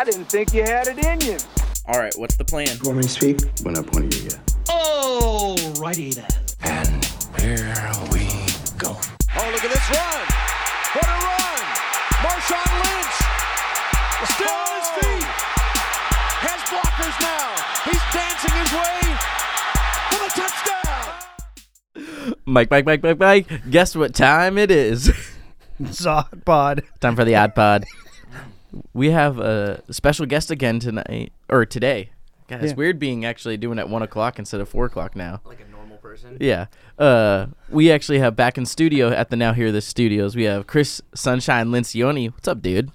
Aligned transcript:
I 0.00 0.04
didn't 0.04 0.30
think 0.30 0.54
you 0.54 0.62
had 0.62 0.86
it 0.86 0.96
in 0.96 1.20
you. 1.20 1.36
All 1.86 2.00
right, 2.00 2.14
what's 2.16 2.34
the 2.34 2.44
plan? 2.46 2.68
You 2.68 2.78
Want 2.84 2.96
me 2.96 3.02
to 3.02 3.08
speak? 3.10 3.38
When 3.62 3.76
I 3.76 3.82
point 3.82 4.16
you, 4.16 4.30
yeah. 4.30 4.38
Alrighty 4.64 6.14
then. 6.14 6.26
And 6.62 7.04
here 7.38 7.76
we 8.08 8.24
go. 8.78 8.96
Oh, 8.96 9.50
look 9.52 9.62
at 9.62 9.68
this 9.68 9.90
run. 9.92 10.24
What 10.96 11.04
a 11.04 11.18
run. 11.20 11.60
Marshawn 12.24 12.72
Lynch. 12.80 13.12
Still 14.24 14.48
on 14.48 14.72
his 14.72 14.88
oh. 14.88 15.04
feet. 15.04 15.28
Has 16.48 16.64
blockers 16.72 17.20
now. 17.20 17.60
He's 17.84 18.00
dancing 18.16 18.56
his 18.56 18.72
way 18.72 19.04
for 20.08 20.16
the 20.24 20.32
touchdown. 20.40 21.12
Mike, 22.46 22.70
Mike, 22.70 22.86
Mike, 22.86 23.02
Mike, 23.02 23.18
Mike. 23.18 23.50
Guess 23.70 23.94
what 23.96 24.14
time 24.14 24.56
it 24.56 24.70
is? 24.70 25.12
Zod 25.82 26.42
pod. 26.46 26.84
time 27.00 27.16
for 27.16 27.26
the 27.26 27.36
Odd 27.36 27.54
Pod. 27.54 27.84
We 28.92 29.10
have 29.10 29.38
a 29.38 29.82
special 29.90 30.26
guest 30.26 30.50
again 30.50 30.78
tonight, 30.80 31.32
or 31.48 31.64
today. 31.66 32.10
God, 32.48 32.62
it's 32.62 32.72
Yeah. 32.72 32.76
weird 32.76 32.98
being 32.98 33.24
actually 33.24 33.56
doing 33.56 33.78
it 33.78 33.82
at 33.82 33.88
one 33.88 34.02
o'clock 34.02 34.38
instead 34.38 34.60
of 34.60 34.68
four 34.68 34.84
o'clock 34.86 35.14
now. 35.14 35.40
Like 35.44 35.60
a 35.60 35.70
normal 35.70 35.98
person. 35.98 36.36
Yeah. 36.40 36.66
Uh, 36.98 37.46
we 37.68 37.90
actually 37.92 38.18
have 38.18 38.34
back 38.36 38.58
in 38.58 38.66
studio 38.66 39.10
at 39.10 39.30
the 39.30 39.36
Now 39.36 39.52
Hear 39.52 39.70
This 39.72 39.86
Studios. 39.86 40.34
We 40.36 40.44
have 40.44 40.66
Cris 40.66 41.00
Sunshine 41.14 41.68
Lencioni. 41.68 42.32
What's 42.32 42.48
up, 42.48 42.60
dude? 42.60 42.90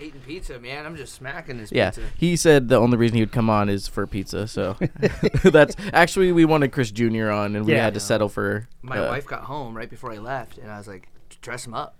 Eating 0.00 0.20
pizza, 0.26 0.58
man. 0.58 0.84
I'm 0.84 0.96
just 0.96 1.14
smacking 1.14 1.58
this 1.58 1.70
Yeah, 1.70 1.90
pizza. 1.90 2.02
he 2.16 2.34
said 2.34 2.68
the 2.68 2.76
only 2.76 2.96
reason 2.96 3.16
he 3.16 3.22
would 3.22 3.30
come 3.30 3.48
on 3.48 3.68
is 3.68 3.86
for 3.86 4.04
pizza. 4.06 4.48
So 4.48 4.76
that's 5.44 5.76
actually 5.92 6.32
we 6.32 6.44
wanted 6.44 6.72
Chris 6.72 6.90
Jr. 6.90 7.30
on, 7.30 7.54
and 7.54 7.64
we 7.64 7.72
Yeah. 7.74 7.84
had 7.84 7.94
to 7.94 8.00
settle 8.00 8.28
for. 8.28 8.66
My 8.82 8.98
uh, 8.98 9.08
wife 9.10 9.26
got 9.26 9.42
home 9.42 9.76
right 9.76 9.88
before 9.88 10.12
I 10.12 10.18
left, 10.18 10.58
and 10.58 10.72
I 10.72 10.78
was 10.78 10.88
like, 10.88 11.08
dress 11.40 11.64
him 11.66 11.74
up. 11.74 11.94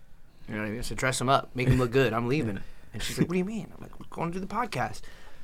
You 0.48 0.54
know 0.56 0.62
what 0.62 0.68
I 0.68 0.70
mean? 0.72 0.82
So 0.82 0.96
dress 0.96 1.20
him 1.20 1.28
up, 1.28 1.50
make 1.54 1.68
him 1.68 1.78
look 1.78 1.92
good. 1.92 2.12
I'm 2.12 2.26
leaving. 2.28 2.58
And 2.92 3.02
she's 3.02 3.18
like, 3.18 3.28
what 3.28 3.34
do 3.34 3.38
you 3.38 3.44
mean? 3.44 3.72
I'm 3.74 3.80
like, 3.82 3.98
we're 3.98 4.06
going 4.10 4.32
to 4.32 4.38
do 4.38 4.44
the 4.44 4.52
podcast. 4.52 5.00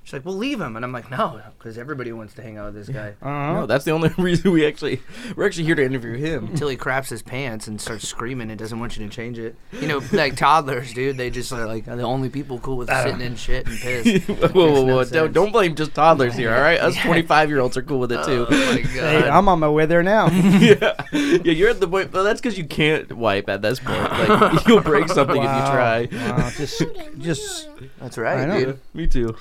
She's 0.08 0.14
like, 0.14 0.24
well, 0.24 0.36
leave 0.36 0.58
him. 0.58 0.74
And 0.74 0.86
I'm 0.86 0.92
like, 0.92 1.10
no, 1.10 1.38
because 1.58 1.76
everybody 1.76 2.12
wants 2.12 2.32
to 2.32 2.42
hang 2.42 2.56
out 2.56 2.72
with 2.72 2.86
this 2.86 2.88
guy. 2.88 3.14
Uh-huh. 3.28 3.52
No, 3.52 3.66
that's 3.66 3.84
the 3.84 3.90
only 3.90 4.08
reason 4.18 4.52
we 4.52 4.64
actually 4.64 5.02
we're 5.36 5.44
actually 5.44 5.64
here 5.64 5.74
to 5.74 5.84
interview 5.84 6.14
him. 6.14 6.46
Until 6.46 6.68
he 6.68 6.76
craps 6.76 7.10
his 7.10 7.20
pants 7.20 7.66
and 7.66 7.78
starts 7.78 8.08
screaming 8.08 8.48
and 8.48 8.58
doesn't 8.58 8.78
want 8.78 8.96
you 8.96 9.06
to 9.06 9.14
change 9.14 9.38
it. 9.38 9.54
You 9.72 9.86
know, 9.86 10.00
like 10.12 10.36
toddlers, 10.36 10.94
dude. 10.94 11.18
They 11.18 11.28
just 11.28 11.52
are 11.52 11.66
like 11.66 11.84
the 11.84 12.02
only 12.02 12.30
people 12.30 12.58
cool 12.60 12.76
with 12.78 12.88
uh. 12.88 13.02
sitting 13.02 13.20
in 13.20 13.36
shit 13.36 13.66
and 13.66 13.78
piss. 13.78 14.24
whoa, 14.26 14.48
whoa, 14.52 14.82
whoa! 14.84 15.02
no 15.02 15.04
don't, 15.04 15.32
don't 15.32 15.52
blame 15.52 15.74
just 15.74 15.94
toddlers 15.94 16.34
here, 16.34 16.54
all 16.54 16.60
right? 16.60 16.80
Us 16.80 16.96
twenty-five 16.96 17.50
year 17.50 17.58
olds 17.60 17.76
are 17.76 17.82
cool 17.82 17.98
with 17.98 18.12
it 18.12 18.24
too. 18.24 18.46
Oh 18.48 18.72
my 18.72 18.80
god. 18.80 18.92
Hey, 18.92 19.28
I'm 19.28 19.48
on 19.48 19.58
my 19.58 19.68
way 19.68 19.84
there 19.84 20.02
now. 20.02 20.28
yeah, 20.28 20.94
yeah, 21.12 21.52
you're 21.52 21.70
at 21.70 21.80
the 21.80 21.88
point. 21.88 22.12
But 22.12 22.22
that's 22.22 22.40
because 22.40 22.56
you 22.56 22.64
can't 22.64 23.12
wipe 23.12 23.48
at 23.48 23.60
this 23.60 23.78
point. 23.80 24.00
Like 24.00 24.66
you'll 24.66 24.80
break 24.80 25.08
something 25.08 25.36
if 25.36 25.42
you 25.42 25.48
try. 25.48 26.08
Wow, 26.12 26.50
just, 26.50 26.82
just, 27.18 27.68
That's 27.98 28.16
right, 28.16 28.58
dude. 28.58 28.80
Me 28.94 29.06
too. 29.06 29.36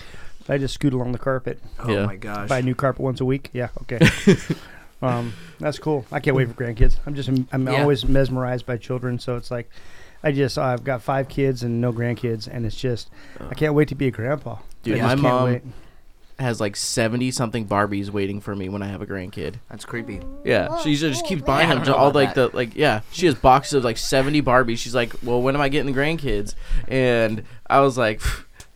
I 0.50 0.58
just 0.58 0.73
scoot 0.73 0.94
along 0.94 1.12
the 1.12 1.17
carpet. 1.20 1.59
Oh 1.80 1.90
Yeah. 1.92 2.06
my 2.06 2.16
gosh. 2.16 2.48
Buy 2.50 2.59
a 2.59 2.62
new 2.62 2.76
carpet 2.76 3.02
once 3.02 3.20
a 3.22 3.26
week. 3.26 3.50
Yeah, 3.53 3.70
okay. 3.84 4.00
um, 5.02 5.34
that's 5.59 5.80
cool. 5.80 6.06
I 6.12 6.20
can't 6.20 6.36
wait 6.36 6.48
for 6.48 6.53
grandkids. 6.53 6.98
I'm 7.06 7.16
just, 7.16 7.30
I'm 7.52 7.67
Yeah. 7.67 7.81
always 7.81 8.06
mesmerized 8.06 8.66
by 8.66 8.78
children. 8.78 9.20
So 9.20 9.36
it's 9.36 9.52
like, 9.52 9.70
I 10.23 10.31
just, 10.31 10.58
I've 10.58 10.84
got 10.84 11.02
five 11.03 11.30
kids 11.30 11.62
and 11.64 11.80
no 11.80 11.94
grandkids, 11.94 12.48
and 12.52 12.66
it's 12.66 12.75
just, 12.75 13.09
I 13.50 13.53
can't 13.53 13.73
wait 13.75 13.88
to 13.90 13.95
be 13.95 14.08
a 14.08 14.12
grandpa. 14.12 14.58
Dude, 14.84 14.98
I 14.98 15.02
my 15.02 15.03
just 15.14 15.22
can't 15.22 15.34
mom 15.36 15.44
wait. 15.45 15.62
has 16.40 16.59
like 16.59 16.75
seventy 16.75 17.30
something 17.30 17.68
Barbies 17.68 18.09
waiting 18.09 18.42
for 18.42 18.56
me 18.56 18.68
when 18.70 18.81
I 18.81 18.88
have 18.88 19.02
a 19.02 19.06
grandkid. 19.06 19.56
That's 19.70 19.86
creepy. 19.86 20.22
Yeah, 20.44 20.75
she 20.80 20.95
just 20.95 21.25
keeps 21.25 21.44
buying 21.44 21.68
Yeah, 21.68 21.73
I 21.73 21.75
them 21.75 21.84
don't 21.84 21.86
to 21.86 21.92
know 21.92 21.98
all 21.98 22.08
about 22.09 22.16
like 22.16 22.34
the 22.34 22.50
like 22.53 22.75
yeah. 22.75 23.02
She 23.12 23.25
has 23.28 23.36
boxes 23.36 23.73
of 23.75 23.84
like 23.84 23.98
seventy 23.98 24.42
Barbies. 24.42 24.78
She's 24.80 24.95
like, 24.95 25.14
well, 25.23 25.42
when 25.42 25.53
am 25.56 25.62
I 25.62 25.70
getting 25.70 25.92
the 25.94 26.00
grandkids? 26.00 26.56
And 26.88 27.44
I 27.70 27.81
was 27.81 27.98
like. 27.98 28.22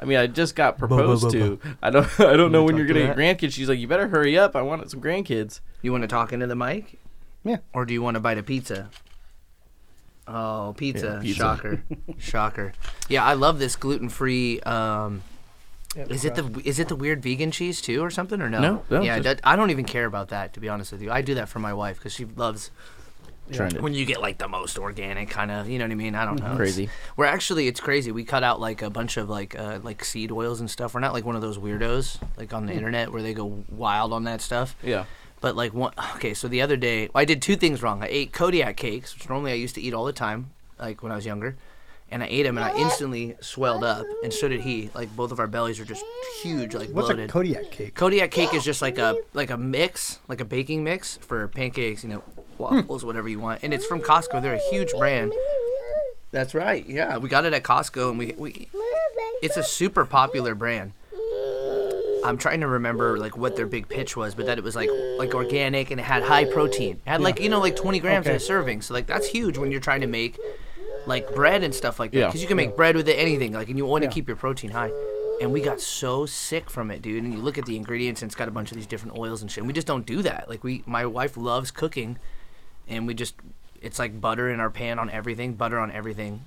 I 0.02 0.06
mean, 0.06 0.18
I 0.18 0.28
just 0.28 0.56
got 0.56 0.78
proposed 0.80 1.30
to. 1.32 1.60
I 1.82 1.90
don't. 1.92 2.08
I 2.20 2.36
don't 2.36 2.52
know 2.52 2.64
when 2.64 2.76
you're 2.76 2.88
talk 2.88 2.96
to 2.96 3.02
gonna 3.02 3.16
get 3.16 3.40
grandkids. 3.40 3.54
She's 3.54 3.70
like, 3.70 3.78
you 3.80 3.88
better 3.88 4.08
hurry 4.08 4.38
up. 4.38 4.56
I 4.56 4.62
want 4.64 4.90
some 4.90 5.00
grandkids. 5.02 5.60
You 5.82 5.92
want 5.92 6.02
to 6.04 6.08
talk 6.08 6.34
into 6.34 6.48
the 6.48 6.56
mic? 6.56 7.00
Yeah. 7.44 7.58
Or 7.74 7.86
do 7.86 7.94
you 7.94 8.02
want 8.02 8.16
to 8.16 8.20
bite 8.20 8.38
a 8.38 8.44
pizza? 8.44 8.90
Oh, 10.28 10.74
pizza. 10.78 11.14
Yeah, 11.16 11.22
pizza. 11.22 11.40
Shocker. 11.40 11.84
Shocker. 12.18 12.74
Yeah, 13.10 13.24
I 13.26 13.34
love 13.34 13.60
this 13.60 13.76
gluten-free 13.76 14.62
um 14.62 15.24
is 15.96 16.24
it 16.24 16.36
the 16.36 16.62
is 16.64 16.80
it 16.80 16.88
the 16.88 16.96
weird 16.96 17.22
vegan 17.22 17.52
cheese 17.52 17.82
too 17.82 18.02
or 18.02 18.10
something 18.10 18.42
or 18.42 18.50
no? 18.50 18.62
No, 18.62 18.84
no, 18.90 19.02
yeah, 19.02 19.18
just- 19.18 19.24
that, 19.26 19.42
I 19.44 19.58
don't 19.58 19.72
even 19.72 19.84
care 19.84 20.06
about 20.06 20.30
that 20.30 20.54
to 20.54 20.60
be 20.62 20.70
honest 20.70 20.92
with 20.94 21.02
you. 21.02 21.12
I 21.12 21.22
do 21.22 21.36
that 21.36 21.50
for 21.50 21.60
my 21.60 21.74
wife 21.74 21.98
because 21.98 22.14
she 22.14 22.24
loves 22.24 22.72
Trying 23.52 23.72
to 23.72 23.82
when 23.82 23.94
you 23.94 24.06
get 24.06 24.22
like 24.22 24.38
the 24.38 24.48
most 24.48 24.78
organic 24.80 25.30
kind 25.30 25.52
of, 25.52 25.68
you 25.70 25.78
know 25.78 25.86
what 25.86 25.92
I 25.92 25.96
mean? 25.96 26.16
I 26.16 26.24
don't 26.26 26.40
know. 26.40 26.56
Crazy. 26.56 26.84
It's- 26.84 26.98
We're 27.18 27.26
actually 27.26 27.68
it's 27.68 27.80
crazy. 27.82 28.12
We 28.12 28.24
cut 28.24 28.44
out 28.44 28.62
like 28.62 28.82
a 28.82 28.90
bunch 28.90 29.18
of 29.18 29.30
like 29.30 29.58
uh, 29.60 29.80
like 29.84 30.06
seed 30.06 30.32
oils 30.32 30.60
and 30.62 30.70
stuff. 30.72 30.94
We're 30.94 31.02
not 31.02 31.12
like 31.14 31.26
one 31.26 31.36
of 31.36 31.42
those 31.42 31.58
weirdos 31.58 32.18
like 32.38 32.54
on 32.54 32.66
the 32.66 32.74
internet 32.74 33.12
where 33.12 33.22
they 33.22 33.34
go 33.34 33.64
wild 33.70 34.14
on 34.14 34.24
that 34.26 34.42
stuff. 34.42 34.76
yeah. 34.84 35.06
But 35.42 35.56
like 35.56 35.74
one, 35.74 35.92
okay, 36.16 36.34
so 36.36 36.48
the 36.48 36.62
other 36.62 36.78
day 36.78 37.10
I 37.16 37.26
did 37.26 37.42
two 37.42 37.56
things 37.56 37.82
wrong. 37.82 38.04
I 38.04 38.08
ate 38.10 38.32
Kodiak 38.32 38.78
cakes, 38.78 39.14
which 39.16 39.28
normally 39.28 39.52
I 39.52 39.56
used 39.56 39.74
to 39.76 39.82
eat 39.82 39.92
all 39.94 40.06
the 40.06 40.14
time, 40.14 40.52
like 40.80 41.02
when 41.02 41.12
I 41.12 41.16
was 41.16 41.26
younger, 41.26 41.58
and 42.12 42.22
I 42.24 42.28
ate 42.28 42.44
them 42.44 42.60
and 42.60 42.64
I 42.66 42.78
instantly 42.78 43.36
swelled 43.42 43.84
up, 43.84 44.06
and 44.24 44.32
so 44.32 44.48
did 44.48 44.62
he. 44.62 44.92
Like 44.94 45.14
both 45.16 45.32
of 45.32 45.40
our 45.40 45.48
bellies 45.48 45.80
are 45.80 45.86
just 45.86 46.06
huge, 46.44 46.76
like 46.76 46.90
What's 46.92 47.08
bloated. 47.08 47.30
a 47.30 47.34
Kodiak 47.34 47.72
cake? 47.72 47.96
Kodiak 47.96 48.30
cake 48.30 48.54
is 48.54 48.64
just 48.64 48.82
like 48.84 49.00
a 49.00 49.18
like 49.34 49.50
a 49.50 49.58
mix, 49.58 50.20
like 50.28 50.42
a 50.42 50.46
baking 50.46 50.84
mix 50.84 51.18
for 51.18 51.48
pancakes, 51.48 52.04
you 52.04 52.10
know, 52.12 52.24
waffles, 52.62 53.02
hmm. 53.02 53.08
whatever 53.08 53.28
you 53.28 53.40
want. 53.40 53.64
And 53.64 53.74
it's 53.74 53.86
from 53.86 54.02
Costco. 54.02 54.42
They're 54.42 54.54
a 54.54 54.70
huge 54.70 54.92
brand. 54.98 55.34
That's 56.32 56.54
right. 56.56 56.88
Yeah, 56.88 57.18
we 57.18 57.28
got 57.28 57.44
it 57.46 57.54
at 57.54 57.64
Costco, 57.64 58.10
and 58.12 58.20
we 58.20 58.34
we. 58.38 58.70
It's 59.42 59.58
a 59.58 59.64
super 59.64 60.06
popular 60.06 60.56
brand. 60.56 60.94
I'm 62.24 62.38
trying 62.38 62.62
to 62.62 62.68
remember 62.68 63.18
like 63.18 63.36
what 63.36 63.56
their 63.56 63.66
big 63.66 63.90
pitch 63.90 64.16
was, 64.16 64.36
but 64.36 64.46
that 64.46 64.58
it 64.58 64.64
was 64.64 64.76
like 64.76 64.90
like 65.18 65.34
organic 65.34 65.92
and 65.92 66.00
it 66.00 66.04
had 66.04 66.24
high 66.24 66.46
protein. 66.46 67.02
It 67.06 67.10
had 67.10 67.22
like 67.22 67.40
you 67.40 67.50
know 67.50 67.60
like 67.60 67.76
20 67.76 68.00
grams 68.00 68.28
in 68.28 68.36
a 68.36 68.40
serving, 68.40 68.82
so 68.84 68.94
like 68.94 69.08
that's 69.08 69.28
huge 69.28 69.58
when 69.58 69.72
you're 69.72 69.82
trying 69.82 70.02
to 70.02 70.08
make 70.08 70.40
like 71.08 71.34
bread 71.34 71.64
and 71.64 71.74
stuff 71.74 72.00
like 72.00 72.12
that. 72.12 72.18
Yeah. 72.18 72.26
Because 72.28 72.42
you 72.42 72.48
can 72.48 72.58
make 72.58 72.76
bread 72.76 72.96
with 72.96 73.10
it, 73.10 73.14
anything 73.14 73.54
like, 73.54 73.70
and 73.70 73.78
you 73.78 73.86
want 73.86 74.04
to 74.04 74.08
Yeah. 74.08 74.14
keep 74.14 74.28
your 74.28 74.38
protein 74.38 74.72
high. 74.72 74.92
And 75.42 75.52
we 75.52 75.62
got 75.62 75.82
so 75.82 76.28
sick 76.28 76.70
from 76.70 76.92
it, 76.92 77.02
dude. 77.02 77.24
And 77.24 77.34
you 77.34 77.40
look 77.40 77.58
at 77.58 77.66
the 77.66 77.76
ingredients, 77.76 78.22
and 78.22 78.30
it's 78.30 78.36
got 78.36 78.48
a 78.48 78.52
bunch 78.52 78.70
of 78.72 78.78
these 78.78 78.86
different 78.86 79.18
oils 79.18 79.42
and 79.42 79.50
shit. 79.50 79.58
And 79.60 79.68
we 79.68 79.74
just 79.74 79.88
don't 79.88 80.06
do 80.06 80.22
that. 80.22 80.48
Like 80.48 80.64
we, 80.64 80.84
my 80.86 81.04
wife 81.08 81.36
loves 81.36 81.72
cooking, 81.72 82.20
and 82.88 83.08
we 83.08 83.14
just, 83.14 83.36
it's 83.82 84.00
like 84.00 84.20
butter 84.20 84.50
in 84.50 84.60
our 84.60 84.70
pan 84.70 85.00
on 85.00 85.10
everything, 85.10 85.54
butter 85.54 85.80
on 85.80 85.92
everything, 85.92 86.42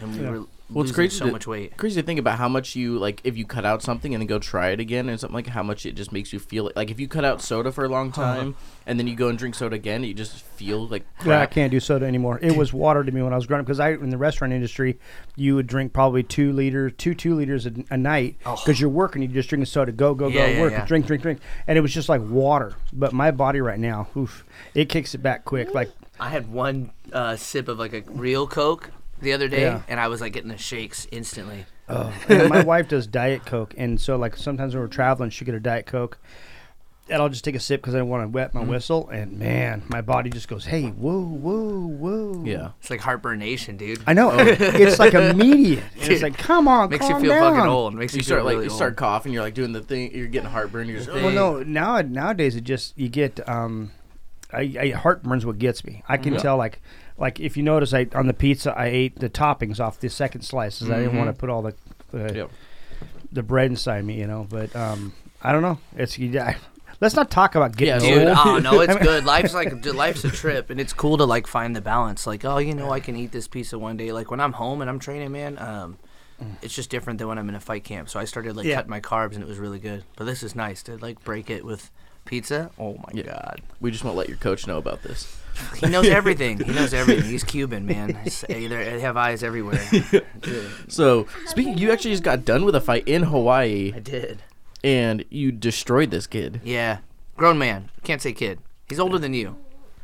and 0.00 0.14
we 0.16 0.22
Yeah. 0.22 0.30
were 0.30 0.44
Well, 0.70 0.82
it's 0.84 0.92
crazy 0.92 1.16
so 1.16 1.26
to- 1.26 1.32
much 1.32 1.46
weight. 1.46 1.76
Crazy 1.78 2.00
to 2.00 2.04
think 2.06 2.20
about 2.20 2.36
how 2.38 2.48
much 2.48 2.76
you 2.76 2.98
like 2.98 3.22
if 3.24 3.38
you 3.38 3.46
cut 3.46 3.64
out 3.64 3.82
something 3.82 4.12
and 4.14 4.20
then 4.20 4.26
go 4.26 4.38
try 4.38 4.68
it 4.68 4.80
again 4.80 5.08
and 5.08 5.18
something 5.18 5.34
like 5.34 5.46
how 5.46 5.62
much 5.62 5.86
it 5.86 5.92
just 5.92 6.12
makes 6.12 6.30
you 6.32 6.38
feel 6.38 6.70
like 6.76 6.90
if 6.90 7.00
you 7.00 7.08
cut 7.08 7.24
out 7.24 7.40
soda 7.40 7.72
for 7.72 7.84
a 7.84 7.88
long 7.88 8.12
time 8.12 8.54
and 8.86 8.98
then 8.98 9.06
you 9.06 9.16
go 9.16 9.28
and 9.28 9.38
drink 9.38 9.54
soda 9.54 9.74
again, 9.76 10.04
you 10.04 10.12
just 10.12 10.42
feel 10.42 10.86
like 10.86 11.06
Yeah, 11.24 11.40
I 11.40 11.46
can't 11.46 11.70
do 11.70 11.80
soda 11.80 12.04
anymore. 12.04 12.38
It 12.42 12.54
was 12.54 12.72
water 12.74 13.02
to 13.02 13.10
me 13.10 13.22
when 13.22 13.32
I 13.32 13.36
was 13.36 13.46
growing 13.46 13.60
up 13.60 13.66
because 13.66 13.80
I 13.80 13.92
in 13.92 14.10
the 14.10 14.18
restaurant 14.18 14.52
industry, 14.52 14.98
you 15.36 15.54
would 15.54 15.66
drink 15.66 15.94
probably 15.94 16.22
two 16.22 16.52
liters, 16.52 16.92
two 16.98 17.14
two 17.14 17.34
liters 17.34 17.64
a, 17.64 17.72
a 17.90 17.96
night 17.96 18.36
because 18.44 18.78
you're 18.78 18.90
working. 18.90 19.22
You 19.22 19.28
just 19.28 19.48
drink 19.48 19.62
a 19.62 19.66
soda, 19.66 19.92
go 19.92 20.14
go 20.14 20.26
Oh. 20.26 20.28
Yeah, 20.28 20.46
go, 20.48 20.52
yeah, 20.52 20.60
work, 20.60 20.72
yeah. 20.72 20.84
drink 20.84 21.06
drink 21.06 21.22
drink, 21.22 21.40
and 21.66 21.78
it 21.78 21.80
was 21.80 21.94
just 21.94 22.10
like 22.10 22.20
water. 22.20 22.74
But 22.92 23.14
my 23.14 23.30
body 23.30 23.62
right 23.62 23.78
now, 23.78 24.08
oof, 24.16 24.44
it 24.74 24.90
kicks 24.90 25.14
it 25.14 25.18
back 25.18 25.46
quick. 25.46 25.72
Like 25.72 25.90
I 26.20 26.28
had 26.28 26.52
one 26.52 26.90
uh, 27.12 27.36
sip 27.36 27.68
of 27.68 27.78
like 27.78 27.94
a 27.94 28.02
real 28.10 28.46
Coke 28.46 28.90
the 29.20 29.32
other 29.32 29.48
day, 29.48 29.62
Yeah. 29.62 29.82
and 29.88 29.98
I 30.00 30.08
was 30.08 30.20
like 30.20 30.32
getting 30.32 30.50
the 30.50 30.58
shakes 30.58 31.06
instantly. 31.10 31.66
and 31.88 32.48
my 32.50 32.62
wife 32.62 32.88
does 32.88 33.06
diet 33.06 33.46
coke, 33.46 33.74
and 33.78 34.00
so 34.00 34.16
like 34.16 34.36
sometimes 34.36 34.74
when 34.74 34.82
we're 34.82 34.88
traveling, 34.88 35.30
she 35.30 35.44
get 35.44 35.54
a 35.54 35.60
diet 35.60 35.86
coke. 35.86 36.18
And 37.10 37.22
I'll 37.22 37.30
just 37.30 37.42
take 37.42 37.54
a 37.54 37.58
sip 37.60 37.80
because 37.80 37.94
I 37.94 38.02
want 38.02 38.22
to 38.24 38.28
wet 38.28 38.52
my 38.52 38.60
Mm-hmm. 38.60 38.68
whistle, 38.70 39.08
and 39.08 39.38
man, 39.38 39.82
my 39.88 40.02
body 40.02 40.28
just 40.28 40.46
goes, 40.46 40.66
"Hey, 40.66 40.88
whoa, 40.90 41.22
whoa, 41.22 41.86
whoa!" 41.86 42.44
Yeah. 42.44 42.72
It's 42.80 42.90
like 42.90 43.00
Heartburn 43.00 43.38
Nation, 43.38 43.78
dude. 43.78 44.02
I 44.06 44.12
know. 44.12 44.30
it's 44.38 44.98
like 44.98 45.14
immediate. 45.14 45.84
And 45.94 46.02
Dude, 46.02 46.12
it's 46.12 46.22
like, 46.22 46.36
come 46.36 46.68
on, 46.68 46.90
Makes 46.90 47.06
calm 47.08 47.24
you 47.24 47.30
feel 47.30 47.40
down. 47.40 47.54
fucking 47.54 47.70
old. 47.70 47.94
Makes 47.94 48.12
you 48.12 48.18
you 48.18 48.24
start 48.24 48.40
feel 48.40 48.44
like 48.44 48.52
really 48.56 48.64
you 48.64 48.70
start 48.70 48.96
coughing, 48.96 49.32
you're 49.32 49.42
like 49.42 49.54
doing 49.54 49.72
the 49.72 49.80
thing, 49.80 50.14
you're 50.14 50.26
getting 50.26 50.50
heartburn, 50.50 50.86
you're 50.86 50.98
just 50.98 51.10
Well, 51.10 51.30
no, 51.30 51.62
now 51.62 52.02
nowadays 52.02 52.56
it 52.56 52.64
just 52.64 52.92
you 52.98 53.08
get 53.08 53.40
um, 53.48 53.90
I, 54.52 54.74
I 54.78 54.90
heartburn's 54.90 55.46
what 55.46 55.56
gets 55.56 55.86
me. 55.86 56.02
I 56.10 56.18
can 56.18 56.34
Yeah. 56.34 56.40
tell 56.40 56.56
like 56.58 56.82
like 57.18 57.40
if 57.40 57.56
you 57.56 57.62
notice, 57.62 57.92
I 57.92 58.06
on 58.14 58.26
the 58.26 58.34
pizza 58.34 58.76
I 58.76 58.86
ate 58.86 59.18
the 59.18 59.28
toppings 59.28 59.80
off 59.80 59.98
the 60.00 60.08
second 60.08 60.42
slices. 60.42 60.90
I 60.90 61.00
didn't 61.00 61.16
want 61.18 61.28
to 61.34 61.38
put 61.38 61.50
all 61.50 61.62
the 61.62 61.74
the, 62.10 62.32
Yep. 62.34 62.50
the 63.32 63.42
bread 63.42 63.70
inside 63.70 64.04
me, 64.04 64.14
you 64.18 64.26
know. 64.26 64.46
But 64.48 64.74
um, 64.74 65.12
I 65.42 65.52
don't 65.52 65.62
know. 65.62 65.78
It's 65.96 66.18
you, 66.18 66.38
I, 66.40 66.56
let's 67.00 67.14
not 67.14 67.30
talk 67.30 67.54
about 67.54 67.76
getting 67.76 68.08
Yeah, 68.08 68.14
Dude, 68.18 68.28
old. 68.28 68.38
oh 68.46 68.58
no, 68.60 68.80
it's 68.80 68.96
good. 68.96 69.24
Life's 69.24 69.54
like 69.54 69.84
life's 69.94 70.24
a 70.24 70.30
trip, 70.30 70.70
and 70.70 70.80
it's 70.80 70.92
cool 70.92 71.16
to 71.18 71.24
like 71.24 71.46
find 71.46 71.76
the 71.76 71.80
balance. 71.82 72.26
Like, 72.26 72.44
oh, 72.44 72.58
you 72.58 72.74
know, 72.74 72.90
I 72.90 73.00
can 73.00 73.14
eat 73.16 73.32
this 73.32 73.46
pizza 73.48 73.78
one 73.78 73.96
day. 73.96 74.12
Like 74.12 74.30
when 74.30 74.40
I'm 74.40 74.52
home 74.52 74.80
and 74.80 74.88
I'm 74.88 74.98
training, 74.98 75.32
man, 75.32 75.58
um, 75.58 75.98
it's 76.62 76.74
just 76.74 76.88
different 76.88 77.18
than 77.18 77.28
when 77.28 77.36
I'm 77.38 77.48
in 77.48 77.54
a 77.56 77.60
fight 77.60 77.84
camp. 77.84 78.08
So 78.08 78.18
I 78.20 78.24
started 78.24 78.56
like 78.56 78.64
Yeah. 78.66 78.76
cutting 78.76 78.90
my 78.90 79.00
carbs, 79.00 79.34
and 79.34 79.42
it 79.42 79.48
was 79.48 79.58
really 79.58 79.78
good. 79.80 80.04
But 80.16 80.24
this 80.24 80.42
is 80.42 80.54
nice 80.56 80.82
to 80.84 80.96
like 80.98 81.22
break 81.24 81.50
it 81.50 81.64
with 81.64 81.90
Pizza? 82.28 82.70
Oh 82.78 82.94
my 82.94 83.08
Yeah. 83.14 83.22
god. 83.24 83.62
We 83.80 83.90
just 83.90 84.04
won't 84.04 84.16
let 84.16 84.28
your 84.28 84.36
coach 84.36 84.66
know 84.66 84.76
about 84.78 85.02
this. 85.02 85.34
He 85.80 85.86
knows 85.88 86.06
everything. 86.20 86.60
He 86.60 86.72
knows 86.72 86.92
everything. 86.94 87.24
He's 87.28 87.42
Cuban, 87.42 87.86
man. 87.86 88.14
He's, 88.22 88.44
uh, 88.44 88.48
they 88.48 88.66
they 88.68 89.00
have 89.00 89.16
eyes 89.16 89.42
everywhere. 89.42 89.80
So 90.88 91.26
speaking, 91.46 91.78
you 91.78 91.90
actually 91.90 92.12
just 92.12 92.22
got 92.22 92.44
done 92.44 92.64
with 92.64 92.74
a 92.74 92.80
fight 92.80 93.06
in 93.08 93.24
Hawaii, 93.24 93.92
I 93.94 93.98
did. 93.98 94.42
and 94.84 95.24
you 95.30 95.50
destroyed 95.52 96.10
this 96.10 96.26
kid. 96.26 96.60
Yeah. 96.64 96.98
Grown 97.36 97.58
man. 97.58 97.90
Can't 98.04 98.20
say 98.22 98.32
kid. 98.32 98.60
He's 98.88 99.00
older 99.00 99.18
than 99.18 99.34
you. 99.34 99.56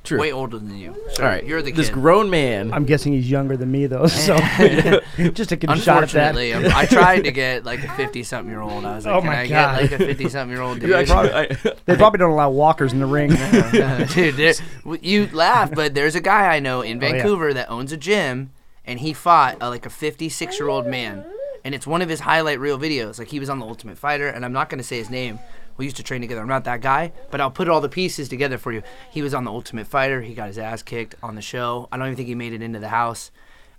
True. 0.05 0.21
Way 0.21 0.33
older 0.33 0.59
than 0.59 0.77
you. 0.77 0.95
Sure, 1.17 1.25
All 1.25 1.31
right, 1.31 1.43
You're 1.45 1.63
the 1.63 1.73
This 1.73 1.89
grown 1.89 2.29
man. 2.29 2.73
I'm 2.75 2.85
guessing 2.85 3.15
he's 3.15 3.31
younger 3.31 3.57
than 3.57 3.73
me 3.73 3.87
though, 3.87 4.07
so 4.07 4.37
just 5.33 5.49
to 5.49 5.57
get 5.57 5.71
a 5.71 5.77
shot 5.77 6.03
at 6.03 6.11
that. 6.11 6.37
Unfortunately, 6.37 6.53
I'm- 6.53 6.71
I 6.77 6.85
tried 6.85 7.25
to 7.25 7.33
get 7.33 7.65
like 7.65 7.83
a 7.83 7.89
50 7.97 8.23
something 8.23 8.51
year 8.51 8.61
old. 8.61 8.85
I 8.85 8.97
was 8.97 9.07
like, 9.07 9.15
Oh 9.15 9.21
can 9.21 9.27
my 9.31 9.41
I 9.41 9.47
God. 9.49 9.81
get 9.81 9.91
like 9.93 10.01
a 10.01 10.05
50 10.07 10.29
something 10.29 10.55
year 10.55 10.63
old 10.63 10.79
dude? 10.81 10.91
You 10.91 10.95
actually- 10.97 11.33
I- 11.33 11.47
They 11.87 11.97
probably 11.97 12.19
don't 12.19 12.31
allow 12.33 12.51
walkers 12.51 12.93
in 12.93 13.01
the 13.01 13.07
ring. 13.07 13.31
Dude, 13.31 14.35
there, 14.37 14.53
you 15.01 15.29
laugh, 15.33 15.71
but 15.75 15.95
there's 15.95 16.15
a 16.15 16.21
guy 16.21 16.55
I 16.55 16.61
know 16.61 16.83
in 16.83 17.03
Oh, 17.03 17.07
yeah. 17.07 17.13
Vancouver 17.13 17.55
that 17.55 17.71
owns 17.71 17.91
a 17.91 17.97
gym, 17.97 18.51
and 18.85 19.01
he 19.01 19.13
fought 19.15 19.57
uh, 19.63 19.69
like 19.71 19.87
a 19.87 19.91
56 19.91 20.59
year 20.61 20.69
old 20.69 20.87
man, 20.87 21.25
and 21.65 21.75
it's 21.75 21.87
one 21.87 22.03
of 22.03 22.11
his 22.11 22.21
highlight 22.21 22.61
reel 22.61 22.79
videos. 22.79 23.19
Like 23.19 23.29
he 23.29 23.41
was 23.41 23.49
on 23.49 23.59
the 23.59 23.65
Ultimate 23.67 23.97
Fighter, 23.97 24.29
and 24.29 24.45
I'm 24.45 24.53
not 24.53 24.69
gonna 24.69 24.83
say 24.83 24.99
his 24.99 25.09
name. 25.09 25.39
We 25.77 25.85
used 25.85 25.97
to 25.97 26.03
train 26.03 26.21
together. 26.21 26.41
I'm 26.41 26.49
not 26.49 26.65
that 26.65 26.81
guy, 26.81 27.13
but 27.31 27.41
I'll 27.41 27.51
put 27.51 27.69
all 27.69 27.81
the 27.81 27.89
pieces 27.89 28.29
together 28.29 28.59
for 28.59 28.73
you. 28.73 28.83
He 29.11 29.23
was 29.23 29.35
on 29.35 29.45
the 29.45 29.51
Ultimate 29.51 29.87
Fighter. 29.87 30.21
He 30.23 30.35
got 30.35 30.47
his 30.49 30.59
ass 30.59 30.83
kicked 30.83 31.17
on 31.23 31.35
the 31.35 31.43
show. 31.43 31.89
I 31.91 31.97
don't 31.97 32.07
even 32.07 32.17
think 32.17 32.29
he 32.29 32.35
made 32.35 32.53
it 32.53 32.63
into 32.63 32.79
the 32.79 32.89
house. 32.89 33.31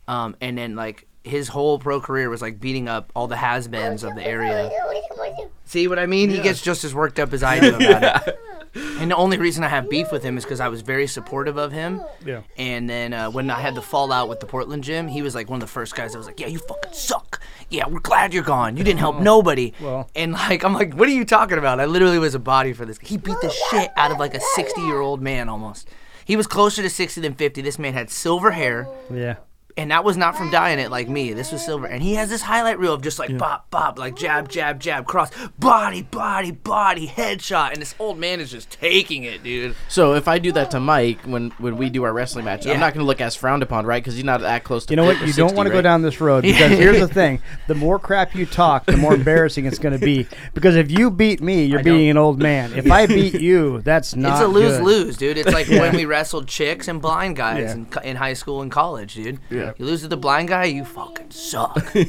Um, 0.08 0.36
and 0.42 0.58
then 0.58 0.76
like 0.76 1.08
his 1.24 1.48
whole 1.48 1.80
pro 1.80 2.00
career 2.00 2.30
was 2.30 2.42
like 2.42 2.60
beating 2.60 2.88
up 2.88 3.12
all 3.16 3.28
the 3.28 3.38
has-beens 3.38 4.04
of 4.04 4.16
the 4.16 4.26
area. 4.26 4.70
See 5.66 5.88
what 5.88 5.98
I 5.98 6.06
mean? 6.06 6.30
He 6.30 6.40
gets 6.42 6.62
just 6.62 6.84
as 6.84 6.94
worked 6.94 7.20
up 7.20 7.34
as 7.34 7.42
I 7.42 7.60
do 7.62 7.76
about 7.76 8.28
it. 8.28 8.40
And 8.76 9.10
the 9.10 9.16
only 9.16 9.38
reason 9.38 9.64
I 9.64 9.70
have 9.70 9.90
beef 9.90 10.12
with 10.12 10.24
him 10.24 10.38
is 10.38 10.44
because 10.44 10.60
I 10.60 10.68
was 10.68 10.82
very 10.82 11.08
supportive 11.08 11.58
of 11.58 11.72
him. 11.72 12.02
Yeah. 12.26 12.42
And 12.58 12.90
then 12.90 13.14
uh, 13.14 13.32
when 13.32 13.50
I 13.50 13.60
had 13.60 13.76
the 13.76 13.82
fallout 13.82 14.28
with 14.28 14.42
the 14.42 14.46
Portland 14.46 14.84
gym, 14.84 15.08
he 15.08 15.22
was 15.22 15.34
like 15.34 15.50
one 15.50 15.58
of 15.58 15.62
the 15.62 15.72
first 15.72 15.96
guys 15.96 16.12
that 16.12 16.18
was 16.18 16.28
like, 16.28 16.40
"Yeah, 16.40 16.48
you 16.48 16.60
fucking 16.60 16.94
suck. 16.94 17.42
Yeah, 17.70 17.88
we're 17.88 18.00
glad 18.00 18.34
you're 18.34 18.44
gone. 18.44 18.78
You 18.78 18.84
didn't 18.84 19.00
help 19.00 19.20
nobody." 19.20 19.74
Well. 19.80 20.10
And 20.16 20.34
like, 20.34 20.64
I'm 20.64 20.74
like, 20.74 20.94
"What 20.94 21.08
are 21.08 21.14
you 21.14 21.26
talking 21.26 21.58
about?" 21.58 21.80
I 21.80 21.86
literally 21.86 22.20
was 22.20 22.36
a 22.36 22.40
body 22.40 22.74
for 22.74 22.86
this. 22.86 23.00
He 23.00 23.18
beat 23.18 23.38
the 23.42 23.50
shit 23.70 23.92
out 23.96 24.12
of 24.12 24.18
like 24.18 24.34
a 24.36 24.42
60 24.42 24.82
year 24.82 25.00
old 25.00 25.22
man 25.22 25.50
almost. 25.50 25.90
He 26.26 26.36
was 26.36 26.48
closer 26.48 26.82
to 26.82 26.90
60 26.90 27.22
than 27.22 27.36
50. 27.36 27.62
This 27.62 27.78
man 27.78 27.94
had 27.94 28.10
silver 28.10 28.52
hair 28.52 28.88
yeah. 29.14 29.36
And 29.78 29.92
that 29.92 30.04
was 30.04 30.16
not 30.18 30.38
from 30.38 30.50
dying 30.52 30.80
it 30.80 30.90
like 30.90 31.10
me. 31.10 31.34
This 31.34 31.52
was 31.52 31.64
silver, 31.66 31.86
and 31.86 32.02
he 32.02 32.14
has 32.16 32.30
this 32.30 32.42
highlight 32.42 32.80
reel 32.80 32.94
of 32.94 33.02
just 33.02 33.20
like 33.20 33.38
bop 33.38 33.70
bop, 33.70 34.00
like 34.00 34.16
jab 34.16 34.50
jab 34.50 34.80
jab, 34.80 35.06
cross, 35.06 35.30
body 35.60 36.02
body 36.02 36.52
body, 36.52 37.08
headshot, 37.08 37.74
and 37.74 37.82
this 37.82 37.94
old 38.00 38.18
man 38.18 38.40
is 38.40 38.52
just 38.52 38.70
taking 38.72 39.24
it, 39.24 39.44
dude. 39.44 39.76
so 39.90 40.14
if 40.14 40.28
I 40.28 40.40
do 40.40 40.52
that 40.54 40.72
to 40.72 40.80
Mike 40.80 41.22
when 41.24 41.50
when 41.58 41.78
we 41.78 41.90
do 41.90 42.04
our 42.04 42.14
wrestling 42.14 42.46
match, 42.46 42.66
Yeah. 42.66 42.74
I'm 42.74 42.80
not 42.80 42.94
going 42.94 43.04
to 43.04 43.08
look 43.08 43.20
as 43.22 43.36
frowned 43.36 43.64
upon, 43.64 43.86
right? 43.86 44.02
Because 44.02 44.16
he's 44.16 44.24
not 44.24 44.42
that 44.42 44.64
close 44.64 44.86
to. 44.86 44.94
You 44.94 44.98
know 44.98 45.06
what? 45.06 45.18
50, 45.18 45.28
You 45.28 45.34
don't 45.34 45.50
60, 45.50 45.58
want 45.58 45.68
to 45.68 45.74
go 45.74 45.82
down 45.82 46.02
this 46.02 46.22
road 46.22 46.42
because 46.44 46.72
here's 46.72 47.00
the 47.00 47.08
thing: 47.08 47.42
the 47.68 47.76
more 47.76 48.00
crap 48.00 48.34
you 48.36 48.46
talk, 48.46 48.86
the 48.86 48.98
more 48.98 49.14
embarrassing 49.16 49.66
it's 49.66 49.80
going 49.80 49.98
to 49.98 50.04
be. 50.06 50.28
Because 50.54 50.76
if 50.76 50.90
you 50.92 51.12
beat 51.12 51.42
me, 51.42 51.66
you're 51.66 51.80
I 51.80 51.84
don't- 51.84 51.94
beating 51.96 52.10
an 52.12 52.18
old 52.18 52.40
man. 52.40 52.74
If 52.74 52.90
I 52.90 53.08
beat 53.08 53.34
you, 53.42 53.82
that's 53.82 54.16
not. 54.16 54.34
it's 54.34 54.42
a 54.42 54.48
lose 54.48 54.78
good. 54.78 54.84
lose, 54.84 55.18
dude. 55.18 55.38
It's 55.38 55.52
like 55.54 55.68
when 55.70 55.96
we 55.96 56.06
wrestled 56.06 56.48
chicks 56.48 56.88
and 56.88 57.02
blind 57.02 57.36
guys 57.36 57.64
Yeah. 57.64 57.74
in, 57.74 57.88
in 58.04 58.16
high 58.16 58.34
school 58.34 58.62
and 58.62 58.72
college, 58.72 59.16
dude. 59.16 59.40
Yeah. 59.50 59.65
You 59.78 59.86
lose 59.86 60.02
to 60.02 60.08
the 60.08 60.18
blind 60.18 60.48
guy, 60.50 60.66
you 60.66 60.86
fucking 60.86 61.32
suck. 61.32 61.94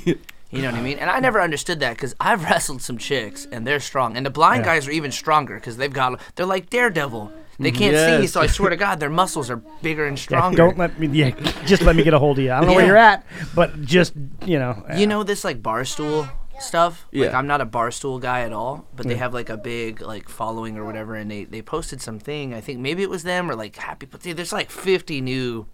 You 0.49 0.62
know 0.62 0.70
what 0.70 0.79
I 0.79 0.82
mean? 0.82 0.99
And 1.00 1.11
I 1.11 1.19
never 1.19 1.41
understood 1.41 1.81
that 1.81 1.97
because 1.97 2.14
I've 2.20 2.44
wrestled 2.49 2.81
some 2.81 2.99
chicks 2.99 3.49
and 3.50 3.67
they're 3.67 3.81
strong, 3.81 4.17
and 4.17 4.25
the 4.25 4.31
blind 4.31 4.61
Yeah. 4.64 4.75
guys 4.76 4.87
are 4.87 4.93
even 4.93 5.11
stronger 5.11 5.56
because 5.56 5.76
they've 5.76 5.93
got 5.93 6.20
they're 6.37 6.47
like 6.47 6.70
Daredevil. 6.70 7.32
They 7.58 7.73
can't 7.73 8.23
see, 8.23 8.26
so 8.29 8.41
I 8.41 8.47
swear 8.47 8.70
to 8.70 8.76
God, 8.76 9.00
their 9.00 9.11
muscles 9.11 9.50
are 9.50 9.56
bigger 9.82 10.06
and 10.06 10.17
Yeah, 10.19 10.23
stronger. 10.23 10.56
don't 10.56 10.79
let 10.79 10.99
me. 11.00 11.08
Yeah, 11.08 11.31
just 11.67 11.82
let 11.82 11.97
me 11.97 12.05
get 12.05 12.14
a 12.14 12.19
hold 12.20 12.38
of 12.38 12.44
you. 12.44 12.53
I 12.53 12.61
don't 12.61 12.69
know 12.69 12.75
where 12.76 12.87
you're 12.87 12.97
at, 12.97 13.26
but 13.56 13.82
just 13.82 14.12
you 14.47 14.59
know. 14.61 14.85
You 14.97 15.09
know 15.09 15.25
this 15.25 15.43
like 15.43 15.62
Barstool 15.62 16.31
stuff. 16.61 17.06
Like 17.12 17.31
Yeah. 17.32 17.37
I'm 17.38 17.49
not 17.49 17.61
a 17.61 17.67
Barstool 17.67 18.20
guy 18.20 18.43
at 18.43 18.52
all, 18.52 18.87
but 18.94 19.06
they 19.09 19.17
have 19.17 19.35
like 19.35 19.50
a 19.50 19.56
big 19.56 20.00
like 20.00 20.29
following 20.29 20.79
or 20.79 20.85
whatever, 20.85 21.17
and 21.17 21.29
they 21.29 21.43
they 21.44 21.61
posted 21.61 22.00
something. 22.00 22.55
I 22.55 22.61
think 22.61 22.79
maybe 22.79 23.02
it 23.02 23.11
was 23.11 23.25
them 23.25 23.50
or 23.50 23.56
like 23.56 23.75
Happy. 23.76 24.06
But 24.06 24.20
there's 24.20 24.52
like 24.52 24.70
50 24.70 25.20
new 25.23 25.67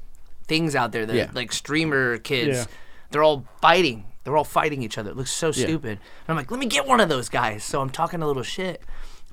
things 0.46 0.74
out 0.74 0.92
there 0.92 1.06
that 1.06 1.14
Yeah. 1.16 1.30
like 1.34 1.52
streamer 1.52 2.18
kids. 2.18 2.56
Yeah. 2.58 2.64
They're 3.10 3.22
all 3.22 3.44
fighting. 3.60 4.06
They're 4.24 4.36
all 4.36 4.44
fighting 4.44 4.82
each 4.82 4.98
other. 4.98 5.10
It 5.10 5.16
looks 5.16 5.32
so 5.32 5.50
stupid. 5.52 5.90
And 5.92 6.28
I'm 6.28 6.36
like, 6.36 6.50
let 6.50 6.60
me 6.60 6.66
get 6.66 6.86
one 6.86 7.00
of 7.00 7.08
those 7.08 7.28
guys. 7.28 7.64
So 7.64 7.80
I'm 7.80 7.90
talking 7.90 8.22
a 8.22 8.26
little 8.26 8.42
shit 8.44 8.82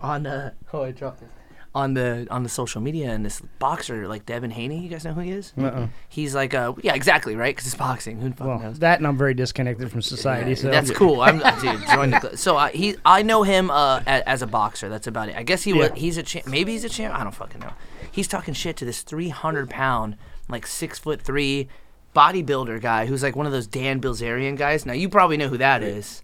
on 0.02 0.26
uh 0.26 0.52
oh 0.74 0.84
I 0.84 0.92
dropped 0.92 1.22
it 1.22 1.30
on 1.76 1.94
the 1.94 2.26
on 2.32 2.42
the 2.42 2.50
social 2.50 2.82
media 2.82 3.12
and 3.12 3.24
this 3.24 3.42
boxer 3.60 4.08
like 4.08 4.26
Devin 4.26 4.50
Haney. 4.50 4.80
You 4.80 4.90
guys 4.90 5.06
know 5.06 5.14
who 5.14 5.22
he 5.22 5.30
is? 5.32 5.54
Uh-uh. 5.56 5.88
He's 6.10 6.34
like 6.34 6.56
uh 6.56 6.74
yeah 6.82 6.96
exactly 6.96 7.36
right 7.36 7.56
because 7.56 7.68
it's 7.68 7.76
boxing. 7.76 8.20
Who 8.20 8.30
the 8.30 8.44
Well, 8.44 8.60
knows? 8.60 8.80
that 8.80 8.98
and 8.98 9.06
I'm 9.06 9.18
very 9.18 9.36
disconnected 9.36 9.92
from 9.92 10.02
society. 10.02 10.56
So 10.56 10.72
That's 10.72 10.90
cool. 10.90 11.22
I'm 11.22 11.38
dude, 11.62 11.88
join 11.94 12.10
the 12.10 12.20
club. 12.20 12.38
So 12.38 12.58
I 12.58 12.72
he 12.72 12.96
I 13.06 13.22
know 13.22 13.44
him 13.44 13.70
uh, 13.70 14.00
a- 14.08 14.28
as 14.28 14.42
a 14.42 14.48
boxer. 14.48 14.90
That's 14.90 15.06
about 15.06 15.30
it. 15.30 15.36
I 15.36 15.44
guess 15.44 15.62
he 15.64 15.74
was 15.74 15.92
he's 15.96 16.18
a 16.18 16.24
champ. 16.24 16.48
Maybe 16.48 16.72
he's 16.72 16.84
a 16.84 16.90
champ. 16.90 17.14
I 17.14 17.24
don't 17.24 17.36
fucking 17.36 17.62
know. 17.62 17.74
He's 18.12 18.28
talking 18.28 18.56
shit 18.56 18.76
to 18.78 18.86
this 18.86 19.04
300 19.04 19.70
pound, 19.70 20.18
like 20.50 20.68
six 20.68 21.00
foot 21.00 21.22
three, 21.22 21.68
bodybuilder 22.16 22.82
guy 22.82 23.06
who's 23.06 23.24
like 23.24 23.36
one 23.36 23.46
of 23.46 23.52
those 23.52 23.68
Dan 23.68 24.02
Bilzerian 24.02 24.58
guys. 24.58 24.86
Now 24.86 24.94
you 24.94 25.10
probably 25.10 25.38
know 25.38 25.48
who 25.48 25.58
that 25.58 25.84
is. 25.84 26.24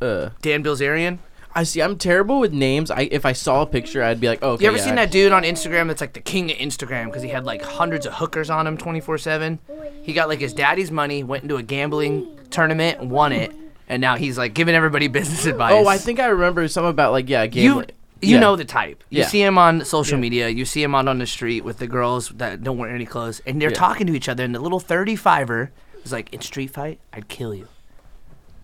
Uh, 0.00 0.30
Dan 0.42 0.62
Bilzerian. 0.62 1.18
I 1.56 1.62
see. 1.62 1.80
I'm 1.80 1.96
terrible 1.96 2.40
with 2.40 2.52
names. 2.52 2.90
I 2.90 3.02
if 3.12 3.24
I 3.24 3.32
saw 3.32 3.62
a 3.62 3.66
picture, 3.66 4.02
I'd 4.02 4.18
be 4.20 4.26
like, 4.28 4.40
oh. 4.42 4.52
Okay, 4.52 4.64
You 4.64 4.68
ever 4.68 4.78
yeah, 4.78 4.84
seen 4.84 4.92
I- 4.94 5.04
that 5.06 5.12
dude 5.12 5.30
on 5.32 5.44
Instagram 5.44 5.86
that's 5.86 6.00
like 6.00 6.12
the 6.12 6.20
king 6.20 6.50
of 6.50 6.56
Instagram 6.58 7.06
because 7.06 7.22
he 7.22 7.28
had 7.28 7.44
like 7.44 7.62
hundreds 7.62 8.06
of 8.06 8.14
hookers 8.14 8.50
on 8.50 8.66
him 8.66 8.76
24 8.76 9.18
7? 9.18 9.58
He 10.02 10.12
got 10.12 10.28
like 10.28 10.40
his 10.40 10.52
daddy's 10.52 10.90
money, 10.90 11.22
went 11.22 11.44
into 11.44 11.56
a 11.56 11.62
gambling 11.62 12.26
tournament, 12.50 13.00
won 13.04 13.32
it, 13.32 13.52
and 13.88 14.00
now 14.00 14.16
he's 14.16 14.36
like 14.36 14.52
giving 14.54 14.74
everybody 14.74 15.06
business 15.18 15.46
advice. 15.46 15.74
Oh, 15.74 15.86
I 15.86 15.96
think 15.96 16.18
I 16.18 16.26
remember 16.26 16.66
something 16.66 16.90
about 16.90 17.12
like 17.12 17.28
yeah, 17.28 17.46
gambling. 17.46 17.86
you 17.88 17.94
Yeah. 18.32 18.40
know 18.40 18.56
the 18.56 18.64
type. 18.64 19.04
You 19.10 19.20
Yeah. 19.20 19.26
see 19.28 19.42
him 19.42 19.58
on 19.58 19.84
social 19.84 20.18
media. 20.18 20.48
You 20.48 20.64
see 20.64 20.82
him 20.82 20.94
out 20.94 21.06
on 21.08 21.18
the 21.18 21.26
street 21.26 21.64
with 21.64 21.78
the 21.78 21.86
girls 21.86 22.30
that 22.30 22.62
don't 22.62 22.78
wear 22.78 22.90
any 22.90 23.06
clothes, 23.06 23.40
and 23.46 23.60
they're 23.60 23.70
Yeah. 23.70 23.76
talking 23.76 24.06
to 24.06 24.14
each 24.14 24.28
other. 24.28 24.44
And 24.44 24.54
the 24.54 24.60
little 24.60 24.80
thirty-fiver 24.80 25.70
is 26.04 26.12
like, 26.12 26.32
"In 26.32 26.40
street 26.40 26.70
fight, 26.70 26.98
I'd 27.12 27.28
kill 27.28 27.54
you." 27.54 27.68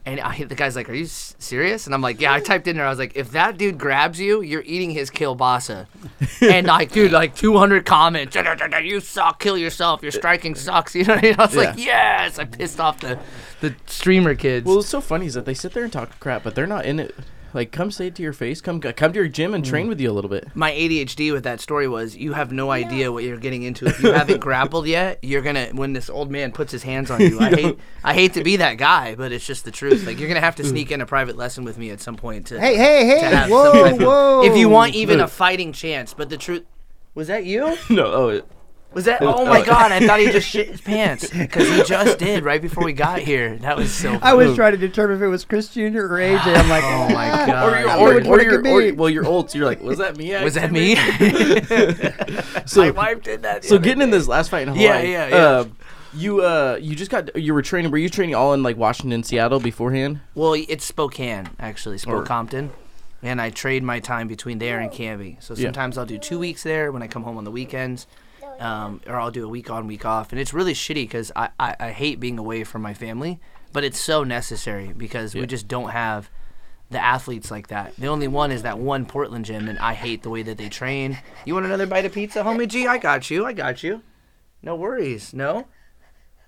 And 0.07 0.19
I, 0.19 0.45
the 0.45 0.55
guy's 0.55 0.77
like, 0.77 0.89
"Are 0.89 0.95
you 0.95 1.05
s- 1.05 1.35
serious?" 1.39 1.85
And 1.85 1.95
I'm 1.95 2.01
like, 2.01 2.23
"Yeah." 2.23 2.33
I 2.33 2.41
typed 2.41 2.67
in 2.67 2.77
there. 2.79 2.87
I 2.87 2.91
was 2.91 2.99
like, 2.99 3.13
"If 3.17 3.33
that 3.33 3.59
dude 3.59 3.77
grabs 3.77 4.19
you, 4.19 4.41
you're 4.41 4.63
eating 4.65 4.91
his 4.93 5.11
kielbasa." 5.11 5.87
and 6.41 6.67
like, 6.67 6.91
dude, 6.91 7.13
like 7.13 7.37
200 7.37 7.85
comments. 7.85 8.35
You 8.83 9.01
suck. 9.01 9.39
Kill 9.41 9.59
yourself. 9.59 10.03
Your 10.03 10.11
striking 10.11 10.55
sucks. 10.55 10.95
You 11.01 11.05
know. 11.05 11.15
What 11.17 11.25
I, 11.25 11.27
mean? 11.29 11.37
I 11.39 11.45
was 11.45 11.55
like, 11.57 11.75
"Yes." 11.79 12.39
I 12.39 12.45
pissed 12.45 12.81
off 12.81 13.01
the 13.01 13.19
the 13.61 13.75
streamer 13.87 14.35
kids. 14.35 14.65
Well, 14.65 14.79
it's 14.79 14.89
so 14.89 15.03
funny 15.03 15.27
is 15.27 15.35
that 15.35 15.45
they 15.45 15.53
sit 15.55 15.75
there 15.75 15.85
and 15.85 15.93
talk 15.93 16.19
crap, 16.19 16.43
but 16.45 16.55
they're 16.55 16.67
not 16.67 16.87
in 16.87 16.99
it. 16.99 17.15
Like, 17.53 17.73
come 17.73 17.91
say 17.91 18.07
it 18.09 18.15
to 18.17 18.23
your 18.23 18.33
face. 18.33 18.61
Come 18.61 18.81
come 18.81 19.13
to 19.13 19.19
your 19.19 19.29
gym 19.29 19.55
and 19.55 19.65
Mm. 19.65 19.69
train 19.69 19.89
with 19.89 20.01
you 20.01 20.11
a 20.11 20.13
little 20.13 20.31
bit. 20.31 20.49
my 20.55 20.71
ADHD 20.73 21.33
with 21.33 21.45
that 21.45 21.61
story 21.61 21.89
was 21.89 22.17
you 22.17 22.33
have 22.35 22.53
no 22.53 22.71
idea 22.71 23.11
what 23.11 23.25
you're 23.25 23.37
getting 23.39 23.63
into. 23.65 23.87
If 23.87 24.01
you 24.03 24.13
haven't 24.13 24.41
grappled 24.49 24.87
yet, 24.87 25.19
you're 25.23 25.43
gonna 25.43 25.67
when 25.73 25.93
this 25.93 26.09
old 26.09 26.31
man 26.31 26.53
puts 26.53 26.71
his 26.73 26.83
hands 26.83 27.11
on 27.11 27.21
you. 27.29 27.41
I 27.41 27.51
hate 27.51 27.79
I 28.05 28.15
hate 28.15 28.35
to 28.35 28.45
be 28.45 28.57
that 28.57 28.75
guy, 28.79 29.15
but 29.15 29.33
it's 29.33 29.47
just 29.47 29.65
the 29.65 29.71
truth. 29.71 30.07
Like 30.07 30.19
you're 30.19 30.29
gonna 30.29 30.41
have 30.41 30.57
to 30.57 30.65
sneak 30.65 30.91
in 30.91 31.01
a 31.01 31.07
private 31.07 31.37
lesson 31.37 31.65
with 31.65 31.77
me 31.79 31.91
at 31.91 32.01
some 32.01 32.17
point 32.17 32.47
to 32.49 32.61
Hey, 32.61 32.77
hey, 32.77 33.15
to 33.21 33.27
hey! 33.27 33.35
have 33.35 33.51
Whoa, 33.51 33.73
type 33.73 33.95
of- 33.95 34.01
whoa! 34.07 34.43
if 34.45 34.57
you 34.57 34.69
want 34.69 34.95
even 35.03 35.21
a 35.21 35.29
fighting 35.29 35.73
chance. 35.73 36.15
But 36.15 36.29
the 36.29 36.37
truth 36.37 36.65
was 37.15 37.27
that 37.29 37.45
you? 37.45 37.77
no, 37.91 38.07
oh, 38.07 38.29
it, 38.29 38.47
Was 38.93 39.05
that? 39.05 39.23
Oh 39.23 39.45
my 39.47 39.65
god! 39.65 39.93
I 39.93 40.05
thought 40.05 40.19
he 40.19 40.31
just 40.33 40.49
shit 40.49 40.69
his 40.69 40.81
pants 40.83 41.31
because 41.31 41.69
he 41.69 41.85
just 41.85 42.19
did 42.19 42.43
right 42.43 42.61
before 42.61 42.85
we 42.85 42.93
got 42.93 43.21
here. 43.21 43.57
That 43.59 43.77
was 43.77 43.93
so. 43.93 44.19
I 44.21 44.35
was 44.35 44.57
trying 44.57 44.73
to 44.73 44.79
determine 44.79 45.17
if 45.19 45.23
it 45.23 45.29
was 45.29 45.45
Chris 45.45 45.69
Jr. 45.69 45.79
or 45.81 46.19
AJ. 46.19 46.57
I'm 46.57 46.69
like, 46.69 46.83
Oh 46.83 47.09
my 47.15 47.31
ah. 47.31 47.47
god! 47.47 47.73
or 47.73 47.79
you're, 47.79 47.89
I 47.89 47.99
or, 47.99 48.21
know 48.21 48.29
or 48.31 48.37
one 48.37 48.45
you're, 48.45 48.91
or, 48.91 48.95
well, 48.95 49.09
you're 49.11 49.27
old, 49.27 49.51
so 49.51 49.59
you're 49.59 49.67
like, 49.67 49.81
was 49.81 49.99
that 49.99 50.17
me? 50.17 50.33
was 50.45 50.55
that 50.55 50.73
me? 50.73 50.97
So, 52.67 52.83
my 52.83 52.91
wife 52.91 53.23
did 53.23 53.43
that. 53.43 53.65
so 53.65 53.77
other 53.77 53.85
getting 53.85 54.03
in 54.03 54.11
this 54.11 54.29
last 54.29 54.51
fight 54.51 54.69
in 54.69 54.75
Yeah, 54.75 54.93
Hawaii. 54.99 55.11
yeah, 55.13 55.29
yeah. 55.29 55.37
Uh, 55.37 55.65
you 56.13 56.43
uh, 56.43 56.79
you 56.81 56.95
just 56.97 57.11
got 57.11 57.35
you 57.41 57.55
were 57.55 57.63
training. 57.63 57.91
Were 57.93 57.99
you 57.99 58.09
training 58.09 58.35
all 58.35 58.53
in 58.55 58.63
like 58.63 58.77
Washington, 58.77 59.23
Seattle 59.23 59.61
beforehand? 59.61 60.21
Well, 60.35 60.55
it's 60.55 60.85
Spokane 60.85 61.49
actually, 61.61 61.97
Or- 62.07 62.25
Spokompton, 62.25 62.71
and 63.23 63.41
I 63.41 63.51
trade 63.51 63.83
my 63.85 64.01
time 64.01 64.27
between 64.29 64.59
there 64.59 64.81
and 64.81 64.91
Canby. 64.91 65.39
So 65.41 65.55
Yeah. 65.55 65.65
sometimes 65.67 65.97
I'll 65.99 66.07
do 66.07 66.19
two 66.19 66.39
weeks 66.39 66.63
there 66.65 66.91
when 66.93 67.03
I 67.03 67.07
come 67.07 67.23
home 67.23 67.37
on 67.39 67.45
the 67.45 67.51
weekends, 67.53 68.07
um, 68.61 69.01
or 69.07 69.17
I'll 69.17 69.31
do 69.31 69.45
a 69.45 69.49
week 69.49 69.71
on, 69.71 69.87
week 69.87 70.05
off, 70.05 70.31
and 70.31 70.41
it's 70.41 70.55
really 70.55 70.75
shitty 70.75 70.95
because 70.95 71.33
I, 71.35 71.49
I 71.59 71.77
I 71.81 71.91
hate 71.91 72.21
being 72.21 72.39
away 72.39 72.65
from 72.65 72.83
my 72.83 72.95
family, 72.95 73.41
but 73.73 73.85
it's 73.85 73.99
so 73.99 74.23
necessary 74.23 74.93
because 74.93 75.35
we 75.35 75.47
just 75.47 75.67
don't 75.67 75.91
have 75.91 76.31
the 76.91 77.03
athletes 77.03 77.51
like 77.51 77.69
that. 77.69 77.95
The 77.97 78.09
only 78.09 78.29
one 78.29 78.51
is 78.51 78.63
that 78.63 78.79
one 78.79 79.07
Portland 79.07 79.45
gym, 79.45 79.69
and 79.69 79.79
I 79.79 79.95
hate 79.95 80.23
the 80.23 80.31
way 80.31 80.43
that 80.43 80.59
they 80.59 80.69
train. 80.69 81.19
You 81.45 81.55
want 81.55 81.67
another 81.67 81.87
bite 81.87 82.05
of 82.05 82.13
pizza, 82.13 82.43
homie? 82.43 82.69
G, 82.69 82.87
I 82.87 82.99
got 82.99 83.31
you. 83.31 83.47
I 83.47 83.53
got 83.53 83.83
you. 83.83 84.03
No 84.63 84.75
worries. 84.75 85.33
No. 85.33 85.67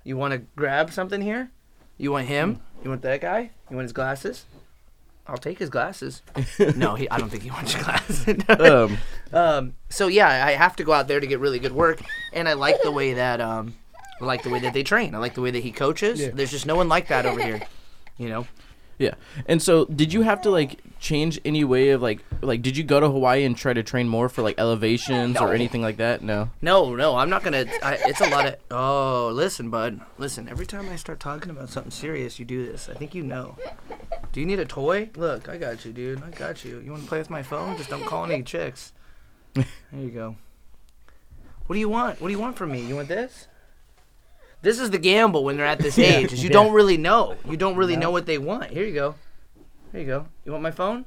You 0.03 0.17
want 0.17 0.33
to 0.33 0.39
grab 0.55 0.91
something 0.91 1.21
here? 1.21 1.51
You 1.97 2.11
want 2.11 2.27
him? 2.27 2.61
You 2.83 2.89
want 2.89 3.01
that 3.03 3.21
guy? 3.21 3.51
You 3.69 3.77
want 3.77 3.85
his 3.85 3.93
glasses? 3.93 4.45
I'll 5.25 5.37
take 5.37 5.59
his 5.59 5.69
glasses. 5.69 6.21
no, 6.75 6.95
he, 6.95 7.09
I 7.09 7.17
don't 7.17 7.29
think 7.29 7.43
he 7.43 7.49
wants 7.51 7.73
your 7.73 7.83
glasses. 7.83 8.35
Um, 8.49 8.97
Um, 9.33 9.73
so 9.89 10.07
yeah, 10.07 10.45
I 10.45 10.51
have 10.51 10.75
to 10.77 10.83
go 10.83 10.93
out 10.93 11.07
there 11.07 11.19
to 11.19 11.27
get 11.27 11.39
really 11.39 11.59
good 11.59 11.73
work, 11.73 12.01
and 12.31 12.47
I 12.47 12.53
like 12.53 12.81
the 12.83 12.91
way 12.91 13.13
that 13.13 13.41
um, 13.41 13.75
I 14.21 14.25
like 14.25 14.43
the 14.43 14.49
way 14.49 14.59
that 14.59 14.73
they 14.73 14.83
train. 14.83 15.15
I 15.15 15.17
like 15.17 15.33
the 15.33 15.41
way 15.41 15.51
that 15.51 15.63
he 15.63 15.71
coaches. 15.71 16.19
There's 16.33 16.51
just 16.51 16.65
no 16.65 16.75
one 16.75 16.87
like 16.87 17.07
that 17.07 17.25
over 17.25 17.41
here. 17.43 17.61
You 18.17 18.29
know. 18.29 18.47
Yeah. 18.99 19.15
And 19.47 19.61
so, 19.61 19.85
did 19.85 20.13
you 20.13 20.21
have 20.21 20.41
to 20.43 20.51
like 20.51 20.79
change 20.99 21.39
any 21.43 21.63
way 21.63 21.89
of 21.89 22.01
like 22.01 22.23
like 22.41 22.61
did 22.61 22.77
you 22.77 22.83
go 22.83 22.99
to 22.99 23.09
Hawaii 23.09 23.43
and 23.43 23.57
try 23.57 23.73
to 23.73 23.83
train 23.83 24.07
more 24.07 24.29
for 24.29 24.41
like 24.41 24.59
elevations 24.59 25.37
or 25.37 25.53
anything 25.53 25.81
like 25.81 25.97
that? 25.97 26.21
No. 26.21 26.51
No, 26.61 26.95
no, 26.95 27.15
I'm 27.15 27.29
not 27.29 27.43
gonna. 27.43 27.65
I, 27.81 27.97
it's 28.05 28.21
a 28.21 28.29
lot 28.29 28.45
of. 28.45 28.55
Oh, 28.71 29.31
listen, 29.33 29.69
bud. 29.69 29.99
Listen. 30.17 30.47
Every 30.47 30.65
time 30.65 30.89
I 30.89 30.95
start 30.95 31.19
talking 31.19 31.49
about 31.49 31.69
something 31.69 31.91
serious, 31.91 32.39
you 32.39 32.45
do 32.45 32.65
this. 32.65 32.87
I 32.87 32.93
think 32.93 33.15
you 33.15 33.23
know. 33.23 33.57
Do 34.31 34.39
you 34.39 34.45
need 34.45 34.59
a 34.59 34.65
toy? 34.65 35.09
Look, 35.15 35.49
I 35.49 35.57
got 35.57 35.85
you, 35.85 35.91
dude. 35.91 36.21
I 36.23 36.29
got 36.29 36.63
you. 36.63 36.79
You 36.79 36.91
want 36.91 37.03
to 37.03 37.09
play 37.09 37.17
with 37.19 37.29
my 37.29 37.43
phone? 37.43 37.75
Just 37.77 37.89
don't 37.89 38.05
call 38.05 38.25
any 38.25 38.43
chicks. 38.43 38.93
There 39.53 39.65
you 39.93 40.09
go. 40.09 40.35
What 41.67 41.73
do 41.75 41.79
you 41.79 41.89
want? 41.89 42.19
What 42.21 42.27
do 42.27 42.33
you 42.33 42.39
want 42.39 42.57
from 42.57 42.71
me? 42.71 42.81
You 42.81 42.95
want 42.95 43.07
this? 43.07 43.47
This 44.61 44.79
is 44.79 44.89
the 44.91 44.97
gamble 44.97 45.43
when 45.43 45.57
they're 45.57 45.65
at 45.65 45.79
this 45.79 45.97
age. 46.13 46.33
Is 46.33 46.43
you 46.43 46.49
Yeah. 46.49 46.53
don't 46.53 46.73
really 46.73 46.97
know. 46.97 47.35
You 47.49 47.57
don't 47.57 47.75
really 47.75 47.95
know 47.95 48.11
what 48.11 48.25
they 48.25 48.37
want. 48.37 48.71
Here 48.71 48.85
you 48.85 48.93
go. 48.93 49.15
Here 49.91 50.01
you 50.01 50.07
go. 50.07 50.25
You 50.45 50.51
want 50.51 50.63
my 50.63 50.71
phone? 50.71 51.05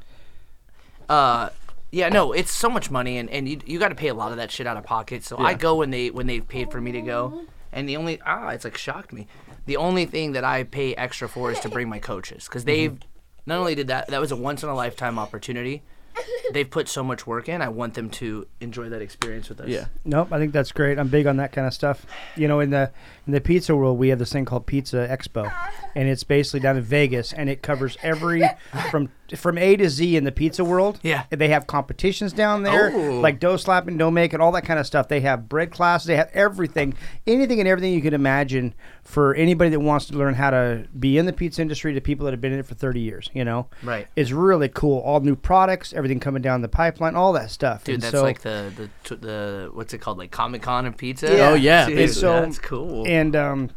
Uh, 1.08 1.50
yeah, 1.90 2.08
no, 2.08 2.32
it's 2.32 2.50
so 2.52 2.68
much 2.68 2.90
money, 2.90 3.16
and, 3.18 3.30
and 3.30 3.48
you 3.48 3.60
you 3.64 3.78
got 3.78 3.88
to 3.88 3.94
pay 3.94 4.08
a 4.08 4.14
lot 4.14 4.30
of 4.32 4.38
that 4.38 4.50
shit 4.50 4.66
out 4.66 4.76
of 4.76 4.84
pocket. 4.84 5.24
So 5.24 5.38
I 5.38 5.54
go 5.54 5.76
when 5.76 5.90
they 5.90 6.10
when 6.10 6.26
they've 6.26 6.46
paid 6.46 6.70
for 6.70 6.80
me 6.80 6.92
to 6.92 7.00
go, 7.00 7.42
and 7.72 7.88
the 7.88 7.96
only 7.96 8.20
ah, 8.26 8.48
it's 8.48 8.64
like 8.64 8.76
shocked 8.76 9.12
me. 9.12 9.26
The 9.66 9.76
only 9.76 10.04
thing 10.04 10.32
that 10.32 10.44
I 10.44 10.64
pay 10.64 10.94
extra 10.94 11.28
for 11.28 11.50
is 11.50 11.60
to 11.60 11.68
bring 11.68 11.88
my 11.88 11.98
coaches 11.98 12.44
because 12.44 12.64
they've 12.64 12.98
not 13.46 13.58
only 13.58 13.74
did 13.74 13.86
that 13.88 14.08
that 14.08 14.20
was 14.20 14.32
a 14.32 14.36
once 14.36 14.62
in 14.62 14.68
a 14.68 14.74
lifetime 14.74 15.18
opportunity. 15.18 15.82
They've 16.52 16.68
put 16.68 16.88
so 16.88 17.02
much 17.02 17.26
work 17.26 17.48
in. 17.48 17.62
I 17.62 17.68
want 17.68 17.94
them 17.94 18.10
to 18.10 18.46
enjoy 18.60 18.88
that 18.88 19.02
experience 19.02 19.48
with 19.48 19.60
us. 19.60 19.68
Yeah. 19.68 19.86
Nope, 20.04 20.32
I 20.32 20.38
think 20.38 20.52
that's 20.52 20.72
great. 20.72 20.98
I'm 20.98 21.08
big 21.08 21.26
on 21.26 21.36
that 21.38 21.52
kind 21.52 21.66
of 21.66 21.74
stuff. 21.74 22.06
You 22.36 22.48
know, 22.48 22.60
in 22.60 22.70
the 22.70 22.90
in 23.26 23.32
the 23.32 23.40
pizza 23.40 23.74
world, 23.74 23.98
we 23.98 24.08
have 24.08 24.18
this 24.18 24.32
thing 24.32 24.44
called 24.44 24.66
Pizza 24.66 25.06
Expo, 25.10 25.52
and 25.94 26.08
it's 26.08 26.24
basically 26.24 26.60
down 26.60 26.76
in 26.76 26.82
Vegas, 26.82 27.32
and 27.32 27.50
it 27.50 27.62
covers 27.62 27.96
every 28.02 28.42
from 28.90 29.10
from 29.34 29.58
A 29.58 29.74
to 29.74 29.90
Z 29.90 30.14
in 30.16 30.22
the 30.22 30.30
pizza 30.30 30.64
world. 30.64 31.00
Yeah. 31.02 31.24
they 31.30 31.48
have 31.48 31.66
competitions 31.66 32.32
down 32.32 32.62
there, 32.62 32.92
Oh. 32.94 33.18
like 33.20 33.40
dough 33.40 33.56
slapping, 33.56 33.98
dough 33.98 34.12
making, 34.12 34.40
all 34.40 34.52
that 34.52 34.64
kind 34.64 34.78
of 34.78 34.86
stuff. 34.86 35.08
They 35.08 35.18
have 35.22 35.48
bread 35.48 35.72
classes. 35.72 36.06
They 36.06 36.14
have 36.14 36.30
everything, 36.32 36.94
anything 37.26 37.58
and 37.58 37.68
everything 37.68 37.92
you 37.92 38.00
can 38.00 38.14
imagine 38.14 38.72
for 39.02 39.34
anybody 39.34 39.70
that 39.70 39.80
wants 39.80 40.06
to 40.06 40.14
learn 40.16 40.34
how 40.34 40.50
to 40.50 40.84
be 40.96 41.18
in 41.18 41.26
the 41.26 41.32
pizza 41.32 41.60
industry 41.60 41.92
to 41.94 42.00
people 42.00 42.24
that 42.26 42.30
have 42.32 42.40
been 42.40 42.52
in 42.52 42.60
it 42.60 42.66
for 42.66 42.76
30 42.76 43.00
years. 43.00 43.28
You 43.34 43.44
know, 43.44 43.66
Right. 43.82 44.06
It's 44.14 44.30
really 44.30 44.68
cool. 44.68 45.00
All 45.00 45.18
new 45.18 45.34
products, 45.34 45.92
everything 45.92 46.20
coming 46.20 46.40
down 46.42 46.62
the 46.62 46.68
pipeline, 46.68 47.16
all 47.16 47.32
that 47.32 47.50
stuff. 47.50 47.82
Dude, 47.82 47.94
And 47.96 48.02
that's 48.04 48.12
so- 48.12 48.22
like 48.22 48.42
the, 48.42 48.72
the 49.08 49.16
the 49.16 49.70
what's 49.72 49.92
it 49.92 49.98
called, 49.98 50.18
like 50.18 50.30
Comic 50.30 50.62
Con 50.62 50.86
of 50.86 50.96
pizza. 50.96 51.34
Yeah. 51.36 51.48
Oh, 51.50 51.54
yeah. 51.54 51.86
Dude, 51.86 52.10
so- 52.10 52.42
that's 52.42 52.60
cool. 52.60 53.04
and 53.08 53.15
um, 53.34 53.70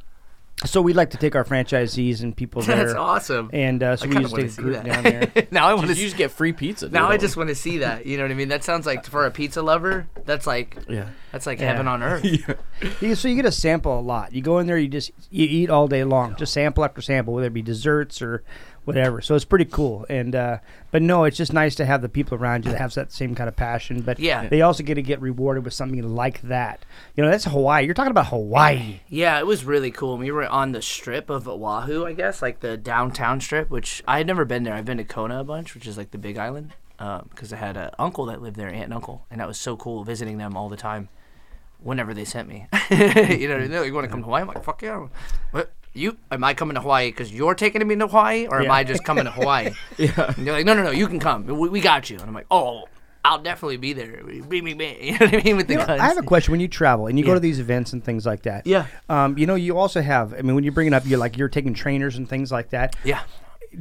so 0.65 0.81
we'd 0.81 0.97
like 0.97 1.11
to 1.11 1.17
take 1.17 1.35
our 1.35 1.45
franchisees 1.45 2.21
and 2.21 2.35
people 2.35 2.61
there. 2.61 2.75
that's 2.85 2.93
awesome. 2.93 3.49
And 3.53 3.81
uh, 3.81 3.95
so 3.95 4.03
I 4.05 4.07
we 4.09 4.13
kinda 4.15 4.27
just 4.27 4.33
wanna 4.33 4.43
take 4.49 4.57
a 4.57 4.61
group 4.61 4.83
that. 4.83 4.85
down 4.85 5.03
there. 5.35 5.47
now 5.51 5.67
I 5.69 5.73
want 5.73 5.87
You 5.87 5.95
to. 5.95 6.01
just 6.01 6.17
get 6.17 6.31
free 6.31 6.51
pizza. 6.51 6.89
Now. 6.89 7.07
I 7.09 7.15
just 7.15 7.37
want 7.37 7.47
to 7.47 7.55
see 7.55 7.77
that. 7.77 8.05
You 8.05 8.17
know 8.17 8.23
what 8.23 8.31
I 8.31 8.35
mean? 8.35 8.49
That 8.49 8.65
sounds 8.65 8.85
like 8.85 9.05
for 9.05 9.25
a 9.25 9.31
pizza 9.31 9.61
lover. 9.61 10.07
That's 10.25 10.45
like 10.45 10.75
Yeah. 10.89 11.07
that's 11.31 11.45
like 11.45 11.59
Yeah. 11.61 11.67
heaven 11.71 11.87
on 11.87 12.03
earth. 12.03 12.25
You- 13.01 13.15
so 13.15 13.27
you 13.29 13.35
get 13.35 13.45
a 13.45 13.51
sample 13.53 13.97
a 13.97 14.01
lot. 14.01 14.33
You 14.33 14.41
go 14.41 14.59
in 14.59 14.67
there, 14.67 14.77
you 14.77 14.89
just 14.89 15.11
you 15.31 15.45
eat 15.49 15.69
all 15.69 15.87
day 15.87 16.03
long, 16.03 16.35
just 16.37 16.51
sample 16.53 16.83
after 16.83 17.01
sample, 17.01 17.33
whether 17.33 17.47
it 17.47 17.53
be 17.53 17.61
desserts 17.61 18.21
or 18.21 18.43
whatever. 18.85 19.21
So 19.21 19.35
it's 19.35 19.45
pretty 19.45 19.65
cool. 19.65 20.05
And 20.09 20.35
uh, 20.35 20.57
but 20.91 21.01
no, 21.01 21.23
it's 21.25 21.37
just 21.37 21.53
nice 21.53 21.75
to 21.75 21.85
have 21.85 22.01
the 22.01 22.09
people 22.09 22.37
around 22.37 22.65
you 22.65 22.71
that 22.71 22.77
have 22.79 22.93
that 22.95 23.11
same 23.11 23.35
kind 23.35 23.47
of 23.47 23.55
passion. 23.55 24.01
But 24.01 24.19
Yeah. 24.19 24.47
they 24.47 24.61
also 24.61 24.83
get 24.83 24.95
to 24.95 25.01
get 25.01 25.21
rewarded 25.21 25.63
with 25.65 25.73
something 25.73 26.01
like 26.15 26.41
that. 26.41 26.85
You 27.15 27.23
know, 27.23 27.29
that's 27.29 27.45
Hawaii. 27.45 27.85
You're 27.85 27.93
talking 27.93 28.11
about 28.11 28.27
Hawaii. 28.27 28.99
Yeah, 29.09 29.39
it 29.39 29.45
was 29.47 29.63
really 29.65 29.91
cool. 29.91 30.17
We 30.17 30.31
were 30.31 30.47
on 30.47 30.71
the 30.71 30.81
strip 30.81 31.29
of 31.29 31.47
Oahu, 31.47 32.05
I 32.05 32.13
guess, 32.13 32.41
like 32.41 32.59
the 32.61 32.77
downtown 32.77 33.41
strip, 33.41 33.69
which 33.69 34.03
I 34.07 34.17
had 34.17 34.27
never 34.27 34.45
been 34.45 34.63
there. 34.63 34.73
I've 34.73 34.85
been 34.85 34.97
to 34.97 35.03
Kona 35.03 35.39
a 35.39 35.43
bunch, 35.43 35.75
which 35.75 35.85
is 35.87 35.97
like 35.97 36.11
the 36.11 36.17
Big 36.17 36.37
Island, 36.37 36.73
because 36.97 37.53
I 37.53 37.57
had 37.57 37.77
an 37.77 37.91
uncle 37.99 38.25
that 38.25 38.41
lived 38.41 38.55
there, 38.57 38.67
aunt 38.69 38.85
and 38.85 38.93
uncle, 38.93 39.25
and 39.31 39.39
that 39.39 39.47
was 39.47 39.57
so 39.59 39.77
cool 39.77 40.03
visiting 40.03 40.37
them 40.37 40.57
all 40.57 40.69
the 40.69 40.77
time. 40.77 41.09
Whenever 41.81 42.13
they 42.13 42.25
sent 42.25 42.49
me, 42.49 42.67
you 42.91 42.97
know, 43.47 43.65
they're 43.65 43.79
like, 43.79 43.87
you 43.87 43.93
want 43.93 44.03
to 44.03 44.09
come 44.11 44.19
to 44.19 44.25
Hawaii? 44.25 44.41
I'm 44.41 44.47
like, 44.49 44.63
fuck 44.65 44.81
yeah. 44.81 45.07
What? 45.51 45.71
You? 45.99 46.17
Am 46.31 46.43
I 46.43 46.53
coming 46.53 46.75
to 46.75 46.81
Hawaii 46.81 47.09
because 47.11 47.31
you're 47.33 47.55
taking 47.55 47.85
me 47.87 47.95
to 47.97 48.07
Hawaii, 48.07 48.47
or 48.47 48.59
am 48.59 48.65
Yeah. 48.65 48.73
I 48.73 48.83
just 48.83 49.03
coming 49.03 49.25
to 49.25 49.31
Hawaii? 49.31 49.71
yeah. 49.97 50.33
And 50.37 50.47
they're 50.47 50.53
like, 50.53 50.65
no, 50.65 50.73
no, 50.73 50.83
no, 50.83 50.91
you 50.91 51.07
can 51.07 51.19
come. 51.19 51.45
We, 51.45 51.69
we 51.69 51.81
got 51.81 52.09
you. 52.09 52.17
And 52.17 52.27
I'm 52.27 52.33
like, 52.33 52.47
oh, 52.49 52.85
I'll 53.25 53.41
definitely 53.41 53.77
be 53.77 53.91
there. 53.93 54.23
Bing, 54.23 54.63
bing, 54.63 54.77
bing. 54.77 55.03
You 55.03 55.11
know 55.19 55.25
what 55.25 55.35
I 55.35 55.43
mean? 55.43 55.57
With 55.57 55.67
the 55.67 55.73
You 55.73 55.79
know, 55.79 55.85
guns. 55.87 56.01
I 56.01 56.07
have 56.07 56.17
a 56.17 56.21
question. 56.23 56.51
When 56.53 56.61
you 56.61 56.69
travel 56.69 57.07
and 57.07 57.19
you 57.19 57.25
go 57.25 57.33
to 57.33 57.39
these 57.39 57.59
events 57.59 57.91
and 57.91 58.01
things 58.03 58.25
like 58.25 58.43
that, 58.43 58.65
Yeah. 58.65 58.87
um, 59.09 59.37
you 59.37 59.45
know, 59.45 59.55
you 59.55 59.77
also 59.77 60.01
have. 60.01 60.33
I 60.33 60.41
mean, 60.41 60.55
when 60.55 60.63
you 60.63 60.71
bring 60.71 60.87
it 60.87 60.93
up, 60.93 61.03
you're 61.05 61.19
like 61.19 61.37
you're 61.37 61.49
taking 61.49 61.73
trainers 61.73 62.15
and 62.15 62.27
things 62.29 62.49
like 62.51 62.69
that. 62.69 62.95
Yeah. 63.03 63.21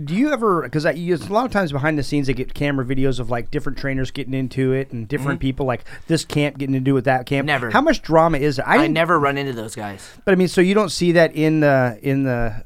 Do 0.04 0.14
you 0.14 0.32
ever? 0.32 0.62
Because 0.62 0.84
I 0.84 0.90
use 0.92 1.26
a 1.28 1.32
lot 1.32 1.46
of 1.46 1.50
times 1.52 1.72
behind 1.72 1.98
the 1.98 2.02
scenes, 2.02 2.26
they 2.26 2.34
get 2.34 2.52
camera 2.52 2.84
videos 2.84 3.18
of 3.18 3.30
like 3.30 3.50
different 3.50 3.78
trainers 3.78 4.10
getting 4.10 4.34
into 4.34 4.72
it 4.72 4.92
and 4.92 5.08
different 5.08 5.40
people 5.40 5.64
like 5.64 5.84
this 6.08 6.24
camp 6.26 6.58
getting 6.58 6.74
to 6.74 6.80
do 6.80 6.92
with 6.94 7.04
that 7.06 7.24
camp. 7.26 7.44
Mm-hmm. 7.44 7.46
Never. 7.46 7.70
How 7.70 7.80
much 7.80 8.02
drama 8.02 8.38
is 8.38 8.56
there? 8.56 8.68
I 8.68 8.76
didn't- 8.76 8.92
never 8.94 9.18
run 9.18 9.38
into 9.38 9.54
those 9.54 9.74
guys. 9.74 10.06
But 10.24 10.32
I 10.32 10.34
mean, 10.34 10.48
so 10.48 10.60
you 10.60 10.74
don't 10.74 10.90
see 10.90 11.12
that 11.12 11.34
in 11.34 11.60
the 11.60 11.98
in 12.02 12.24
the. 12.24 12.64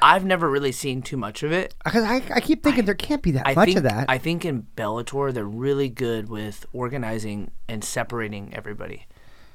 I've 0.00 0.24
never 0.24 0.50
really 0.50 0.72
seen 0.72 1.00
too 1.02 1.16
much 1.16 1.42
of 1.44 1.52
it. 1.52 1.74
Because 1.84 2.02
I, 2.04 2.22
I 2.34 2.40
keep 2.40 2.62
thinking 2.64 2.86
there 2.86 2.94
can't 2.94 3.22
be 3.22 3.30
that 3.32 3.46
I 3.46 3.54
much 3.54 3.66
think 3.66 3.76
of 3.76 3.82
that. 3.84 4.06
I 4.08 4.18
think 4.18 4.44
in 4.44 4.66
Bellator 4.76 5.32
they're 5.32 5.44
really 5.44 5.88
good 5.88 6.28
with 6.28 6.66
organizing 6.72 7.50
and 7.68 7.84
separating 7.84 8.52
everybody. 8.54 9.06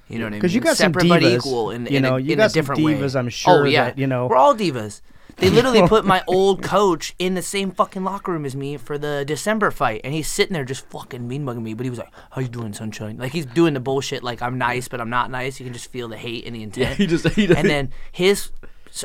You 0.07 0.19
know 0.19 0.23
what 0.25 0.27
I 0.27 0.31
mean? 0.31 0.39
Because 0.39 0.55
you 0.55 0.61
got 0.61 0.77
some 0.77 0.93
Separate 0.93 1.09
but 1.09 1.21
divas, 1.21 1.37
equal 1.39 1.71
in, 1.71 1.85
you 1.87 1.97
in, 1.97 2.03
know, 2.03 2.15
a, 2.15 2.19
you 2.19 2.31
in 2.31 2.37
got 2.37 2.45
a 2.45 2.49
some 2.51 2.61
different 2.61 2.79
divas, 2.81 3.13
way. 3.15 3.19
I'm 3.19 3.27
sure 3.29 3.63
Oh 3.63 3.65
yeah, 3.65 3.85
that, 3.85 3.97
you 3.97 4.07
know- 4.07 4.27
we're 4.27 4.37
all 4.37 4.55
divas. 4.55 5.01
They 5.37 5.49
literally 5.49 5.87
put 5.87 6.05
my 6.05 6.23
old 6.27 6.63
coach 6.63 7.13
in 7.19 7.35
the 7.35 7.41
same 7.41 7.71
fucking 7.71 8.03
locker 8.03 8.31
room 8.31 8.45
as 8.45 8.55
me 8.55 8.77
for 8.77 8.97
the 8.97 9.23
December 9.25 9.71
fight, 9.71 10.01
and 10.03 10.13
he's 10.13 10.27
sitting 10.27 10.53
there 10.53 10.65
just 10.65 10.85
fucking 10.89 11.27
mean 11.27 11.45
mugging 11.45 11.63
me. 11.63 11.73
But 11.73 11.85
he 11.85 11.89
was 11.89 11.99
like, 11.99 12.11
"How 12.31 12.41
you 12.41 12.47
doing, 12.47 12.73
sunshine?" 12.73 13.17
Like 13.17 13.31
he's 13.33 13.45
doing 13.45 13.73
the 13.73 13.79
bullshit. 13.79 14.23
Like 14.23 14.41
I'm 14.41 14.57
nice, 14.57 14.87
but 14.87 14.99
I'm 14.99 15.09
not 15.09 15.29
nice. 15.31 15.59
You 15.59 15.65
can 15.65 15.73
just 15.73 15.91
feel 15.91 16.07
the 16.07 16.17
hate 16.17 16.45
and 16.45 16.55
the 16.55 16.63
intent. 16.63 16.89
Yeah, 16.91 16.95
he 16.95 17.07
just 17.07 17.27
he 17.29 17.45
and 17.45 17.69
then 17.69 17.91
his 18.11 18.51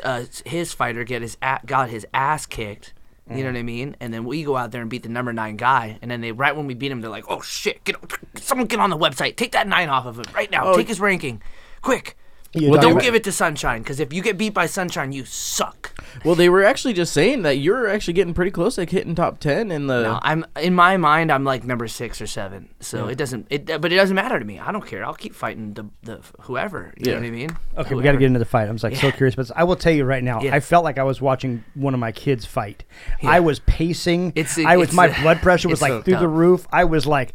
uh, 0.03 0.23
his 0.45 0.73
fighter 0.73 1.03
get 1.03 1.21
his 1.21 1.37
a- 1.41 1.59
got 1.65 1.89
his 1.89 2.05
ass 2.13 2.45
kicked. 2.45 2.93
You 3.29 3.41
know 3.43 3.51
what 3.51 3.57
I 3.57 3.63
mean? 3.63 3.95
And 4.01 4.13
then 4.13 4.25
we 4.25 4.43
go 4.43 4.57
out 4.57 4.71
there 4.71 4.81
and 4.81 4.89
beat 4.89 5.03
the 5.03 5.09
number 5.09 5.31
nine 5.31 5.55
guy. 5.55 5.97
And 6.01 6.11
then 6.11 6.19
they 6.19 6.33
right 6.33 6.53
when 6.55 6.67
we 6.67 6.73
beat 6.73 6.91
him, 6.91 6.99
they're 6.99 7.09
like, 7.09 7.23
"Oh 7.29 7.41
shit! 7.41 7.83
Get 7.85 7.95
someone 8.35 8.67
get 8.67 8.79
on 8.79 8.89
the 8.89 8.97
website. 8.97 9.37
Take 9.37 9.53
that 9.53 9.65
nine 9.65 9.87
off 9.87 10.05
of 10.05 10.17
him 10.19 10.25
right 10.35 10.51
now. 10.51 10.75
Take 10.75 10.87
his 10.89 10.99
ranking, 10.99 11.41
quick." 11.81 12.17
You 12.55 12.69
Well, 12.69 12.79
talking 12.79 12.95
don't 12.95 13.01
give 13.03 13.15
it 13.15 13.23
to 13.23 13.31
Sunshine 13.31 13.81
because 13.81 13.99
if 13.99 14.13
you 14.13 14.21
get 14.21 14.37
beat 14.37 14.53
by 14.53 14.67
Sunshine, 14.67 15.11
you 15.11 15.25
suck. 15.25 15.91
well, 16.23 16.35
they 16.35 16.49
were 16.49 16.63
actually 16.63 16.93
just 16.93 17.11
saying 17.11 17.41
that 17.41 17.57
you're 17.57 17.87
actually 17.87 18.13
getting 18.13 18.33
pretty 18.35 18.51
close, 18.51 18.77
like 18.77 18.91
hitting 18.91 19.15
top 19.15 19.39
ten 19.39 19.71
in 19.71 19.87
the. 19.87 20.03
No, 20.03 20.19
I'm 20.21 20.45
in 20.61 20.75
my 20.75 20.97
mind, 20.97 21.31
I'm 21.31 21.43
like 21.43 21.63
number 21.63 21.87
six 21.87 22.21
or 22.21 22.27
seven. 22.27 22.69
So 22.79 23.07
it 23.07 23.17
doesn't. 23.17 23.47
It 23.49 23.65
but 23.65 23.91
it 23.91 23.95
doesn't 23.95 24.15
matter 24.15 24.37
to 24.37 24.45
me. 24.45 24.59
I 24.59 24.71
don't 24.71 24.85
care. 24.85 25.03
I'll 25.03 25.15
keep 25.15 25.33
fighting 25.33 25.73
the, 25.73 25.85
the 26.03 26.21
whoever. 26.41 26.93
You 26.97 27.05
Yeah. 27.11 27.13
know 27.15 27.21
what 27.21 27.27
I 27.27 27.31
mean? 27.31 27.57
Okay, 27.77 27.95
we 27.95 28.03
got 28.03 28.11
to 28.11 28.17
get 28.19 28.27
into 28.27 28.39
the 28.39 28.45
fight. 28.45 28.67
I 28.67 28.71
was 28.71 28.83
like 28.83 28.95
so 28.97 29.11
curious, 29.11 29.33
but 29.35 29.49
I 29.55 29.63
will 29.63 29.75
tell 29.75 29.93
you 29.93 30.03
right 30.05 30.23
now, 30.23 30.41
Yeah. 30.41 30.53
I 30.55 30.59
felt 30.59 30.83
like 30.83 30.99
I 30.99 31.03
was 31.03 31.19
watching 31.21 31.63
one 31.73 31.93
of 31.95 31.99
my 31.99 32.11
kids 32.11 32.45
fight. 32.45 32.83
I 33.23 33.39
was 33.39 33.59
pacing. 33.59 34.33
It's- 34.35 34.59
I 34.63 34.77
was 34.77 34.89
it's 34.89 34.95
my 34.95 35.07
a- 35.07 35.21
blood 35.23 35.39
pressure 35.41 35.69
was 35.69 35.81
like 35.81 35.89
so 35.91 36.01
through 36.03 36.17
the 36.17 36.27
roof. 36.27 36.67
I 36.71 36.83
was 36.85 37.07
like, 37.07 37.33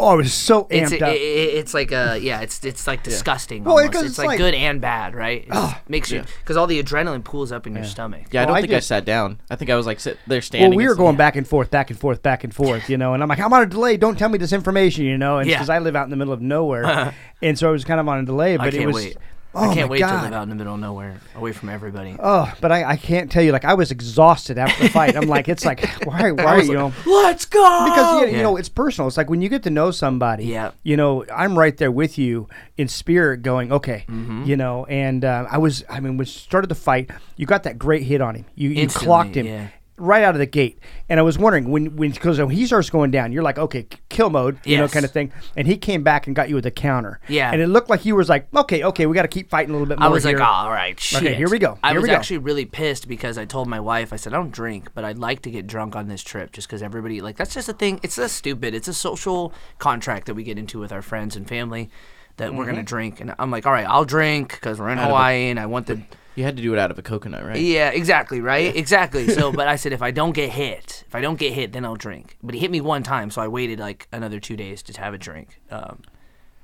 oh, 0.00 0.08
I 0.08 0.14
was 0.14 0.32
so 0.32 0.64
amped 0.64 0.68
It's, 0.70 0.92
it, 0.92 1.02
up. 1.02 1.12
it, 1.14 1.16
it's 1.18 1.74
like 1.74 1.92
a 1.92 2.18
yeah, 2.20 2.40
it's 2.40 2.64
it's 2.64 2.86
like 2.86 3.02
disgusting. 3.02 3.64
Well, 3.64 3.74
almost. 3.74 3.90
because 3.90 4.02
it's, 4.02 4.10
it's 4.12 4.18
like, 4.18 4.28
like- 4.28 4.38
good 4.38 4.54
and 4.54 4.80
bad, 4.80 5.14
right? 5.14 5.42
It 5.42 5.48
just 5.48 5.58
ah, 5.58 5.80
makes 5.88 6.10
you 6.10 6.24
because 6.40 6.56
all 6.56 6.66
the 6.66 6.82
adrenaline 6.82 7.22
pools 7.24 7.52
up 7.52 7.66
in 7.66 7.74
your 7.74 7.84
stomach. 7.84 8.26
yeah, 8.32 8.42
I 8.42 8.46
don't 8.46 8.56
I 8.56 8.60
think 8.62 8.72
I 8.72 8.76
just- 8.76 8.88
sat 8.88 9.04
down. 9.04 9.40
I 9.50 9.56
think 9.56 9.70
I 9.70 9.76
was 9.76 9.86
like 9.86 10.00
sit 10.00 10.18
there 10.26 10.40
standing. 10.42 10.70
well, 10.70 10.76
we 10.76 10.84
were 10.84 10.90
stuff. 10.94 10.98
going 11.04 11.16
back 11.16 11.36
and 11.36 11.46
forth, 11.46 11.70
back 11.70 11.90
and 11.90 11.98
forth, 11.98 12.22
back 12.22 12.44
and 12.44 12.54
forth, 12.54 12.88
you 12.90 12.96
know, 12.96 13.14
and 13.14 13.22
I'm 13.22 13.28
like, 13.28 13.40
I'm 13.40 13.52
on 13.52 13.62
a 13.62 13.66
delay. 13.66 13.96
Don't 13.96 14.18
tell 14.18 14.28
me 14.28 14.38
this 14.38 14.52
information, 14.52 15.04
you 15.04 15.18
know, 15.18 15.38
and 15.38 15.48
Yeah. 15.48 15.56
because 15.56 15.68
I 15.70 15.78
live 15.78 15.94
out 15.96 16.04
in 16.04 16.10
the 16.10 16.16
middle 16.16 16.32
of 16.32 16.40
nowhere, 16.40 17.14
and 17.42 17.58
so 17.58 17.68
I 17.68 17.72
was 17.72 17.84
kind 17.84 18.00
of 18.00 18.08
on 18.08 18.18
a 18.18 18.24
delay. 18.24 18.56
But 18.56 18.68
I 18.68 18.70
can't 18.70 18.82
it 18.84 18.86
was, 18.86 18.94
wait. 18.96 19.16
Oh 19.54 19.70
I 19.70 19.74
can't 19.74 19.90
wait 19.90 19.98
God. 20.00 20.16
to 20.18 20.22
live 20.24 20.32
out 20.32 20.42
in 20.44 20.48
the 20.48 20.54
middle 20.54 20.74
of 20.74 20.80
nowhere, 20.80 21.20
away 21.34 21.52
from 21.52 21.68
everybody. 21.68 22.16
Oh, 22.18 22.52
but 22.60 22.70
I, 22.72 22.84
I 22.84 22.96
can't 22.96 23.30
tell 23.30 23.42
you. 23.42 23.52
Like 23.52 23.64
I 23.64 23.74
was 23.74 23.90
exhausted 23.90 24.58
after 24.58 24.82
the 24.84 24.88
fight. 24.90 25.16
I'm 25.16 25.28
like, 25.28 25.48
it's 25.48 25.64
like, 25.64 25.80
why, 26.04 26.30
why, 26.32 26.60
you 26.60 26.74
know? 26.74 26.92
Let's 27.06 27.44
go. 27.44 27.84
because 27.86 28.20
you, 28.22 28.28
Yeah. 28.28 28.36
you 28.38 28.42
know 28.42 28.56
it's 28.56 28.68
personal. 28.68 29.08
It's 29.08 29.16
like 29.16 29.28
when 29.30 29.42
you 29.42 29.48
get 29.48 29.62
to 29.64 29.70
know 29.70 29.90
somebody. 29.90 30.44
Yeah. 30.46 30.70
You 30.82 30.96
know, 30.96 31.24
I'm 31.34 31.58
right 31.58 31.76
there 31.76 31.90
with 31.90 32.18
you 32.18 32.48
in 32.76 32.88
spirit, 32.88 33.42
going, 33.42 33.72
okay, 33.72 34.04
Mm-hmm. 34.08 34.44
you 34.44 34.56
know. 34.56 34.84
And 34.86 35.24
uh, 35.24 35.46
I 35.50 35.58
was, 35.58 35.84
I 35.88 35.94
mean, 35.94 36.04
when 36.12 36.16
we 36.18 36.24
started 36.26 36.68
the 36.68 36.74
fight, 36.74 37.10
you 37.36 37.46
got 37.46 37.64
that 37.64 37.78
great 37.78 38.02
hit 38.04 38.20
on 38.20 38.34
him. 38.36 38.44
You, 38.54 38.70
you 38.70 38.88
clocked 38.88 39.34
him. 39.36 39.46
yeah. 39.46 39.68
Right 40.00 40.22
out 40.22 40.34
of 40.34 40.38
the 40.38 40.46
gate. 40.46 40.78
And 41.08 41.20
I 41.20 41.22
was 41.22 41.38
wondering 41.38 41.70
when 41.70 41.96
when 41.96 42.10
because 42.10 42.38
when 42.38 42.50
he 42.50 42.66
starts 42.66 42.90
going 42.90 43.10
down, 43.10 43.32
you're 43.32 43.42
like, 43.42 43.58
okay, 43.58 43.86
kill 44.08 44.30
mode, 44.30 44.58
you 44.64 44.76
know, 44.76 44.88
kind 44.88 45.04
of 45.04 45.10
thing. 45.10 45.32
And 45.56 45.66
he 45.66 45.76
came 45.76 46.02
back 46.02 46.26
and 46.26 46.34
got 46.34 46.48
you 46.48 46.54
with 46.54 46.64
the 46.64 46.70
counter. 46.70 47.20
Yeah. 47.28 47.52
And 47.52 47.60
it 47.60 47.68
looked 47.68 47.90
like 47.90 48.00
he 48.00 48.12
was 48.12 48.28
like, 48.28 48.46
okay, 48.54 48.82
okay, 48.84 49.06
we 49.06 49.14
got 49.14 49.22
to 49.22 49.28
keep 49.28 49.50
fighting 49.50 49.70
a 49.70 49.72
little 49.74 49.86
bit 49.86 49.98
more. 49.98 50.08
I 50.08 50.10
was 50.10 50.24
like, 50.24 50.36
here. 50.36 50.42
oh, 50.44 50.48
all 50.48 50.70
right, 50.70 50.98
shit. 50.98 51.36
here 51.36 51.48
we 51.48 51.58
go. 51.58 51.78
I 51.82 51.92
was 51.96 52.06
go. 52.06 52.12
actually 52.12 52.38
really 52.38 52.64
pissed 52.64 53.06
because 53.08 53.38
I 53.38 53.44
told 53.44 53.68
my 53.68 53.80
wife, 53.80 54.12
I 54.12 54.16
said, 54.16 54.32
I 54.32 54.36
don't 54.36 54.50
drink, 54.52 54.90
but 54.94 55.04
I'd 55.04 55.18
like 55.18 55.42
to 55.42 55.50
get 55.50 55.66
drunk 55.66 55.94
on 55.96 56.08
this 56.08 56.22
trip 56.22 56.52
just 56.52 56.68
because 56.68 56.82
everybody, 56.82 57.20
like, 57.20 57.36
that's 57.36 57.54
just 57.54 57.68
a 57.68 57.72
thing. 57.72 58.00
It's 58.02 58.16
just 58.16 58.36
stupid. 58.36 58.74
It's 58.74 58.88
a 58.88 58.94
social 58.94 59.52
contract 59.78 60.26
that 60.26 60.34
we 60.34 60.42
get 60.44 60.58
into 60.58 60.78
with 60.78 60.92
our 60.92 61.02
friends 61.02 61.36
and 61.36 61.46
family 61.48 61.90
that 62.36 62.54
we're 62.54 62.64
Mm-hmm. 62.64 62.72
going 62.72 62.84
to 62.84 62.88
drink. 62.88 63.20
And 63.20 63.34
I'm 63.38 63.50
like, 63.50 63.66
all 63.66 63.72
right, 63.72 63.86
I'll 63.86 64.04
drink 64.04 64.52
because 64.52 64.78
we're 64.80 64.88
in 64.90 64.98
Hawaii 64.98 65.50
and 65.50 65.58
I 65.60 65.66
want 65.66 65.86
the. 65.86 66.00
You 66.40 66.46
had 66.46 66.56
to 66.56 66.62
do 66.62 66.72
it 66.72 66.78
out 66.78 66.90
of 66.90 66.98
a 66.98 67.02
coconut, 67.02 67.44
right? 67.44 67.60
Yeah, 67.60 67.90
exactly, 67.90 68.40
right? 68.40 68.74
Exactly. 68.74 69.28
So, 69.28 69.52
but 69.52 69.68
I 69.68 69.76
said, 69.82 69.92
if 69.92 70.00
I 70.00 70.10
don't 70.10 70.32
get 70.32 70.48
hit, 70.50 71.04
if 71.06 71.14
I 71.14 71.20
don't 71.20 71.38
get 71.38 71.52
hit, 71.52 71.72
then 71.72 71.84
I'll 71.84 71.96
drink. 71.96 72.38
But 72.42 72.54
he 72.54 72.60
hit 72.60 72.70
me 72.70 72.80
one 72.80 73.02
time, 73.02 73.30
so 73.30 73.42
I 73.42 73.48
waited 73.48 73.78
like 73.78 74.08
another 74.10 74.40
two 74.40 74.56
days 74.56 74.82
to 74.84 74.98
have 75.00 75.12
a 75.12 75.18
drink. 75.18 75.60
Um, 75.70 76.00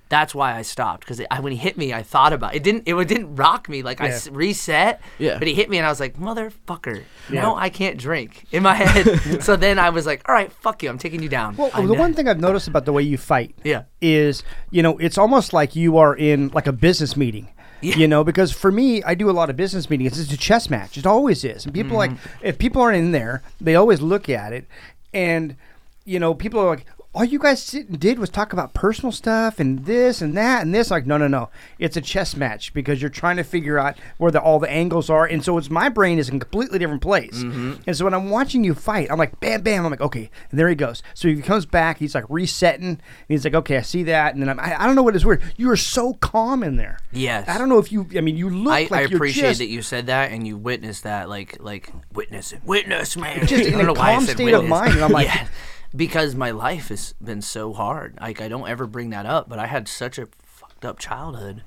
that's 0.08 0.34
why 0.34 0.54
I 0.56 0.62
stopped 0.62 1.00
because 1.00 1.20
when 1.40 1.50
he 1.52 1.58
hit 1.58 1.76
me, 1.76 1.92
I 1.92 2.02
thought 2.04 2.32
about 2.32 2.54
it. 2.54 2.62
Didn't 2.62 2.84
it 2.86 2.94
didn't 3.08 3.34
rock 3.36 3.68
me 3.68 3.82
like 3.82 4.00
I 4.00 4.06
Yeah. 4.06 4.14
s- 4.14 4.28
reset? 4.30 5.00
Yeah. 5.18 5.38
But 5.38 5.48
he 5.48 5.52
hit 5.54 5.68
me, 5.68 5.78
and 5.78 5.86
I 5.86 5.90
was 5.90 5.98
like, 5.98 6.16
"Motherfucker!" 6.16 7.02
No, 7.28 7.56
I 7.56 7.68
can't 7.70 7.98
drink 7.98 8.44
in 8.52 8.62
my 8.62 8.74
head. 8.74 9.42
so 9.42 9.56
then 9.56 9.80
I 9.80 9.90
was 9.90 10.06
like, 10.06 10.22
"All 10.28 10.34
right, 10.34 10.52
fuck 10.52 10.82
you. 10.84 10.88
I'm 10.90 10.96
taking 10.98 11.22
you 11.24 11.28
down." 11.28 11.56
Well, 11.56 11.70
I 11.74 11.80
the 11.82 11.88
know- 11.88 11.94
one 12.00 12.14
thing 12.14 12.28
I've 12.28 12.38
noticed 12.40 12.68
about 12.68 12.84
the 12.84 12.92
way 12.92 13.02
you 13.02 13.18
fight, 13.18 13.54
Yeah. 13.64 13.82
is 14.00 14.44
you 14.70 14.80
know 14.82 14.96
it's 14.98 15.18
almost 15.18 15.52
like 15.52 15.74
you 15.76 15.98
are 15.98 16.14
in 16.16 16.48
like 16.54 16.68
a 16.68 16.72
business 16.72 17.16
meeting. 17.16 17.48
You 17.94 18.08
know, 18.08 18.24
because 18.24 18.52
for 18.52 18.72
me, 18.72 19.02
I 19.02 19.14
do 19.14 19.28
a 19.30 19.32
lot 19.32 19.50
of 19.50 19.56
business 19.56 19.88
meetings. 19.90 20.18
It's 20.18 20.32
a 20.32 20.36
chess 20.36 20.68
match. 20.70 20.96
It 20.98 21.06
always 21.06 21.44
is. 21.44 21.64
And 21.64 21.74
people 21.74 21.96
like 21.96 22.10
Mm-hmm. 22.10 22.46
if 22.46 22.58
people 22.58 22.82
aren't 22.82 22.96
in 22.98 23.12
there, 23.12 23.42
they 23.60 23.74
always 23.76 24.00
look 24.00 24.28
at 24.28 24.52
it, 24.52 24.66
and 25.14 25.56
you 26.04 26.18
know, 26.18 26.34
people 26.34 26.60
are 26.60 26.66
like. 26.66 26.86
All 27.16 27.24
you 27.24 27.38
guys 27.38 27.64
did 27.70 28.18
was 28.18 28.28
talk 28.28 28.52
about 28.52 28.74
personal 28.74 29.10
stuff 29.10 29.58
and 29.58 29.86
this 29.86 30.20
and 30.20 30.36
that 30.36 30.60
and 30.60 30.74
this. 30.74 30.90
Like, 30.90 31.06
no, 31.06 31.16
no, 31.16 31.26
no. 31.26 31.48
It's 31.78 31.96
a 31.96 32.02
chess 32.02 32.36
match 32.36 32.74
because 32.74 33.00
you're 33.00 33.08
trying 33.08 33.38
to 33.38 33.42
figure 33.42 33.78
out 33.78 33.96
where 34.18 34.30
the, 34.30 34.38
all 34.38 34.58
the 34.58 34.68
angles 34.68 35.08
are. 35.08 35.24
And 35.24 35.42
so 35.42 35.56
it's 35.56 35.70
my 35.70 35.88
brain 35.88 36.18
is 36.18 36.28
in 36.28 36.36
a 36.36 36.40
completely 36.40 36.78
different 36.78 37.00
place. 37.00 37.42
Mm-hmm. 37.42 37.76
And 37.86 37.96
so 37.96 38.04
when 38.04 38.12
I'm 38.12 38.28
watching 38.28 38.64
you 38.64 38.74
fight, 38.74 39.10
I'm 39.10 39.16
like, 39.16 39.40
bam, 39.40 39.62
bam. 39.62 39.86
I'm 39.86 39.90
like, 39.90 40.02
okay. 40.02 40.30
And 40.50 40.60
there 40.60 40.68
he 40.68 40.74
goes. 40.74 41.02
So 41.14 41.26
he 41.28 41.40
comes 41.40 41.64
back. 41.64 41.96
He's 41.96 42.14
like 42.14 42.26
resetting. 42.28 42.86
And 42.86 43.00
he's 43.28 43.46
like, 43.46 43.54
okay, 43.54 43.78
I 43.78 43.82
see 43.82 44.02
that. 44.02 44.34
And 44.34 44.42
then 44.42 44.50
I'm, 44.50 44.60
I, 44.60 44.82
I 44.82 44.86
don't 44.86 44.94
know 44.94 45.02
what 45.02 45.16
is 45.16 45.24
weird. 45.24 45.42
You 45.56 45.70
are 45.70 45.76
so 45.76 46.12
calm 46.12 46.62
in 46.62 46.76
there. 46.76 46.98
Yes. 47.12 47.48
I 47.48 47.56
don't 47.56 47.70
know 47.70 47.78
if 47.78 47.90
you, 47.90 48.06
I 48.14 48.20
mean, 48.20 48.36
you 48.36 48.50
look 48.50 48.74
I, 48.74 48.88
like 48.90 48.92
I 48.92 49.00
appreciate 49.14 49.42
just, 49.42 49.58
that 49.60 49.68
you 49.68 49.80
said 49.80 50.08
that 50.08 50.32
and 50.32 50.46
you 50.46 50.58
witnessed 50.58 51.04
that, 51.04 51.30
like, 51.30 51.56
like 51.60 51.90
witness 52.12 52.52
it, 52.52 52.60
witness, 52.62 53.16
man. 53.16 53.46
Just 53.46 53.70
in 53.70 53.80
a 53.80 53.94
calm 53.94 54.26
state 54.26 54.52
of 54.52 54.66
mind, 54.66 54.92
and 54.92 55.02
I'm 55.02 55.12
like- 55.12 55.28
yeah, 55.28 55.48
because 55.96 56.34
my 56.34 56.50
life 56.50 56.88
has 56.88 57.14
been 57.22 57.40
so 57.42 57.72
hard. 57.72 58.18
Like, 58.20 58.40
I 58.40 58.48
don't 58.48 58.68
ever 58.68 58.86
bring 58.86 59.10
that 59.10 59.26
up, 59.26 59.48
but 59.48 59.58
I 59.58 59.66
had 59.66 59.88
such 59.88 60.18
a 60.18 60.28
fucked 60.42 60.84
up 60.84 60.98
childhood, 60.98 61.62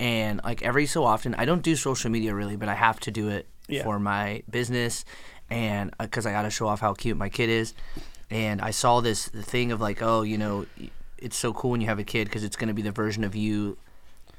and 0.00 0.40
like 0.44 0.62
every 0.62 0.86
so 0.86 1.04
often, 1.04 1.34
I 1.34 1.44
don't 1.44 1.62
do 1.62 1.76
social 1.76 2.10
media 2.10 2.34
really, 2.34 2.56
but 2.56 2.68
I 2.68 2.74
have 2.74 3.00
to 3.00 3.10
do 3.10 3.28
it 3.28 3.46
Yeah. 3.68 3.82
for 3.82 3.98
my 3.98 4.42
business, 4.48 5.04
and 5.50 5.92
because 5.98 6.24
I 6.26 6.32
got 6.32 6.42
to 6.42 6.50
show 6.50 6.66
off 6.68 6.80
how 6.80 6.94
cute 6.94 7.16
my 7.16 7.28
kid 7.28 7.48
is. 7.50 7.74
And 8.30 8.62
I 8.62 8.70
saw 8.70 9.00
this 9.02 9.28
thing 9.28 9.72
of 9.72 9.80
like, 9.82 10.00
oh, 10.00 10.22
you 10.22 10.38
know, 10.38 10.64
it's 11.18 11.36
so 11.36 11.52
cool 11.52 11.72
when 11.72 11.80
you 11.82 11.86
have 11.88 11.98
a 11.98 12.04
kid 12.04 12.24
because 12.24 12.44
it's 12.44 12.56
going 12.56 12.68
to 12.68 12.74
be 12.74 12.80
the 12.82 12.90
version 12.90 13.24
of 13.24 13.34
you 13.36 13.76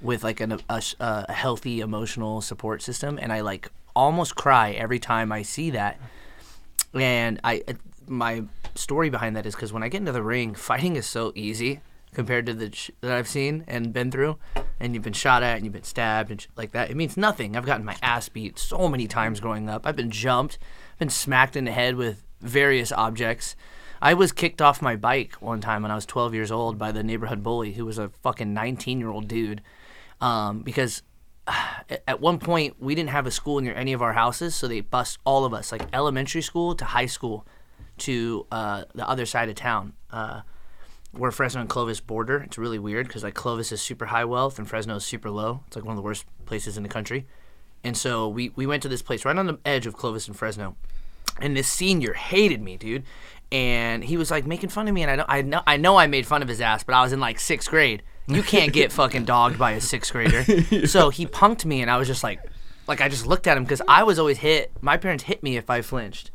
with 0.02 0.24
like 0.24 0.40
an, 0.42 0.60
a, 0.70 0.82
a 1.00 1.32
healthy 1.32 1.80
emotional 1.80 2.42
support 2.42 2.82
system 2.82 3.18
and 3.22 3.32
i 3.32 3.40
like 3.40 3.72
almost 3.96 4.36
cry 4.36 4.72
every 4.72 5.00
time 5.00 5.32
i 5.32 5.42
see 5.42 5.70
that 5.70 5.98
and 6.94 7.40
i 7.46 7.64
uh, 7.70 7.74
my 8.08 8.44
story 8.76 9.10
behind 9.10 9.36
that 9.36 9.46
is 9.46 9.56
because 9.56 9.72
when 9.72 9.84
i 9.84 9.88
get 9.88 9.98
into 10.00 10.12
the 10.12 10.24
ring 10.24 10.56
fighting 10.56 10.96
is 10.96 11.06
so 11.06 11.32
easy 11.36 11.80
compared 12.14 12.46
to 12.46 12.54
the 12.54 12.72
sh- 12.74 12.90
that 13.02 13.12
i've 13.12 13.28
seen 13.28 13.64
and 13.68 13.92
been 13.94 14.12
through. 14.12 14.38
And 14.80 14.94
you've 14.94 15.04
been 15.04 15.14
shot 15.14 15.44
at 15.44 15.56
and 15.56 15.66
you've 15.66 15.74
been 15.74 15.84
stabbed 15.84 16.30
and 16.30 16.42
sh- 16.42 16.48
like 16.58 16.74
that. 16.74 16.92
It 16.92 16.98
means 16.98 17.16
nothing. 17.16 17.56
I've 17.56 17.66
gotten 17.66 17.86
my 17.86 17.96
ass 18.02 18.28
beat 18.28 18.60
so 18.60 18.90
many 18.90 19.08
times 19.08 19.40
growing 19.40 19.70
up. 19.70 19.86
I've 19.88 19.96
been 19.96 20.12
jumped 20.12 20.60
been 21.00 21.10
smacked 21.10 21.56
in 21.56 21.66
the 21.66 21.72
head 21.72 21.96
with 21.96 22.24
various 22.42 22.92
objects. 22.92 23.56
I 24.02 24.14
was 24.14 24.32
kicked 24.34 24.62
off 24.62 24.82
my 24.82 24.96
bike 24.98 25.36
one 25.36 25.62
time 25.62 25.84
when 25.84 25.92
I 25.92 25.96
was 25.96 26.06
12 26.06 26.34
years 26.34 26.52
old 26.52 26.78
by 26.78 26.92
the 26.92 27.02
neighborhood 27.04 27.42
bully 27.42 27.74
who 27.74 27.86
was 27.86 27.98
a 27.98 28.10
fucking 28.22 28.54
19 28.54 29.00
year 29.00 29.10
old 29.10 29.28
dude. 29.30 29.62
Um, 30.20 30.60
because 30.64 31.02
at- 32.08 32.20
one 32.20 32.38
point 32.40 32.76
we 32.80 32.94
didn't 32.96 33.10
have 33.12 33.26
a 33.26 33.32
school 33.32 33.60
near 33.62 33.74
any 33.74 33.94
of 33.94 34.02
our 34.02 34.14
houses, 34.14 34.54
so 34.54 34.68
they 34.68 34.82
bused 34.82 35.18
all 35.26 35.46
of 35.46 35.54
us, 35.54 35.72
like 35.72 35.84
elementary 35.94 36.42
school 36.42 36.76
to 36.76 36.86
high 36.86 37.06
school, 37.06 37.48
to 38.04 38.46
uh, 38.52 38.84
the 38.94 39.08
other 39.08 39.26
side 39.26 39.50
of 39.50 39.56
town. 39.56 39.94
Uh, 40.12 40.42
where 41.12 41.30
Fresno 41.30 41.62
and 41.62 41.70
Clovis 41.70 42.00
border. 42.00 42.38
It's 42.38 42.58
really 42.58 42.80
weird 42.80 43.08
because 43.08 43.24
like 43.24 43.36
Clovis 43.36 43.72
is 43.72 43.80
super 43.84 44.08
high 44.08 44.26
wealth 44.26 44.58
and 44.58 44.68
Fresno 44.68 44.96
is 44.96 45.06
super 45.06 45.30
low. 45.30 45.62
It's 45.68 45.76
like 45.76 45.86
one 45.86 45.92
of 45.92 45.98
the 45.98 46.02
worst 46.02 46.26
places 46.48 46.76
in 46.76 46.82
the 46.82 46.90
country. 46.90 47.28
And 47.84 47.96
so 47.96 48.28
we, 48.28 48.50
we 48.56 48.66
went 48.66 48.82
to 48.82 48.90
this 48.90 49.04
place 49.04 49.24
right 49.24 49.38
on 49.38 49.46
the 49.46 49.60
edge 49.64 49.86
of 49.86 49.96
Clovis 49.96 50.28
and 50.28 50.36
Fresno 50.36 50.76
and 51.40 51.56
this 51.56 51.68
senior 51.68 52.14
hated 52.14 52.62
me, 52.62 52.78
dude. 52.78 53.04
And 53.52 54.04
he 54.04 54.18
was 54.18 54.32
like 54.32 54.46
making 54.48 54.70
fun 54.70 54.88
of 54.88 54.94
me, 54.94 55.04
and 55.04 55.12
I 55.12 55.16
know, 55.16 55.26
I 55.28 55.42
know, 55.44 55.62
I 55.68 55.78
know, 55.78 55.98
I 55.98 56.08
made 56.08 56.26
fun 56.26 56.42
of 56.42 56.48
his 56.48 56.60
ass, 56.60 56.84
but 56.84 56.96
I 56.96 57.02
was 57.02 57.14
in 57.14 57.20
like 57.20 57.40
sixth 57.40 57.70
grade. 57.70 58.02
You 58.28 58.42
can't 58.42 58.74
get 58.74 58.92
fucking 58.92 59.26
dogged 59.26 59.60
by 59.60 59.72
a 59.72 59.82
sixth 59.82 60.12
grader. 60.12 60.44
So 60.88 61.10
he 61.10 61.28
punked 61.28 61.64
me, 61.66 61.82
and 61.82 61.92
I 61.92 61.98
was 61.98 62.08
just 62.08 62.24
like, 62.24 62.40
like 62.88 63.00
I 63.00 63.10
just 63.10 63.28
looked 63.28 63.46
at 63.46 63.56
him 63.56 63.64
because 63.64 63.82
I 63.88 64.04
was 64.04 64.18
always 64.18 64.40
hit. 64.40 64.72
My 64.82 64.98
parents 64.98 65.26
hit 65.26 65.44
me 65.44 65.56
if 65.56 65.70
I 65.70 65.82
flinched. 65.82 66.32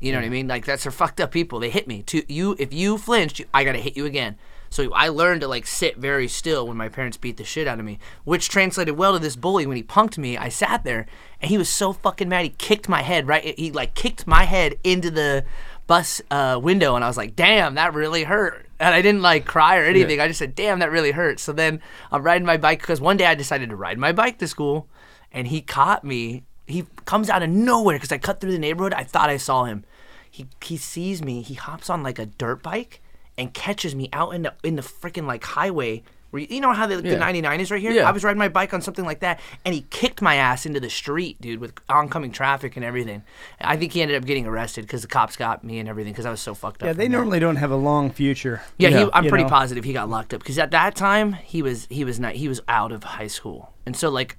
You 0.00 0.12
know 0.12 0.18
what 0.18 0.26
I 0.26 0.30
mean? 0.30 0.48
Like 0.48 0.64
that's 0.64 0.84
for 0.84 0.90
fucked 0.90 1.20
up 1.20 1.30
people. 1.30 1.60
They 1.60 1.70
hit 1.70 1.88
me. 1.88 2.02
To 2.04 2.32
you, 2.32 2.56
if 2.58 2.72
you 2.72 2.98
flinched, 2.98 3.42
I 3.52 3.64
gotta 3.64 3.78
hit 3.78 3.96
you 3.96 4.06
again. 4.06 4.36
So 4.70 4.92
I 4.92 5.08
learned 5.08 5.40
to 5.40 5.48
like 5.48 5.66
sit 5.66 5.96
very 5.96 6.28
still 6.28 6.66
when 6.66 6.76
my 6.76 6.88
parents 6.88 7.16
beat 7.16 7.36
the 7.36 7.44
shit 7.44 7.66
out 7.66 7.78
of 7.78 7.84
me, 7.84 7.98
which 8.24 8.48
translated 8.48 8.96
well 8.96 9.14
to 9.14 9.18
this 9.18 9.36
bully. 9.36 9.66
When 9.66 9.76
he 9.76 9.82
punked 9.82 10.18
me, 10.18 10.36
I 10.36 10.48
sat 10.50 10.84
there 10.84 11.06
and 11.40 11.50
he 11.50 11.58
was 11.58 11.68
so 11.68 11.92
fucking 11.92 12.28
mad. 12.28 12.44
He 12.44 12.50
kicked 12.50 12.88
my 12.88 13.02
head 13.02 13.26
right. 13.26 13.58
He 13.58 13.72
like 13.72 13.94
kicked 13.94 14.26
my 14.26 14.44
head 14.44 14.76
into 14.84 15.10
the 15.10 15.44
bus 15.86 16.20
uh, 16.30 16.60
window, 16.62 16.94
and 16.94 17.04
I 17.04 17.08
was 17.08 17.16
like, 17.16 17.34
"Damn, 17.34 17.74
that 17.74 17.94
really 17.94 18.24
hurt." 18.24 18.66
And 18.78 18.94
I 18.94 19.02
didn't 19.02 19.22
like 19.22 19.44
cry 19.46 19.78
or 19.78 19.84
anything. 19.84 20.20
I 20.20 20.28
just 20.28 20.38
said, 20.38 20.54
"Damn, 20.54 20.78
that 20.80 20.90
really 20.90 21.12
hurt." 21.12 21.40
So 21.40 21.52
then 21.52 21.80
I'm 22.12 22.22
riding 22.22 22.46
my 22.46 22.58
bike 22.58 22.80
because 22.80 23.00
one 23.00 23.16
day 23.16 23.26
I 23.26 23.34
decided 23.34 23.70
to 23.70 23.76
ride 23.76 23.98
my 23.98 24.12
bike 24.12 24.38
to 24.38 24.46
school, 24.46 24.88
and 25.32 25.48
he 25.48 25.60
caught 25.60 26.04
me. 26.04 26.44
He 26.68 26.84
comes 27.06 27.30
out 27.30 27.42
of 27.42 27.50
nowhere 27.50 27.96
because 27.96 28.12
I 28.12 28.18
cut 28.18 28.40
through 28.40 28.52
the 28.52 28.58
neighborhood. 28.58 28.94
I 28.94 29.02
thought 29.02 29.30
I 29.30 29.38
saw 29.38 29.64
him. 29.64 29.84
He 30.30 30.46
he 30.62 30.76
sees 30.76 31.22
me. 31.22 31.42
He 31.42 31.54
hops 31.54 31.90
on 31.90 32.02
like 32.02 32.18
a 32.18 32.26
dirt 32.26 32.62
bike 32.62 33.00
and 33.38 33.54
catches 33.54 33.94
me 33.94 34.08
out 34.12 34.34
in 34.34 34.42
the 34.42 34.54
in 34.62 34.76
the 34.76 34.82
freaking 34.82 35.26
like 35.26 35.42
highway. 35.44 36.02
Where 36.30 36.42
you, 36.42 36.48
you 36.50 36.60
know 36.60 36.74
how 36.74 36.86
the, 36.86 37.00
the 37.00 37.16
99 37.16 37.60
is 37.60 37.70
right 37.70 37.80
here? 37.80 37.90
Yeah. 37.90 38.06
I 38.06 38.10
was 38.10 38.22
riding 38.22 38.38
my 38.38 38.50
bike 38.50 38.74
on 38.74 38.82
something 38.82 39.06
like 39.06 39.20
that, 39.20 39.40
and 39.64 39.74
he 39.74 39.86
kicked 39.88 40.20
my 40.20 40.34
ass 40.34 40.66
into 40.66 40.78
the 40.78 40.90
street, 40.90 41.40
dude, 41.40 41.58
with 41.58 41.72
oncoming 41.88 42.32
traffic 42.32 42.76
and 42.76 42.84
everything. 42.84 43.22
I 43.58 43.78
think 43.78 43.94
he 43.94 44.02
ended 44.02 44.18
up 44.18 44.26
getting 44.26 44.44
arrested 44.46 44.82
because 44.82 45.00
the 45.00 45.08
cops 45.08 45.36
got 45.36 45.64
me 45.64 45.78
and 45.78 45.88
everything 45.88 46.12
because 46.12 46.26
I 46.26 46.30
was 46.30 46.42
so 46.42 46.52
fucked 46.52 46.82
up. 46.82 46.86
Yeah, 46.86 46.92
from 46.92 46.98
they 46.98 47.06
that. 47.06 47.12
normally 47.12 47.40
don't 47.40 47.56
have 47.56 47.70
a 47.70 47.76
long 47.76 48.10
future. 48.10 48.60
Yeah, 48.76 48.90
he, 48.90 49.10
I'm 49.14 49.26
pretty 49.26 49.44
know? 49.44 49.48
positive 49.50 49.84
he 49.84 49.94
got 49.94 50.10
locked 50.10 50.34
up 50.34 50.40
because 50.40 50.58
at 50.58 50.70
that 50.72 50.94
time 50.94 51.32
he 51.32 51.62
was 51.62 51.86
he 51.88 52.04
was 52.04 52.20
not 52.20 52.34
he 52.34 52.46
was 52.46 52.60
out 52.68 52.92
of 52.92 53.04
high 53.04 53.26
school, 53.26 53.72
and 53.86 53.96
so 53.96 54.10
like 54.10 54.36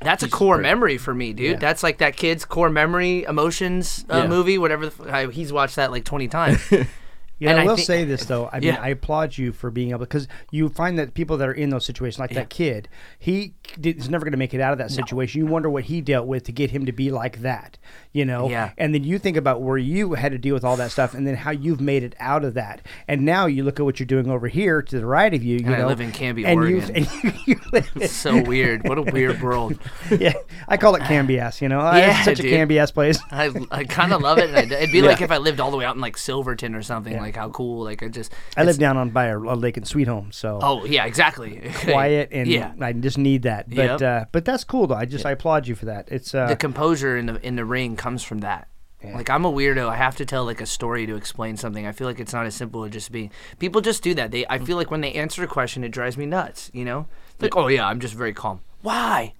that's 0.00 0.22
a 0.22 0.28
core 0.28 0.58
memory 0.58 0.98
for 0.98 1.14
me, 1.14 1.32
dude. 1.32 1.60
That's 1.60 1.82
like 1.82 1.98
that 1.98 2.16
kid's 2.16 2.44
core 2.44 2.70
memory, 2.70 3.22
emotions 3.24 4.04
uh, 4.10 4.18
Yeah. 4.18 4.26
movie, 4.28 4.58
whatever. 4.58 4.86
The, 4.88 5.04
f- 5.04 5.12
I, 5.12 5.26
he's 5.30 5.52
watched 5.52 5.76
that 5.76 5.90
like 5.90 6.04
20 6.04 6.28
times. 6.28 6.60
Yeah, 7.40 7.50
And 7.50 7.60
I 7.60 7.64
will 7.64 7.76
think- 7.76 7.86
say 7.86 8.04
this 8.04 8.24
though. 8.26 8.48
I 8.52 8.60
mean, 8.60 8.68
Yeah. 8.74 8.80
I 8.80 8.88
applaud 8.88 9.36
you 9.36 9.52
for 9.52 9.70
being 9.70 9.90
able 9.90 10.00
because 10.00 10.28
you 10.52 10.68
find 10.68 10.98
that 10.98 11.14
people 11.14 11.36
that 11.38 11.48
are 11.48 11.52
in 11.52 11.70
those 11.70 11.84
situations, 11.84 12.18
like 12.20 12.30
that 12.34 12.48
kid, 12.48 12.88
he 13.18 13.54
is 13.82 14.08
never 14.08 14.24
going 14.24 14.32
to 14.32 14.38
make 14.38 14.54
it 14.54 14.60
out 14.60 14.72
of 14.72 14.78
that 14.78 14.90
situation. 14.92 15.40
You 15.40 15.46
wonder 15.46 15.68
what 15.68 15.84
he 15.84 16.00
dealt 16.00 16.26
with 16.28 16.44
to 16.44 16.52
get 16.52 16.70
him 16.70 16.86
to 16.86 16.92
be 16.92 17.10
like 17.10 17.42
that, 17.42 17.76
you 18.12 18.24
know? 18.24 18.48
Yeah. 18.48 18.70
And 18.78 18.94
then 18.94 19.02
you 19.02 19.18
think 19.18 19.36
about 19.36 19.62
where 19.62 19.76
you 19.78 20.14
had 20.14 20.30
to 20.32 20.38
deal 20.38 20.54
with 20.54 20.64
all 20.64 20.76
that 20.76 20.92
stuff, 20.92 21.12
and 21.12 21.26
then 21.26 21.34
how 21.34 21.50
you've 21.50 21.80
made 21.80 22.04
it 22.04 22.14
out 22.20 22.44
of 22.44 22.54
that. 22.54 22.82
And 23.08 23.22
now 23.22 23.46
you 23.46 23.64
look 23.64 23.80
at 23.80 23.84
what 23.84 23.98
you're 23.98 24.06
doing 24.06 24.30
over 24.30 24.46
here 24.46 24.80
to 24.80 24.96
the 25.00 25.04
right 25.06 25.34
of 25.34 25.42
you. 25.42 25.58
You 25.58 25.66
And 25.66 25.74
I 25.74 25.86
live 25.86 26.00
in 26.00 26.12
Canby, 26.12 26.44
and 26.46 26.54
you- 26.68 26.76
Oregon. 26.76 26.96
and 27.24 27.34
you 27.46 27.60
It's 27.96 28.12
so 28.16 28.40
weird. 28.42 28.88
What 28.88 28.98
a 28.98 29.02
weird 29.02 29.42
world. 29.42 29.76
yeah, 30.18 30.34
I 30.68 30.76
call 30.76 30.94
it 30.94 31.02
Canby 31.02 31.40
ass. 31.40 31.60
You 31.60 31.68
know, 31.68 31.80
Yeah, 31.80 32.16
it's 32.16 32.24
such 32.24 32.36
dude. 32.38 32.46
a 32.46 32.50
Canby 32.50 32.78
ass 32.78 32.92
place. 32.92 33.18
I, 33.32 33.50
I 33.72 33.82
kind 33.84 34.12
of 34.12 34.22
love 34.22 34.38
it. 34.38 34.50
It'd 34.70 34.92
be 34.92 35.02
like 35.02 35.20
if 35.20 35.32
I 35.32 35.38
lived 35.38 35.58
all 35.58 35.72
the 35.72 35.76
way 35.76 35.84
out 35.84 35.96
in 35.96 36.00
like 36.00 36.16
Silverton 36.16 36.74
or 36.76 36.82
something. 36.82 37.23
Like 37.24 37.36
how 37.36 37.48
cool. 37.48 37.84
Like 37.84 38.02
I 38.02 38.08
just. 38.08 38.32
I 38.56 38.64
live 38.64 38.78
down 38.78 38.96
on 38.96 39.10
by 39.10 39.26
a, 39.26 39.38
a 39.38 39.56
lake 39.56 39.76
in 39.76 39.84
Sweet 39.84 40.08
Home, 40.08 40.30
so 40.30 40.58
Oh 40.62 40.84
yeah, 40.84 41.06
exactly. 41.06 41.60
quiet 41.74 42.28
and 42.32 42.46
yeah. 42.46 42.72
I 42.80 42.92
just 42.92 43.18
need 43.18 43.42
that. 43.42 43.68
But 43.68 44.00
Yep. 44.00 44.02
uh, 44.02 44.24
but 44.32 44.44
that's 44.44 44.64
cool 44.64 44.86
though. 44.86 44.94
I 44.94 45.06
just 45.06 45.24
I 45.24 45.32
applaud 45.32 45.66
you 45.66 45.74
for 45.74 45.86
that. 45.86 46.08
It's 46.10 46.34
uh, 46.34 46.46
the 46.46 46.56
composure 46.56 47.16
in 47.16 47.26
the 47.26 47.46
in 47.46 47.56
the 47.56 47.64
ring 47.64 47.96
comes 47.96 48.22
from 48.22 48.38
that. 48.38 48.68
Like 49.12 49.28
I'm 49.28 49.44
a 49.44 49.52
weirdo. 49.52 49.86
I 49.86 49.96
have 49.96 50.16
to 50.16 50.24
tell 50.24 50.46
like 50.46 50.62
a 50.62 50.66
story 50.66 51.06
to 51.06 51.14
explain 51.14 51.58
something. 51.58 51.86
I 51.86 51.92
feel 51.92 52.06
like 52.06 52.20
it's 52.20 52.32
not 52.32 52.46
as 52.46 52.54
simple 52.54 52.84
as 52.84 52.90
just 52.92 53.12
being. 53.12 53.30
People 53.58 53.82
just 53.82 54.02
do 54.02 54.14
that. 54.14 54.30
They. 54.30 54.46
I 54.48 54.58
feel 54.58 54.78
like 54.78 54.90
when 54.90 55.02
they 55.02 55.12
answer 55.12 55.42
a 55.42 55.46
question, 55.46 55.84
it 55.84 55.90
drives 55.90 56.16
me 56.16 56.24
nuts. 56.24 56.70
You 56.72 56.86
know. 56.86 57.06
Like, 57.38 57.56
oh 57.56 57.66
yeah, 57.68 57.86
I'm 57.86 58.00
just 58.00 58.14
very 58.14 58.32
calm. 58.32 58.60
Why? 58.80 59.34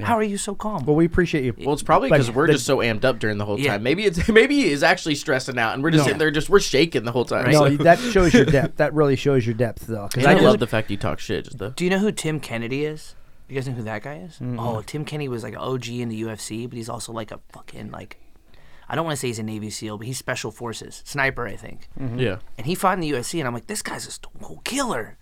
How 0.00 0.16
are 0.16 0.22
you 0.22 0.38
so 0.38 0.54
calm? 0.54 0.86
Well, 0.86 0.96
we 0.96 1.04
appreciate 1.04 1.44
you. 1.44 1.54
Well, 1.58 1.74
it's 1.74 1.82
probably 1.82 2.08
But- 2.08 2.16
because 2.18 2.30
we're 2.34 2.46
but- 2.46 2.54
just 2.54 2.64
so 2.66 2.78
amped 2.78 3.04
up 3.04 3.18
during 3.18 3.38
the 3.38 3.44
whole 3.44 3.58
time. 3.58 3.82
Maybe 3.82 4.04
it's 4.04 4.26
maybe 4.28 4.56
he 4.56 4.70
is 4.70 4.82
actually 4.82 5.14
stressing 5.16 5.58
out, 5.58 5.74
and 5.74 5.82
we're 5.82 5.90
just 5.90 6.00
No. 6.00 6.04
sitting 6.06 6.18
there, 6.18 6.30
just 6.30 6.48
we're 6.48 6.60
shaking 6.60 7.04
the 7.04 7.12
whole 7.12 7.24
time. 7.24 7.50
no, 7.50 7.68
So- 7.68 7.76
that 7.84 7.98
shows 7.98 8.32
your 8.34 8.44
depth. 8.46 8.76
That 8.78 8.94
really 8.94 9.16
shows 9.16 9.46
your 9.46 9.54
depth, 9.54 9.86
though. 9.86 10.08
Because 10.08 10.24
I 10.26 10.34
know- 10.34 10.42
love 10.44 10.58
the 10.60 10.66
fact 10.66 10.90
you 10.90 10.96
talk 10.96 11.18
shit. 11.20 11.44
Just 11.44 11.58
the 11.58 11.70
Do 11.70 11.84
you 11.84 11.90
know 11.90 11.98
who 11.98 12.10
Tim 12.10 12.40
Kennedy 12.40 12.84
is? 12.84 13.14
You 13.48 13.56
guys 13.56 13.68
know 13.68 13.74
who 13.74 13.82
that 13.82 14.02
guy 14.02 14.16
is? 14.16 14.32
Mm-hmm. 14.36 14.58
Oh, 14.58 14.82
Tim 14.82 15.04
Kennedy 15.04 15.28
was 15.28 15.42
like 15.42 15.52
an 15.52 15.58
OG 15.60 15.88
in 16.00 16.08
the 16.08 16.22
UFC, 16.22 16.66
but 16.68 16.76
he's 16.76 16.88
also 16.88 17.12
like 17.12 17.30
a 17.30 17.38
fucking 17.52 17.90
like. 17.90 18.18
I 18.88 18.94
don't 18.94 19.04
want 19.04 19.16
to 19.16 19.20
say 19.20 19.28
he's 19.28 19.38
a 19.38 19.42
Navy 19.42 19.68
SEAL, 19.70 19.98
but 19.98 20.06
he's 20.06 20.18
Special 20.18 20.50
Forces 20.50 21.02
sniper, 21.06 21.46
I 21.46 21.56
think. 21.56 21.88
yeah. 22.16 22.38
And 22.58 22.66
he 22.66 22.74
fought 22.74 22.94
in 22.94 23.00
the 23.00 23.10
UFC, 23.10 23.38
and 23.40 23.46
I'm 23.46 23.54
like, 23.54 23.66
this 23.66 23.80
guy's 23.82 24.06
a 24.06 24.10
stone 24.10 24.32
cold 24.42 24.64
killer. 24.64 25.16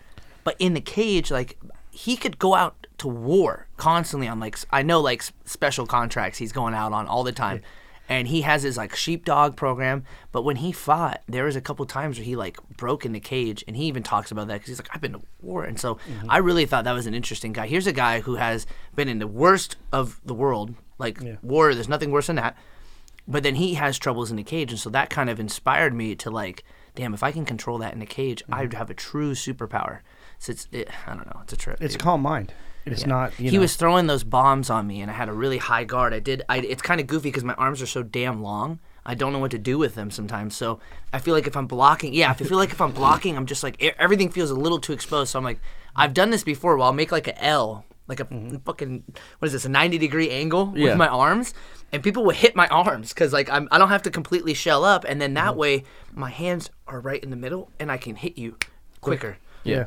But 0.45 0.57
in 0.59 0.75
the 0.75 0.81
cage, 0.81 1.31
like 1.31 1.59
he 1.91 2.17
could 2.17 2.39
go 2.39 2.55
out 2.55 2.80
to 3.01 3.09
war 3.09 3.67
constantly 3.77 4.29
on 4.29 4.41
like 4.41 4.59
I 4.71 4.83
know 4.83 5.01
like 5.01 5.23
special 5.45 5.87
contracts 5.87 6.39
he's 6.39 6.53
going 6.53 6.75
out 6.75 6.93
on 6.93 7.07
all 7.07 7.25
the 7.25 7.33
time. 7.33 7.63
And 8.09 8.27
he 8.27 8.41
has 8.41 8.65
his 8.65 8.77
like 8.77 8.97
sheepdog 8.97 9.55
program, 9.55 10.03
but 10.33 10.43
when 10.43 10.57
he 10.57 10.73
fought, 10.73 11.23
there 11.29 11.45
was 11.45 11.55
a 11.55 11.61
couple 11.61 11.87
times 11.87 12.19
where 12.19 12.25
he 12.25 12.35
like 12.35 12.59
broke 12.77 13.07
in 13.07 13.13
the 13.13 13.21
cage, 13.21 13.63
and 13.69 13.77
he 13.77 13.85
even 13.85 14.03
talks 14.03 14.33
about 14.33 14.49
that 14.49 14.55
because 14.55 14.67
he's 14.67 14.79
like, 14.81 14.89
"I've 14.93 15.01
been 15.01 15.13
to 15.13 15.23
war," 15.41 15.63
and 15.63 15.79
so 15.79 15.95
mm-hmm. 15.95 16.29
I 16.29 16.39
really 16.39 16.67
thought 16.67 16.83
that 16.83 16.93
was 16.93 17.07
an 17.07 17.15
interesting 17.15 17.53
guy. 17.53 17.69
Here's 17.69 17.87
a 17.87 17.93
guy 17.93 18.19
who 18.19 18.35
has 18.35 18.67
been 18.97 19.09
in 19.09 19.21
the 19.21 19.29
worst 19.29 19.77
of 19.93 20.21
the 20.25 20.35
world, 20.35 20.75
like 20.99 21.21
war. 21.41 21.73
There's 21.73 21.89
nothing 21.89 22.11
worse 22.11 22.27
than 22.27 22.35
that 22.35 22.57
but 23.29 23.45
then 23.45 23.55
he 23.55 23.75
has 23.75 23.99
troubles 23.99 24.31
in 24.31 24.37
the 24.37 24.43
cage 24.43 24.73
and 24.73 24.81
so 24.81 24.91
that 24.91 25.09
kind 25.09 25.31
of 25.31 25.39
inspired 25.39 25.95
me 25.95 26.15
to 26.15 26.31
like 26.31 26.65
damn 26.95 27.15
if 27.15 27.23
i 27.23 27.31
can 27.31 27.45
control 27.45 27.79
that 27.79 27.93
in 27.93 28.01
the 28.01 28.07
cage 28.07 28.43
mm-hmm. 28.43 28.55
i'd 28.55 28.75
have 28.75 28.91
a 28.91 28.95
true 28.95 29.33
superpower 29.35 30.01
so 30.39 30.51
it's 30.51 30.67
it, 30.73 30.89
i 31.07 31.15
don't 31.15 31.27
know 31.27 31.41
it's 31.43 31.53
a 31.53 31.57
trip 31.57 31.81
It's 31.81 31.95
dude. 31.95 32.03
calm 32.03 32.23
mind. 32.23 32.53
It's 32.87 33.07
not. 33.07 33.39
You 33.39 33.51
he 33.51 33.57
know, 33.57 33.63
was 33.63 33.77
throwing 33.77 34.07
those 34.07 34.25
bombs 34.25 34.71
on 34.71 34.87
me 34.87 35.01
and 35.01 35.11
i 35.11 35.15
had 35.15 35.29
a 35.29 35.33
really 35.33 35.59
high 35.59 35.85
guard. 35.85 36.15
I 36.15 36.21
did 36.21 36.43
I, 36.49 36.59
it's 36.59 36.83
kind 36.83 37.01
of 37.01 37.07
goofy 37.07 37.29
because 37.29 37.45
my 37.45 37.55
arms 37.55 37.83
are 37.83 37.87
so 37.87 38.03
damn 38.03 38.43
long. 38.43 38.81
I 39.05 39.15
don't 39.15 39.33
know 39.33 39.39
what 39.39 39.51
to 39.53 39.59
do 39.59 39.79
with 39.79 39.95
them 39.95 40.11
sometimes 40.11 40.55
so 40.55 40.79
i 41.11 41.19
feel 41.19 41.35
like 41.35 41.47
if 41.47 41.57
i'm 41.57 41.67
blocking 41.67 42.13
yeah 42.13 42.31
if 42.31 42.43
i 42.43 42.45
feel 42.45 42.59
like 42.59 42.71
if 42.71 42.83
i'm 42.83 42.93
blocking 42.93 43.35
i'm 43.35 43.47
just 43.47 43.63
like 43.63 43.83
everything 43.99 44.29
feels 44.29 44.51
a 44.51 44.55
little 44.55 44.79
too 44.79 44.93
exposed 44.93 45.31
so 45.31 45.39
i'm 45.39 45.45
like 45.45 45.59
i've 45.97 46.13
done 46.13 46.29
this 46.29 46.45
before 46.45 46.77
where 46.77 46.85
i'll 46.85 46.93
make 46.93 47.11
like 47.11 47.27
a 47.27 47.43
l 47.43 47.87
like 48.11 48.21
a 48.21 48.25
mm-hmm. 48.25 48.57
fucking 48.59 49.05
what 49.39 49.47
is 49.47 49.53
this 49.53 49.65
a 49.65 49.69
90 49.69 49.97
degree 49.97 50.29
angle 50.31 50.67
with 50.67 50.83
Yeah. 50.83 50.95
my 50.97 51.07
arms? 51.07 51.55
And 51.93 52.03
people 52.03 52.25
will 52.25 52.33
hit 52.33 52.55
my 52.55 52.67
arms 52.67 53.11
because 53.11 53.33
like 53.33 53.49
I'm, 53.49 53.69
i 53.71 53.79
don't 53.79 53.89
have 53.89 54.03
to 54.03 54.11
completely 54.11 54.53
shell 54.53 54.85
up 54.85 55.05
and 55.09 55.23
then 55.23 55.35
that 55.35 55.51
mm-hmm. 55.51 55.59
way 55.59 55.85
my 56.13 56.29
hands 56.29 56.71
are 56.87 57.01
right 57.01 57.23
in 57.23 57.31
the 57.31 57.37
middle 57.37 57.71
and 57.79 57.91
i 57.91 57.97
can 57.97 58.17
hit 58.17 58.37
you 58.37 58.57
quicker. 59.01 59.39
Yeah. 59.63 59.85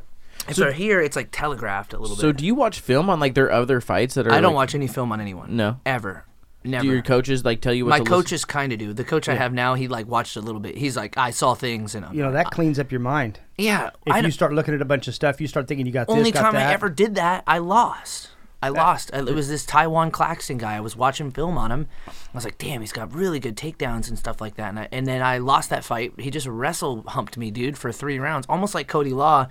And 0.47 0.55
so 0.55 0.71
here 0.71 0.99
it's 1.01 1.15
like 1.15 1.29
telegraphed 1.31 1.93
a 1.93 1.97
little 1.99 2.15
bit. 2.15 2.21
So 2.21 2.27
bit 2.29 2.37
do 2.37 2.45
you 2.45 2.55
watch 2.55 2.79
film 2.79 3.09
on 3.09 3.19
like 3.19 3.33
their 3.35 3.51
other 3.51 3.79
fights 3.81 4.15
that 4.15 4.27
are? 4.27 4.31
i 4.31 4.41
don't 4.41 4.53
like- 4.53 4.55
watch 4.67 4.75
any 4.75 4.87
film 4.87 5.11
on 5.11 5.21
anyone 5.21 5.55
No. 5.55 5.79
ever 5.85 6.25
never 6.65 6.83
Do 6.85 6.91
your 6.93 7.01
coaches 7.01 7.43
like 7.43 7.59
tell 7.61 7.73
you 7.73 7.85
what 7.85 7.89
my 7.91 7.97
to 7.97 8.03
listen- 8.03 8.15
coaches 8.15 8.45
kind 8.45 8.71
of 8.73 8.79
do 8.79 8.93
the 8.93 9.03
coach 9.03 9.27
i 9.27 9.35
have 9.35 9.51
now 9.53 9.73
he 9.73 9.87
like 9.89 10.07
watched 10.07 10.35
a 10.37 10.41
little 10.41 10.61
bit 10.61 10.77
he's 10.77 10.95
like 10.95 11.17
i 11.17 11.29
saw 11.29 11.53
things 11.55 11.93
and 11.95 12.05
I'm, 12.05 12.13
You 12.13 12.23
know 12.23 12.31
that 12.31 12.47
ah. 12.47 12.49
cleans 12.49 12.79
up 12.79 12.89
your 12.91 13.01
mind. 13.01 13.39
yeah 13.57 13.89
If 14.05 14.13
I 14.13 14.17
you 14.17 14.21
don't- 14.23 14.31
start 14.31 14.53
looking 14.53 14.73
at 14.73 14.81
a 14.81 14.85
bunch 14.85 15.07
of 15.09 15.13
stuff, 15.15 15.39
you 15.41 15.47
start 15.47 15.67
thinking 15.67 15.85
you 15.85 15.91
got 15.91 16.07
only 16.09 16.23
this, 16.31 16.33
got 16.33 16.41
time 16.41 16.53
that. 16.53 16.69
I 16.69 16.73
ever 16.73 16.89
did 16.89 17.15
that, 17.15 17.43
I 17.47 17.57
lost. 17.57 18.29
I 18.61 18.69
lost. 18.69 19.11
I- 19.13 19.17
It 19.19 19.35
was 19.35 19.49
this 19.49 19.65
Tywan 19.65 20.09
Claxton 20.13 20.57
guy. 20.57 20.75
I 20.75 20.79
was 20.79 20.95
watching 20.95 21.31
film 21.31 21.57
on 21.57 21.69
him. 21.69 21.87
I 22.07 22.11
was 22.33 22.45
like, 22.45 22.57
damn, 22.57 22.79
he's 22.79 22.93
got 22.93 23.13
really 23.13 23.37
good 23.41 23.57
takedowns 23.57 24.07
and 24.07 24.17
stuff 24.17 24.39
like 24.39 24.55
that. 24.55 24.69
And, 24.69 24.79
I, 24.79 24.87
and 24.89 25.05
then 25.05 25.21
I 25.21 25.37
lost 25.39 25.69
that 25.69 25.83
fight. 25.83 26.13
He 26.17 26.31
just 26.31 26.47
wrestle 26.47 27.03
humped 27.07 27.35
me, 27.37 27.51
dude, 27.51 27.77
for 27.77 27.91
three 27.91 28.17
rounds, 28.19 28.45
almost 28.47 28.73
like 28.73 28.87
Cody 28.87 29.11
Law. 29.11 29.47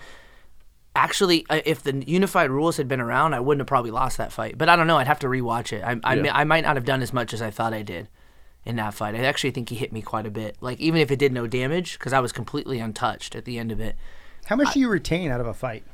Actually, 0.95 1.47
uh, 1.49 1.61
if 1.65 1.83
the 1.83 2.05
unified 2.07 2.51
rules 2.51 2.77
had 2.77 2.87
been 2.87 3.01
around, 3.01 3.35
I 3.35 3.41
wouldn't 3.41 3.61
have 3.61 3.67
probably 3.67 3.91
lost 3.91 4.19
that 4.19 4.33
fight. 4.33 4.59
But 4.59 4.69
I 4.69 4.77
don't 4.77 4.87
know. 4.87 4.99
I'd 4.99 5.07
have 5.07 5.21
to 5.21 5.27
rewatch 5.27 5.73
it. 5.73 5.83
I, 5.83 5.99
I, 6.05 6.17
mi- 6.17 6.29
I 6.29 6.45
might 6.45 6.65
not 6.65 6.77
have 6.77 6.85
done 6.85 7.01
as 7.03 7.13
much 7.13 7.33
as 7.33 7.41
I 7.41 7.51
thought 7.51 7.73
I 7.73 7.83
did 7.83 8.09
in 8.65 8.77
that 8.77 8.95
fight. 8.95 9.15
I 9.15 9.25
actually 9.25 9.53
think 9.53 9.71
he 9.71 9.75
hit 9.77 9.93
me 9.93 10.03
quite 10.03 10.27
a 10.27 10.31
bit. 10.31 10.57
Like 10.61 10.79
even 10.81 11.01
if 11.01 11.11
it 11.11 11.19
did 11.19 11.33
no 11.33 11.47
damage, 11.47 11.99
because 11.99 12.13
I 12.13 12.21
was 12.21 12.31
completely 12.31 12.79
untouched 12.79 13.35
at 13.35 13.47
the 13.47 13.59
end 13.59 13.73
of 13.73 13.81
it. 13.81 13.97
How 14.47 14.57
much 14.57 14.75
do 14.75 14.81
you 14.81 14.89
retain 14.89 15.31
out 15.31 15.41
of 15.41 15.47
a 15.47 15.55
fight? 15.55 15.85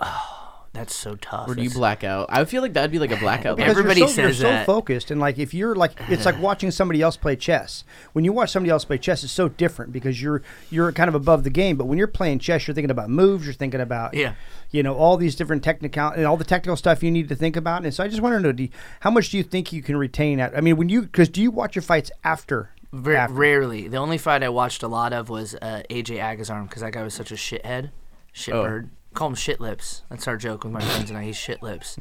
That's 0.74 0.92
so 0.94 1.14
tough. 1.14 1.48
Or 1.48 1.54
do 1.54 1.62
you 1.62 1.68
That's- 1.68 1.78
black 1.78 2.02
out? 2.04 2.26
I 2.30 2.44
feel 2.44 2.60
like 2.60 2.72
that'd 2.72 2.90
be 2.90 2.98
like 2.98 3.12
a 3.12 3.16
blackout. 3.16 3.56
Because 3.56 3.70
Everybody 3.70 4.00
you're 4.00 4.08
so, 4.08 4.14
says 4.14 4.40
you're 4.40 4.50
that. 4.50 4.66
so 4.66 4.72
focused, 4.72 5.12
and 5.12 5.20
like 5.20 5.38
if 5.38 5.54
you're 5.54 5.76
like, 5.76 5.92
it's 6.08 6.26
like 6.26 6.36
watching 6.40 6.72
somebody 6.72 7.00
else 7.00 7.16
play 7.16 7.36
chess. 7.36 7.84
When 8.12 8.24
you 8.24 8.32
watch 8.32 8.50
somebody 8.50 8.70
else 8.72 8.84
play 8.84 8.98
chess, 8.98 9.22
it's 9.22 9.32
so 9.32 9.48
different 9.48 9.92
because 9.92 10.20
you're 10.20 10.42
you're 10.70 10.90
kind 10.90 11.08
of 11.08 11.14
above 11.14 11.44
the 11.44 11.50
game. 11.50 11.76
But 11.76 11.84
when 11.86 11.96
you're 11.96 12.08
playing 12.08 12.40
chess, 12.40 12.66
you're 12.66 12.74
thinking 12.74 12.90
about 12.90 13.08
moves. 13.08 13.44
You're 13.46 13.54
thinking 13.54 13.80
about 13.80 14.14
Yeah. 14.14 14.34
you 14.72 14.82
know 14.82 14.96
all 14.96 15.16
these 15.16 15.36
different 15.36 15.62
technical 15.62 16.08
and 16.08 16.26
all 16.26 16.36
the 16.36 16.42
technical 16.44 16.74
stuff 16.76 17.04
you 17.04 17.10
need 17.12 17.28
to 17.28 17.36
think 17.36 17.54
about. 17.54 17.84
And 17.84 17.94
so 17.94 18.02
I 18.02 18.08
just 18.08 18.20
want 18.20 18.34
to 18.34 18.40
know, 18.40 18.50
do 18.50 18.64
you- 18.64 18.70
how 19.00 19.10
much 19.12 19.30
do 19.30 19.36
you 19.36 19.44
think 19.44 19.72
you 19.72 19.80
can 19.80 19.96
retain? 19.96 20.40
At, 20.40 20.58
I 20.58 20.60
mean, 20.60 20.76
when 20.76 20.88
you 20.88 21.02
because 21.02 21.28
do 21.28 21.40
you 21.40 21.52
watch 21.52 21.76
your 21.76 21.82
fights 21.84 22.10
after? 22.24 22.70
Ver- 22.92 23.14
after? 23.14 23.34
rarely. 23.34 23.86
The 23.86 23.96
only 23.96 24.18
fight 24.18 24.42
I 24.42 24.48
watched 24.48 24.82
a 24.82 24.88
lot 24.88 25.12
of 25.12 25.28
was 25.28 25.54
uh, 25.62 25.82
AJ 25.88 26.18
Agazarm 26.18 26.68
because 26.68 26.82
that 26.82 26.92
guy 26.92 27.02
was 27.04 27.14
such 27.14 27.30
a 27.30 27.36
shithead, 27.36 27.90
shitbird. 28.34 28.88
Call 29.14 29.28
him 29.28 29.34
shit 29.34 29.60
lips. 29.60 30.02
That's 30.10 30.26
our 30.28 30.36
joke 30.36 30.64
with 30.64 30.72
my 30.72 30.80
friends 30.80 31.08
and 31.10 31.18
I. 31.18 31.24
He's 31.24 31.36
shit 31.36 31.62
lips. 31.62 31.96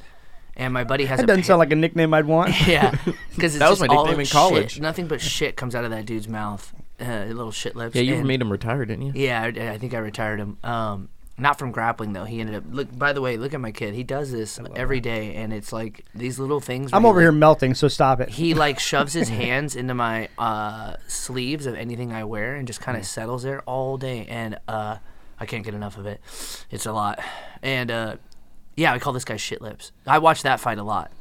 And 0.55 0.71
my 0.73 0.83
buddy 0.83 1.05
has 1.05 1.17
That 1.17 1.23
a 1.23 1.27
doesn't 1.27 1.43
pa- 1.43 1.47
sound 1.47 1.59
like 1.59 1.71
a 1.71 1.75
nickname 1.75 2.13
I'd 2.13 2.25
want. 2.25 2.53
yeah, 2.67 2.95
because 3.31 3.57
That 3.59 3.69
was 3.69 3.79
my 3.79 3.87
nickname 3.87 4.19
in 4.19 4.25
college. 4.27 4.79
Nothing 4.79 5.07
but 5.07 5.19
shit 5.21 5.55
comes 5.55 5.73
out 5.73 5.83
of 5.83 5.91
that 5.91 6.05
dude's 6.05 6.27
mouth. 6.27 6.73
Uh, 6.99 7.25
little 7.27 7.51
shit 7.51 7.75
lips. 7.75 7.95
Yeah, 7.95 8.03
you 8.03 8.15
And- 8.15 8.27
made 8.27 8.39
him 8.41 8.51
retire, 8.51 8.85
didn't 8.85 9.05
you? 9.07 9.13
Yeah, 9.15 9.41
I, 9.41 9.47
I 9.71 9.77
think 9.79 9.93
I 9.95 9.97
retired 9.97 10.39
him. 10.39 10.57
Um, 10.63 11.09
not 11.39 11.57
from 11.57 11.71
grappling 11.71 12.13
though. 12.13 12.25
He 12.25 12.39
ended 12.39 12.53
up. 12.55 12.63
Look, 12.69 12.95
by 12.95 13.13
the 13.13 13.19
way, 13.21 13.37
look 13.37 13.55
at 13.55 13.59
my 13.59 13.71
kid. 13.71 13.95
He 13.95 14.03
does 14.03 14.31
this 14.31 14.59
every 14.75 14.99
day, 14.99 15.33
and 15.33 15.51
it's 15.51 15.73
like 15.73 16.05
these 16.13 16.37
little 16.37 16.59
things. 16.59 16.91
I'm 16.93 17.01
he, 17.01 17.07
over 17.07 17.17
like- 17.17 17.23
here 17.23 17.31
melting, 17.31 17.73
so 17.73 17.87
stop 17.87 18.19
it. 18.21 18.29
he 18.29 18.53
like 18.53 18.77
shoves 18.91 19.13
his 19.13 19.29
hands 19.29 19.75
into 19.75 19.95
my 19.95 20.29
uh, 20.37 20.97
sleeves 21.07 21.65
of 21.65 21.73
anything 21.73 22.13
I 22.13 22.23
wear 22.25 22.53
and 22.53 22.67
just 22.67 22.81
kind 22.81 22.95
of 22.95 23.05
settles 23.07 23.41
there 23.41 23.61
all 23.61 23.97
day, 23.97 24.27
and 24.29 24.59
uh, 24.67 24.97
I 25.43 25.45
can't 25.45 25.63
get 25.65 25.73
enough 25.73 25.97
of 25.97 26.05
it. 26.05 26.21
It's 26.71 26.85
a 26.85 26.93
lot, 26.93 27.19
and 27.61 27.91
uh, 27.91 28.15
yeah, 28.77 28.93
I 28.93 28.99
call 28.99 29.11
this 29.13 29.25
guy 29.25 29.35
Shit 29.37 29.61
Lips. 29.61 29.91
I 30.07 30.17
watch 30.19 30.41
that 30.43 30.59
fight 30.61 30.77
a 30.77 30.83
lot. 30.83 31.11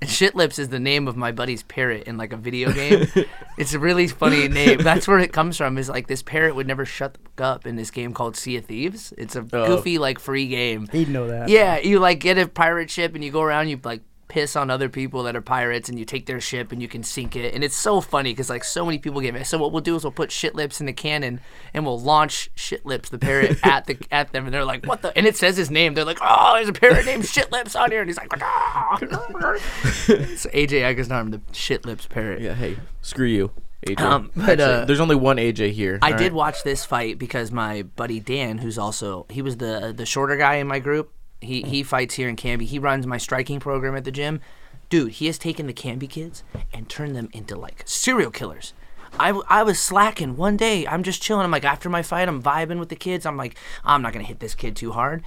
And 0.00 0.08
Shit 0.08 0.36
Lips 0.36 0.60
is 0.60 0.68
the 0.68 0.78
name 0.78 1.08
of 1.08 1.16
my 1.16 1.32
buddy's 1.32 1.64
parrot 1.64 2.04
in 2.04 2.16
like 2.16 2.32
a 2.32 2.36
video 2.36 2.72
game. 2.72 3.08
it's 3.58 3.74
a 3.74 3.80
really 3.80 4.06
funny 4.06 4.46
name. 4.46 4.78
That's 4.78 5.08
where 5.08 5.18
it 5.18 5.32
comes 5.32 5.56
from. 5.56 5.76
Is 5.76 5.88
like 5.88 6.06
this 6.06 6.22
parrot 6.22 6.54
would 6.54 6.68
never 6.68 6.84
shut 6.84 7.18
up 7.36 7.66
in 7.66 7.74
this 7.74 7.90
game 7.90 8.14
called 8.14 8.36
Sea 8.36 8.58
of 8.58 8.66
Thieves. 8.66 9.12
It's 9.18 9.34
a 9.34 9.40
Oh. 9.52 9.66
goofy 9.66 9.98
like 9.98 10.20
free 10.20 10.46
game. 10.46 10.86
He'd 10.92 11.08
know 11.08 11.26
that. 11.26 11.48
Yeah, 11.48 11.78
you 11.80 11.98
like 11.98 12.20
get 12.20 12.38
a 12.38 12.46
pirate 12.46 12.90
ship 12.90 13.16
and 13.16 13.24
you 13.24 13.32
go 13.32 13.42
around, 13.42 13.70
you 13.70 13.80
like 13.82 14.02
piss 14.28 14.56
on 14.56 14.70
other 14.70 14.88
people 14.88 15.22
that 15.24 15.34
are 15.34 15.40
pirates 15.40 15.88
and 15.88 15.98
you 15.98 16.04
take 16.04 16.26
their 16.26 16.40
ship 16.40 16.70
and 16.70 16.80
you 16.80 16.88
can 16.88 17.02
sink 17.02 17.34
it. 17.34 17.54
And 17.54 17.64
it's 17.64 17.76
so 17.76 18.00
funny 18.00 18.30
because 18.30 18.50
like 18.50 18.64
so 18.64 18.84
many 18.84 18.98
people 18.98 19.20
get 19.20 19.34
mad. 19.34 19.46
So 19.46 19.58
what 19.58 19.72
we'll 19.72 19.80
do 19.80 19.96
is 19.96 20.04
we'll 20.04 20.12
put 20.12 20.30
shit 20.30 20.54
lips 20.54 20.80
in 20.80 20.86
the 20.86 20.92
cannon 20.92 21.40
and 21.74 21.84
we'll 21.84 22.00
launch 22.00 22.50
shit 22.54 22.84
lips 22.86 23.08
the 23.08 23.18
parrot 23.18 23.58
at 23.64 23.86
the 23.86 23.98
at 24.10 24.32
them 24.32 24.44
and 24.44 24.54
they're 24.54 24.64
like, 24.64 24.84
what 24.86 25.02
the? 25.02 25.16
And 25.16 25.26
it 25.26 25.36
says 25.36 25.56
his 25.56 25.70
name. 25.70 25.94
They're 25.94 26.04
like, 26.04 26.18
oh, 26.20 26.54
there's 26.54 26.68
a 26.68 26.72
parrot 26.72 27.06
named 27.06 27.26
shit 27.26 27.50
lips 27.52 27.74
on 27.74 27.90
here, 27.90 28.00
and 28.00 28.08
he's 28.08 28.16
like, 28.16 28.28
ah. 28.40 28.98
it's 29.00 30.46
AJ 30.46 30.82
Agasnarm, 30.82 31.30
the 31.30 31.40
shit 31.52 31.84
lips 31.84 32.06
parrot. 32.06 32.40
Yeah. 32.40 32.54
Hey, 32.54 32.76
screw 33.02 33.26
you, 33.26 33.50
AJ. 33.86 34.00
Um, 34.00 34.30
but, 34.34 34.50
Actually, 34.50 34.64
uh, 34.64 34.84
there's 34.84 35.00
only 35.00 35.16
one 35.16 35.36
AJ 35.36 35.72
here. 35.72 35.98
I 36.02 36.12
all 36.12 36.18
did 36.18 36.24
right? 36.24 36.32
watch 36.32 36.62
this 36.62 36.84
fight 36.84 37.18
because 37.18 37.50
my 37.50 37.82
buddy 37.82 38.20
Dan, 38.20 38.58
who's 38.58 38.78
also 38.78 39.26
he 39.30 39.42
was 39.42 39.56
the 39.56 39.92
the 39.96 40.06
shorter 40.06 40.36
guy 40.36 40.56
in 40.56 40.66
my 40.66 40.78
group. 40.78 41.12
He 41.40 41.62
he 41.62 41.82
fights 41.82 42.14
here 42.14 42.28
in 42.28 42.36
Canby. 42.36 42.66
He 42.66 42.78
runs 42.78 43.06
my 43.06 43.18
striking 43.18 43.60
program 43.60 43.96
at 43.96 44.04
the 44.04 44.10
gym. 44.10 44.40
Dude, 44.88 45.12
he 45.12 45.26
has 45.26 45.38
taken 45.38 45.66
the 45.66 45.72
Canby 45.72 46.06
kids 46.06 46.42
and 46.72 46.88
turned 46.88 47.14
them 47.14 47.28
into 47.32 47.56
like 47.56 47.82
serial 47.84 48.30
killers. 48.30 48.72
I, 49.18 49.30
I 49.48 49.62
was 49.62 49.78
slacking 49.78 50.36
one 50.36 50.56
day. 50.56 50.86
I'm 50.86 51.02
just 51.02 51.22
chilling. 51.22 51.44
I'm 51.44 51.50
like 51.50 51.64
after 51.64 51.88
my 51.88 52.02
fight, 52.02 52.28
I'm 52.28 52.42
vibing 52.42 52.78
with 52.78 52.88
the 52.88 52.96
kids. 52.96 53.26
I'm 53.26 53.36
like 53.36 53.56
I'm 53.84 54.02
not 54.02 54.12
gonna 54.12 54.24
hit 54.24 54.40
this 54.40 54.54
kid 54.54 54.76
too 54.76 54.92
hard. 54.92 55.22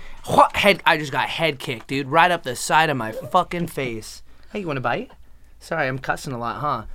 Head? 0.53 0.81
I 0.85 0.97
just 0.97 1.11
got 1.11 1.29
head 1.29 1.59
kicked, 1.59 1.87
dude, 1.87 2.07
right 2.07 2.31
up 2.31 2.43
the 2.43 2.55
side 2.55 2.89
of 2.89 2.97
my 2.97 3.11
fucking 3.11 3.67
face. 3.67 4.21
Hey, 4.51 4.61
you 4.61 4.67
want 4.67 4.77
to 4.77 4.81
bite? 4.81 5.11
Sorry, 5.59 5.87
I'm 5.87 5.99
cussing 5.99 6.33
a 6.33 6.37
lot, 6.37 6.59
huh? 6.59 6.85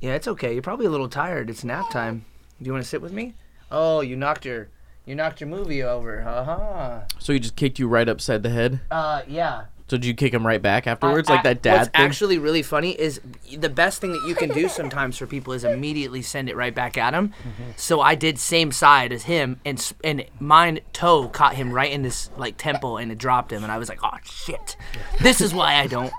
Yeah, 0.00 0.14
it's 0.14 0.28
okay. 0.28 0.52
You're 0.52 0.62
probably 0.62 0.86
a 0.86 0.90
little 0.90 1.08
tired. 1.08 1.50
It's 1.50 1.64
nap 1.64 1.90
time. 1.90 2.24
Do 2.60 2.66
you 2.66 2.72
want 2.72 2.84
to 2.84 2.88
sit 2.88 3.02
with 3.02 3.12
me? 3.12 3.34
Oh, 3.70 4.00
you 4.00 4.16
knocked 4.16 4.44
your 4.44 4.68
you 5.06 5.14
knocked 5.14 5.40
your 5.40 5.48
movie 5.48 5.82
over. 5.82 6.20
Uh-huh. 6.22 7.00
So 7.18 7.32
he 7.32 7.38
just 7.38 7.56
kicked 7.56 7.78
you 7.78 7.88
right 7.88 8.08
upside 8.08 8.42
the 8.42 8.50
head. 8.50 8.80
Uh 8.90 9.22
yeah. 9.26 9.64
So 9.88 9.96
did 9.96 10.04
you 10.04 10.14
kick 10.14 10.34
him 10.34 10.44
right 10.44 10.60
back 10.60 10.88
afterwards, 10.88 11.30
I- 11.30 11.34
like 11.34 11.44
that 11.44 11.62
dad 11.62 11.76
What's 11.78 11.88
thing? 11.90 12.00
actually 12.06 12.38
really 12.38 12.62
funny 12.64 12.90
is 12.90 13.20
the 13.56 13.68
best 13.68 14.00
thing 14.00 14.12
that 14.14 14.24
you 14.26 14.34
can 14.34 14.48
do 14.48 14.68
sometimes 14.68 15.16
for 15.16 15.28
people 15.28 15.52
is 15.52 15.62
immediately 15.62 16.22
send 16.22 16.48
it 16.48 16.56
right 16.56 16.74
back 16.74 16.98
at 16.98 17.14
him. 17.14 17.28
Mm-hmm. 17.28 17.70
So 17.76 18.00
I 18.00 18.16
did 18.16 18.40
same 18.40 18.72
side 18.72 19.12
as 19.12 19.22
him, 19.22 19.60
and 19.64 19.92
and 20.02 20.24
mine 20.40 20.80
toe 20.92 21.28
caught 21.28 21.54
him 21.54 21.70
right 21.72 21.92
in 21.92 22.02
this 22.02 22.30
like 22.36 22.56
temple, 22.56 22.96
and 22.96 23.12
it 23.12 23.18
dropped 23.18 23.52
him, 23.52 23.62
and 23.62 23.70
I 23.70 23.78
was 23.78 23.88
like, 23.88 24.00
oh 24.02 24.16
shit, 24.24 24.76
this 25.20 25.40
is 25.40 25.54
why 25.54 25.76
I 25.76 25.86
don't. 25.86 26.12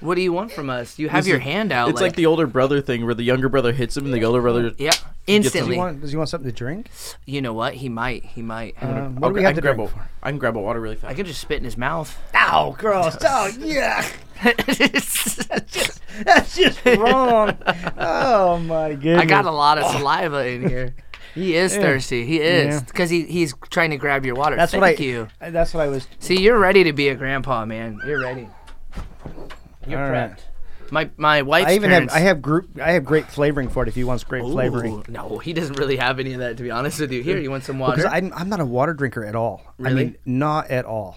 What 0.00 0.16
do 0.16 0.20
you 0.20 0.32
want 0.32 0.50
from 0.50 0.68
us? 0.68 0.98
You 0.98 1.08
have 1.08 1.22
This 1.22 1.28
your 1.28 1.38
is- 1.38 1.44
hand 1.44 1.70
out. 1.70 1.90
It's 1.90 2.00
like, 2.00 2.16
the 2.16 2.26
older 2.26 2.48
brother 2.48 2.80
thing 2.80 3.04
where 3.04 3.14
the 3.14 3.22
younger 3.22 3.48
brother 3.48 3.72
hits 3.72 3.96
him 3.96 4.06
and 4.06 4.12
the 4.12 4.24
older 4.24 4.42
brother. 4.42 4.72
Yeah, 4.76 4.90
Does 5.26 5.32
he 5.32 5.36
instantly. 5.36 5.76
want? 5.78 6.00
Does 6.02 6.10
he 6.10 6.16
want 6.18 6.28
something 6.28 6.50
to 6.50 6.54
drink? 6.56 6.88
You 7.24 7.40
know 7.40 7.52
what? 7.54 7.74
He 7.74 7.88
might. 7.88 8.24
He 8.24 8.42
might. 8.42 8.74
I'll 8.82 9.08
what 9.10 9.28
do 9.28 9.34
we 9.34 9.40
gra- 9.40 9.42
I 9.42 9.46
have 9.46 9.54
to 9.56 9.60
can 9.62 9.62
grab 9.62 9.76
drink 9.76 9.90
a, 9.90 9.94
for? 9.94 10.08
I 10.22 10.30
can 10.30 10.38
grab 10.38 10.56
a 10.56 10.60
water 10.60 10.80
really 10.80 10.96
fast. 10.96 11.04
I 11.04 11.08
fast. 11.08 11.16
could 11.16 11.26
just 11.26 11.40
spit 11.40 11.58
in 11.58 11.64
his 11.64 11.78
mouth. 11.78 12.18
Ow, 12.34 12.74
gross! 12.78 13.16
Oh, 13.22 13.46
yeah. 13.58 14.06
That's 16.24 16.56
just 16.56 16.84
wrong. 16.84 17.56
Oh 17.98 18.58
my 18.58 18.90
goodness. 18.94 19.22
I 19.22 19.24
got 19.24 19.46
a 19.46 19.50
lot 19.50 19.78
of 19.78 19.90
saliva 19.92 20.46
in 20.46 20.68
here. 20.68 20.94
He 21.34 21.56
is 21.56 21.74
Yeah. 21.74 21.80
thirsty. 21.82 22.24
He 22.26 22.40
is 22.40 22.74
Yeah. 22.76 22.80
because 22.86 23.10
he, 23.10 23.24
he's 23.24 23.54
trying 23.70 23.90
to 23.90 23.96
grab 23.96 24.24
your 24.24 24.34
water. 24.36 24.54
That's 24.56 24.70
Thank 24.72 24.82
what 24.82 25.00
I. 25.00 25.02
you. 25.02 25.28
That's 25.40 25.74
what 25.74 25.82
I 25.84 25.88
was. 25.88 26.06
See, 26.20 26.40
you're 26.40 26.58
ready 26.58 26.84
to 26.84 26.92
be 26.92 27.08
a 27.08 27.14
grandpa, 27.16 27.64
man. 27.64 27.98
You're 28.06 28.20
ready. 28.20 28.48
You're 29.86 30.04
All 30.04 30.10
prepped. 30.10 30.40
My 30.90 31.10
my 31.16 31.42
wife's 31.42 31.70
I 31.70 31.74
even 31.74 31.90
parents. 31.90 32.12
have. 32.12 32.22
I 32.22 32.26
have 32.26 32.42
group. 32.42 32.78
I 32.80 32.92
have 32.92 33.04
great 33.04 33.26
flavoring 33.26 33.68
for 33.68 33.82
it. 33.82 33.88
If 33.88 33.94
he 33.94 34.04
wants 34.04 34.24
great 34.24 34.42
flavoring. 34.44 35.04
No, 35.08 35.38
he 35.38 35.52
doesn't 35.52 35.78
really 35.78 35.96
have 35.96 36.20
any 36.20 36.32
of 36.34 36.40
that. 36.40 36.56
To 36.58 36.62
be 36.62 36.70
honest 36.70 37.00
with 37.00 37.10
you, 37.12 37.22
here 37.22 37.38
you 37.38 37.50
want 37.50 37.64
some 37.64 37.78
water? 37.78 38.06
I'm, 38.06 38.32
I'm 38.34 38.48
not 38.48 38.60
a 38.60 38.64
water 38.64 38.92
drinker 38.94 39.24
at 39.24 39.34
all. 39.34 39.62
I 39.78 39.82
Really? 39.82 39.94
mean, 40.04 40.16
not 40.24 40.70
at 40.70 40.84
all. 40.84 41.16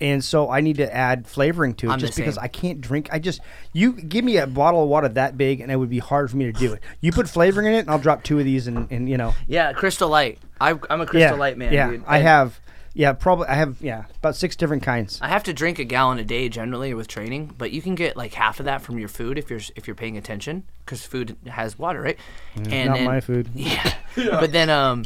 And 0.00 0.24
so 0.24 0.48
I 0.48 0.60
need 0.60 0.76
to 0.76 0.94
add 0.94 1.26
flavoring 1.26 1.74
to 1.74 1.88
it 1.88 1.90
I'm 1.90 1.98
just 1.98 2.16
because. 2.16 2.38
I 2.38 2.46
can't 2.46 2.80
drink. 2.80 3.08
I 3.10 3.18
just 3.18 3.40
you 3.72 3.94
give 3.94 4.24
me 4.24 4.36
a 4.36 4.46
bottle 4.46 4.84
of 4.84 4.88
water 4.88 5.08
that 5.08 5.36
big 5.36 5.60
and 5.60 5.72
it 5.72 5.76
would 5.76 5.90
be 5.90 5.98
hard 5.98 6.30
for 6.30 6.36
me 6.36 6.44
to 6.44 6.52
do 6.52 6.72
it. 6.72 6.80
You 7.00 7.10
put 7.10 7.28
flavoring 7.28 7.66
in 7.66 7.72
it 7.74 7.80
and 7.80 7.90
I'll 7.90 7.98
drop 7.98 8.22
two 8.22 8.38
of 8.38 8.44
these 8.44 8.68
and, 8.68 8.86
and 8.92 9.08
you 9.08 9.16
know. 9.16 9.34
yeah, 9.48 9.72
Crystal 9.72 10.08
Light. 10.08 10.38
I, 10.60 10.70
I'm 10.88 11.00
a 11.00 11.06
Crystal 11.06 11.18
yeah, 11.20 11.32
Light 11.32 11.58
man. 11.58 11.72
Yeah, 11.72 11.90
dude. 11.90 12.04
I 12.06 12.18
And 12.18 12.26
have. 12.28 12.60
Yeah, 12.98 13.12
probably 13.12 13.46
I 13.46 13.54
have. 13.54 13.76
Yeah, 13.80 14.06
about 14.16 14.34
six 14.34 14.56
different 14.56 14.82
kinds. 14.82 15.20
I 15.22 15.28
have 15.28 15.44
to 15.44 15.52
drink 15.52 15.78
a 15.78 15.84
gallon 15.84 16.18
a 16.18 16.24
day 16.24 16.48
generally 16.48 16.92
with 16.94 17.06
training, 17.06 17.54
but 17.56 17.70
you 17.70 17.80
can 17.80 17.94
get 17.94 18.16
like 18.16 18.34
half 18.34 18.58
of 18.58 18.64
that 18.64 18.82
from 18.82 18.98
your 18.98 19.08
food 19.08 19.38
if 19.38 19.48
you're 19.48 19.60
if 19.76 19.86
you're 19.86 19.94
paying 19.94 20.16
attention 20.16 20.64
because 20.84 21.06
food 21.06 21.36
has 21.46 21.78
water, 21.78 22.02
right? 22.02 22.18
and 22.56 22.66
Mm, 22.66 22.86
not 22.86 22.94
then- 22.96 23.04
my 23.04 23.20
food. 23.20 23.50
Yeah. 23.54 23.94
but 24.40 24.50
then 24.50 24.68
um 24.68 25.04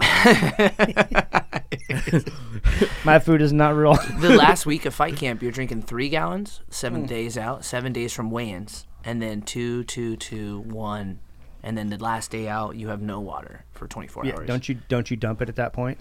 My 3.04 3.18
food 3.18 3.42
is 3.42 3.52
not 3.52 3.74
real. 3.76 3.94
the 4.20 4.34
last 4.36 4.64
week 4.64 4.86
of 4.86 4.94
fight 4.94 5.16
camp, 5.16 5.42
you're 5.42 5.52
drinking 5.52 5.82
three 5.82 6.08
gallons, 6.08 6.60
seven 6.70 7.04
days 7.04 7.36
out, 7.36 7.64
seven 7.64 7.92
days 7.92 8.12
from 8.12 8.30
weigh-ins, 8.30 8.86
and 9.04 9.20
then 9.20 9.42
two, 9.42 9.84
two, 9.84 10.16
two, 10.16 10.60
one, 10.60 11.18
and 11.62 11.76
then 11.76 11.90
the 11.90 11.98
last 11.98 12.30
day 12.30 12.48
out, 12.48 12.76
you 12.76 12.88
have 12.88 13.02
no 13.02 13.20
water 13.20 13.64
for 13.72 13.86
24 13.86 14.24
yeah, 14.24 14.32
hours. 14.34 14.46
don't 14.46 14.68
you 14.68 14.76
don't 14.88 15.10
you 15.10 15.16
dump 15.16 15.42
it 15.42 15.48
at 15.48 15.56
that 15.56 15.72
point? 15.72 15.98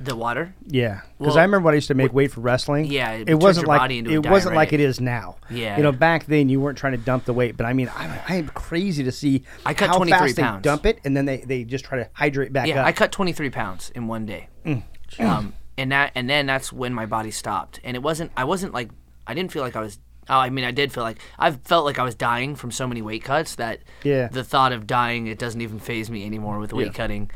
The 0.00 0.14
water? 0.14 0.54
Yeah, 0.66 1.00
because 1.18 1.34
Well, 1.34 1.38
I 1.38 1.42
remember 1.42 1.64
when 1.66 1.74
I 1.74 1.76
used 1.76 1.88
to 1.88 1.94
make 1.94 2.12
weight 2.12 2.30
for 2.30 2.40
wrestling. 2.40 2.84
yeah, 2.84 3.12
it 3.12 3.28
it, 3.30 3.34
wasn't 3.34 3.66
like 3.66 3.90
it 3.90 4.26
wasn't 4.28 4.54
like 4.54 4.72
it 4.72 4.78
is 4.80 5.00
now. 5.00 5.36
Yeah. 5.50 5.76
you 5.76 5.82
know, 5.82 5.90
back 5.90 6.26
then 6.26 6.48
you 6.48 6.60
weren't 6.60 6.78
trying 6.78 6.92
to 6.92 6.98
dump 6.98 7.24
the 7.24 7.32
weight, 7.32 7.56
but 7.56 7.66
I 7.66 7.72
mean, 7.72 7.90
I'm, 7.96 8.12
I'm 8.28 8.48
crazy 8.48 9.02
to 9.04 9.10
see 9.12 9.42
I 9.66 9.74
cut 9.74 9.88
how 9.88 9.96
23 9.96 10.18
fast 10.18 10.38
pounds. 10.38 10.62
they 10.62 10.70
dump 10.70 10.86
it 10.86 11.00
and 11.04 11.16
then 11.16 11.24
they, 11.24 11.38
they 11.38 11.64
just 11.64 11.84
try 11.84 11.98
to 11.98 12.08
hydrate 12.12 12.52
back 12.52 12.68
Yeah, 12.68 12.82
up. 12.82 12.86
I 12.86 12.92
cut 12.92 13.10
23 13.10 13.50
pounds 13.50 13.90
in 13.94 14.06
one 14.06 14.24
day. 14.24 14.48
Mm. 14.64 14.82
Um, 15.18 15.52
and 15.76 15.90
that, 15.90 16.12
and 16.14 16.30
then 16.30 16.46
that's 16.46 16.72
when 16.72 16.94
my 16.94 17.06
body 17.06 17.30
stopped. 17.32 17.80
And 17.82 17.96
it 17.96 18.02
wasn't, 18.02 18.30
I 18.36 18.44
wasn't 18.44 18.72
like, 18.74 18.90
I 19.26 19.34
didn't 19.34 19.50
feel 19.52 19.62
like 19.62 19.74
I 19.76 19.80
was. 19.80 19.98
Oh, 20.30 20.38
I 20.38 20.50
mean, 20.50 20.64
I 20.66 20.70
did 20.72 20.92
feel 20.92 21.02
like 21.04 21.18
I 21.38 21.50
felt 21.52 21.86
like 21.86 21.98
I 21.98 22.02
was 22.04 22.14
dying 22.14 22.54
from 22.54 22.70
so 22.70 22.86
many 22.86 23.00
weight 23.02 23.24
cuts 23.24 23.54
that 23.56 23.80
Yeah. 24.04 24.28
the 24.28 24.44
thought 24.44 24.72
of 24.72 24.86
dying 24.86 25.26
it 25.26 25.38
doesn't 25.38 25.60
even 25.60 25.78
phase 25.78 26.10
me 26.10 26.24
anymore 26.26 26.58
with 26.58 26.72
weight 26.72 26.88
Yeah. 26.88 26.92
cutting. 26.92 27.30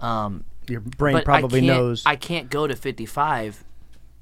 Um, 0.00 0.44
Your 0.68 0.80
brain 0.80 1.14
but 1.14 1.24
probably 1.24 1.60
I 1.60 1.66
knows. 1.66 2.02
I 2.04 2.16
can't 2.16 2.50
go 2.50 2.66
to 2.66 2.76
55 2.76 3.64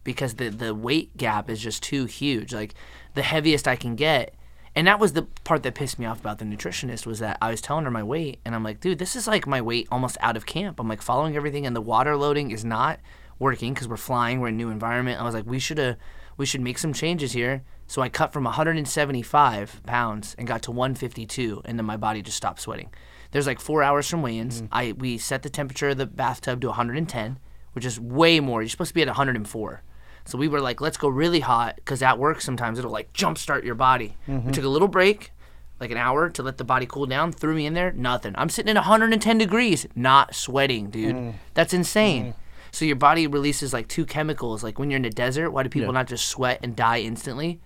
because 0.04 0.35
the 0.35 0.50
the 0.50 0.74
weight 0.74 1.16
gap 1.16 1.50
is 1.50 1.61
just 1.61 1.82
too 1.82 2.06
huge. 2.06 2.54
Like 2.54 2.74
the 3.14 3.22
heaviest 3.22 3.66
I 3.66 3.76
can 3.76 3.96
get, 3.96 4.35
and 4.74 4.87
that 4.87 5.00
was 5.00 5.14
the 5.14 5.22
part 5.22 5.62
that 5.64 5.74
pissed 5.74 5.98
me 5.98 6.06
off 6.06 6.20
about 6.20 6.38
the 6.38 6.44
nutritionist 6.44 7.06
was 7.06 7.18
that 7.18 7.38
I 7.40 7.50
was 7.50 7.61
telling 7.61 7.85
her 7.85 7.90
my 7.90 8.02
weight, 8.02 8.40
and 8.44 8.54
I'm 8.54 8.62
like, 8.62 8.80
dude, 8.80 8.98
this 8.98 9.16
is 9.16 9.26
like 9.26 9.46
my 9.46 9.61
weight 9.61 9.88
almost 9.90 10.16
out 10.20 10.37
of 10.37 10.46
camp. 10.46 10.78
I'm 10.78 10.88
like 10.88 11.02
following 11.02 11.37
everything, 11.37 11.66
and 11.66 11.74
the 11.74 11.80
water 11.80 12.16
loading 12.16 12.50
is 12.50 12.64
not 12.64 13.00
working 13.38 13.74
because 13.74 13.88
we're 13.88 13.96
flying, 13.96 14.40
we're 14.40 14.48
in 14.48 14.54
a 14.54 14.56
new 14.56 14.70
environment. 14.70 15.20
I 15.20 15.24
was 15.24 15.35
like, 15.35 15.46
we 15.46 15.59
should 15.59 15.78
have, 15.78 15.96
we 16.37 16.46
should 16.46 16.61
make 16.61 16.78
some 16.78 16.92
changes 16.92 17.32
here. 17.32 17.62
So 17.87 18.02
I 18.02 18.09
cut 18.09 18.32
from 18.32 18.44
175 18.44 19.82
pounds 19.87 20.35
and 20.38 20.46
got 20.46 20.62
to 20.62 20.72
152, 20.72 21.62
and 21.64 21.78
then 21.78 21.87
my 21.87 21.96
body 21.96 22.22
just 22.22 22.37
stopped 22.37 22.61
sweating. 22.61 22.90
There's 23.37 23.46
like 23.46 23.61
four 23.61 23.83
hours 23.83 24.09
from 24.09 24.22
weigh-ins. 24.22 24.62
Mm. 24.62 24.68
I 24.72 24.92
we 24.92 25.18
set 25.18 25.42
the 25.42 25.51
temperature 25.51 25.90
of 25.90 25.99
the 25.99 26.07
bathtub 26.07 26.62
to 26.62 26.68
110, 26.68 27.38
which 27.75 27.85
is 27.85 28.01
way 28.01 28.40
more. 28.40 28.62
You're 28.62 28.70
supposed 28.70 28.88
to 28.88 28.94
be 28.94 29.03
at 29.03 29.09
104. 29.09 29.83
So 30.25 30.38
we 30.38 30.49
were 30.49 30.62
like, 30.62 30.81
let's 30.81 30.96
go 30.96 31.09
really 31.09 31.40
hot 31.40 31.77
because 31.77 32.01
at 32.01 32.18
work 32.18 32.40
sometimes 32.40 32.79
it'll 32.79 32.90
like 32.90 33.12
jumpstart 33.12 33.62
your 33.62 33.75
body. 33.75 34.16
We 34.27 34.33
mm-hmm. 34.33 34.53
took 34.53 34.64
a 34.64 34.70
little 34.70 34.88
break, 34.88 35.33
like 35.79 35.90
an 35.90 35.99
hour 35.99 36.31
to 36.31 36.42
let 36.42 36.57
the 36.57 36.64
body 36.64 36.87
cool 36.87 37.05
down. 37.05 37.31
Threw 37.31 37.55
me 37.55 37.66
in 37.66 37.75
there, 37.75 37.92
nothing. 37.92 38.33
I'm 38.38 38.49
sitting 38.49 38.70
at 38.70 38.77
110 38.77 39.37
degrees, 39.37 39.87
not 39.94 40.35
sweating, 40.35 40.88
dude. 40.88 41.16
Mm. 41.16 41.35
That's 41.53 41.75
insane. 41.75 42.29
Mm. 42.29 42.35
So 42.72 42.87
your 42.87 42.96
body 42.96 43.27
releases 43.27 43.75
like 43.75 43.87
two 43.87 44.07
chemicals. 44.07 44.64
Like 44.64 44.79
when 44.79 44.88
you're 44.90 44.96
in 44.96 45.03
the 45.03 45.11
desert, 45.11 45.51
why 45.51 45.62
do 45.62 45.68
people 45.68 45.92
not 45.92 46.07
just 46.07 46.27
sweat 46.27 46.61
and 46.62 46.75
die 46.75 47.01
instantly? 47.01 47.61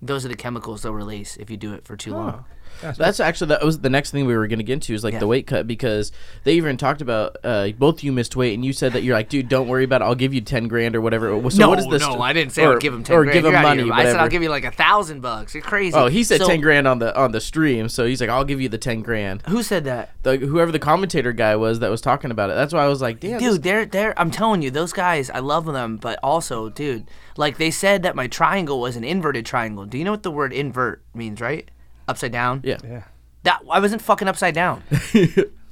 Those 0.00 0.24
are 0.24 0.28
the 0.28 0.34
chemicals 0.34 0.80
they'll 0.80 0.94
release 0.94 1.36
if 1.36 1.50
you 1.50 1.58
do 1.58 1.74
it 1.74 1.84
for 1.84 1.94
too 1.94 2.12
long. 2.14 2.46
That's 2.82 3.20
actually 3.20 3.48
that 3.48 3.64
was 3.64 3.80
the 3.80 3.90
next 3.90 4.10
thing 4.10 4.24
we 4.26 4.34
were 4.36 4.46
gonna 4.46 4.62
get 4.62 4.72
into 4.74 4.94
is 4.94 5.04
like 5.04 5.12
Yeah. 5.14 5.18
the 5.20 5.26
weight 5.26 5.46
cut 5.46 5.66
because 5.66 6.12
they 6.44 6.54
even 6.54 6.76
talked 6.76 7.02
about 7.02 7.36
uh, 7.44 7.68
both 7.78 8.02
you 8.02 8.10
missed 8.12 8.36
weight 8.36 8.54
and 8.54 8.64
you 8.64 8.72
said 8.72 8.94
that 8.94 9.02
you're 9.02 9.14
like, 9.14 9.28
dude, 9.28 9.48
don't 9.48 9.68
worry 9.68 9.84
about 9.84 10.00
it. 10.00 10.04
I'll 10.04 10.14
give 10.14 10.32
you 10.32 10.40
ten 10.40 10.66
grand 10.66 10.96
or 10.96 11.00
whatever. 11.00 11.28
So 11.50 11.58
no, 11.58 11.68
what 11.68 11.78
is 11.78 11.86
this? 11.88 12.00
no, 12.02 12.20
I 12.22 12.32
didn't 12.32 12.52
say 12.52 12.62
I 12.62 12.66
or, 12.66 12.70
would 12.70 12.80
give 12.80 12.94
him 12.94 13.04
ten 13.04 13.16
or 13.16 13.24
grand. 13.24 13.34
give 13.34 13.44
You're 13.44 13.52
him 13.54 13.62
money. 13.62 13.82
here. 13.84 13.92
I 13.92 14.04
said 14.04 14.16
I'll 14.16 14.28
give 14.28 14.42
you 14.42 14.48
like 14.48 14.64
a 14.64 14.70
thousand 14.70 15.20
bucks. 15.20 15.54
You're 15.54 15.62
crazy. 15.62 15.94
Oh, 15.94 16.06
he 16.06 16.24
said 16.24 16.40
So- 16.40 16.46
ten 16.46 16.60
grand 16.62 16.88
on 16.88 16.98
the 17.00 17.14
on 17.18 17.32
the 17.32 17.40
stream, 17.40 17.88
so 17.90 18.06
he's 18.06 18.20
like, 18.20 18.30
I'll 18.30 18.44
give 18.44 18.60
you 18.60 18.68
the 18.70 18.78
ten 18.78 19.02
grand. 19.02 19.42
Who 19.48 19.62
said 19.62 19.84
that? 19.84 20.10
The, 20.22 20.36
whoever 20.38 20.72
the 20.72 20.78
commentator 20.78 21.32
guy 21.32 21.56
was 21.56 21.80
that 21.80 21.90
was 21.90 22.00
talking 22.00 22.30
about 22.30 22.50
it. 22.50 22.54
That's 22.54 22.72
why 22.72 22.84
I 22.84 22.88
was 22.88 23.02
like, 23.02 23.20
damn, 23.20 23.38
this- 23.40 23.54
Dude, 23.54 23.62
they're 23.62 23.84
they're 23.86 24.18
I'm 24.18 24.30
telling 24.30 24.62
you, 24.62 24.70
those 24.70 24.92
guys, 24.92 25.28
I 25.30 25.40
love 25.40 25.66
them, 25.66 25.96
but 25.98 26.18
also, 26.22 26.68
dude, 26.70 27.10
like 27.36 27.58
they 27.58 27.70
said 27.70 28.02
that 28.04 28.16
my 28.16 28.26
triangle 28.26 28.80
was 28.80 28.96
an 28.96 29.04
inverted 29.04 29.44
triangle. 29.44 29.84
Do 29.84 29.98
you 29.98 30.04
know 30.04 30.10
what 30.12 30.22
the 30.22 30.30
word 30.30 30.52
invert 30.52 31.02
means, 31.14 31.40
right? 31.40 31.68
Upside 32.08 32.32
down? 32.32 32.62
yeah, 32.64 32.78
yeah. 32.84 33.02
That 33.44 33.60
I 33.70 33.80
wasn't 33.80 34.02
fucking 34.02 34.28
upside 34.28 34.54
down. 34.54 34.82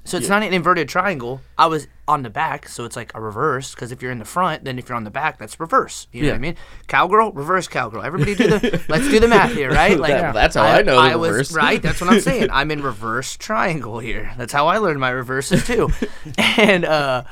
So 0.09 0.17
it's 0.17 0.31
not 0.31 0.43
an 0.43 0.55
inverted 0.55 0.89
triangle. 0.89 1.43
I 1.59 1.67
was 1.67 1.87
on 2.07 2.23
the 2.23 2.31
back, 2.31 2.67
so 2.67 2.87
it's 2.87 2.97
like 2.97 3.13
a 3.15 3.21
reverse. 3.21 3.75
Because 3.75 3.93
if 3.93 4.01
you're 4.01 4.11
in 4.11 4.19
the 4.19 4.25
front, 4.25 4.65
then 4.65 4.79
if 4.79 4.89
you're 4.89 4.97
on 4.97 5.05
the 5.05 5.11
back, 5.11 5.39
that's 5.39 5.61
reverse. 5.61 6.07
You 6.13 6.23
know 6.23 6.29
what 6.31 6.37
I 6.37 6.39
mean? 6.39 6.57
Cowgirl, 6.87 7.33
reverse 7.33 7.69
cowgirl. 7.69 8.03
Everybody 8.03 8.35
do 8.35 8.49
the. 8.49 8.83
let's 8.89 9.07
do 9.07 9.21
the 9.21 9.29
math 9.29 9.53
here, 9.53 9.71
right? 9.71 9.99
Like 10.01 10.13
That- 10.13 10.33
that's 10.33 10.57
how 10.57 10.63
I 10.63 10.81
know 10.81 10.95
the 10.95 11.09
I 11.13 11.17
was 11.17 11.53
right. 11.53 11.83
That's 11.83 12.01
what 12.01 12.09
I'm 12.09 12.21
saying. 12.21 12.49
I'm 12.53 12.71
in 12.71 12.83
reverse 12.83 13.37
triangle 13.37 13.99
here. 13.99 14.33
That's 14.39 14.51
how 14.55 14.67
I 14.67 14.79
learned 14.79 14.99
my 14.99 15.11
reverses 15.11 15.67
too. 15.67 15.91
and 16.39 16.87
uh, 16.87 17.25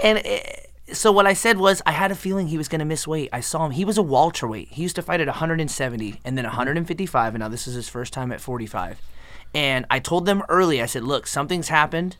and. 0.00 0.18
It, 0.18 0.69
so 0.92 1.12
what 1.12 1.26
I 1.26 1.32
said 1.32 1.58
was 1.58 1.82
I 1.86 1.92
had 1.92 2.10
a 2.10 2.16
feeling 2.16 2.48
he 2.48 2.58
was 2.58 2.68
going 2.68 2.80
to 2.80 2.84
miss 2.84 3.06
weight. 3.06 3.28
I 3.32 3.40
saw 3.40 3.66
him. 3.66 3.72
He 3.72 3.84
was 3.84 3.98
a 3.98 4.02
welterweight. 4.02 4.68
He 4.70 4.82
used 4.82 4.96
to 4.96 5.02
fight 5.02 5.20
at 5.20 5.26
170 5.26 6.20
and 6.24 6.38
then 6.38 6.44
155, 6.44 7.34
and 7.34 7.42
now 7.42 7.48
this 7.48 7.66
is 7.66 7.74
his 7.74 7.88
first 7.88 8.12
time 8.12 8.32
at 8.32 8.40
45. 8.40 9.00
And 9.54 9.86
I 9.90 9.98
told 9.98 10.26
them 10.26 10.42
early. 10.48 10.80
I 10.80 10.86
said, 10.86 11.02
"Look, 11.04 11.26
something's 11.26 11.68
happened. 11.68 12.16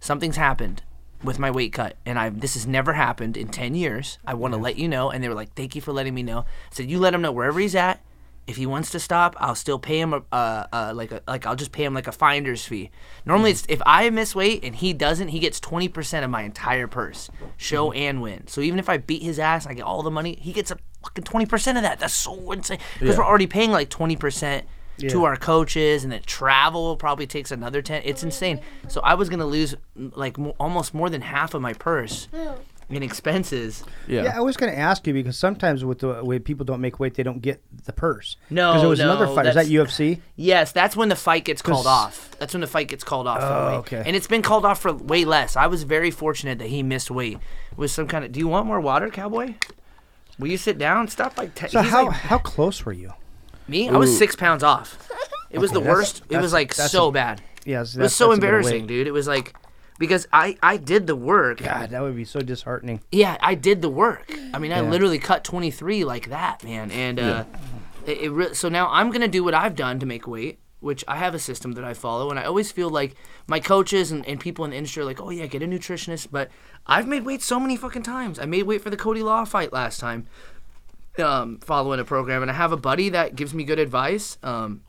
Something's 0.00 0.36
happened 0.36 0.82
with 1.22 1.38
my 1.38 1.50
weight 1.50 1.72
cut, 1.72 1.96
and 2.04 2.18
I 2.18 2.28
this 2.28 2.54
has 2.54 2.66
never 2.66 2.94
happened 2.94 3.36
in 3.36 3.48
10 3.48 3.74
years. 3.74 4.18
I 4.26 4.34
want 4.34 4.54
to 4.54 4.60
let 4.60 4.76
you 4.76 4.88
know." 4.88 5.10
And 5.10 5.22
they 5.22 5.28
were 5.28 5.34
like, 5.34 5.54
"Thank 5.54 5.74
you 5.74 5.80
for 5.80 5.92
letting 5.92 6.14
me 6.14 6.22
know." 6.22 6.40
I 6.40 6.74
said, 6.74 6.90
"You 6.90 6.98
let 6.98 7.14
him 7.14 7.22
know 7.22 7.32
wherever 7.32 7.60
he's 7.60 7.74
at. 7.74 8.00
If 8.46 8.56
he 8.56 8.66
wants 8.66 8.90
to 8.90 9.00
stop, 9.00 9.34
I'll 9.38 9.54
still 9.54 9.78
pay 9.78 10.00
him 10.00 10.12
a 10.12 10.22
uh, 10.30 10.66
uh, 10.72 10.92
like 10.94 11.12
a 11.12 11.22
like 11.26 11.46
I'll 11.46 11.56
just 11.56 11.72
pay 11.72 11.84
him 11.84 11.94
like 11.94 12.06
a 12.06 12.12
finder's 12.12 12.64
fee. 12.64 12.90
Normally, 13.24 13.52
it's 13.52 13.64
if 13.68 13.80
I 13.86 14.10
miss 14.10 14.34
weight 14.34 14.64
and 14.64 14.74
he 14.76 14.92
doesn't, 14.92 15.28
he 15.28 15.38
gets 15.38 15.58
20% 15.60 16.24
of 16.24 16.30
my 16.30 16.42
entire 16.42 16.86
purse, 16.86 17.30
show 17.56 17.90
and 17.92 18.20
win. 18.20 18.46
So 18.46 18.60
even 18.60 18.78
if 18.78 18.88
I 18.88 18.98
beat 18.98 19.22
his 19.22 19.38
ass 19.38 19.64
and 19.64 19.72
I 19.72 19.74
get 19.74 19.84
all 19.84 20.02
the 20.02 20.10
money, 20.10 20.36
he 20.40 20.52
gets 20.52 20.70
a 20.70 20.78
fucking 21.02 21.24
20% 21.24 21.76
of 21.76 21.82
that. 21.82 22.00
That's 22.00 22.12
so 22.14 22.52
insane 22.52 22.78
because 23.00 23.16
we're 23.18 23.24
already 23.26 23.46
paying 23.46 23.70
like 23.70 23.88
20% 23.88 24.62
to 25.08 25.24
our 25.24 25.36
coaches 25.36 26.04
and 26.04 26.12
then 26.12 26.22
travel 26.24 26.96
probably 26.96 27.26
takes 27.26 27.50
another 27.50 27.82
10 27.82 28.02
it's 28.04 28.22
insane 28.22 28.60
so 28.86 29.00
i 29.00 29.12
was 29.12 29.28
gonna 29.28 29.44
lose 29.44 29.74
like 29.96 30.38
mo- 30.38 30.54
almost 30.60 30.94
more 30.94 31.10
than 31.10 31.20
half 31.20 31.52
of 31.52 31.60
my 31.60 31.72
purse 31.72 32.28
in 32.90 33.02
expenses 33.02 33.82
yeah. 34.06 34.24
Yeah, 34.24 34.36
I 34.36 34.40
was 34.40 34.56
going 34.56 34.70
to 34.72 34.78
ask 34.78 35.06
you 35.06 35.14
because 35.14 35.36
sometimes 35.38 35.84
with 35.84 36.00
the 36.00 36.22
way 36.24 36.38
people 36.38 36.64
don't 36.66 36.80
make 36.80 37.00
weight, 37.00 37.14
they 37.14 37.22
don't 37.22 37.40
get 37.40 37.62
the 37.86 37.92
purse. 37.92 38.36
No, 38.50 38.72
because 38.72 38.82
it 38.84 38.86
was 38.88 39.00
another 39.00 39.26
fight. 39.28 39.46
Is 39.46 39.54
that 39.54 39.66
UFC? 39.66 40.20
yes 40.36 40.72
that's 40.72 40.94
when 40.96 41.08
the 41.08 41.16
fight 41.16 41.44
gets 41.44 41.62
called 41.62 41.86
off 41.86 42.30
that's 42.38 42.52
when 42.52 42.60
the 42.60 42.66
fight 42.66 42.88
gets 42.88 43.02
called 43.04 43.26
off 43.26 43.38
Oh, 43.40 43.66
weight. 43.68 43.76
okay. 43.78 44.02
and 44.06 44.14
it's 44.16 44.26
been 44.26 44.42
called 44.42 44.64
off 44.64 44.80
for 44.80 44.92
way 44.92 45.24
less 45.24 45.56
i 45.56 45.66
was 45.66 45.82
very 45.84 46.10
fortunate 46.10 46.58
that 46.58 46.68
he 46.68 46.82
missed 46.82 47.10
weight 47.10 47.38
with 47.76 47.90
some 47.90 48.06
kind 48.08 48.24
of 48.24 48.32
do 48.32 48.40
you 48.40 48.48
want 48.48 48.66
more 48.66 48.80
water 48.80 49.08
cowboy 49.10 49.54
will 50.38 50.48
you 50.48 50.56
sit 50.58 50.76
down 50.78 51.08
stop 51.08 51.38
like 51.38 51.54
te- 51.54 51.68
So 51.68 51.82
how 51.82 52.06
like- 52.06 52.14
how 52.16 52.38
close 52.38 52.84
were 52.84 52.92
you? 52.92 53.12
me 53.68 53.88
i 53.88 53.96
was 53.96 54.16
six 54.18 54.34
pounds 54.36 54.62
off 54.62 55.08
it 55.50 55.58
was 55.58 55.70
Okay, 55.70 55.74
the 55.78 55.84
that's- 55.84 55.96
worst 55.96 56.22
it 56.28 56.38
was 56.38 56.52
like 56.52 56.74
so 56.74 57.08
a- 57.08 57.12
bad 57.12 57.40
Yes, 57.64 57.94
it 57.96 58.00
was 58.02 58.14
so 58.14 58.32
embarrassing 58.32 58.86
dude 58.86 59.06
it 59.06 59.12
was 59.12 59.26
like 59.26 59.54
because 59.98 60.26
i 60.32 60.56
i 60.62 60.76
did 60.76 61.06
the 61.06 61.14
work 61.16 61.58
God, 61.62 61.90
that 61.90 62.02
would 62.02 62.16
be 62.16 62.24
so 62.24 62.40
disheartening. 62.40 63.00
Yeah, 63.12 63.36
I 63.40 63.54
did 63.54 63.80
the 63.82 63.88
work. 63.88 64.32
I 64.52 64.58
mean, 64.58 64.72
I 64.72 64.76
Yeah. 64.82 64.90
literally 64.90 65.18
cut 65.18 65.44
23 65.44 66.04
like 66.04 66.28
that, 66.30 66.64
man. 66.64 66.90
And 66.90 67.18
uh, 67.20 67.44
it, 68.06 68.18
it 68.22 68.30
re- 68.30 68.54
so 68.54 68.68
now 68.68 68.88
I'm 68.90 69.10
gonna 69.10 69.28
do 69.28 69.44
what 69.44 69.54
I've 69.54 69.76
done 69.76 69.98
to 70.00 70.06
make 70.06 70.26
weight, 70.26 70.58
which 70.80 71.04
I 71.08 71.16
have 71.16 71.34
a 71.34 71.38
system 71.38 71.72
that 71.72 71.84
I 71.84 71.94
follow, 71.94 72.30
and 72.30 72.38
I 72.38 72.44
always 72.44 72.70
feel 72.72 72.90
like 72.90 73.14
my 73.46 73.60
coaches 73.60 74.10
and, 74.12 74.26
and 74.26 74.38
people 74.40 74.64
in 74.64 74.70
the 74.72 74.76
industry 74.76 75.02
are 75.02 75.06
like, 75.06 75.20
oh 75.20 75.30
yeah, 75.30 75.46
get 75.46 75.62
a 75.62 75.66
nutritionist. 75.66 76.28
But 76.30 76.50
I've 76.86 77.06
made 77.08 77.24
weight 77.24 77.40
so 77.42 77.58
many 77.60 77.76
fucking 77.76 78.02
times. 78.02 78.38
I 78.38 78.44
made 78.46 78.64
weight 78.64 78.82
for 78.82 78.90
the 78.90 78.96
Cody 78.96 79.22
Law 79.22 79.44
fight 79.44 79.72
last 79.72 79.98
time, 80.00 80.26
um, 81.18 81.58
following 81.60 82.00
a 82.00 82.04
program, 82.04 82.42
and 82.42 82.50
I 82.50 82.54
have 82.54 82.72
a 82.72 82.76
buddy 82.76 83.08
that 83.10 83.36
gives 83.36 83.54
me 83.54 83.64
good 83.64 83.78
advice. 83.78 84.38
Um, 84.42 84.82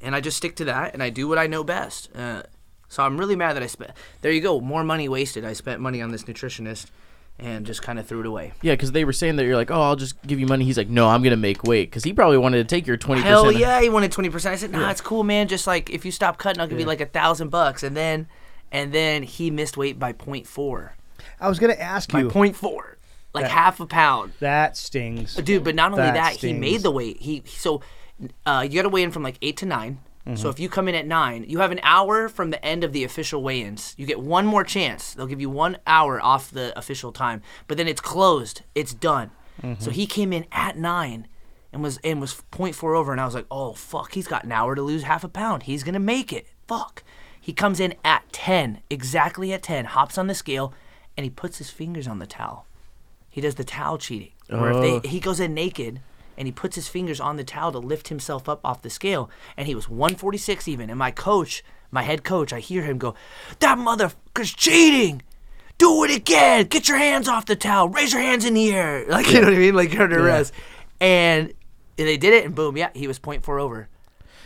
and 0.00 0.14
I 0.14 0.20
just 0.20 0.36
stick 0.36 0.54
to 0.56 0.64
that, 0.66 0.94
and 0.94 1.02
I 1.02 1.10
do 1.10 1.26
what 1.26 1.38
I 1.38 1.46
know 1.48 1.64
best. 1.64 2.14
Uh, 2.14 2.42
so 2.88 3.02
I'm 3.02 3.18
really 3.18 3.36
mad 3.36 3.54
that 3.54 3.62
I 3.62 3.66
spent. 3.66 3.92
There 4.22 4.32
you 4.32 4.40
go, 4.40 4.60
more 4.60 4.84
money 4.84 5.08
wasted. 5.08 5.44
I 5.44 5.52
spent 5.52 5.80
money 5.80 6.00
on 6.02 6.10
this 6.10 6.24
nutritionist, 6.24 6.86
and 7.38 7.64
just 7.64 7.82
kind 7.82 7.98
of 7.98 8.06
threw 8.06 8.20
it 8.20 8.26
away. 8.26 8.52
Yeah, 8.62 8.72
because 8.74 8.92
they 8.92 9.04
were 9.04 9.12
saying 9.12 9.36
that 9.36 9.44
you're 9.44 9.56
like, 9.56 9.70
oh, 9.70 9.80
I'll 9.80 9.96
just 9.96 10.20
give 10.26 10.40
you 10.40 10.46
money. 10.46 10.64
He's 10.64 10.76
like, 10.76 10.88
no, 10.88 11.08
I'm 11.08 11.22
gonna 11.22 11.36
make 11.36 11.62
weight 11.64 11.90
because 11.90 12.04
he 12.04 12.12
probably 12.12 12.38
wanted 12.38 12.58
to 12.58 12.64
take 12.64 12.86
your 12.86 12.96
twenty 12.96 13.22
percent. 13.22 13.44
Hell 13.44 13.52
yeah, 13.52 13.80
he 13.80 13.88
wanted 13.88 14.10
twenty 14.12 14.30
percent. 14.30 14.52
I 14.52 14.56
said, 14.56 14.72
nah, 14.72 14.90
it's 14.90 15.00
cool, 15.00 15.22
man. 15.24 15.48
Just 15.48 15.66
like 15.66 15.90
if 15.90 16.04
you 16.04 16.10
stop 16.10 16.38
cutting, 16.38 16.60
I'll 16.60 16.66
give 16.66 16.80
you 16.80 16.86
like 16.86 17.00
a 17.00 17.06
thousand 17.06 17.50
bucks. 17.50 17.82
And 17.82 17.96
then, 17.96 18.26
and 18.72 18.92
then 18.92 19.22
he 19.22 19.50
missed 19.50 19.76
weight 19.76 19.98
by 19.98 20.12
0.4. 20.12 20.90
I 21.40 21.48
was 21.48 21.58
gonna 21.58 21.74
ask 21.74 22.12
you. 22.12 22.28
By 22.28 22.44
you. 22.44 22.52
0.4. 22.52 22.94
like 23.34 23.44
Yeah. 23.44 23.48
half 23.48 23.78
a 23.80 23.86
pound. 23.86 24.32
That 24.40 24.76
stings. 24.76 25.36
Dude, 25.36 25.62
but 25.62 25.74
not 25.74 25.92
only 25.92 26.04
That 26.04 26.14
that, 26.14 26.32
he 26.36 26.52
made 26.52 26.82
the 26.82 26.90
weight. 26.90 27.20
He 27.20 27.42
so 27.46 27.82
uh, 28.44 28.66
you 28.68 28.74
got 28.74 28.82
to 28.82 28.88
weigh 28.88 29.04
in 29.04 29.12
from 29.12 29.22
like 29.22 29.38
eight 29.42 29.58
to 29.58 29.66
9 30.28 30.36
So 30.36 30.48
if 30.48 30.60
you 30.60 30.68
come 30.68 30.88
in 30.88 30.94
at 30.94 31.06
nine, 31.06 31.44
you 31.48 31.58
have 31.60 31.72
an 31.72 31.80
hour 31.82 32.28
from 32.28 32.50
the 32.50 32.64
end 32.64 32.84
of 32.84 32.92
the 32.92 33.02
official 33.02 33.42
weigh-ins. 33.42 33.94
You 33.96 34.06
get 34.06 34.20
one 34.20 34.46
more 34.46 34.62
chance. 34.62 35.14
They'll 35.14 35.26
give 35.26 35.40
you 35.40 35.50
one 35.50 35.78
hour 35.86 36.20
off 36.20 36.50
the 36.50 36.76
official 36.78 37.12
time, 37.12 37.42
but 37.66 37.76
then 37.76 37.88
it's 37.88 38.00
closed. 38.00 38.62
It's 38.74 38.94
done. 38.94 39.30
So 39.80 39.90
he 39.90 40.06
came 40.06 40.32
in 40.32 40.46
at 40.52 40.76
nine 40.76 41.26
and 41.72 41.82
was 41.82 41.98
and 42.04 42.20
was 42.20 42.42
0.4 42.52 42.96
over, 42.96 43.10
and 43.10 43.20
I 43.20 43.24
was 43.24 43.34
like, 43.34 43.46
oh 43.50 43.72
fuck, 43.72 44.12
he's 44.12 44.28
got 44.28 44.44
an 44.44 44.52
hour 44.52 44.76
to 44.76 44.82
lose 44.82 45.02
half 45.02 45.24
a 45.24 45.28
pound. 45.28 45.64
He's 45.64 45.82
gonna 45.82 45.98
make 45.98 46.32
it. 46.32 46.46
Fuck. 46.68 47.02
He 47.40 47.52
comes 47.52 47.80
in 47.80 47.94
at 48.04 48.30
10, 48.32 48.82
exactly 48.90 49.52
at 49.52 49.62
10, 49.62 49.86
hops 49.86 50.16
on 50.18 50.26
the 50.28 50.34
scale, 50.34 50.72
and 51.16 51.24
he 51.24 51.30
puts 51.30 51.58
his 51.58 51.70
fingers 51.70 52.06
on 52.06 52.18
the 52.20 52.26
towel. 52.26 52.66
He 53.30 53.40
does 53.40 53.56
the 53.56 53.64
towel 53.64 53.98
cheating. 53.98 54.32
Where 54.48 54.72
Oh. 54.72 54.76
if 54.76 55.02
they, 55.02 55.08
oh. 55.08 55.10
he 55.10 55.18
goes 55.20 55.40
in 55.40 55.54
naked 55.54 56.00
and 56.38 56.46
he 56.46 56.52
puts 56.52 56.76
his 56.76 56.88
fingers 56.88 57.20
on 57.20 57.36
the 57.36 57.44
towel 57.44 57.72
to 57.72 57.78
lift 57.78 58.08
himself 58.08 58.48
up 58.48 58.60
off 58.64 58.80
the 58.80 58.88
scale. 58.88 59.28
And 59.56 59.66
he 59.66 59.74
was 59.74 59.88
146 59.88 60.68
even. 60.68 60.88
And 60.88 60.98
my 60.98 61.10
coach, 61.10 61.64
my 61.90 62.02
head 62.02 62.22
coach, 62.22 62.52
I 62.52 62.60
hear 62.60 62.84
him 62.84 62.96
go, 62.96 63.14
That 63.58 63.76
motherfucker's 63.76 64.54
cheating. 64.54 65.22
Do 65.78 66.04
it 66.04 66.14
again. 66.14 66.66
Get 66.66 66.88
your 66.88 66.96
hands 66.96 67.28
off 67.28 67.46
the 67.46 67.56
towel. 67.56 67.88
Raise 67.88 68.12
your 68.12 68.22
hands 68.22 68.44
in 68.44 68.54
the 68.54 68.72
air. 68.72 69.04
Like, 69.08 69.26
you 69.28 69.40
know 69.40 69.46
what 69.46 69.54
I 69.54 69.58
mean? 69.58 69.74
Like, 69.74 69.92
you're 69.92 70.04
under 70.04 70.24
arrest. 70.24 70.52
And 71.00 71.52
they 71.96 72.16
did 72.16 72.32
it, 72.32 72.44
and 72.44 72.54
boom, 72.54 72.76
yeah, 72.76 72.90
he 72.94 73.08
was 73.08 73.18
0.4 73.18 73.60
over. 73.60 73.88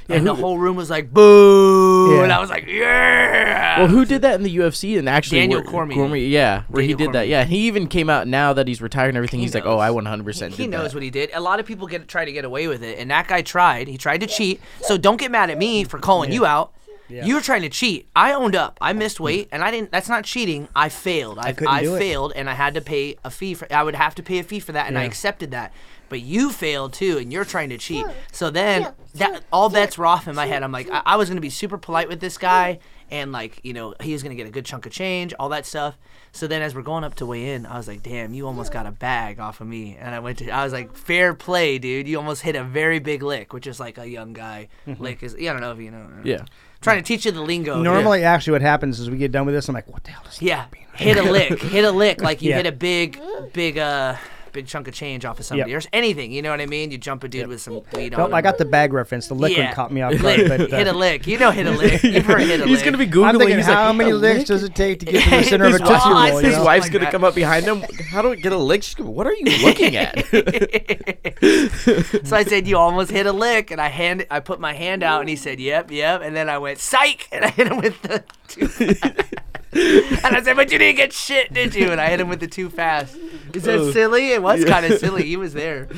And 0.09 0.27
the 0.27 0.35
whole 0.35 0.59
room 0.59 0.77
was 0.77 0.91
like, 0.91 1.13
boo. 1.13 2.15
Yeah. 2.17 2.23
And 2.25 2.33
I 2.33 2.41
was 2.41 2.51
like, 2.51 2.67
yeah. 2.67 3.79
Well, 3.79 3.89
who 3.89 4.05
did 4.05 4.23
that 4.23 4.35
in 4.35 4.43
the 4.43 4.57
UFC 4.57 4.99
and 4.99 5.09
actually 5.09 5.41
Daniel 5.41 5.63
where- 5.63 5.71
Cormier. 5.71 6.17
yeah, 6.17 6.63
where 6.69 6.83
he 6.83 6.89
Daniel 6.95 7.09
did 7.13 7.15
that. 7.19 7.29
Yeah, 7.29 7.45
he 7.45 7.67
even 7.67 7.87
came 7.87 8.11
out 8.11 8.27
now 8.29 8.53
that 8.53 8.69
he's 8.69 8.83
retired 8.83 9.09
and 9.09 9.17
everything. 9.17 9.41
He 9.41 9.47
he's 9.47 9.55
like, 9.55 9.65
oh, 9.65 9.77
knows. 9.77 9.81
I 9.81 9.91
100 9.91 10.25
percent 10.25 10.55
He 10.55 10.67
knows 10.67 10.91
that. 10.91 10.95
what 10.97 11.03
he 11.03 11.11
did. 11.11 11.31
A 11.35 11.41
lot 11.41 11.61
of 11.61 11.67
people 11.67 11.87
get 11.87 12.07
try 12.09 12.25
to 12.25 12.33
get 12.33 12.45
away 12.45 12.69
with 12.69 12.83
it, 12.83 12.99
and 12.99 13.11
that 13.11 13.29
guy 13.29 13.43
tried. 13.43 13.89
He 13.89 13.97
tried 13.99 14.21
to 14.21 14.27
cheat. 14.27 14.61
So 14.83 14.97
don't 14.99 15.19
get 15.19 15.31
mad 15.31 15.51
at 15.51 15.59
me 15.59 15.85
for 15.85 15.99
calling 15.99 16.33
you 16.33 16.45
out. 16.45 16.73
You 17.09 17.35
were 17.35 17.41
trying 17.43 17.61
to 17.61 17.69
cheat. 17.69 18.09
I 18.17 18.33
owned 18.33 18.57
up. 18.57 18.79
I 18.81 18.95
missed 18.95 19.21
weight, 19.21 19.49
and 19.53 19.63
I 19.63 19.71
didn't. 19.71 19.93
That's 19.93 20.09
not 20.09 20.25
cheating. 20.25 20.69
I 20.75 20.89
failed. 20.89 21.39
I, 21.39 21.53
couldn't 21.53 21.75
I 21.75 21.83
do 21.83 21.95
it. 21.97 21.99
failed, 21.99 22.33
and 22.35 22.49
I 22.49 22.55
had 22.55 22.73
to 22.73 22.81
pay 22.81 23.17
a 23.23 23.31
fee 23.31 23.53
for. 23.53 23.71
I 23.71 23.83
would 23.83 23.95
have 23.97 24.15
to 24.15 24.23
pay 24.23 24.39
a 24.39 24.43
fee 24.43 24.61
for 24.61 24.73
that, 24.73 24.87
and 24.89 24.97
I 24.99 25.03
accepted 25.05 25.51
that. 25.51 25.75
But 26.13 26.21
you 26.21 26.51
failed 26.53 26.93
too, 26.93 27.17
and 27.19 27.33
you're 27.33 27.45
trying 27.47 27.71
to 27.71 27.79
cheat. 27.79 28.05
So 28.33 28.51
then, 28.51 28.93
that 29.15 29.45
all 29.53 29.69
bets 29.71 29.97
were 29.99 30.07
off 30.07 30.29
in 30.29 30.35
my 30.35 30.45
head. 30.47 30.63
I'm 30.63 30.71
like, 30.73 30.89
I, 30.91 31.03
I 31.07 31.17
was 31.17 31.29
gonna 31.31 31.41
be 31.41 31.49
super 31.51 31.79
polite 31.79 32.09
with 32.09 32.21
this 32.21 32.37
guy, 32.37 32.79
and 33.11 33.33
like, 33.33 33.61
you 33.65 33.73
know, 33.73 33.95
he 34.01 34.13
was 34.13 34.23
gonna 34.23 34.35
get 34.35 34.47
a 34.47 34.51
good 34.51 34.67
chunk 34.67 34.85
of 34.87 34.93
change, 34.93 35.33
all 35.41 35.49
that 35.49 35.65
stuff. 35.67 35.97
So 36.33 36.47
then, 36.47 36.61
as 36.63 36.75
we're 36.75 36.83
going 36.83 37.03
up 37.05 37.15
to 37.17 37.27
weigh 37.27 37.53
in, 37.55 37.67
I 37.67 37.77
was 37.77 37.89
like, 37.89 38.03
damn, 38.03 38.33
you 38.35 38.47
almost 38.47 38.73
got 38.73 38.87
a 38.87 38.91
bag 38.93 39.41
off 39.41 39.61
of 39.61 39.67
me, 39.67 39.97
and 39.99 40.15
I 40.15 40.19
went 40.21 40.39
to. 40.39 40.51
I 40.51 40.65
was 40.65 40.73
like, 40.73 40.95
fair 40.97 41.35
play, 41.35 41.79
dude. 41.79 42.07
You 42.09 42.19
almost 42.19 42.43
hit 42.43 42.57
a 42.57 42.65
very 42.65 42.99
big 43.01 43.23
lick, 43.23 43.53
which 43.53 43.67
is 43.67 43.81
like 43.81 43.97
a 43.99 44.07
young 44.09 44.33
guy 44.35 44.69
lick. 44.99 45.23
Is 45.23 45.35
yeah, 45.39 45.51
I 45.51 45.53
don't 45.55 45.63
know 45.63 45.73
if 45.73 45.79
you 45.79 45.91
know. 45.91 46.09
Yeah. 46.25 46.45
Trying 46.83 46.97
to 46.97 47.03
teach 47.03 47.25
you 47.27 47.31
the 47.33 47.41
lingo. 47.43 47.81
Normally, 47.81 48.25
actually, 48.25 48.53
what 48.55 48.63
happens 48.63 48.99
is 48.99 49.09
we 49.09 49.17
get 49.17 49.31
done 49.31 49.47
with 49.47 49.55
this. 49.55 49.69
I'm 49.69 49.75
like, 49.75 49.87
what 49.89 50.03
the 50.05 50.11
hell 50.11 50.23
does 50.25 50.39
that 50.39 50.45
Yeah, 50.45 50.65
mean? 50.75 50.83
hit 50.95 51.17
a 51.17 51.23
lick, 51.23 51.63
hit 51.63 51.85
a 51.85 51.93
lick, 51.93 52.21
like 52.29 52.43
you 52.43 52.51
Yeah. 52.51 52.57
hit 52.57 52.67
a 52.67 52.73
big, 52.73 53.21
big, 53.53 53.79
uh, 53.79 54.17
big 54.53 54.67
chunk 54.67 54.89
of 54.89 54.95
change 54.95 55.25
off 55.25 55.39
of 55.39 55.45
somebody 55.47 55.71
Yep. 55.73 55.85
or 55.85 55.89
anything. 55.93 56.33
You 56.33 56.43
know 56.43 56.51
what 56.51 56.61
I 56.61 56.67
mean? 56.67 56.91
You 56.91 56.99
jump 56.99 57.25
a 57.25 57.29
dude 57.29 57.47
with 57.49 57.61
some 57.61 57.83
weed 57.95 58.13
Nope, 58.13 58.21
on. 58.21 58.35
I 58.35 58.39
him. 58.39 58.43
got 58.45 58.59
the 58.59 58.65
bag 58.65 58.93
reference. 58.93 59.29
The 59.29 59.35
liquid 59.35 59.59
yeah. 59.59 59.75
caught 59.75 59.93
me 59.93 60.03
off 60.03 60.13
guard. 60.23 60.49
But, 60.49 60.73
uh, 60.73 60.77
hit 60.77 60.87
a 60.87 60.93
lick. 60.93 61.27
You 61.27 61.39
know, 61.39 61.51
hit 61.51 61.67
a 61.67 61.71
lick. 61.71 62.03
You've 62.03 62.27
heard 62.27 62.41
hit 62.43 62.61
a 62.61 62.67
He's 62.67 62.79
lick. 62.79 62.85
gonna 62.85 62.99
be 62.99 63.07
googling. 63.07 63.29
I'm 63.29 63.39
thinking, 63.39 63.57
he's 63.59 63.67
how 63.67 63.89
like, 63.89 63.97
many 63.97 64.13
licks 64.13 64.39
lick?" 64.41 64.47
does 64.49 64.63
it 64.63 64.75
take 64.75 65.01
to 65.01 65.07
get 65.07 65.25
to 65.25 65.31
the 65.31 65.43
center 65.45 65.65
of 65.67 65.75
a 65.75 65.79
His 65.79 65.89
tootsie 65.89 66.11
roll? 66.11 66.39
his 66.39 66.55
His 66.55 66.65
wife's 66.65 66.85
like 66.87 66.93
gonna 66.93 67.05
that. 67.07 67.13
come 67.13 67.25
up 67.25 67.35
behind 67.35 67.65
him. 67.65 67.83
How 68.11 68.23
do 68.23 68.33
I 68.33 68.37
get 68.37 68.53
a 68.53 68.57
lick? 68.59 68.83
She's 68.83 68.95
gonna, 68.95 69.11
what 69.11 69.27
are 69.27 69.35
you 69.35 69.45
looking 69.65 69.97
at? 69.97 70.19
so 72.27 72.37
I 72.37 72.45
said, 72.45 72.67
"You 72.67 72.77
almost 72.79 73.11
hit 73.11 73.27
a 73.27 73.33
lick," 73.33 73.71
and 73.71 73.81
I 73.81 73.89
hand, 73.89 74.27
I 74.31 74.41
put 74.41 74.61
my 74.61 74.73
hand 74.73 75.03
out, 75.03 75.21
and 75.21 75.29
he 75.29 75.37
said, 75.37 75.61
"Yep, 75.61 75.91
yep," 75.91 76.23
and 76.23 76.35
then 76.37 76.49
I 76.49 76.59
went, 76.59 76.79
"Psych!" 76.79 77.29
and 77.33 77.45
I 77.45 77.49
hit 77.51 77.69
him 77.69 77.79
with 77.79 78.01
the 78.03 78.23
too 78.49 78.69
fast. 78.69 79.35
and 79.75 80.37
I 80.37 80.43
said, 80.43 80.55
"But 80.57 80.71
you 80.71 80.79
didn't 80.79 80.97
get 80.97 81.13
shit, 81.15 81.53
did 81.53 81.75
you?" 81.75 81.91
And 81.91 82.01
I 82.01 82.09
hit 82.09 82.21
him 82.21 82.29
with 82.29 82.41
the 82.41 82.47
too 82.47 82.69
fast. 82.69 83.17
Is 83.55 83.63
that 83.63 83.79
Oh. 83.79 83.91
silly? 83.93 84.33
It 84.33 84.43
was 84.43 84.65
kind 84.67 84.85
of 84.85 84.99
silly. 84.99 85.23
He 85.23 85.37
was 85.37 85.55
there. 85.55 85.89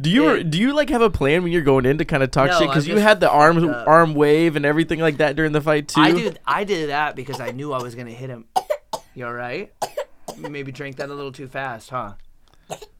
do 0.00 0.08
you 0.10 0.36
Yeah. 0.36 0.42
do 0.44 0.58
you 0.58 0.72
like 0.72 0.88
have 0.90 1.02
a 1.02 1.10
plan 1.10 1.42
when 1.42 1.50
you're 1.50 1.62
going 1.62 1.84
in 1.84 1.98
to 1.98 2.04
kind 2.04 2.22
of 2.22 2.30
talk 2.30 2.50
No, 2.50 2.58
shit? 2.60 2.68
Because 2.68 2.86
you 2.86 2.96
had 2.98 3.18
the 3.20 3.28
arm 3.30 3.58
uh, 3.68 3.84
arm 3.86 4.14
wave 4.14 4.54
and 4.56 4.64
everything 4.64 5.00
like 5.00 5.16
that 5.16 5.34
during 5.34 5.50
the 5.52 5.60
fight 5.60 5.88
too. 5.88 6.00
I 6.00 6.12
did, 6.12 6.38
I 6.46 6.64
did 6.64 6.90
that 6.90 7.16
because 7.16 7.40
I 7.40 7.50
knew 7.50 7.72
I 7.72 7.82
was 7.82 7.94
gonna 7.96 8.10
hit 8.10 8.30
him. 8.30 8.44
You 9.14 9.26
all 9.26 9.32
right? 9.34 9.72
You 10.36 10.48
maybe 10.48 10.70
drank 10.72 10.96
that 10.96 11.08
a 11.10 11.14
little 11.14 11.32
too 11.32 11.48
fast, 11.48 11.90
huh? 11.90 12.12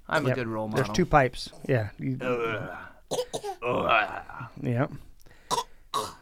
I'm 0.08 0.26
a 0.26 0.34
good 0.34 0.46
role 0.48 0.68
model. 0.68 0.84
There's 0.84 0.96
two 0.96 1.06
pipes. 1.06 1.50
Yeah. 1.68 1.90
You, 1.98 2.18
yeah. 4.62 4.86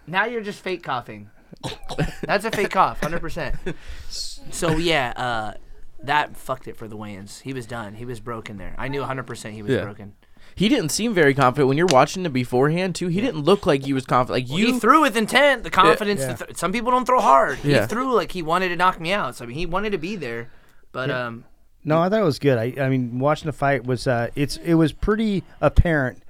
Now 0.06 0.26
you're 0.26 0.42
just 0.42 0.60
fake 0.60 0.82
coughing. 0.82 1.30
That's 2.24 2.44
a 2.44 2.50
fake 2.50 2.70
cough, 2.70 3.00
hundred 3.00 3.20
percent. 3.20 3.56
So 4.08 4.76
yeah, 4.76 5.12
uh, 5.16 5.52
that 6.02 6.36
fucked 6.36 6.68
it 6.68 6.76
for 6.76 6.88
the 6.88 6.96
weigh-ins. 6.96 7.40
He 7.40 7.52
was 7.52 7.66
done. 7.66 7.94
He 7.94 8.04
was 8.04 8.20
broken 8.20 8.56
there. 8.58 8.74
I 8.78 8.88
knew 8.88 9.02
hundred 9.02 9.26
percent 9.26 9.54
he 9.54 9.62
was 9.62 9.72
Yeah. 9.72 9.82
broken. 9.84 10.14
He 10.54 10.68
didn't 10.68 10.90
seem 10.90 11.14
very 11.14 11.32
confident 11.32 11.68
when 11.68 11.78
you're 11.78 11.86
watching 11.86 12.26
him 12.26 12.32
beforehand 12.32 12.94
too. 12.94 13.08
He 13.08 13.20
didn't 13.22 13.42
look 13.42 13.64
like 13.64 13.84
he 13.84 13.92
was 13.94 14.04
confident. 14.04 14.48
Like 14.50 14.54
he 14.58 14.66
you, 14.66 14.78
threw 14.80 15.00
with 15.00 15.16
intent, 15.16 15.62
the 15.62 15.70
confidence. 15.70 16.20
Yeah. 16.20 16.34
To 16.34 16.44
th- 16.46 16.56
some 16.58 16.72
people 16.72 16.90
don't 16.90 17.06
throw 17.06 17.20
hard. 17.20 17.58
Yeah. 17.64 17.82
He 17.82 17.86
threw 17.86 18.12
like 18.14 18.32
he 18.32 18.42
wanted 18.42 18.68
to 18.68 18.76
knock 18.76 19.00
me 19.00 19.12
out. 19.12 19.36
So 19.36 19.44
I 19.44 19.48
mean, 19.48 19.56
he 19.56 19.64
wanted 19.66 19.90
to 19.90 19.98
be 19.98 20.16
there, 20.16 20.50
but 20.90 21.10
um, 21.10 21.44
No, 21.84 22.00
I 22.00 22.08
thought 22.10 22.20
it 22.20 22.24
was 22.24 22.38
good. 22.38 22.58
I, 22.58 22.74
I 22.84 22.88
mean, 22.90 23.18
watching 23.18 23.46
the 23.46 23.52
fight 23.54 23.84
was 23.86 24.06
uh, 24.06 24.28
it's 24.34 24.58
it 24.58 24.74
was 24.74 24.92
pretty 24.92 25.42
apparent 25.62 26.22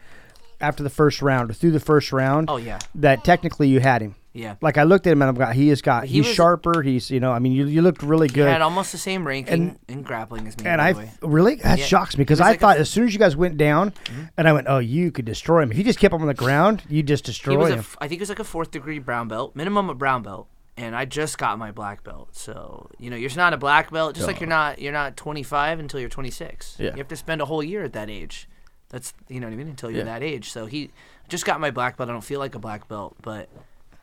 after 0.61 0.85
the 0.85 0.91
first 0.91 1.21
round 1.21 1.51
or 1.51 1.55
through 1.55 1.73
the 1.73 1.81
first 1.81 2.13
round. 2.13 2.49
Oh, 2.49 2.59
yeah. 2.59 2.79
that 2.95 3.25
technically 3.25 3.67
you 3.69 3.81
had 3.81 4.03
him. 4.03 4.15
Yeah, 4.35 4.55
Like 4.62 4.79
I 4.79 4.85
looked 4.85 5.07
at 5.07 5.12
him 5.12 5.21
and 5.23 5.29
I'm 5.29 5.35
got 5.35 5.55
he 5.55 5.68
has 5.68 5.83
got 5.83 6.05
He 6.07 6.16
he's 6.18 6.27
was- 6.27 6.35
sharper. 6.35 6.83
He's 6.83 7.11
you 7.11 7.21
know 7.21 7.33
I 7.33 7.38
mean 7.38 7.53
you 7.53 7.66
you 7.66 7.83
looked 7.83 8.03
really 8.03 8.29
he 8.29 8.35
good. 8.35 8.49
had 8.49 8.62
almost 8.62 8.90
the 8.92 8.99
same 8.99 9.27
ranking 9.27 9.53
And- 9.53 9.79
in 9.88 10.03
grappling 10.03 10.47
as 10.49 10.57
me. 10.59 10.64
and 10.66 10.81
I 10.81 11.11
really 11.23 11.57
that 11.57 11.79
Yeah. 11.79 11.85
shocks 11.85 12.16
me 12.16 12.23
because 12.23 12.40
I 12.40 12.51
like 12.51 12.61
thought 12.61 12.77
f- 12.77 12.81
as 12.83 12.90
soon 12.90 13.05
as 13.07 13.12
you 13.12 13.18
guys 13.18 13.37
went 13.37 13.57
down, 13.59 13.90
mm-hmm. 13.90 14.23
and 14.38 14.49
I 14.49 14.53
went, 14.53 14.66
oh, 14.71 14.79
you 14.79 15.11
could 15.12 15.25
destroy 15.27 15.62
him 15.62 15.71
if 15.73 15.79
you 15.79 15.85
just 15.85 15.99
kept 15.99 16.14
him 16.14 16.23
on 16.23 16.29
the 16.29 16.35
ground. 16.35 16.83
You 16.88 17.03
just 17.03 17.27
He 17.27 17.33
destroy 17.33 17.57
was 17.59 17.71
a 17.71 17.73
him. 17.75 17.79
f- 17.81 17.97
I 18.01 18.09
think 18.09 18.21
it 18.21 18.23
was 18.23 18.29
like 18.31 18.38
a 18.38 18.45
fourth 18.45 18.71
degree 18.71 18.99
brown 18.99 19.29
belt, 19.29 19.55
minimum 19.55 19.90
a 19.90 19.95
brown 19.95 20.23
belt, 20.23 20.49
and 20.79 20.97
I 20.97 21.05
just 21.05 21.37
got 21.37 21.59
my 21.59 21.71
black 21.71 22.03
belt. 22.03 22.31
So 22.33 22.88
you 22.99 23.11
know, 23.11 23.16
you're 23.16 23.31
not 23.37 23.53
a 23.53 23.59
black 23.59 23.90
belt, 23.90 24.14
just 24.14 24.27
like 24.27 24.40
you're 24.40 24.49
not 24.49 24.81
you're 24.81 24.92
not 24.92 25.16
25 25.18 25.79
until 25.79 26.01
you're 26.01 26.09
26. 26.09 26.77
Yeah. 26.79 26.90
You 26.92 26.97
have 26.97 27.09
to 27.09 27.16
spend 27.16 27.42
a 27.42 27.45
whole 27.45 27.62
year 27.62 27.85
at 27.85 27.92
that 27.92 28.09
age. 28.09 28.49
That's 28.88 29.12
you 29.29 29.40
know 29.40 29.47
what 29.47 29.53
I 29.53 29.57
mean 29.57 29.68
until 29.68 29.90
you're 29.90 29.99
Yeah. 30.01 30.05
that 30.18 30.23
age. 30.23 30.51
So 30.51 30.64
he 30.66 30.90
just 31.29 31.45
got 31.45 31.61
my 31.61 31.71
black 31.71 31.97
belt. 31.99 32.09
I 32.09 32.12
don't 32.12 32.25
feel 32.25 32.40
like 32.40 32.55
a 32.55 32.59
black 32.59 32.88
belt, 32.88 33.16
but 33.23 33.49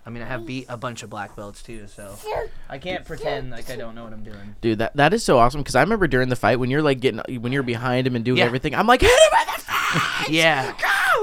I 0.09 0.11
mean 0.11 0.23
I 0.23 0.25
have 0.25 0.45
beat 0.47 0.65
a 0.69 0.75
bunch 0.77 1.03
of 1.03 1.09
black 1.11 1.35
belts 1.35 1.61
too. 1.61 1.85
So 1.87 2.15
I 2.67 2.79
can't 2.79 3.05
pretend 3.05 3.51
like 3.51 3.69
I 3.69 3.75
don't 3.75 3.93
know 3.93 4.03
what 4.03 4.13
I'm 4.13 4.23
doing. 4.23 4.55
dude, 4.61 4.79
that 4.79 4.95
that 4.95 5.13
is 5.13 5.23
so 5.23 5.37
awesome. 5.37 5.61
Because 5.61 5.75
I 5.75 5.81
remember 5.81 6.07
during 6.07 6.29
the 6.29 6.35
fight 6.35 6.59
when 6.59 6.71
you're 6.71 6.81
like 6.81 6.99
getting 6.99 7.21
when 7.41 7.51
you're 7.51 7.61
behind 7.63 8.07
him 8.07 8.15
and 8.15 8.25
doing 8.25 8.39
Yeah. 8.39 8.45
everything, 8.45 8.73
I'm 8.73 8.87
like, 8.87 9.01
hit 9.01 9.11
him 9.11 9.39
in 9.39 9.53
the 9.55 9.61
face. 9.61 10.29
Yeah. 10.29 10.73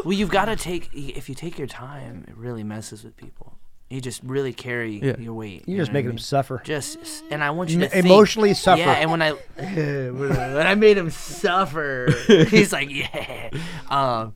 Well, 0.05 0.13
you've 0.13 0.31
got 0.31 0.45
to 0.45 0.55
take 0.57 0.89
if 0.95 1.29
you 1.29 1.35
take 1.35 1.59
your 1.59 1.67
time, 1.67 2.25
it 2.29 2.37
really 2.37 2.63
messes 2.63 3.03
with 3.03 3.17
people. 3.17 3.59
You 3.91 4.01
just 4.01 4.21
really 4.25 4.53
carry 4.53 5.01
Yeah. 5.01 5.17
your 5.19 5.35
weight. 5.35 5.65
You're 5.67 5.77
you 5.79 5.83
just 5.83 5.91
know 5.91 5.95
what 5.95 5.99
I 5.99 6.01
making 6.01 6.11
him 6.11 6.15
mean? 6.17 6.19
suffer. 6.23 6.61
just 6.65 6.99
and 7.31 7.43
I 7.43 7.51
want 7.51 7.71
you 7.71 7.77
M- 7.77 7.83
to 7.83 7.89
think- 7.89 8.05
emotionally 8.05 8.55
suffer. 8.55 8.81
Yeah, 8.83 8.93
and 8.95 9.11
when 9.11 9.23
I 9.23 9.31
when 9.57 10.67
I 10.67 10.75
made 10.77 10.97
him 10.99 11.11
suffer, 11.11 12.09
he's 12.51 12.73
like, 12.73 12.89
yeah. 12.91 13.51
Um, 13.89 14.35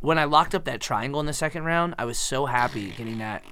when 0.00 0.18
I 0.18 0.24
locked 0.24 0.54
up 0.54 0.64
that 0.64 0.80
triangle 0.82 1.18
in 1.20 1.26
the 1.26 1.32
second 1.32 1.64
round, 1.64 1.94
I 1.98 2.04
was 2.04 2.18
so 2.18 2.44
happy 2.46 2.90
getting 2.90 3.18
that. 3.18 3.42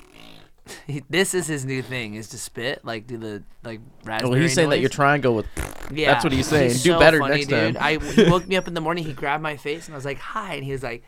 He, 0.87 1.03
this 1.11 1.35
is 1.35 1.47
his 1.47 1.65
new 1.65 1.83
thing: 1.83 2.15
is 2.15 2.29
to 2.29 2.39
spit, 2.39 2.85
like 2.85 3.07
do 3.07 3.19
the 3.19 3.43
like 3.65 3.81
raspberry. 4.05 4.31
Well, 4.31 4.41
he's 4.41 4.55
saying 4.55 4.71
that 4.71 4.77
noise. 4.77 4.83
your 4.83 4.91
triangle 4.91 5.35
with. 5.37 5.47
Yeah, 5.95 6.13
That's 6.13 6.25
what 6.25 6.33
he's 6.33 6.47
saying. 6.47 6.71
Do 6.71 6.77
so 6.79 6.99
better 6.99 7.19
funny, 7.19 7.35
next 7.35 7.49
dude. 7.49 7.75
time. 7.75 7.83
I 8.01 8.03
he 8.03 8.25
woke 8.31 8.47
me 8.49 8.57
up 8.57 8.67
in 8.67 8.73
the 8.73 8.81
morning. 8.81 9.05
He 9.05 9.13
grabbed 9.13 9.43
my 9.43 9.59
face 9.59 9.87
and 9.87 9.95
I 9.95 9.99
was 9.99 10.07
like, 10.07 10.17
"Hi," 10.19 10.55
and 10.55 10.65
he 10.65 10.73
was 10.73 10.83
like, 10.83 11.03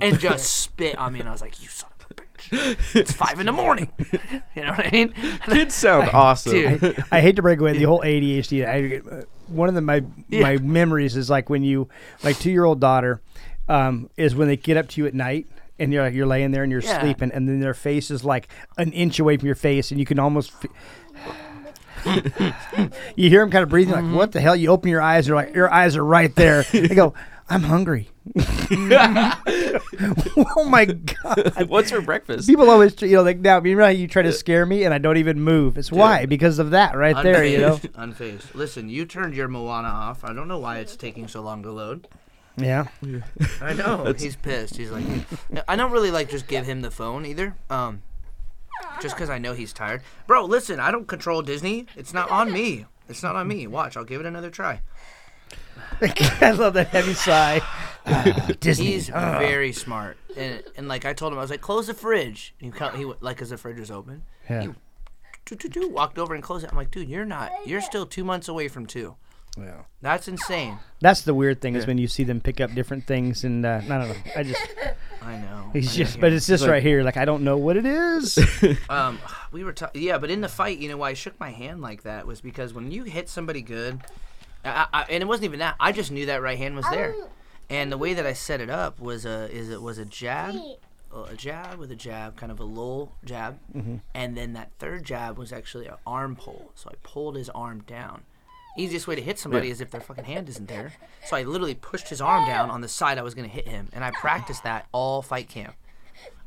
and 0.00 0.18
just 0.20 0.44
spit 0.62 0.96
on 0.96 1.12
me, 1.12 1.18
and 1.20 1.28
I 1.28 1.32
was 1.32 1.40
like, 1.40 1.60
"You 1.60 1.66
son 1.68 1.90
of 1.98 2.06
a 2.10 2.14
bitch." 2.14 2.94
It's 2.94 3.10
five 3.10 3.40
in 3.40 3.46
the 3.46 3.52
morning. 3.52 3.90
You 4.54 4.62
know 4.62 4.72
what 4.72 4.86
I 4.86 4.90
mean? 4.90 5.12
Kids 5.46 5.74
sound 5.74 6.10
awesome. 6.12 6.52
Dude. 6.52 7.04
I 7.10 7.20
hate 7.20 7.36
to 7.36 7.42
break 7.42 7.58
away 7.60 7.72
the 7.78 7.84
whole 7.84 8.00
ADHD. 8.02 8.66
I, 8.66 9.24
one 9.46 9.68
of 9.68 9.74
the 9.74 9.80
my 9.80 10.04
Yeah. 10.28 10.42
my 10.42 10.56
memories 10.58 11.16
is 11.16 11.30
like 11.30 11.48
when 11.48 11.62
you 11.64 11.88
my 12.22 12.32
two 12.32 12.50
year 12.50 12.64
old 12.64 12.78
daughter 12.80 13.22
um, 13.68 14.10
is 14.16 14.34
when 14.34 14.48
they 14.48 14.56
get 14.56 14.76
up 14.76 14.88
to 14.90 15.00
you 15.00 15.06
at 15.06 15.14
night 15.14 15.46
and 15.80 15.92
you're 15.92 16.02
like 16.04 16.14
you're 16.14 16.26
laying 16.26 16.50
there 16.52 16.62
and 16.62 16.70
you're 16.70 16.80
Yeah. 16.82 17.00
sleeping 17.00 17.32
and 17.32 17.48
then 17.48 17.58
their 17.60 17.74
face 17.74 18.10
is 18.10 18.24
like 18.24 18.48
an 18.78 18.92
inch 18.92 19.18
away 19.18 19.36
from 19.36 19.46
your 19.46 19.54
face 19.56 19.90
and 19.90 19.98
you 19.98 20.06
can 20.06 20.18
almost. 20.18 20.52
F- 20.62 20.70
you 23.16 23.28
hear 23.28 23.40
them 23.40 23.50
kind 23.50 23.62
of 23.62 23.68
breathing 23.68 23.94
Mm-hmm. 23.94 24.06
like 24.12 24.16
what 24.16 24.32
the 24.32 24.40
hell? 24.40 24.56
You 24.56 24.68
open 24.70 24.90
your 24.90 25.02
eyes, 25.02 25.26
they're 25.26 25.34
like 25.34 25.54
your 25.54 25.70
eyes 25.72 25.96
are 25.96 26.04
right 26.04 26.34
there. 26.34 26.64
They 26.72 26.88
go, 26.88 27.12
I'm 27.48 27.62
hungry. 27.64 28.08
oh 30.46 30.66
my 30.68 30.84
god! 30.84 31.68
What's 31.68 31.90
for 31.90 32.00
breakfast? 32.00 32.48
People 32.48 32.70
always, 32.70 33.00
you 33.02 33.16
know, 33.16 33.22
like 33.22 33.38
now, 33.40 33.60
you 33.62 33.74
know 33.74 33.88
you 33.88 34.06
try 34.06 34.22
to 34.22 34.32
scare 34.32 34.64
me 34.66 34.84
and 34.84 34.94
I 34.94 34.98
don't 34.98 35.16
even 35.16 35.40
move. 35.40 35.76
It's 35.76 35.90
why 35.90 36.26
because 36.26 36.58
of 36.58 36.70
that 36.70 36.96
right 36.96 37.20
there. 37.22 37.44
You 37.44 37.58
know, 37.58 37.76
Unfazed. 37.76 38.14
Unfazed. 38.14 38.54
Listen, 38.54 38.88
you 38.88 39.04
turned 39.04 39.34
your 39.34 39.48
Moana 39.48 39.88
off. 39.88 40.22
I 40.24 40.32
don't 40.32 40.48
know 40.48 40.58
why 40.58 40.78
it's 40.78 40.96
taking 40.96 41.28
so 41.28 41.40
long 41.42 41.62
to 41.64 41.72
load. 41.72 42.08
Yeah. 42.56 42.86
I 43.60 43.72
know. 43.72 44.12
He's 44.18 44.36
pissed. 44.36 44.76
He's 44.76 44.90
like, 44.90 45.04
I 45.68 45.76
don't 45.76 45.92
really 45.92 46.10
like 46.10 46.28
just 46.30 46.46
give 46.46 46.66
him 46.66 46.82
the 46.82 46.90
phone 46.90 47.24
either. 47.26 47.54
Um, 47.68 48.02
just 49.00 49.14
because 49.14 49.30
I 49.30 49.38
know 49.38 49.52
he's 49.54 49.72
tired. 49.72 50.02
Bro, 50.26 50.46
listen, 50.46 50.80
I 50.80 50.90
don't 50.90 51.06
control 51.06 51.42
Disney. 51.42 51.86
It's 51.96 52.12
not 52.14 52.30
on 52.30 52.52
me. 52.52 52.86
It's 53.08 53.22
not 53.22 53.36
on 53.36 53.48
me. 53.48 53.66
Watch, 53.66 53.96
I'll 53.96 54.04
give 54.04 54.20
it 54.20 54.26
another 54.26 54.50
try. 54.50 54.80
I 56.00 56.52
love 56.52 56.74
that 56.74 56.88
heavy 56.88 57.14
sigh. 57.14 57.60
Ah, 58.06 58.48
Disney. 58.60 58.86
He's 58.86 59.08
very 59.08 59.72
smart, 59.72 60.16
and 60.36 60.62
and 60.76 60.88
like 60.88 61.04
I 61.04 61.12
told 61.12 61.32
him, 61.32 61.38
I 61.38 61.42
was 61.42 61.50
like, 61.50 61.60
close 61.60 61.86
the 61.88 61.94
fridge. 61.94 62.54
And 62.60 62.72
he 62.72 62.78
co- 62.78 62.90
he 62.90 63.04
went- 63.04 63.22
like 63.22 63.42
as 63.42 63.50
the 63.50 63.58
fridge 63.58 63.78
was 63.78 63.90
open, 63.90 64.22
yeah. 64.48 64.72
doo, 65.44 65.56
doo, 65.56 65.68
doo, 65.68 65.88
walked 65.88 66.18
over 66.18 66.34
and 66.34 66.42
closed 66.42 66.64
it. 66.64 66.70
I'm 66.70 66.76
like, 66.76 66.90
dude, 66.90 67.08
you're 67.08 67.26
not. 67.26 67.52
You're 67.66 67.80
still 67.82 68.06
two 68.06 68.24
months 68.24 68.48
away 68.48 68.68
from 68.68 68.86
two. 68.86 69.16
Yeah. 69.58 69.82
That's 70.00 70.28
insane. 70.28 70.78
That's 71.00 71.22
the 71.22 71.34
weird 71.34 71.60
thing 71.60 71.74
is 71.74 71.86
when 71.86 71.98
you 71.98 72.06
see 72.08 72.24
them 72.24 72.40
pick 72.40 72.60
up 72.60 72.72
different 72.74 73.06
things 73.06 73.44
and 73.44 73.66
uh, 73.66 73.80
I 73.84 73.88
don't 73.88 74.08
know. 74.08 74.14
I 74.36 74.42
just 74.42 74.60
I 75.22 75.36
know. 75.38 75.70
he's 75.72 75.92
I 75.92 75.96
just 75.96 76.16
know. 76.16 76.20
but 76.22 76.32
it's 76.32 76.46
just 76.46 76.66
right 76.66 76.82
here. 76.82 77.02
Like 77.02 77.16
I 77.16 77.24
don't 77.24 77.42
know 77.44 77.56
what 77.56 77.76
it 77.76 77.84
is. 77.86 78.38
Um, 78.88 79.18
we 79.52 79.64
were 79.64 79.72
ta- 79.72 79.90
yeah, 79.94 80.18
but 80.18 80.30
in 80.30 80.40
the 80.40 80.48
fight, 80.48 80.78
you 80.78 80.88
know, 80.88 80.96
why 80.96 81.10
I 81.10 81.14
shook 81.14 81.38
my 81.40 81.50
hand 81.50 81.80
like 81.82 82.02
that 82.04 82.26
was 82.26 82.40
because 82.40 82.72
when 82.72 82.90
you 82.90 83.04
hit 83.04 83.28
somebody 83.28 83.62
good, 83.62 84.00
I, 84.64 84.86
I, 84.92 85.02
and 85.10 85.22
it 85.22 85.26
wasn't 85.26 85.44
even 85.46 85.58
that. 85.60 85.74
I 85.80 85.92
just 85.92 86.10
knew 86.12 86.26
that 86.26 86.42
right 86.42 86.58
hand 86.58 86.76
was 86.76 86.86
there, 86.90 87.14
and 87.68 87.90
the 87.90 87.98
way 87.98 88.14
that 88.14 88.26
I 88.26 88.32
set 88.34 88.60
it 88.60 88.70
up 88.70 89.00
was 89.00 89.24
a 89.26 89.50
is 89.50 89.68
it 89.70 89.82
was 89.82 89.98
a 89.98 90.04
jab, 90.04 90.54
a 91.14 91.34
jab 91.34 91.78
with 91.78 91.90
a 91.90 91.96
jab, 91.96 92.36
kind 92.36 92.52
of 92.52 92.60
a 92.60 92.64
low 92.64 93.12
jab, 93.24 93.58
and 94.14 94.36
then 94.36 94.52
that 94.54 94.70
third 94.78 95.04
jab 95.04 95.38
was 95.38 95.52
actually 95.52 95.86
an 95.86 95.94
arm 96.06 96.36
pull. 96.36 96.72
So 96.74 96.90
I 96.90 96.94
pulled 97.02 97.36
his 97.36 97.48
arm 97.50 97.82
down. 97.86 98.22
Easiest 98.78 99.06
way 99.08 99.14
to 99.16 99.22
hit 99.22 99.38
somebody 99.38 99.66
Yeah. 99.68 99.72
is 99.72 99.80
if 99.80 99.90
their 99.90 100.00
fucking 100.00 100.24
hand 100.24 100.48
isn't 100.48 100.68
there. 100.68 100.92
So 101.26 101.36
I 101.36 101.42
literally 101.42 101.74
pushed 101.74 102.08
his 102.08 102.20
arm 102.20 102.46
down 102.46 102.70
on 102.70 102.80
the 102.80 102.88
side 102.88 103.18
I 103.18 103.22
was 103.22 103.34
gonna 103.34 103.48
hit 103.48 103.66
him, 103.68 103.88
and 103.92 104.04
I 104.04 104.10
practiced 104.12 104.62
that 104.64 104.86
all 104.92 105.22
fight 105.22 105.48
camp. 105.48 105.74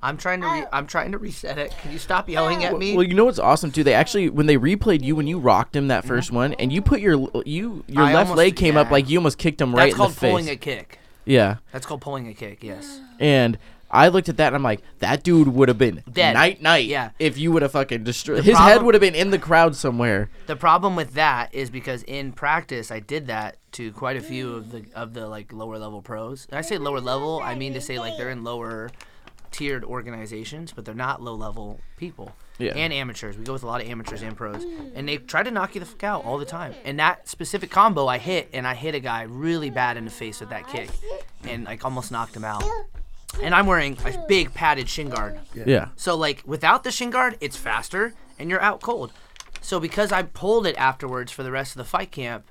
I'm 0.02 0.18
trying 0.18 0.42
to 0.42 0.48
re- 0.48 0.66
I'm 0.74 0.86
trying 0.86 1.12
to 1.14 1.18
reset 1.18 1.58
it. 1.58 1.74
Can 1.82 1.92
you 1.92 1.98
stop 2.00 2.28
yelling 2.30 2.64
at 2.66 2.78
me? 2.78 2.94
Well, 2.96 3.06
you 3.06 3.14
know 3.14 3.26
what's 3.26 3.40
awesome 3.40 3.72
too? 3.72 3.84
They 3.86 3.94
actually 3.94 4.30
when 4.30 4.46
they 4.48 4.58
replayed 4.58 5.02
you 5.04 5.16
when 5.16 5.28
you 5.28 5.40
rocked 5.40 5.76
him 5.76 5.88
that 5.88 6.04
1st 6.06 6.32
one, 6.32 6.54
and 6.56 6.72
you 6.74 6.82
put 6.82 7.00
your 7.00 7.14
you 7.14 7.30
your 7.46 7.84
Mm-hmm. 7.88 8.00
I 8.00 8.14
left 8.14 8.30
almost- 8.30 8.38
leg 8.38 8.56
came 8.56 8.76
up 8.78 8.92
like 8.92 9.10
you 9.10 9.18
almost 9.20 9.38
kicked 9.38 9.62
him 9.62 9.74
right 9.74 9.84
That's 9.86 9.94
in 9.94 9.98
called 9.98 10.12
the 10.12 10.16
face. 10.16 10.22
That's 10.22 10.32
called 10.32 10.42
pulling 10.42 10.50
a 10.50 10.56
kick. 10.58 11.00
yeah, 11.26 11.56
That's 11.72 11.86
called 11.86 12.02
pulling 12.02 12.28
a 12.28 12.34
kick. 12.34 12.64
Yes. 12.64 13.00
and 13.20 13.58
I 13.94 14.08
looked 14.08 14.28
at 14.28 14.38
that 14.38 14.48
and 14.48 14.56
I'm 14.56 14.64
like, 14.64 14.82
that 15.00 15.24
dude 15.24 15.48
would 15.48 15.70
have 15.70 15.78
been 15.78 16.04
Dead. 16.12 16.34
night 16.34 16.62
night. 16.62 16.86
Yeah. 16.86 17.12
if 17.20 17.38
you 17.38 17.52
would 17.52 17.62
have 17.62 17.72
fucking 17.72 18.04
destroyed 18.04 18.44
his 18.44 18.58
head 18.58 18.82
would 18.82 18.96
have 18.96 19.02
been 19.02 19.16
in 19.16 19.30
the 19.30 19.40
crowd 19.40 19.76
somewhere. 19.76 20.30
The 20.48 20.56
problem 20.56 20.96
with 20.96 21.14
that 21.14 21.54
is 21.54 21.70
because 21.70 22.04
in 22.04 22.32
practice 22.34 22.92
I 22.92 23.00
did 23.00 23.28
that 23.28 23.58
to 23.74 23.92
quite 23.92 24.18
a 24.18 24.22
few 24.22 24.56
of 24.56 24.72
the 24.72 24.86
of 24.96 25.14
the 25.14 25.28
like 25.28 25.54
lower 25.54 25.78
level 25.78 26.02
pros. 26.02 26.48
And 26.50 26.58
I 26.58 26.62
say 26.62 26.78
lower 26.78 27.00
level, 27.00 27.40
I 27.44 27.56
mean 27.56 27.74
to 27.74 27.82
say 27.82 28.00
like 28.00 28.18
they're 28.18 28.32
in 28.32 28.44
lower 28.44 28.90
tiered 29.52 29.84
organizations, 29.84 30.74
but 30.74 30.84
they're 30.84 30.96
not 30.96 31.22
low 31.22 31.36
level 31.36 31.80
people. 31.98 32.36
Yeah. 32.58 32.74
And 32.76 32.92
amateurs. 32.94 33.38
We 33.38 33.44
go 33.44 33.54
with 33.54 33.64
a 33.64 33.68
lot 33.68 33.82
of 33.82 33.88
amateurs 33.88 34.22
and 34.22 34.36
pros. 34.36 34.64
And 34.96 35.08
they 35.08 35.18
try 35.18 35.44
to 35.44 35.52
knock 35.52 35.74
you 35.76 35.80
the 35.80 35.86
fuck 35.88 36.04
out 36.04 36.26
all 36.26 36.38
the 36.38 36.46
time. 36.46 36.74
And 36.86 37.00
that 37.00 37.28
specific 37.28 37.72
combo 37.72 38.08
I 38.08 38.18
hit 38.18 38.50
and 38.54 38.68
I 38.68 38.74
hit 38.76 38.94
a 38.96 39.00
guy 39.00 39.24
really 39.24 39.70
bad 39.70 39.98
in 39.98 40.06
the 40.06 40.12
face 40.12 40.40
with 40.40 40.50
that 40.50 40.68
kick. 40.68 40.90
And 41.44 41.66
like 41.66 41.84
almost 41.86 42.12
knocked 42.12 42.36
him 42.36 42.46
out. 42.46 42.64
And 43.42 43.54
I'm 43.56 43.66
wearing 43.66 43.98
a 44.06 44.18
big 44.28 44.54
padded 44.54 44.88
shin 44.90 45.10
guard. 45.10 45.40
Yeah, 45.54 45.90
So 45.96 46.16
like 46.16 46.44
without 46.46 46.84
the 46.84 46.92
shin 46.92 47.10
guard, 47.10 47.38
it's 47.42 47.58
faster 47.58 48.14
and 48.40 48.50
you're 48.50 48.62
out 48.62 48.82
cold. 48.82 49.12
So 49.62 49.80
because 49.80 50.12
I 50.12 50.24
pulled 50.24 50.66
it 50.68 50.76
afterwards 50.78 51.32
for 51.32 51.44
the 51.44 51.52
rest 51.52 51.72
of 51.74 51.78
the 51.78 51.84
fight 51.86 52.12
camp, 52.12 52.46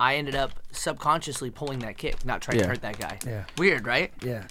I 0.00 0.16
ended 0.16 0.34
up 0.34 0.52
subconsciously 0.70 1.50
pulling 1.50 1.80
that 1.80 1.96
kick, 1.98 2.24
not 2.24 2.40
trying 2.40 2.58
Yeah. 2.58 2.62
to 2.64 2.68
hurt 2.70 2.82
that 2.82 2.98
guy. 2.98 3.18
Yeah. 3.26 3.44
Weird, 3.56 3.86
right? 3.86 4.12
yeah. 4.22 4.44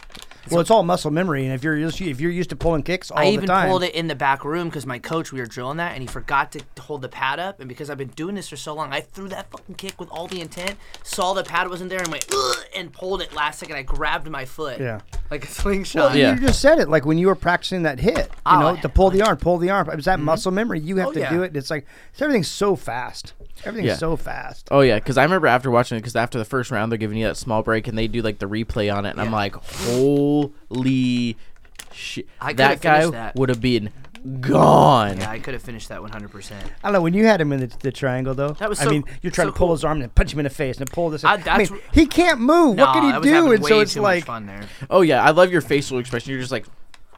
Well, 0.52 0.62
it's 0.62 0.72
all 0.72 0.84
muscle 0.84 1.12
memory, 1.12 1.46
and 1.46 1.54
if 1.54 1.64
you're 1.64 1.78
used, 1.78 2.02
if 2.02 2.20
you're 2.20 2.32
used 2.32 2.50
to 2.52 2.56
pulling 2.56 2.84
kicks 2.84 3.12
all 3.12 3.20
I 3.20 3.26
the 3.26 3.32
even 3.32 3.48
time, 3.48 3.70
pulled 3.70 3.84
it 3.84 3.94
in 3.96 4.08
the 4.08 4.16
back 4.16 4.44
room 4.46 4.70
because 4.70 4.86
my 4.86 5.00
coach, 5.00 5.32
we 5.32 5.40
were 5.40 5.46
drilling 5.46 5.78
that, 5.78 5.94
and 5.94 6.02
he 6.02 6.08
forgot 6.08 6.52
to 6.54 6.62
hold 6.82 7.02
the 7.02 7.10
pad 7.10 7.40
up. 7.40 7.60
And 7.60 7.68
because 7.70 7.90
I've 7.90 7.98
been 7.98 8.08
doing 8.10 8.36
this 8.36 8.50
for 8.50 8.56
so 8.58 8.74
long, 8.74 8.92
I 8.94 9.02
threw 9.02 9.28
that 9.30 9.50
fucking 9.52 9.76
kick 9.76 10.00
with 10.00 10.10
all 10.10 10.28
the 10.28 10.42
intent, 10.42 10.76
saw 11.04 11.34
the 11.34 11.44
pad 11.44 11.70
wasn't 11.70 11.90
there, 11.90 12.00
and 12.00 12.10
went, 12.10 12.26
Ugh, 12.32 12.58
and 12.76 12.92
pulled 12.94 13.22
it 13.22 13.34
last 13.34 13.60
second. 13.60 13.76
I 13.76 13.84
grabbed 13.84 14.30
my 14.30 14.46
foot. 14.46 14.80
Yeah. 14.80 15.02
Like 15.30 15.44
a 15.44 15.48
slingshot. 15.48 16.16
Yeah. 16.16 16.34
You 16.36 16.40
just 16.42 16.62
said 16.62 16.80
it 16.80 16.90
like 16.90 17.06
when 17.06 17.18
you 17.18 17.28
were 17.28 17.36
practicing 17.36 17.84
that 17.84 18.00
hit. 18.00 18.18
You 18.18 18.24
Oh, 18.46 18.60
know, 18.60 18.68
I- 18.70 18.82
to 18.82 18.90
pull 18.90 19.10
the 19.10 19.22
arm, 19.22 19.38
pull 19.38 19.58
the 19.58 19.70
arm. 19.70 19.90
It 19.90 19.96
was 19.96 20.06
that 20.06 20.18
mm-hmm. 20.18 20.26
muscle 20.26 20.52
memory. 20.52 20.80
You 20.80 20.98
have 20.98 21.08
Oh, 21.08 21.14
to 21.14 21.20
yeah. 21.20 21.30
do 21.30 21.44
it. 21.44 21.56
It's 21.56 21.70
like 21.70 21.86
it's, 22.14 22.22
everything's 22.22 22.48
so 22.48 22.76
fast. 22.76 23.34
Everything's 23.66 23.88
Yeah. 23.88 23.96
so 23.98 24.16
fast. 24.16 24.68
Oh 24.72 24.82
yeah, 24.82 24.96
because 24.96 25.18
I 25.18 25.24
remember 25.24 25.48
after 25.48 25.70
watching 25.72 25.98
it, 25.98 26.02
because 26.02 26.16
after 26.16 26.38
the 26.38 26.46
first 26.46 26.72
round 26.72 26.92
they're 26.92 26.98
giving 26.98 27.18
you 27.18 27.26
that 27.28 27.38
small 27.38 27.64
break 27.64 27.88
and 27.88 27.98
they 27.98 28.08
do 28.08 28.22
like 28.22 28.40
the 28.40 28.48
replay 28.48 28.94
on 28.94 29.06
it, 29.06 29.12
and 29.12 29.22
I'm 29.22 29.32
like, 29.32 29.56
holy 29.56 31.38
shit, 31.92 32.28
that 32.56 32.82
guy 32.82 33.32
would 33.36 33.50
have 33.50 33.62
been 33.62 33.92
gone. 34.42 35.18
Yeah, 35.18 35.30
I 35.30 35.40
could 35.40 35.54
have 35.54 35.64
finished 35.64 35.90
that 35.90 36.02
100%. 36.02 36.52
I 36.52 36.58
don't 36.84 36.94
know 36.94 37.02
when 37.02 37.14
you 37.14 37.26
had 37.26 37.40
him 37.40 37.52
in 37.54 37.62
the, 37.62 37.68
the 37.82 37.92
triangle 37.92 38.34
though. 38.34 38.50
That 38.54 38.70
was 38.70 38.82
I 38.82 38.86
mean, 38.90 39.04
you're 39.22 39.32
trying 39.32 39.48
so 39.48 39.52
to 39.52 39.58
pull 39.58 39.68
cool. 39.68 39.76
his 39.76 39.84
arm 39.84 40.02
and 40.02 40.14
punch 40.14 40.34
him 40.34 40.40
in 40.40 40.44
the 40.44 40.50
face 40.50 40.78
and 40.80 40.90
pull 40.92 41.10
this. 41.10 41.24
I- 41.24 41.42
I, 41.48 41.58
mean, 41.60 41.68
he 41.94 42.06
can't 42.06 42.40
move. 42.40 42.78
what 42.78 42.94
No, 42.94 42.94
can 42.94 43.24
he 43.24 43.30
do? 43.30 43.52
And 43.52 43.66
so 43.66 43.80
it's 43.80 43.96
like, 43.96 44.26
fun 44.26 44.46
there. 44.46 44.64
Oh 44.90 45.02
yeah, 45.02 45.24
I 45.24 45.32
love 45.32 45.52
your 45.52 45.62
facial 45.62 46.00
expression. 46.00 46.32
You're 46.32 46.42
just 46.42 46.52
like, 46.52 46.66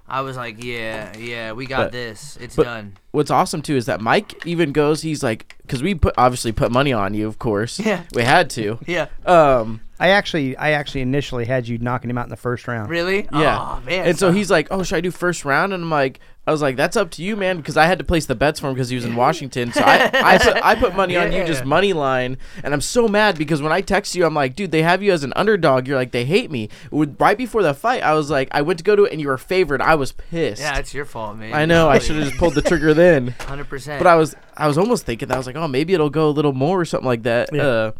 I 0.09 0.21
was 0.21 0.35
like, 0.37 0.63
yeah, 0.63 1.15
yeah, 1.17 1.51
we 1.53 1.65
got 1.65 1.85
But- 1.85 1.91
this. 1.91 2.37
It's 2.41 2.55
done. 2.55 2.97
what's 3.11 3.31
awesome 3.31 3.61
too 3.61 3.75
is 3.75 3.85
that 3.85 4.01
Mike 4.01 4.45
even 4.45 4.71
goes. 4.71 5.01
He's 5.01 5.21
like, 5.23 5.55
because 5.61 5.81
we 5.83 5.95
put 5.95 6.13
obviously 6.17 6.51
put 6.51 6.71
money 6.71 6.91
on 6.93 7.13
you, 7.13 7.27
of 7.27 7.39
course. 7.39 7.79
Yeah. 7.89 8.03
we 8.13 8.23
had 8.23 8.49
to. 8.51 8.79
Yeah. 8.85 9.07
Um. 9.25 9.81
I 9.99 10.09
actually, 10.09 10.55
I 10.57 10.71
actually 10.71 11.01
initially 11.01 11.45
had 11.45 11.67
you 11.67 11.77
knocking 11.77 12.09
him 12.09 12.17
out 12.17 12.23
in 12.25 12.29
the 12.29 12.37
first 12.37 12.67
round. 12.67 12.89
Really? 12.89 13.27
Yeah. 13.33 13.59
Oh, 13.59 13.81
man. 13.85 14.07
and 14.07 14.17
so 14.17 14.31
he's 14.31 14.49
like, 14.49 14.67
"Oh, 14.71 14.81
should 14.83 14.95
I 14.95 15.01
do 15.01 15.11
first 15.11 15.43
round?" 15.43 15.73
And 15.73 15.83
I'm 15.83 15.89
like, 15.89 16.19
"I 16.47 16.51
was 16.51 16.61
like, 16.61 16.77
that's 16.77 16.95
up 16.95 17.11
to 17.11 17.21
you, 17.23 17.35
man, 17.35 17.57
because 17.57 17.75
I 17.75 17.85
had 17.85 17.97
to 17.99 18.05
place 18.05 18.25
the 18.25 18.33
bets 18.35 18.59
for 18.61 18.67
him 18.69 18.75
because 18.75 18.87
he 18.89 18.95
was 18.95 19.03
in 19.03 19.15
Washington. 19.25 19.73
So 19.73 19.81
I, 19.81 20.09
I, 20.13 20.37
put, 20.37 20.55
I 20.65 20.75
put 20.75 20.95
money 20.95 21.17
on 21.17 21.31
you, 21.33 21.43
just 21.45 21.61
Yeah. 21.63 21.65
money 21.65 21.91
line. 21.93 22.37
And 22.63 22.73
I'm 22.73 22.79
so 22.81 23.09
mad 23.09 23.37
because 23.37 23.61
when 23.61 23.73
I 23.73 23.81
text 23.81 24.15
you, 24.15 24.25
I'm 24.25 24.33
like, 24.33 24.55
dude, 24.55 24.71
they 24.71 24.83
have 24.83 25.03
you 25.03 25.11
as 25.11 25.23
an 25.25 25.33
underdog. 25.35 25.85
You're 25.85 25.97
like, 25.97 26.11
they 26.11 26.23
hate 26.23 26.49
me. 26.49 26.69
With, 26.91 27.19
right 27.19 27.37
before 27.37 27.61
the 27.61 27.73
fight, 27.73 28.01
I 28.01 28.13
was 28.13 28.29
like, 28.29 28.47
I 28.51 28.61
went 28.61 28.79
to 28.79 28.85
go 28.85 28.95
to 28.95 29.03
it, 29.03 29.11
and 29.11 29.19
you 29.19 29.27
were 29.27 29.37
favored. 29.37 29.81
I 29.81 29.95
was 29.95 30.13
pissed. 30.13 30.61
Yeah, 30.61 30.77
it's 30.77 30.93
your 30.93 31.03
fault, 31.05 31.35
man. 31.37 31.53
I 31.53 31.65
know. 31.65 31.89
I 31.89 31.99
should 31.99 32.15
have 32.15 32.25
just 32.25 32.37
pulled 32.37 32.55
the 32.55 32.61
trigger 32.61 32.93
then. 32.93 33.31
100%. 33.39 33.97
But 33.97 34.07
I 34.07 34.15
was, 34.15 34.33
I 34.55 34.67
was 34.67 34.77
almost 34.77 35.05
thinking 35.05 35.27
that 35.27 35.35
I 35.35 35.37
was 35.37 35.45
like, 35.45 35.57
oh, 35.57 35.67
maybe 35.67 35.93
it'll 35.93 36.09
go 36.09 36.29
a 36.29 36.31
little 36.31 36.53
more 36.53 36.79
or 36.79 36.85
something 36.85 37.07
like 37.07 37.23
that. 37.23 37.49
Yeah. 37.53 37.63
Uh, 37.63 37.91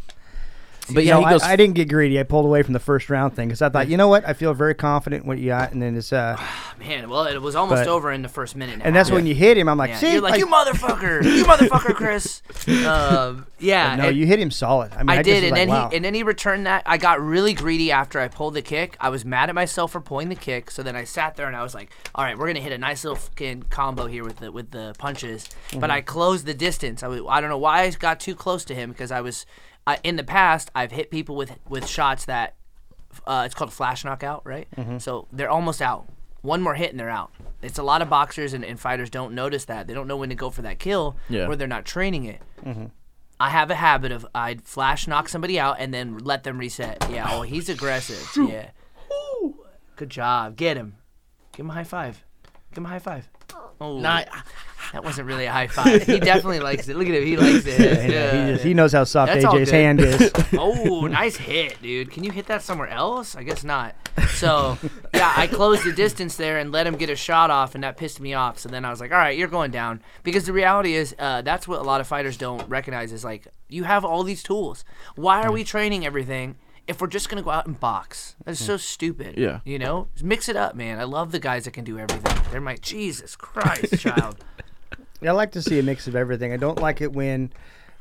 but 0.93 1.03
You 1.03 1.09
yeah, 1.09 1.13
know, 1.19 1.25
he 1.25 1.29
goes. 1.31 1.43
I, 1.43 1.53
I 1.53 1.55
didn't 1.55 1.75
get 1.75 1.89
greedy. 1.89 2.19
I 2.19 2.23
pulled 2.23 2.45
away 2.45 2.63
from 2.63 2.73
the 2.73 2.79
first 2.79 3.09
round 3.09 3.35
thing 3.35 3.47
because 3.47 3.61
I 3.61 3.69
thought, 3.69 3.87
you 3.87 3.97
know 3.97 4.07
what? 4.07 4.27
I 4.27 4.33
feel 4.33 4.53
very 4.53 4.75
confident 4.75 5.23
in 5.23 5.27
what 5.27 5.37
you 5.39 5.47
got, 5.47 5.71
and 5.71 5.81
then 5.81 5.95
it's 5.95 6.11
uh, 6.13 6.39
Man, 6.79 7.09
well, 7.09 7.25
it 7.25 7.41
was 7.41 7.55
almost 7.55 7.81
But- 7.85 7.87
over 7.87 8.11
in 8.11 8.21
the 8.21 8.29
first 8.29 8.55
minute. 8.55 8.73
And, 8.75 8.83
and 8.83 8.95
that's 8.95 9.09
half. 9.09 9.15
when 9.15 9.25
you 9.25 9.35
hit 9.35 9.57
him. 9.57 9.67
I'm 9.67 9.77
like, 9.77 9.89
Yeah. 9.89 9.97
see, 9.97 10.13
You're 10.13 10.21
like, 10.21 10.31
like- 10.31 10.39
you 10.39 10.47
motherfucker, 10.47 11.23
you 11.37 11.43
motherfucker, 11.43 11.95
Cris. 11.95 12.41
Um, 12.85 13.45
yeah. 13.59 13.95
no, 13.95 14.07
and 14.09 14.17
you 14.17 14.25
hit 14.25 14.39
him 14.39 14.51
solid. 14.51 14.91
I 14.93 14.99
mean, 14.99 15.09
I, 15.09 15.17
I 15.19 15.21
did, 15.21 15.43
and 15.43 15.51
like, 15.51 15.55
then 15.59 15.67
wow. 15.69 15.89
he 15.89 15.95
and 15.95 16.05
then 16.05 16.13
he 16.13 16.23
returned 16.23 16.65
that. 16.65 16.83
I 16.85 16.97
got 16.97 17.21
really 17.21 17.53
greedy 17.53 17.91
after 17.91 18.19
I 18.19 18.27
pulled 18.27 18.53
the 18.53 18.61
kick. 18.61 18.95
I 18.99 19.09
was 19.09 19.25
mad 19.25 19.49
at 19.49 19.55
myself 19.55 19.91
for 19.91 20.01
pulling 20.01 20.29
the 20.29 20.35
kick. 20.35 20.71
So 20.71 20.83
then 20.83 20.95
I 20.95 21.03
sat 21.03 21.35
there 21.35 21.47
and 21.47 21.55
I 21.55 21.63
was 21.63 21.73
like, 21.75 21.91
"All 22.15 22.23
right, 22.23 22.37
we're 22.37 22.47
gonna 22.47 22.59
hit 22.61 22.71
a 22.71 22.77
nice 22.77 23.03
little 23.03 23.17
fucking 23.17 23.63
combo 23.69 24.05
here 24.07 24.23
with 24.23 24.37
the 24.37 24.51
with 24.51 24.71
the 24.71 24.95
punches." 24.97 25.49
Mm-hmm. 25.69 25.79
But 25.79 25.91
I 25.91 26.01
closed 26.01 26.45
the 26.45 26.53
distance. 26.53 27.03
I 27.03 27.07
was, 27.07 27.21
I 27.27 27.41
don't 27.41 27.49
know 27.49 27.57
why 27.57 27.81
I 27.81 27.89
got 27.91 28.19
too 28.19 28.35
close 28.35 28.63
to 28.65 28.75
him 28.75 28.91
because 28.91 29.11
I 29.11 29.21
was 29.21 29.45
I, 29.89 29.97
in 30.03 30.15
the 30.15 30.23
past 30.23 30.69
I've 30.75 30.91
hit 30.91 31.09
people 31.11 31.35
with 31.35 31.51
with 31.67 31.87
shots 31.87 32.25
that 32.25 32.55
uh, 33.25 33.43
it's 33.45 33.55
called 33.55 33.69
a 33.69 33.73
flash 33.73 34.05
knockout, 34.05 34.41
right? 34.45 34.67
Mm-hmm. 34.77 34.97
So 34.99 35.27
they're 35.31 35.49
almost 35.49 35.81
out. 35.81 36.07
One 36.41 36.61
more 36.61 36.75
hit 36.75 36.91
and 36.91 36.99
they're 36.99 37.09
out. 37.09 37.31
It's 37.61 37.77
a 37.79 37.83
lot 37.83 38.01
of 38.01 38.09
boxers 38.09 38.53
and, 38.53 38.63
and 38.63 38.79
fighters 38.79 39.09
don't 39.09 39.33
notice 39.33 39.65
that. 39.65 39.87
They 39.87 39.93
don't 39.93 40.07
know 40.07 40.15
when 40.17 40.29
to 40.29 40.35
go 40.35 40.49
for 40.49 40.61
that 40.61 40.79
kill, 40.79 41.17
Yeah. 41.27 41.47
or 41.47 41.55
they're 41.57 41.67
not 41.67 41.83
training 41.85 42.23
it. 42.25 42.41
Mm-hmm. 42.63 42.85
I 43.41 43.49
have 43.49 43.69
a 43.71 43.75
habit 43.75 44.11
of 44.11 44.25
I'd 44.35 44.61
flash 44.63 45.07
knock 45.07 45.27
somebody 45.27 45.59
out 45.59 45.77
and 45.79 45.93
then 45.93 46.17
let 46.19 46.43
them 46.43 46.57
reset. 46.57 47.05
Yeah, 47.09 47.27
oh, 47.29 47.41
he's 47.41 47.67
aggressive. 47.77 48.25
Yeah. 48.37 48.69
Good 49.95 50.09
job. 50.09 50.55
Get 50.55 50.77
him. 50.77 50.95
Give 51.51 51.65
him 51.65 51.71
a 51.71 51.73
high 51.73 51.83
five. 51.83 52.23
Give 52.71 52.77
him 52.79 52.85
a 52.85 52.89
high 52.89 52.99
five. 52.99 53.27
Oh, 53.81 53.99
Nah, 53.99 54.23
that 54.91 55.03
wasn't 55.03 55.27
really 55.27 55.45
a 55.45 55.51
high 55.51 55.67
five. 55.67 56.03
He 56.03 56.19
definitely 56.19 56.59
likes 56.59 56.87
it. 56.89 56.95
Look 56.95 57.07
at 57.07 57.13
him. 57.13 57.23
He 57.25 57.37
likes 57.37 57.65
it. 57.65 57.79
Yeah, 58.09 58.45
he, 58.47 58.51
just, 58.53 58.63
he 58.65 58.73
knows 58.73 58.91
how 58.91 59.03
soft 59.03 59.33
That's 59.33 59.45
AJ's 59.45 59.69
hand 59.69 60.01
is. 60.01 60.31
Oh, 60.57 61.07
nice 61.07 61.37
hit, 61.37 61.81
dude. 61.81 62.11
Can 62.11 62.23
you 62.23 62.31
hit 62.31 62.47
that 62.47 62.61
somewhere 62.61 62.87
else? 62.87 63.35
I 63.35 63.43
guess 63.43 63.63
not. 63.63 63.95
So, 64.31 64.77
yeah, 65.13 65.31
I 65.35 65.47
closed 65.47 65.85
the 65.85 65.93
distance 65.93 66.35
there 66.35 66.57
and 66.57 66.71
let 66.71 66.87
him 66.87 66.95
get 66.95 67.09
a 67.09 67.15
shot 67.15 67.51
off, 67.51 67.75
and 67.75 67.83
that 67.83 67.97
pissed 67.97 68.19
me 68.19 68.33
off. 68.33 68.59
So 68.59 68.67
then 68.67 68.83
I 68.83 68.89
was 68.89 68.99
like, 68.99 69.11
all 69.11 69.17
right, 69.17 69.37
you're 69.37 69.47
going 69.47 69.71
down. 69.71 70.01
Because 70.23 70.45
the 70.45 70.53
reality 70.53 70.93
is, 70.95 71.15
uh, 71.19 71.41
that's 71.43 71.67
what 71.67 71.79
a 71.79 71.83
lot 71.83 72.01
of 72.01 72.07
fighters 72.07 72.35
don't 72.35 72.67
recognize 72.67 73.11
is 73.13 73.23
like, 73.23 73.47
you 73.69 73.83
have 73.83 74.03
all 74.03 74.23
these 74.23 74.43
tools. 74.43 74.83
Why 75.15 75.43
are 75.43 75.51
we 75.51 75.63
training 75.63 76.05
everything? 76.05 76.57
If 76.89 76.99
we're 77.01 77.07
just 77.07 77.29
gonna 77.29 77.43
go 77.43 77.51
out 77.51 77.67
and 77.67 77.79
box, 77.79 78.35
that's 78.43 78.59
so 78.59 78.73
hmm. 78.73 78.79
stupid. 78.79 79.37
Yeah. 79.37 79.59
you 79.63 79.77
know, 79.77 80.07
Just 80.13 80.25
mix 80.25 80.49
it 80.49 80.55
up, 80.55 80.75
man. 80.75 80.99
I 80.99 81.03
love 81.03 81.31
the 81.31 81.39
guys 81.39 81.65
that 81.65 81.71
can 81.71 81.83
do 81.83 81.99
everything. 81.99 82.41
They're 82.51 82.59
my 82.59 82.75
Jesus 82.77 83.35
Christ, 83.35 83.99
child. 83.99 84.43
I 85.21 85.31
like 85.31 85.51
to 85.51 85.61
see 85.61 85.77
a 85.79 85.83
mix 85.83 86.07
of 86.07 86.15
everything. 86.15 86.51
I 86.51 86.57
don't 86.57 86.79
like 86.81 87.01
it 87.01 87.13
when, 87.13 87.51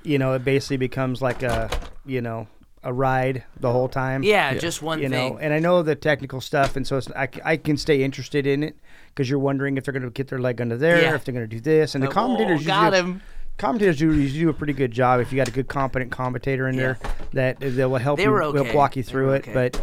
you 0.05 0.19
know, 0.19 0.33
it 0.35 0.45
basically 0.45 0.77
becomes 0.79 1.21
like 1.21 1.43
a, 1.43 1.69
you 2.07 2.23
know, 2.23 2.47
a 2.83 2.93
ride 2.93 3.45
the 3.59 3.71
whole 3.73 3.89
time. 3.89 4.23
Yeah, 4.23 4.55
just 4.55 4.81
one 4.83 5.01
you 5.01 5.09
thing. 5.09 5.33
know, 5.35 5.39
and 5.39 5.53
I 5.53 5.59
know 5.59 5.83
the 5.83 5.97
technical 5.97 6.41
stuff, 6.41 6.77
and 6.77 6.87
so 6.87 6.97
it's, 6.97 7.11
I, 7.11 7.27
c- 7.27 7.41
I 7.45 7.57
can 7.57 7.77
stay 7.77 8.03
interested 8.05 8.47
in 8.47 8.63
it 8.63 8.77
because 9.09 9.29
you're 9.29 9.41
wondering 9.41 9.77
if 9.77 9.85
they're 9.85 9.93
going 9.93 10.05
to 10.05 10.11
get 10.11 10.29
their 10.29 10.39
leg 10.39 10.61
under 10.61 10.77
there, 10.77 11.03
Yeah. 11.03 11.15
if 11.15 11.25
they're 11.25 11.35
going 11.35 11.49
to 11.49 11.55
do 11.55 11.61
this, 11.61 11.95
and 11.95 12.05
the 12.05 12.09
Oh, 12.09 12.13
commentators 12.13 12.65
got 12.65 12.93
usually, 12.93 13.13
him. 13.15 13.23
Commentators 13.59 13.99
do 13.99 14.13
usually 14.15 14.41
do 14.41 14.49
a 14.49 14.55
pretty 14.55 14.73
good 14.73 14.91
job 14.93 15.21
if 15.21 15.31
you 15.33 15.37
got 15.37 15.49
a 15.49 15.53
good 15.53 15.69
competent 15.69 16.11
commentator 16.11 16.69
in 16.69 16.77
there 16.77 16.99
that 17.33 17.59
that 17.61 17.89
will 17.91 17.99
help 17.99 18.17
They 18.17 18.25
you, 18.25 18.31
were 18.31 18.51
will 18.51 18.73
walk 18.75 18.97
you 18.97 19.03
through 19.03 19.33
it, 19.35 19.49
okay. 19.49 19.53
but 19.53 19.83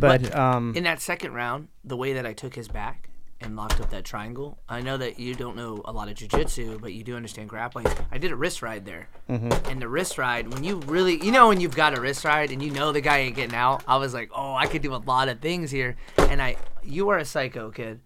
but 0.00 0.34
um 0.34 0.72
in 0.76 0.84
that 0.84 1.00
second 1.00 1.34
round, 1.34 1.68
the 1.84 1.96
way 1.96 2.12
that 2.14 2.24
I 2.26 2.32
took 2.32 2.54
his 2.54 2.68
back 2.68 3.08
and 3.40 3.56
locked 3.56 3.80
up 3.80 3.90
that 3.90 4.04
triangle, 4.04 4.56
I 4.68 4.82
know 4.82 4.96
that 4.98 5.18
you 5.18 5.34
don't 5.34 5.56
know 5.56 5.82
a 5.84 5.92
lot 5.92 6.08
of 6.08 6.14
jujitsu, 6.14 6.80
but 6.80 6.92
you 6.92 7.02
do 7.02 7.16
understand 7.16 7.48
grappling. 7.48 7.86
I 8.12 8.18
did 8.18 8.30
a 8.30 8.36
wrist 8.36 8.62
ride 8.62 8.84
there, 8.86 9.08
Mm-hmm. 9.28 9.68
and 9.68 9.82
the 9.82 9.88
wrist 9.88 10.16
ride, 10.16 10.52
when 10.54 10.62
you 10.62 10.76
really, 10.86 11.16
you 11.24 11.32
know, 11.32 11.48
when 11.48 11.60
you've 11.60 11.74
got 11.74 11.98
a 11.98 12.00
wrist 12.00 12.24
ride 12.24 12.52
and 12.52 12.62
you 12.62 12.70
know 12.70 12.92
the 12.92 13.00
guy 13.00 13.18
ain't 13.18 13.34
getting 13.34 13.56
out, 13.56 13.82
I 13.88 13.96
was 13.96 14.14
like, 14.14 14.30
oh, 14.32 14.54
I 14.54 14.66
could 14.68 14.80
do 14.82 14.94
a 14.94 15.02
lot 15.04 15.28
of 15.28 15.40
things 15.40 15.72
here, 15.72 15.96
and 16.18 16.40
I, 16.40 16.54
you 16.84 17.08
are 17.08 17.18
a 17.18 17.24
psycho 17.24 17.70
kid. 17.72 17.98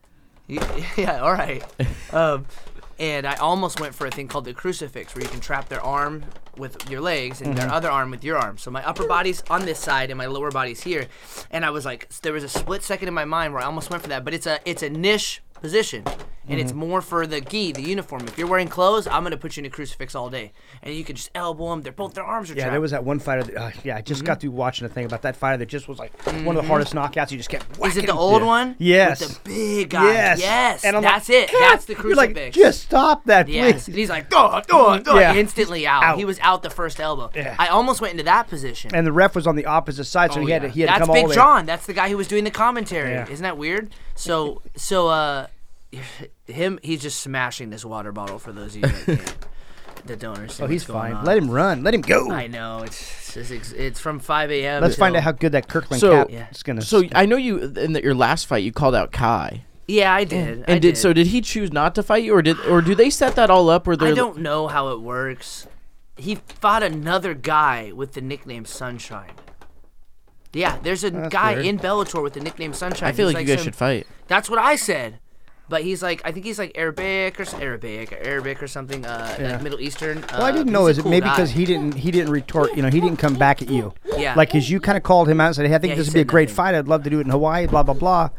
You, 0.47 0.61
yeah, 0.97 1.21
all 1.21 1.33
right. 1.33 1.63
Um, 2.13 2.47
and 2.99 3.27
I 3.27 3.35
almost 3.35 3.81
went 3.81 3.95
for 3.95 4.07
a 4.07 4.11
thing 4.11 4.29
called 4.29 4.45
the 4.45 4.55
crucifix, 4.55 5.15
where 5.15 5.23
you 5.23 5.31
can 5.31 5.41
trap 5.41 5.69
their 5.69 5.83
arm 5.83 6.25
with 6.57 6.91
your 6.91 7.01
legs 7.01 7.41
and 7.41 7.57
their 7.57 7.67
mm-hmm. 7.67 7.75
other 7.75 7.91
arm 7.91 8.11
with 8.11 8.25
your 8.25 8.39
arm. 8.39 8.57
So 8.59 8.71
my 8.71 8.87
upper 8.87 9.07
body's 9.07 9.43
on 9.51 9.67
this 9.67 9.79
side 9.79 10.11
and 10.11 10.17
my 10.17 10.27
lower 10.27 10.51
body's 10.51 10.83
here. 10.83 11.07
And 11.51 11.65
I 11.65 11.71
was 11.71 11.85
like, 11.85 12.09
there 12.21 12.33
was 12.33 12.45
a 12.45 12.49
split 12.49 12.83
second 12.83 13.09
in 13.09 13.15
my 13.15 13.27
mind 13.27 13.53
where 13.53 13.63
I 13.63 13.67
almost 13.67 13.91
went 13.91 14.03
for 14.03 14.09
that, 14.09 14.25
but 14.25 14.33
it's 14.33 14.47
a 14.47 14.61
it's 14.65 14.83
a 14.83 14.91
niche 14.91 15.43
position, 15.61 16.05
and 16.49 16.61
it's 16.61 16.71
mm-hmm. 16.71 16.81
more 16.81 17.01
for 17.01 17.27
the 17.27 17.41
gi, 17.41 17.73
the 17.73 17.83
uniform. 17.83 18.23
If 18.27 18.39
you're 18.39 18.47
wearing 18.47 18.69
clothes, 18.69 19.07
I'm 19.07 19.23
gonna 19.23 19.37
put 19.37 19.57
you 19.57 19.63
in 19.63 19.67
a 19.67 19.71
crucifix 19.71 20.15
all 20.15 20.31
day, 20.31 20.53
and 20.83 20.95
you 20.95 21.05
can 21.05 21.17
just 21.17 21.31
elbow 21.35 21.71
them. 21.71 21.83
They're 21.83 21.93
both 21.93 22.15
their 22.15 22.25
arms 22.25 22.51
are 22.51 22.55
yeah, 22.55 22.63
trapped. 22.65 22.73
there 22.73 22.81
was 22.81 22.91
that 22.93 23.05
one 23.05 23.19
fighter. 23.19 23.43
That, 23.45 23.57
uh, 23.57 23.71
yeah, 23.83 23.97
I 23.97 24.03
just 24.03 24.25
got 24.25 24.35
mm-hmm. 24.35 24.43
through 24.43 24.51
watching 24.53 24.87
a 24.87 24.89
thing 24.89 25.07
about 25.07 25.23
that 25.23 25.37
fighter 25.37 25.59
that 25.59 25.67
just 25.67 25.89
was 25.89 25.99
like 25.99 26.13
one 26.25 26.35
of 26.37 26.45
the 26.45 26.61
mm-hmm. 26.61 26.69
hardest 26.69 26.95
knockouts. 26.95 27.31
You 27.31 27.39
just 27.39 27.49
kept. 27.49 27.67
Is 27.85 27.97
it 27.97 28.07
the 28.07 28.15
old 28.15 28.43
one? 28.43 28.77
Yes. 28.79 29.21
With 29.21 29.43
the 29.45 29.51
big 29.51 29.91
guy. 29.91 30.13
Yes. 30.13 30.41
Yes. 30.41 30.85
And 30.85 30.97
I'm 30.97 31.03
like, 31.03 31.15
that's 31.15 31.31
it. 31.31 31.51
"God," 31.51 31.61
That's 31.61 31.85
the 31.87 31.95
You're 31.95 32.15
like, 32.15 32.35
crucifix. 32.35 32.57
just 32.57 32.83
stop 32.83 33.25
that, 33.25 33.49
Yes. 33.49 33.87
And 33.87 33.97
he's 33.97 34.11
like, 34.11 34.31
duh, 34.31 34.61
duh, 34.61 34.99
duh, 34.99 35.19
Yeah. 35.19 35.35
instantly 35.35 35.87
out. 35.87 36.03
Out. 36.03 36.19
He 36.19 36.25
was 36.25 36.39
out 36.41 36.63
the 36.63 36.71
first 36.71 37.01
elbow. 37.01 37.31
Yeah. 37.35 37.57
I 37.59 37.69
almost 37.69 38.01
went 38.01 38.13
into 38.13 38.25
that 38.25 38.49
position. 38.49 38.95
And 38.95 39.07
the 39.07 39.13
ref 39.13 39.35
was 39.35 39.47
on 39.47 39.57
the 39.57 39.67
opposite 39.67 40.05
side, 40.05 40.33
so 40.33 40.41
Oh, 40.41 40.45
he 40.45 40.53
had 40.53 40.63
yeah. 40.63 40.69
to 40.69 40.75
he 40.75 40.81
had 40.83 40.87
to 40.87 40.93
That's 40.93 41.01
come 41.01 41.11
all 41.11 41.27
Big. 41.27 41.35
John. 41.35 41.67
That's 41.67 41.87
the 41.87 41.95
guy 41.95 42.09
who 42.09 42.17
was 42.17 42.29
doing 42.29 42.45
the 42.45 42.51
commentary. 42.51 43.13
Yeah. 43.13 43.29
Isn't 43.29 43.43
that 43.43 43.59
weird? 43.59 43.91
So, 44.17 44.63
so, 44.77 45.09
uh, 45.09 45.47
him, 46.47 46.79
he's 46.83 47.01
just 47.03 47.21
smashing 47.21 47.71
this 47.71 47.85
water 47.85 48.13
bottle 48.13 48.39
for 48.39 48.53
those 48.53 48.75
of 48.75 48.83
you 48.83 48.89
that 48.89 49.05
can't, 49.07 49.37
that 50.07 50.19
don't 50.19 50.37
understand. 50.37 50.69
Oh, 50.69 50.73
he's 50.73 50.85
going 50.85 51.13
fine. 51.13 51.13
on. 51.15 51.25
Let 51.25 51.39
him 51.39 51.51
run. 51.51 51.83
Let 51.83 51.95
him 51.95 52.01
go. 52.01 52.31
I 52.31 52.47
know 52.47 52.83
it's 52.83 53.37
it's, 53.37 53.51
it's, 53.51 53.73
it's 53.73 54.01
from 54.01 54.19
5 54.19 54.51
a.m. 54.51 54.83
Let's 54.83 54.97
find 54.97 55.15
out 55.17 55.23
how 55.23 55.33
good 55.33 55.53
that 55.53 55.69
Kirkland 55.69 56.01
So- 56.01 56.11
cap 56.25 56.31
Yeah. 56.31 56.47
is 56.51 56.63
gonna. 56.63 56.81
So 56.83 57.05
I 57.15 57.27
know 57.27 57.37
you 57.37 57.59
in 57.59 57.93
the, 57.93 58.03
your 58.03 58.15
last 58.15 58.47
fight 58.47 58.65
you 58.65 58.73
called 58.73 58.95
out 58.95 59.13
Kai. 59.13 59.65
Yeah, 59.89 60.13
I 60.13 60.25
did. 60.25 60.61
I 60.67 60.73
And 60.73 60.83
did, 60.83 60.97
so 60.97 61.13
did 61.13 61.29
he 61.29 61.41
choose 61.41 61.73
not 61.73 61.95
to 61.95 62.03
fight 62.03 62.25
you 62.25 62.35
or 62.35 62.43
did 62.43 62.59
or 62.67 62.81
do 62.83 62.95
they 62.95 63.09
set 63.11 63.37
that 63.37 63.51
all 63.51 63.69
up 63.71 63.87
where 63.87 63.97
they're 63.97 64.13
I 64.13 64.15
don't 64.15 64.39
know 64.39 64.67
how 64.67 64.89
it 64.89 65.01
works. 65.01 65.67
He 66.17 66.37
fought 66.37 66.83
another 66.83 67.35
guy 67.35 67.93
with 67.93 68.15
the 68.15 68.21
nickname 68.21 68.65
Sunshine. 68.65 69.31
Yeah, 70.53 70.79
there's 70.83 71.05
a 71.05 71.11
guy 71.29 71.55
weird. 71.55 71.67
in 71.67 71.79
Bellator 71.79 72.23
with 72.23 72.33
the 72.35 72.41
nickname 72.41 72.73
Sunshine. 72.73 73.09
I 73.09 73.13
feel 73.13 73.29
He's 73.29 73.35
like, 73.35 73.47
you 73.47 73.55
guys 73.55 73.59
some- 73.61 73.65
should 73.67 73.77
fight. 73.77 74.07
That's 74.29 74.49
what 74.49 74.59
I 74.59 74.77
said. 74.77 75.19
But 75.69 75.83
he's 75.83 76.01
like, 76.01 76.23
I 76.25 76.31
think 76.31 76.47
he's 76.47 76.61
like 76.61 76.71
Arabic 76.77 77.41
or 77.41 77.43
s- 77.43 77.53
Arabic, 77.55 78.13
or 78.13 78.19
Arabic 78.19 78.63
or 78.63 78.69
something, 78.69 79.05
uh, 79.05 79.37
Yeah. 79.39 79.53
like 79.55 79.63
Middle 79.63 79.81
Eastern. 79.81 80.25
well, 80.31 80.43
I 80.43 80.51
uh, 80.51 80.53
didn't 80.53 80.73
know. 80.73 80.87
Is 80.87 80.99
a 80.99 81.01
it 81.01 81.07
maybe 81.07 81.27
guy. 81.27 81.35
because 81.35 81.51
he 81.51 81.65
didn't 81.65 81.95
he 81.95 82.13
didn't 82.13 82.31
retort? 82.31 82.77
You 82.77 82.83
know, 82.83 82.89
he 82.89 83.01
didn't 83.01 83.17
come 83.17 83.35
back 83.35 83.61
at 83.63 83.69
you. 83.69 83.93
Yeah. 84.17 84.35
Like, 84.37 84.51
cause 84.53 84.71
you 84.71 84.79
kind 84.79 84.97
of 84.97 85.03
called 85.03 85.29
him 85.29 85.41
out 85.41 85.47
and 85.49 85.57
said, 85.57 85.67
"Hey, 85.67 85.75
I 85.75 85.79
think 85.79 85.91
Yeah, 85.91 85.97
this 85.97 86.07
he 86.07 86.11
would 86.11 86.15
be 86.15 86.21
a 86.21 86.23
said 86.23 86.29
great 86.29 86.49
nothing. 86.51 86.55
fight. 86.57 86.75
I'd 86.77 86.87
love 86.87 87.03
to 87.03 87.11
do 87.11 87.19
it 87.19 87.23
in 87.27 87.31
Hawaii." 87.31 87.67
Blah 87.67 87.83
blah 87.83 87.95
blah. 87.95 88.31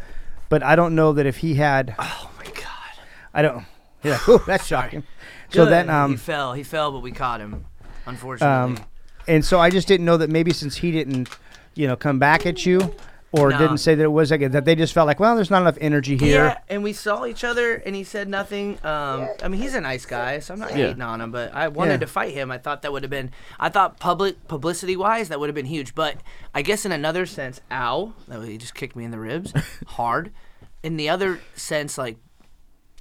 But 0.48 0.64
I 0.64 0.78
don't 0.78 0.96
know 0.96 1.12
that 1.12 1.26
if 1.26 1.38
he 1.38 1.56
had. 1.56 1.96
Oh 2.00 2.32
my 2.38 2.46
god. 2.46 3.04
I 3.34 3.42
don't. 3.42 3.66
Yeah. 4.04 4.20
Ooh, 4.30 4.40
that's 4.48 4.66
shocking. 4.66 5.04
So 5.52 5.66
Good. 5.66 5.72
then, 5.74 5.86
he 5.88 5.92
um, 5.92 6.16
fell. 6.18 6.54
He 6.54 6.64
fell, 6.64 6.94
but 6.94 7.00
we 7.02 7.12
caught 7.12 7.42
him. 7.42 7.66
Unfortunately. 8.06 8.78
um, 8.80 8.86
and 9.28 9.44
so 9.44 9.60
I 9.60 9.70
just 9.70 9.90
didn't 9.90 10.06
know 10.06 10.16
that 10.16 10.30
maybe 10.30 10.54
since 10.54 10.78
he 10.78 10.94
didn't, 10.94 11.28
you 11.78 11.88
know, 11.88 11.96
come 11.96 12.20
back 12.20 12.46
at 12.46 12.66
you, 12.66 12.94
or 13.32 13.50
No. 13.50 13.58
didn't 13.58 13.78
say 13.80 13.94
that 13.94 14.04
it 14.04 14.12
was 14.12 14.32
like 14.32 14.52
that 14.52 14.66
they 14.66 14.74
just 14.76 14.94
felt 14.94 15.06
like, 15.06 15.20
well, 15.20 15.36
there's 15.36 15.52
not 15.52 15.62
enough 15.62 15.78
energy 15.82 16.18
here. 16.18 16.46
Yeah, 16.46 16.58
and 16.70 16.82
we 16.82 16.94
saw 16.94 17.26
each 17.26 17.44
other, 17.44 17.76
and 17.76 17.94
he 17.96 18.04
said 18.04 18.28
nothing. 18.30 18.78
Um, 18.86 19.28
I 19.44 19.48
mean, 19.50 19.62
he's 19.62 19.76
a 19.76 19.82
nice 19.82 20.06
guy, 20.06 20.40
so 20.40 20.54
I'm 20.54 20.60
not 20.60 20.72
Yeah. 20.72 20.88
hating 20.88 21.02
on 21.02 21.20
him. 21.22 21.32
But 21.32 21.54
I 21.54 21.68
wanted 21.68 21.92
Yeah. 21.94 21.98
to 21.98 22.08
fight 22.08 22.34
him. 22.34 22.52
I 22.52 22.58
thought 22.58 22.82
that 22.84 22.92
would 22.94 23.04
have 23.04 23.10
been. 23.10 23.32
I 23.60 23.70
thought 23.70 24.00
public 24.00 24.48
publicity 24.48 24.96
wise, 24.96 25.28
that 25.30 25.40
would 25.40 25.50
have 25.50 25.56
been 25.56 25.66
huge. 25.66 25.94
But 25.94 26.16
I 26.56 26.62
guess 26.62 26.86
in 26.86 26.92
another 26.92 27.26
sense, 27.26 27.60
ow, 27.72 28.14
that 28.28 28.42
he 28.48 28.58
just 28.58 28.76
kicked 28.76 28.96
me 28.96 29.04
in 29.04 29.12
the 29.12 29.20
ribs, 29.20 29.54
hard. 29.88 30.32
In 30.84 30.96
the 30.96 31.10
other 31.10 31.40
sense, 31.56 31.98
like 31.98 32.18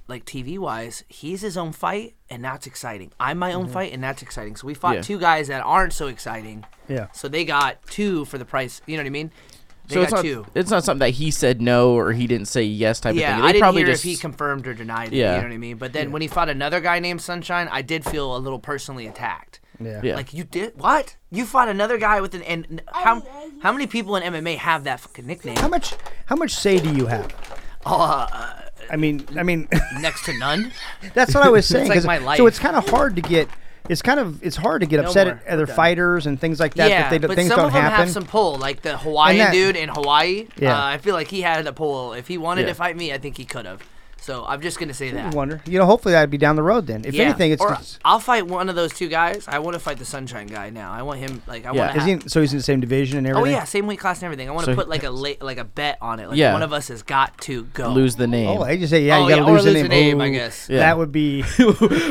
like 0.07 0.25
TV 0.25 0.57
wise, 0.57 1.03
he's 1.07 1.41
his 1.41 1.57
own 1.57 1.71
fight, 1.73 2.15
and 2.29 2.43
that's 2.43 2.65
exciting. 2.67 3.11
I'm 3.19 3.37
my 3.37 3.53
own 3.53 3.67
fight, 3.67 3.91
and 3.93 4.01
that's 4.03 4.21
exciting. 4.21 4.55
So 4.55 4.65
we 4.67 4.73
fought 4.73 4.95
Yeah. 4.95 5.01
two 5.01 5.19
guys 5.19 5.47
that 5.49 5.61
aren't 5.63 5.93
so 5.93 6.07
exciting. 6.07 6.65
Yeah. 6.87 7.07
So 7.13 7.27
they 7.27 7.43
got 7.45 7.85
two 7.87 8.25
for 8.25 8.37
the 8.37 8.45
price. 8.45 8.81
You 8.85 8.95
know 8.97 9.03
what 9.03 9.07
I 9.07 9.11
mean? 9.11 9.31
They 9.89 9.93
So 9.95 9.99
got 10.01 10.03
it's 10.03 10.11
not 10.13 10.21
two. 10.23 10.45
it's 10.53 10.69
not 10.71 10.83
something 10.83 10.99
that 10.99 11.11
he 11.15 11.31
said 11.31 11.61
no 11.61 11.91
or 11.93 12.11
he 12.11 12.27
didn't 12.27 12.47
say 12.47 12.63
yes 12.63 12.99
type 12.99 13.15
Yeah, 13.15 13.29
of 13.29 13.33
thing. 13.35 13.41
They 13.41 13.47
I 13.47 13.51
didn't 13.53 13.61
probably 13.61 13.81
hear 13.81 13.87
just 13.93 14.03
if 14.05 14.11
he 14.11 14.17
confirmed 14.17 14.67
or 14.67 14.73
denied 14.73 15.13
it. 15.13 15.17
Yeah. 15.17 15.35
You 15.35 15.41
know 15.43 15.47
what 15.47 15.53
I 15.53 15.57
mean? 15.57 15.77
But 15.77 15.93
then 15.93 16.11
when 16.11 16.21
he 16.21 16.27
fought 16.27 16.49
another 16.49 16.81
guy 16.81 16.99
named 16.99 17.21
Sunshine, 17.21 17.69
I 17.71 17.81
did 17.81 18.03
feel 18.03 18.35
a 18.35 18.39
little 18.39 18.59
personally 18.59 19.07
attacked. 19.07 19.59
Yeah. 19.79 20.01
Yeah. 20.03 20.15
Like 20.15 20.33
you 20.33 20.43
did 20.43 20.73
what? 20.79 21.15
You 21.31 21.45
fought 21.45 21.69
another 21.69 21.97
guy 21.97 22.19
with 22.19 22.33
an 22.33 22.41
and 22.43 22.81
how 22.91 23.23
how 23.61 23.71
many 23.71 23.87
people 23.87 24.15
in 24.17 24.23
MMA 24.23 24.57
have 24.57 24.83
that 24.85 24.99
fucking 24.99 25.25
nickname? 25.25 25.55
How 25.57 25.67
much? 25.69 25.93
How 26.25 26.35
much 26.35 26.51
say 26.51 26.79
do 26.79 26.93
you 26.93 27.05
have? 27.05 27.33
Uh, 27.85 28.53
I 28.89 28.95
mean, 28.95 29.25
I 29.37 29.43
mean, 29.43 29.67
next 29.99 30.25
to 30.25 30.37
none. 30.37 30.71
that's 31.13 31.33
what 31.33 31.43
I 31.45 31.49
was 31.49 31.65
saying. 31.73 31.87
like 31.89 31.97
'cause- 31.97 32.05
my 32.05 32.37
So 32.37 32.47
it's 32.47 32.59
kind 32.59 32.75
of 32.75 32.87
hard 32.89 33.15
to 33.15 33.21
get. 33.21 33.49
It's 33.89 34.01
kind 34.01 34.19
of 34.19 34.43
it's 34.43 34.57
hard 34.57 34.81
to 34.81 34.87
get 34.87 35.01
No 35.01 35.07
upset 35.07 35.27
more. 35.27 35.35
at 35.45 35.47
other 35.53 35.61
We're 35.61 35.65
done. 35.67 35.75
fighters 35.77 36.25
and 36.25 36.39
things 36.39 36.59
like 36.59 36.73
that. 36.73 36.89
yeah, 36.89 37.03
that 37.03 37.09
they, 37.09 37.17
don't- 37.19 37.29
but 37.29 37.35
things 37.35 37.47
some 37.49 37.57
don't 37.57 37.67
of 37.67 37.73
them 37.73 37.81
happen. 37.83 37.99
have 37.99 38.09
some 38.09 38.25
pull. 38.25 38.57
Like 38.57 38.81
the 38.81 38.97
Hawaiian 38.97 39.37
that- 39.37 39.53
dude 39.53 39.77
in 39.77 39.87
Hawaii. 39.89 40.47
Yeah. 40.57 40.77
Uh, 40.77 40.85
I 40.87 40.97
feel 40.97 41.13
like 41.15 41.29
he 41.29 41.41
had 41.41 41.65
a 41.65 41.71
pull. 41.73 42.11
If 42.13 42.27
he 42.27 42.37
wanted 42.37 42.61
Yeah. 42.63 42.67
to 42.69 42.73
fight 42.73 42.97
me, 42.97 43.13
I 43.13 43.17
think 43.17 43.37
he 43.37 43.45
could 43.45 43.65
have. 43.65 43.81
So 44.27 44.43
I'm 44.45 44.59
just 44.59 44.77
gonna 44.77 44.93
say 44.93 45.07
I 45.07 45.13
that. 45.13 45.33
wonder. 45.33 45.61
You 45.65 45.79
know, 45.79 45.85
hopefully 45.85 46.11
that'd 46.11 46.29
be 46.29 46.37
down 46.37 46.57
the 46.57 46.61
road 46.61 46.85
then. 46.85 47.05
If 47.05 47.13
yeah. 47.13 47.23
anything, 47.23 47.53
it's. 47.53 47.61
or 47.61 47.71
it's- 47.71 47.97
I'll 48.03 48.19
fight 48.19 48.45
one 48.45 48.67
of 48.67 48.75
those 48.75 48.91
two 48.91 49.07
guys. 49.07 49.45
I 49.47 49.59
want 49.59 49.75
to 49.75 49.79
fight 49.79 49.99
the 49.99 50.03
Sunshine 50.05 50.47
guy 50.47 50.69
now. 50.69 50.91
I 50.91 51.01
want 51.01 51.19
him 51.19 51.41
like 51.47 51.65
I 51.65 51.71
Yeah. 51.73 51.79
want 51.85 51.93
to. 51.93 51.97
is 51.99 52.05
he 52.05 52.11
in, 52.11 52.27
so 52.27 52.41
he's 52.41 52.51
in 52.51 52.57
the 52.59 52.63
same 52.63 52.81
division 52.81 53.19
and 53.19 53.27
everything. 53.27 53.37
Oh 53.37 53.45
everything. 53.45 53.59
yeah, 53.61 53.63
same 53.63 53.87
weight 53.87 53.99
class 53.99 54.17
and 54.17 54.25
everything. 54.25 54.49
I 54.49 54.51
want 54.51 54.65
to 54.65 54.73
So- 54.73 54.75
put 54.75 54.89
like 54.89 55.03
a 55.05 55.11
la- 55.11 55.31
like 55.39 55.57
a 55.59 55.63
bet 55.63 55.97
on 56.01 56.19
it. 56.19 56.27
Like 56.27 56.37
Yeah. 56.37 56.51
one 56.51 56.61
of 56.61 56.73
us 56.73 56.89
has 56.89 57.03
got 57.03 57.37
to 57.43 57.63
go. 57.73 57.87
lose 57.93 58.17
the 58.17 58.27
name. 58.27 58.49
Oh, 58.49 58.63
I 58.63 58.75
just 58.75 58.89
say 58.89 59.01
yeah. 59.05 59.17
Oh, 59.19 59.23
you 59.23 59.29
gotta 59.29 59.43
yeah, 59.43 59.47
or 59.47 59.53
lose, 59.53 59.63
lose 59.65 59.81
the 59.81 59.87
name. 59.87 60.19
I 60.19 60.27
Ooh, 60.27 60.31
guess. 60.33 60.67
Yeah. 60.69 60.79
That 60.79 60.97
would 60.97 61.13
be. 61.13 61.43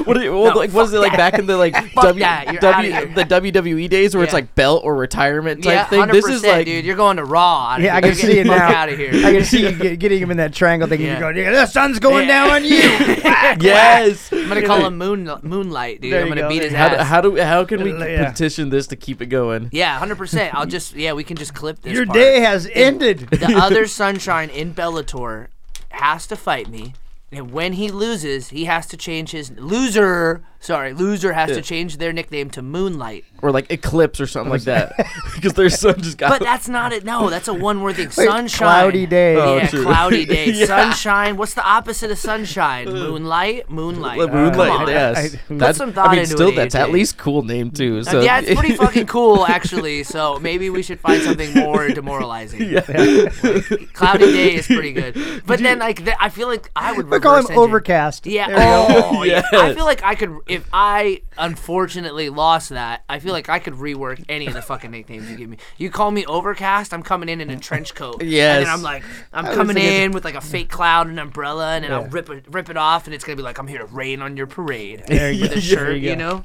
what, 0.05 0.17
are 0.17 0.23
you- 0.23 0.33
well, 0.33 0.55
No, 0.55 0.59
like 0.59 0.73
was 0.73 0.93
fuck 0.93 0.97
it 0.97 1.01
like 1.01 1.17
back 1.19 1.39
in 1.39 1.45
the 1.45 1.59
like 1.59 1.75
Fuck 1.93 2.05
w, 2.05 2.21
that, 2.21 2.47
you're 2.47 2.61
w 2.63 2.75
outta 2.95 3.07
here. 3.09 3.15
the 3.15 3.25
WWE 3.25 3.91
days 3.91 4.15
where 4.15 4.25
it's 4.25 4.33
Yeah. 4.33 4.37
like 4.39 4.55
belt 4.55 4.85
or 4.85 4.95
retirement 4.97 5.63
type 5.63 5.73
yeah, 5.75 5.85
thing? 5.85 5.99
hundred 6.01 6.15
This 6.15 6.25
percent, 6.25 6.45
is 6.45 6.51
like 6.51 6.65
dude. 6.65 6.87
You're 6.87 6.97
going 6.97 7.19
to 7.19 7.25
Raw. 7.25 7.77
Yeah. 7.77 7.95
I 7.95 8.01
can 8.01 8.15
see 8.15 8.39
it 8.39 8.45
the 8.45 8.49
fuck 8.51 8.59
now. 8.71 8.75
Out 8.75 8.89
of 8.89 8.97
here. 8.99 9.11
I 9.27 9.33
can 9.35 9.45
see 9.45 9.69
you 9.69 9.73
get, 9.73 9.99
getting 9.99 10.19
him 10.23 10.31
in 10.31 10.39
that 10.39 10.55
triangle, 10.55 10.89
thing. 10.89 11.03
Yeah. 11.03 11.13
you're 11.13 11.21
going, 11.21 11.37
yeah, 11.37 11.51
the 11.51 11.67
sun's 11.67 11.99
going 12.11 12.29
down 12.29 12.51
on 12.51 12.65
you. 12.65 12.71
yes. 13.61 14.33
I'm 14.33 14.49
gonna 14.49 14.67
call 14.67 14.85
him 14.87 14.99
Moon 14.99 15.31
Moonlight, 15.43 16.01
dude. 16.01 16.13
There 16.13 16.21
I'm 16.23 16.29
you 16.29 16.35
gonna 16.35 16.41
go, 16.43 16.49
beat 16.49 16.63
his 16.63 16.73
How, 16.73 16.89
do, 16.89 16.97
ass. 16.97 17.07
how 17.09 17.21
do 17.21 17.37
how 17.37 17.65
can 17.65 17.83
we 17.83 17.93
uh, 17.93 18.05
Yeah. 18.05 18.31
petition 18.31 18.71
this 18.71 18.87
to 18.89 18.97
keep 18.97 19.21
it 19.23 19.27
going? 19.27 19.69
yeah, 19.73 19.99
hundred 19.99 20.19
percent. 20.19 20.55
I'll 20.55 20.67
just 20.77 20.95
yeah, 20.95 21.13
we 21.13 21.25
can 21.25 21.37
just 21.37 21.55
clip 21.55 21.81
this. 21.83 21.93
Your 21.93 22.07
part. 22.07 22.19
day 22.19 22.41
has 22.41 22.69
ended. 22.73 23.21
the 23.31 23.55
other 23.63 23.87
Sunshine 23.87 24.51
in 24.51 24.75
Bellator 24.75 25.49
has 25.91 26.27
to 26.29 26.37
fight 26.37 26.69
me. 26.69 26.95
And 27.33 27.51
when 27.51 27.73
he 27.73 27.91
loses, 27.91 28.51
he 28.51 28.67
has 28.67 28.87
to 28.87 28.97
change 28.97 29.33
his 29.33 29.51
loser. 29.59 30.45
Sorry, 30.61 30.93
loser 30.95 31.33
has 31.33 31.51
to 31.51 31.61
change 31.61 31.97
their 31.99 32.13
nickname 32.13 32.51
to 32.51 32.63
Moonlight. 32.63 33.25
Or 33.43 33.51
like 33.51 33.71
eclipse 33.71 34.21
or 34.21 34.27
something 34.27 34.51
like 34.51 34.63
that, 34.63 34.95
because 35.35 35.53
their 35.55 35.69
sun 35.71 36.01
just 36.01 36.19
got. 36.19 36.31
But 36.31 36.41
that's 36.43 36.69
not 36.69 36.93
it. 36.93 37.05
No, 37.05 37.29
that's 37.31 37.49
a 37.49 37.55
one 37.55 37.83
word 37.83 37.97
thing. 37.97 38.11
Sunshine. 38.11 38.59
cloudy 38.67 39.07
day. 39.07 39.37
Oh, 39.37 39.57
yeah, 39.57 39.67
true. 39.69 39.83
cloudy 39.85 40.25
day. 40.25 40.47
Yeah. 40.57 40.67
Sunshine. 40.67 41.37
What's 41.37 41.55
the 41.55 41.65
opposite 41.67 42.11
of 42.11 42.19
sunshine? 42.19 42.87
Moonlight. 42.87 43.69
Moonlight. 43.71 44.19
Like, 44.19 44.31
Come 44.31 44.37
Moonlight, 44.45 44.71
on. 44.71 44.89
yes. 44.89 45.17
I- 45.35 45.39
That's, 45.55 45.67
Put 45.67 45.77
some 45.77 45.93
thought 45.93 46.09
I 46.09 46.13
mean, 46.13 46.19
into 46.21 46.31
still, 46.33 46.53
that's 46.53 46.75
AJ. 46.75 46.79
at 46.81 46.91
least 46.91 47.19
cool 47.19 47.43
name 47.43 47.71
too. 47.71 47.99
Uh, 47.99 48.03
So 48.05 48.21
yeah, 48.23 48.41
it's 48.41 48.59
pretty 48.59 48.75
fucking 48.85 49.07
cool 49.07 49.45
actually. 49.47 50.03
So 50.05 50.39
maybe 50.39 50.71
we 50.71 50.83
should 50.83 51.01
find 51.01 51.23
something 51.23 51.53
more 51.55 51.89
demoralizing. 51.89 52.73
Like, 52.73 53.93
cloudy 53.93 54.33
day 54.33 54.55
is 54.55 54.67
pretty 54.67 54.93
good, 54.93 55.43
but 55.47 55.61
then 55.61 55.79
like 55.79 56.05
th- 56.05 56.17
I 56.21 56.29
feel 56.29 56.49
like 56.49 56.71
I 56.77 56.93
would 56.93 57.09
We 57.11 57.19
call 57.21 57.37
him 57.37 57.43
reverse 57.45 57.57
overcast. 57.59 58.27
Yeah. 58.27 58.49
There 58.49 58.57
we 58.89 58.95
go. 58.95 59.09
Oh, 59.19 59.23
yeah. 59.25 59.43
I 59.53 59.75
feel 59.75 59.85
like 59.85 60.03
I 60.03 60.15
could, 60.15 60.37
if 60.47 60.67
I 60.73 61.23
unfortunately 61.39 62.29
lost 62.29 62.71
that, 62.71 63.03
I 63.09 63.19
feel 63.27 63.33
like 63.35 63.49
I 63.49 63.59
could 63.59 63.75
rework 63.75 64.25
any 64.29 64.47
of 64.47 64.55
the 64.55 64.63
fucking 64.63 64.91
nicknames 64.93 65.29
you 65.31 65.37
give 65.37 65.49
me. 65.51 65.57
You 65.79 65.91
call 65.91 66.11
me 66.13 66.25
Overcast, 66.25 66.95
I'm 66.95 67.03
coming 67.03 67.29
in 67.29 67.41
in 67.41 67.51
a 67.51 67.59
trench 67.59 67.95
coat. 67.95 68.23
And 68.23 68.31
Yes. 68.31 68.65
then 68.65 68.73
I'm 68.73 68.83
like, 68.83 69.03
I'm 69.33 69.47
was 69.47 69.57
coming 69.57 69.77
in 69.77 70.13
with 70.13 70.25
like 70.25 70.37
a 70.37 70.41
fake 70.41 70.69
cloud 70.69 71.09
and 71.09 71.19
umbrella, 71.19 71.75
and 71.75 71.85
then 71.85 71.93
I'll 71.93 72.07
rip 72.07 72.31
it, 72.31 72.45
rip 72.49 72.71
it 72.71 72.77
off, 72.77 73.07
and 73.07 73.15
it's 73.15 73.25
gonna 73.25 73.37
be 73.37 73.43
like 73.43 73.59
I'm 73.59 73.67
here 73.67 73.81
to 73.81 73.87
rain 73.87 74.23
on 74.23 74.37
your 74.37 74.47
parade 74.47 75.03
There 75.09 75.33
you 75.33 75.43
with 75.43 75.51
go. 75.53 75.57
a 75.59 75.61
shirt, 75.61 75.97
you 75.97 76.11
you, 76.11 76.17
know. 76.17 76.43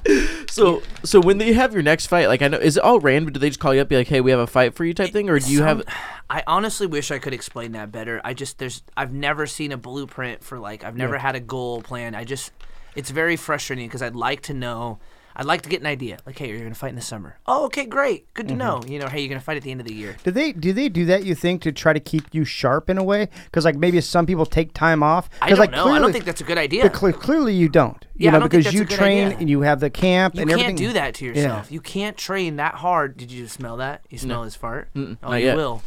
So 0.49 0.81
so 1.03 1.19
when 1.21 1.37
they 1.37 1.53
have 1.53 1.73
your 1.73 1.83
next 1.83 2.07
fight, 2.07 2.27
like 2.27 2.41
I 2.41 2.47
know, 2.47 2.57
is 2.57 2.77
it 2.77 2.83
all 2.83 2.99
random? 2.99 3.31
Do 3.33 3.39
they 3.39 3.49
just 3.49 3.59
call 3.59 3.73
you 3.75 3.81
up, 3.81 3.87
be 3.89 3.95
like, 3.97 4.07
"Hey, 4.07 4.21
we 4.21 4.31
have 4.31 4.39
a 4.39 4.47
fight 4.47 4.73
for 4.73 4.83
you," 4.83 4.93
type 4.93 5.11
thing, 5.13 5.29
or 5.29 5.37
do 5.39 5.51
you 5.51 5.61
have? 5.63 5.83
I 6.29 6.43
honestly 6.47 6.87
wish 6.87 7.11
I 7.11 7.19
could 7.19 7.33
explain 7.33 7.73
that 7.73 7.91
better. 7.91 8.19
I 8.23 8.33
just 8.33 8.57
there's 8.57 8.81
I've 8.97 9.13
never 9.13 9.45
seen 9.45 9.71
a 9.71 9.77
blueprint 9.77 10.43
for 10.43 10.57
like 10.59 10.83
I've 10.83 10.97
never 10.97 11.17
had 11.19 11.35
a 11.35 11.39
goal 11.39 11.81
plan. 11.81 12.15
I 12.15 12.23
just 12.23 12.51
it's 12.95 13.09
very 13.11 13.35
frustrating 13.37 13.87
because 13.87 14.01
I'd 14.01 14.15
like 14.15 14.41
to 14.43 14.53
know. 14.53 14.99
I'd 15.35 15.45
like 15.45 15.61
to 15.63 15.69
get 15.69 15.81
an 15.81 15.87
idea. 15.87 16.17
Like, 16.25 16.37
hey, 16.37 16.49
you're 16.49 16.59
gonna 16.59 16.75
fight 16.75 16.89
in 16.89 16.95
the 16.95 17.01
summer. 17.01 17.37
Oh, 17.45 17.65
okay, 17.65 17.85
great, 17.85 18.33
good 18.33 18.47
to 18.47 18.53
mm-hmm. 18.53 18.59
know. 18.59 18.81
You 18.87 18.99
know, 18.99 19.07
hey, 19.07 19.21
you're 19.21 19.29
gonna 19.29 19.39
fight 19.41 19.57
at 19.57 19.63
the 19.63 19.71
end 19.71 19.81
of 19.81 19.87
the 19.87 19.93
year. 19.93 20.17
Do 20.23 20.31
they 20.31 20.51
do 20.51 20.73
they 20.73 20.89
do 20.89 21.05
that? 21.05 21.23
You 21.25 21.35
think 21.35 21.61
to 21.63 21.71
try 21.71 21.93
to 21.93 21.99
keep 21.99 22.25
you 22.33 22.45
sharp 22.45 22.89
in 22.89 22.97
a 22.97 23.03
way? 23.03 23.29
Because 23.45 23.65
like 23.65 23.75
maybe 23.75 23.99
some 24.01 24.25
people 24.25 24.45
take 24.45 24.73
time 24.73 25.03
off. 25.03 25.29
I 25.41 25.49
don't 25.49 25.59
like, 25.59 25.71
know. 25.71 25.87
I 25.87 25.99
don't 25.99 26.11
think 26.11 26.25
that's 26.25 26.41
a 26.41 26.45
good 26.45 26.57
idea. 26.57 26.83
But 26.83 26.93
cle- 26.93 27.13
clearly 27.13 27.53
you 27.53 27.69
don't. 27.69 28.05
You 28.15 28.25
Yeah, 28.25 28.35
I 28.35 28.39
know, 28.39 28.47
because 28.47 28.73
you 28.73 28.85
train 28.85 29.27
idea. 29.27 29.37
and 29.39 29.49
you 29.49 29.61
have 29.61 29.79
the 29.79 29.89
camp 29.89 30.35
You 30.35 30.41
and 30.41 30.49
can't 30.49 30.61
everything. 30.61 30.75
do 30.87 30.93
that 30.93 31.15
to 31.15 31.25
Yeah. 31.25 31.33
yourself. 31.33 31.71
You 31.71 31.81
can't 31.81 32.17
train 32.17 32.57
that 32.57 32.75
hard. 32.75 33.17
Did 33.17 33.31
you 33.31 33.47
smell 33.47 33.77
that? 33.77 34.01
You 34.09 34.17
smell 34.17 34.43
his 34.43 34.55
fart? 34.55 34.89
oh, 34.95 35.15
not 35.21 35.37
you 35.37 35.45
yet. 35.47 35.55
will. 35.55 35.81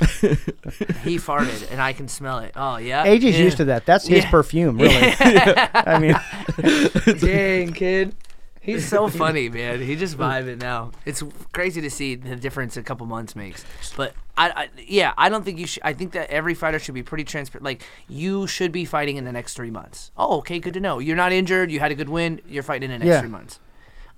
he 0.00 1.18
farted, 1.18 1.70
and 1.70 1.78
I 1.80 1.92
can 1.92 2.08
smell 2.08 2.38
it. 2.38 2.52
Oh 2.56 2.78
yeah. 2.78 3.04
AJ's 3.04 3.36
Yeah. 3.38 3.44
used 3.44 3.58
to 3.58 3.66
that. 3.66 3.84
That's 3.84 4.06
his 4.06 4.24
Yeah. 4.24 4.30
perfume, 4.30 4.78
really. 4.78 4.94
I 5.20 5.98
mean, 5.98 7.18
Dang, 7.18 7.72
kid. 7.74 8.14
He's 8.60 8.86
so 8.86 9.08
funny, 9.22 9.48
man. 9.48 9.80
He 9.80 9.96
just 9.96 10.18
vibing 10.18 10.60
now. 10.60 10.90
It's 11.06 11.22
crazy 11.52 11.80
to 11.80 11.90
see 11.90 12.14
the 12.14 12.36
difference 12.36 12.76
a 12.76 12.82
couple 12.82 13.06
months 13.06 13.34
makes. 13.34 13.64
But 13.96 14.14
I, 14.36 14.50
I 14.50 14.68
yeah, 14.86 15.14
I 15.16 15.28
don't 15.30 15.44
think 15.44 15.58
you 15.58 15.66
should. 15.66 15.82
I 15.82 15.92
think 15.94 16.12
that 16.12 16.30
every 16.30 16.54
fighter 16.54 16.78
should 16.78 16.94
be 16.94 17.02
pretty 17.02 17.24
transparent. 17.24 17.64
Like 17.64 17.82
you 18.08 18.46
should 18.46 18.70
be 18.72 18.84
fighting 18.84 19.16
in 19.16 19.24
the 19.24 19.32
next 19.32 19.54
three 19.54 19.70
months. 19.70 20.10
Oh, 20.16 20.38
okay, 20.38 20.58
good 20.58 20.74
to 20.74 20.80
know. 20.80 20.98
You're 20.98 21.16
not 21.16 21.32
injured. 21.32 21.70
You 21.70 21.80
had 21.80 21.90
a 21.90 21.94
good 21.94 22.08
win. 22.10 22.40
You're 22.46 22.62
fighting 22.62 22.90
in 22.90 23.00
the 23.00 23.06
next 23.06 23.14
Yeah. 23.14 23.20
three 23.20 23.30
months. 23.30 23.60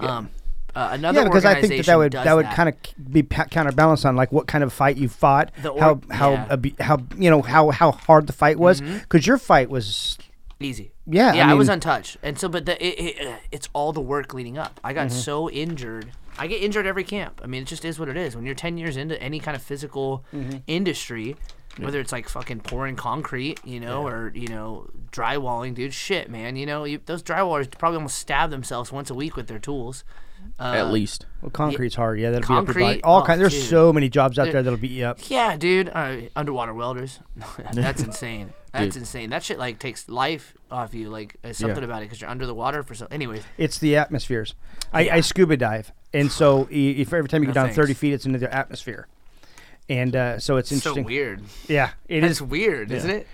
Um, 0.01 0.31
uh, 0.75 0.89
another 0.93 1.21
yeah, 1.21 1.29
because 1.29 1.45
I 1.45 1.61
think 1.61 1.77
that 1.77 1.87
that 1.87 1.99
would 1.99 2.13
that 2.13 2.35
would 2.35 2.47
kind 2.47 2.69
of 2.69 2.75
be 3.13 3.23
pa- 3.23 3.45
counterbalanced 3.45 4.05
on 4.07 4.17
like 4.17 4.33
what 4.33 4.47
kind 4.47 4.65
of 4.65 4.73
fight 4.73 4.97
you 4.97 5.09
fought, 5.09 5.53
or- 5.65 5.79
how 5.79 6.01
how 6.11 6.33
yeah. 6.33 6.47
Mm-hmm. 6.57 6.83
how 6.83 6.99
you 7.17 7.31
know 7.31 7.43
how 7.43 7.71
how 7.71 7.93
hard 7.93 8.27
the 8.27 8.33
fight 8.33 8.59
was. 8.59 8.81
Because 8.81 9.27
your 9.27 9.39
fight 9.39 9.69
was 9.71 10.19
easy. 10.65 10.93
Yeah, 11.07 11.33
yeah, 11.35 11.49
I 11.49 11.53
I, 11.53 11.55
was 11.55 11.69
untouched, 11.69 12.17
and 12.23 12.39
so 12.39 12.49
but 12.49 12.67
the, 12.67 12.75
it, 12.85 13.17
it, 13.19 13.27
uh, 13.27 13.37
it's 13.51 13.69
all 13.73 13.93
the 13.93 14.01
work 14.01 14.33
leading 14.35 14.59
up. 14.59 14.81
I 14.85 14.93
Mm-hmm. 14.93 15.09
got 15.09 15.13
so 15.13 15.51
injured. 15.51 16.13
I 16.39 16.47
get 16.47 16.63
injured 16.63 16.87
every 16.87 17.05
camp. 17.05 17.41
I 17.45 17.47
mean, 17.47 17.63
it 17.63 17.67
just 17.67 17.85
is 17.85 17.99
what 17.99 18.09
it 18.09 18.17
is. 18.17 18.35
When 18.35 18.47
you're 18.47 18.55
10 18.55 18.79
years 18.79 18.97
into 18.97 19.21
any 19.23 19.39
kind 19.41 19.55
of 19.55 19.63
physical 19.63 20.25
Mm-hmm. 20.35 20.59
industry, 20.67 21.37
whether 21.79 22.01
it's 22.01 22.13
like 22.13 22.29
fucking 22.29 22.61
pouring 22.61 22.97
concrete, 22.97 23.61
you 23.65 23.81
know, 23.81 24.07
or 24.07 24.31
you 24.35 24.49
know, 24.49 24.89
drywalling, 25.11 25.75
dude, 25.75 25.93
shit, 25.95 26.31
man, 26.31 26.57
you 26.57 26.67
know, 26.67 26.85
you, 26.85 27.01
those 27.07 27.23
drywallers 27.23 27.71
probably 27.79 27.97
almost 27.97 28.19
stab 28.19 28.51
themselves 28.51 28.91
once 28.93 29.11
a 29.11 29.15
week 29.15 29.37
with 29.37 29.47
their 29.47 29.59
tools. 29.59 30.05
Uh, 30.59 30.75
at 30.77 30.93
least. 30.93 31.27
well, 31.41 31.51
concrete's 31.51 31.95
hard. 31.97 32.21
Yeah, 32.21 32.31
that'll 32.31 32.47
beat 32.49 32.71
up 32.71 32.75
your 32.77 32.85
body. 32.87 33.03
All 33.03 33.23
Oh, 33.23 33.25
kind. 33.25 33.41
There's 33.41 33.53
dude. 33.55 33.65
so 33.65 33.93
many 33.93 34.09
jobs 34.09 34.39
out 34.39 34.45
There- 34.45 34.53
there 34.55 34.63
that'll 34.63 34.79
beat 34.79 34.93
you 34.93 35.05
up. 35.07 35.19
Yeah, 35.29 35.57
dude. 35.57 35.91
Uh, 35.93 36.17
underwater 36.37 36.73
welders. 36.75 37.19
That's 37.73 38.03
insane. 38.03 38.53
That's 38.73 38.97
insane. 38.97 39.31
That 39.31 39.43
shit 39.43 39.59
like 39.59 39.79
takes 39.79 40.09
life 40.09 40.55
off 40.71 40.95
you. 40.95 41.11
Like 41.11 41.37
there's 41.43 41.59
something 41.59 41.85
about 41.85 42.03
it 42.03 42.07
because 42.07 42.21
you're 42.21 42.31
under 42.31 42.47
the 42.47 42.55
water 42.55 42.83
for 42.83 42.95
so. 42.95 43.07
Anyways, 43.11 43.43
It's 43.59 43.79
the 43.79 43.97
atmospheres. 43.97 44.55
I, 44.93 45.09
I 45.11 45.21
scuba 45.21 45.57
dive, 45.59 45.93
and 46.15 46.31
so 46.33 46.69
if 46.71 47.13
every 47.13 47.29
time 47.29 47.43
you 47.43 47.49
No 47.49 47.53
go 47.53 47.55
down 47.55 47.65
thanks. 47.67 47.77
30 47.77 47.95
feet, 47.95 48.13
it's 48.15 48.25
into 48.25 48.39
the 48.39 48.55
atmosphere, 48.55 49.09
and 49.91 50.15
uh, 50.17 50.39
so 50.39 50.57
it's 50.57 50.73
interesting. 50.73 51.03
so 51.05 51.07
weird. 51.07 51.43
Yeah, 51.69 51.91
it 52.09 52.25
It's 52.25 52.33
is. 52.41 52.43
weird, 52.43 52.91
isn't 52.93 53.11
it? 53.11 53.27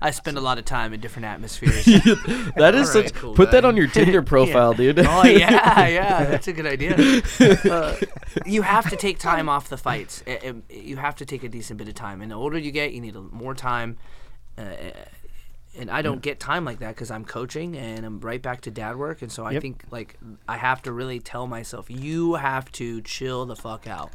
I 0.00 0.10
spend 0.12 0.38
a 0.38 0.40
lot 0.40 0.58
of 0.58 0.64
time 0.64 0.92
in 0.94 1.00
different 1.00 1.26
atmospheres. 1.26 1.84
That 2.56 2.74
is 2.76 2.94
right, 2.94 3.06
such. 3.08 3.14
cool 3.14 3.34
put 3.34 3.50
that 3.50 3.64
on 3.64 3.76
your 3.76 3.88
Tinder 3.88 4.22
profile, 4.34 4.72
dude. 4.74 4.98
oh 5.00 5.24
yeah, 5.24 5.86
yeah, 5.88 6.24
that's 6.24 6.46
a 6.48 6.52
good 6.52 6.66
idea. 6.66 6.94
Uh, 7.70 7.96
you 8.46 8.62
have 8.62 8.88
to 8.90 8.96
take 8.96 9.18
time 9.18 9.48
off 9.48 9.68
the 9.68 9.76
fights. 9.76 10.22
Uh, 10.26 10.36
uh, 10.48 10.52
You 10.70 10.96
have 10.96 11.16
to 11.16 11.24
take 11.24 11.42
a 11.44 11.48
decent 11.48 11.78
bit 11.78 11.88
of 11.88 11.94
time. 11.94 12.22
And 12.22 12.30
the 12.30 12.36
older 12.36 12.58
you 12.58 12.70
get, 12.70 12.92
you 12.92 13.00
need 13.00 13.16
a- 13.16 13.20
more 13.20 13.54
time. 13.54 13.96
Uh, 14.56 14.62
and 15.78 15.90
I 15.90 16.02
don't 16.02 16.20
get 16.22 16.40
time 16.40 16.64
like 16.64 16.80
that 16.80 16.94
because 16.94 17.10
I'm 17.10 17.24
coaching 17.24 17.76
and 17.76 18.04
I'm 18.04 18.18
right 18.20 18.42
back 18.42 18.62
to 18.62 18.70
dad 18.70 18.96
work. 18.96 19.22
And 19.22 19.30
so 19.30 19.44
I 19.44 19.52
Yep. 19.52 19.62
think 19.62 19.84
like 19.90 20.16
I 20.48 20.56
have 20.56 20.82
to 20.82 20.92
really 20.92 21.20
tell 21.20 21.46
myself, 21.46 21.88
you 21.90 22.34
have 22.34 22.70
to 22.72 23.00
chill 23.02 23.46
the 23.46 23.54
fuck 23.56 23.86
out. 23.86 24.10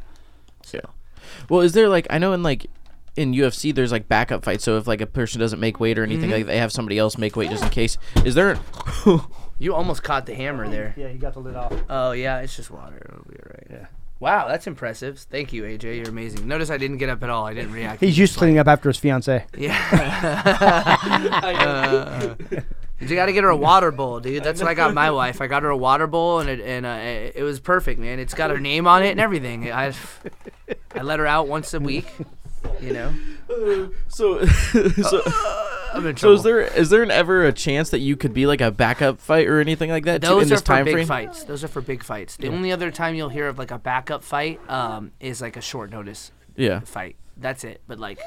So 0.64 0.80
Well, 1.50 1.62
is 1.62 1.74
there 1.74 1.88
like 1.90 2.08
I 2.10 2.18
know 2.18 2.34
in 2.34 2.44
like 2.44 2.68
in 3.16 3.34
UFC 3.34 3.74
there's 3.74 3.92
like 3.92 4.08
backup 4.08 4.44
fights. 4.44 4.64
So 4.64 4.78
if 4.78 4.88
like 4.88 5.02
a 5.02 5.06
person 5.06 5.40
doesn't 5.40 5.60
make 5.60 5.80
weight 5.80 5.98
or 6.00 6.04
anything, 6.04 6.30
Mm-hmm. 6.30 6.38
like 6.40 6.46
they 6.48 6.58
have 6.58 6.72
somebody 6.72 6.98
else 6.98 7.18
make 7.18 7.36
weight 7.36 7.50
just 7.50 7.64
in 7.64 7.70
case. 7.70 7.98
Is 8.26 8.36
there? 8.36 8.58
you 9.60 9.74
almost 9.76 10.04
caught 10.04 10.26
the 10.26 10.34
hammer 10.36 10.68
there. 10.68 10.94
Yeah, 10.98 11.10
you 11.10 11.18
got 11.20 11.34
the 11.34 11.40
lid 11.40 11.56
off. 11.56 11.74
Oh 11.90 12.12
yeah, 12.12 12.40
it's 12.40 12.56
just 12.56 12.72
water. 12.72 12.98
It'll 13.10 13.24
be 13.30 13.36
all 13.38 13.52
right. 13.52 13.68
Yeah. 13.70 13.86
Wow, 14.20 14.48
that's 14.48 14.68
impressive. 14.68 15.20
Thank 15.20 15.52
you, 15.52 15.64
AJ. 15.64 15.98
You're 15.98 16.08
amazing. 16.10 16.48
Notice 16.48 16.70
I 16.70 16.78
didn't 16.78 16.98
get 16.98 17.10
up 17.10 17.22
at 17.24 17.30
all. 17.30 17.46
I 17.46 17.54
didn't 17.54 17.74
react. 17.82 18.00
He's 18.00 18.18
used 18.18 18.34
to 18.34 18.40
cleaning 18.40 18.58
up 18.58 18.68
after 18.68 18.88
his 18.90 18.98
fiance. 18.98 19.46
Yeah. 19.58 21.00
Uh, 21.44 22.36
you 23.00 23.16
got 23.16 23.26
to 23.26 23.34
get 23.34 23.44
her 23.44 23.50
a 23.50 23.56
water 23.58 23.92
bowl, 23.92 24.20
dude. 24.22 24.44
That's 24.44 24.62
what 24.62 24.70
I 24.70 24.74
got 24.76 24.94
my 24.94 25.12
wife. 25.12 25.42
I 25.42 25.48
got 25.48 25.64
her 25.64 25.70
a 25.70 25.76
water 25.78 26.08
bowl, 26.08 26.40
and 26.40 26.50
it 26.50 26.62
and 26.62 26.86
uh, 26.86 26.90
it 27.02 27.34
it 27.38 27.44
was 27.44 27.60
perfect, 27.60 28.00
man. 28.00 28.18
It's 28.20 28.34
got 28.34 28.50
her 28.50 28.60
name 28.60 28.88
on 28.88 29.04
it 29.04 29.10
and 29.12 29.20
everything. 29.20 29.70
I 29.72 29.94
I 30.96 31.02
let 31.02 31.20
her 31.20 31.28
out 31.28 31.48
once 31.50 31.74
a 31.74 31.80
week. 31.82 32.06
You 32.82 32.94
know, 32.94 33.90
So, 34.08 34.46
so, 34.46 35.22
I'm 35.94 36.06
in 36.08 36.18
so 36.18 36.32
is 36.34 36.44
there 36.44 36.62
is 36.62 36.90
there 36.90 37.04
an 37.04 37.12
ever 37.12 37.46
a 37.46 37.54
chance 37.54 37.90
that 37.92 38.00
you 38.00 38.16
could 38.16 38.34
be 38.34 38.46
like 38.46 38.62
a 38.62 38.72
backup 38.72 39.20
fight 39.20 39.48
or 39.48 39.60
anything 39.60 39.90
like 39.90 40.06
that 40.06 40.22
too, 40.22 40.28
Those 40.30 40.44
in 40.44 40.48
are 40.48 40.50
this 40.56 40.62
for 40.62 40.66
time 40.68 40.86
big 40.86 40.94
frame? 40.96 41.08
fights. 41.08 41.44
Those 41.44 41.64
are 41.64 41.68
for 41.68 41.82
big 41.82 42.04
fights. 42.04 42.36
The 42.38 42.48
only 42.50 42.72
other 42.72 42.90
time 42.92 43.16
you'll 43.16 43.30
hear 43.30 43.48
of 43.48 43.58
like 43.58 43.72
a 43.72 43.78
backup 43.78 44.24
fight 44.24 44.60
um, 44.70 45.12
is 45.20 45.42
like 45.42 45.56
a 45.58 45.62
short 45.62 45.92
notice 45.92 46.32
Yeah. 46.56 46.80
fight. 46.82 47.16
That's 47.38 47.64
it. 47.64 47.82
But 47.88 48.00
like, 48.00 48.20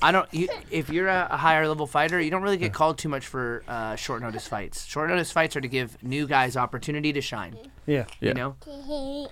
I 0.00 0.12
don't. 0.12 0.32
You, 0.32 0.48
if 0.70 0.90
you're 0.90 1.08
a, 1.08 1.28
a 1.30 1.36
higher 1.36 1.66
level 1.66 1.86
fighter, 1.86 2.20
you 2.20 2.30
don't 2.30 2.42
really 2.42 2.56
get 2.56 2.72
called 2.72 2.98
too 2.98 3.08
much 3.08 3.26
for 3.26 3.62
uh, 3.66 3.96
short 3.96 4.22
notice 4.22 4.46
fights. 4.46 4.86
Short 4.86 5.10
notice 5.10 5.32
fights 5.32 5.56
are 5.56 5.60
to 5.60 5.68
give 5.68 6.00
new 6.02 6.26
guys 6.26 6.56
opportunity 6.56 7.12
to 7.12 7.20
shine. 7.20 7.56
Yeah. 7.86 8.04
Yeah. 8.20 8.28
You 8.28 8.34
know. 8.34 8.56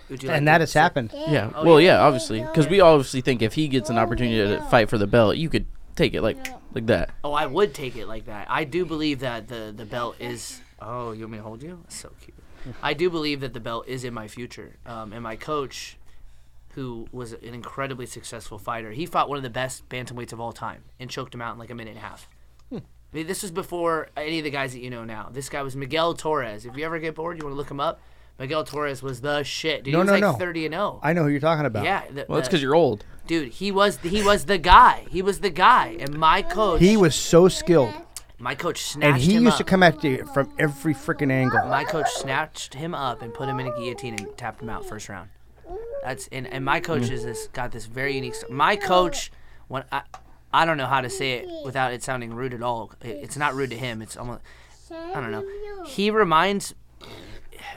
Would 0.09 0.23
you 0.23 0.29
like 0.29 0.39
And 0.39 0.49
that 0.49 0.61
has 0.61 0.73
say- 0.73 0.81
happened. 0.81 1.12
Yeah. 1.14 1.51
Oh, 1.55 1.64
well, 1.64 1.81
yeah. 1.81 1.99
yeah, 1.99 2.05
obviously, 2.07 2.41
because 2.41 2.69
we 2.69 2.81
obviously 2.81 3.21
think 3.21 3.43
if 3.43 3.55
he 3.55 3.69
gets 3.69 3.91
an 3.91 3.99
opportunity 3.99 4.39
to 4.57 4.62
fight 4.64 4.89
for 4.89 4.99
the 4.99 5.07
belt, 5.07 5.37
you 5.37 5.49
could 5.49 5.67
take 5.95 6.14
it 6.14 6.23
like 6.23 6.47
like 6.75 6.87
that. 6.87 7.11
Oh, 7.25 7.33
I 7.33 7.47
would 7.47 7.73
take 7.75 7.97
it 7.97 8.07
like 8.07 8.27
that. 8.27 8.47
I 8.51 8.64
do 8.64 8.85
believe 8.85 9.21
that 9.21 9.49
the 9.49 9.73
the 9.77 9.85
belt 9.87 10.17
is. 10.21 10.61
Oh, 10.81 11.12
you 11.12 11.21
want 11.23 11.33
me 11.33 11.39
to 11.39 11.45
hold 11.45 11.62
you? 11.62 11.79
That's 11.85 11.97
so 11.97 12.11
cute. 12.21 12.37
I 12.83 12.95
do 12.95 13.09
believe 13.11 13.41
that 13.41 13.55
the 13.55 13.61
belt 13.61 13.87
is 13.87 14.03
in 14.05 14.12
my 14.12 14.27
future. 14.29 14.77
Um, 14.85 15.12
and 15.12 15.23
my 15.23 15.37
coach, 15.37 15.95
who 16.77 17.07
was 17.11 17.33
an 17.33 17.55
incredibly 17.55 18.07
successful 18.07 18.59
fighter, 18.59 18.93
he 18.93 19.05
fought 19.07 19.29
one 19.29 19.37
of 19.39 19.43
the 19.43 19.51
best 19.51 19.89
bantamweights 19.89 20.33
of 20.33 20.41
all 20.41 20.53
time 20.53 20.85
and 21.01 21.11
choked 21.11 21.35
him 21.35 21.43
out 21.43 21.55
in 21.55 21.59
like 21.59 21.70
a 21.70 21.74
minute 21.74 21.91
and 21.97 21.99
a 21.99 22.03
half. 22.03 22.29
Hmm. 22.70 22.77
I 23.12 23.16
mean, 23.16 23.27
this 23.27 23.43
was 23.43 23.51
before 23.51 24.09
any 24.16 24.39
of 24.39 24.45
the 24.45 24.51
guys 24.51 24.72
that 24.74 24.81
you 24.81 24.91
know 24.91 25.03
now. 25.05 25.29
This 25.33 25.49
guy 25.49 25.62
was 25.62 25.74
Miguel 25.74 26.14
Torres. 26.14 26.64
If 26.66 26.77
you 26.77 26.85
ever 26.85 26.99
get 26.99 27.14
bored, 27.14 27.39
you 27.39 27.45
want 27.45 27.55
to 27.55 27.57
look 27.57 27.70
him 27.70 27.81
up. 27.81 28.01
Miguel 28.39 28.62
Torres 28.64 29.03
was 29.03 29.22
the 29.22 29.43
shit. 29.43 29.85
Dude, 29.85 29.93
No, 29.95 30.01
he 30.01 30.03
was 30.03 30.20
no, 30.20 30.29
like 30.29 30.39
no. 30.39 30.45
30 30.45 30.66
and 30.66 30.74
0. 30.74 31.01
I 31.03 31.12
know 31.14 31.22
who 31.22 31.31
you're 31.31 31.41
talking 31.41 31.64
about. 31.64 31.85
yeah. 31.85 32.03
the- 32.11 32.27
Well, 32.29 32.37
that's 32.37 32.49
the- 32.49 32.51
because 32.53 32.62
you're 32.62 32.74
old. 32.74 33.05
dude, 33.27 33.49
he 33.55 33.72
was 33.72 33.97
he 33.99 34.22
was 34.22 34.45
the 34.45 34.59
guy. 34.59 35.07
He 35.11 35.22
was 35.22 35.41
the 35.41 35.49
guy. 35.51 35.97
And 35.99 36.18
my 36.18 36.43
coach, 36.43 36.81
He 36.83 36.99
was 36.99 37.14
so 37.14 37.49
skilled, 37.49 37.95
my 38.39 38.55
coach 38.55 38.83
snatched 38.83 39.03
him 39.03 39.09
up. 39.09 39.14
and 39.14 39.22
he 39.22 39.33
used 39.33 39.47
up. 39.53 39.57
to 39.57 39.64
come 39.64 39.83
at 39.83 40.05
you 40.05 40.27
from 40.35 40.53
every 40.59 40.93
freaking 40.93 41.33
angle. 41.33 41.66
My 41.68 41.85
coach 41.85 42.11
snatched 42.11 42.74
him 42.74 42.95
up 42.95 43.22
and 43.22 43.33
put 43.33 43.49
him 43.49 43.59
in 43.61 43.66
a 43.68 43.70
guillotine 43.79 44.12
and 44.12 44.37
tapped 44.37 44.61
him 44.61 44.68
out 44.68 44.85
first 44.85 45.09
round. 45.09 45.31
That's 46.03 46.29
and, 46.31 46.47
and 46.47 46.64
my 46.64 46.81
coach 46.81 47.11
is 47.11 47.25
this 47.25 47.49
got 47.49 47.73
this 47.73 47.87
very 47.87 48.14
unique. 48.14 48.35
st- 48.35 48.53
My 48.53 48.77
coach, 48.77 49.33
when 49.69 49.85
I, 49.91 50.03
I 50.53 50.64
don't 50.64 50.77
know 50.77 50.87
how 50.87 51.01
to 51.01 51.11
say 51.11 51.33
it 51.35 51.49
without 51.64 51.93
it 51.93 52.03
sounding 52.03 52.33
rude 52.35 52.55
at 52.55 52.62
all. 52.62 52.93
It- 53.03 53.19
it's 53.23 53.37
not 53.37 53.55
rude 53.55 53.71
to 53.71 53.77
him. 53.77 54.03
It's 54.03 54.17
almost 54.17 54.43
I 54.91 55.21
don't 55.21 55.33
know. 55.33 55.45
He 55.85 56.11
reminds 56.11 56.75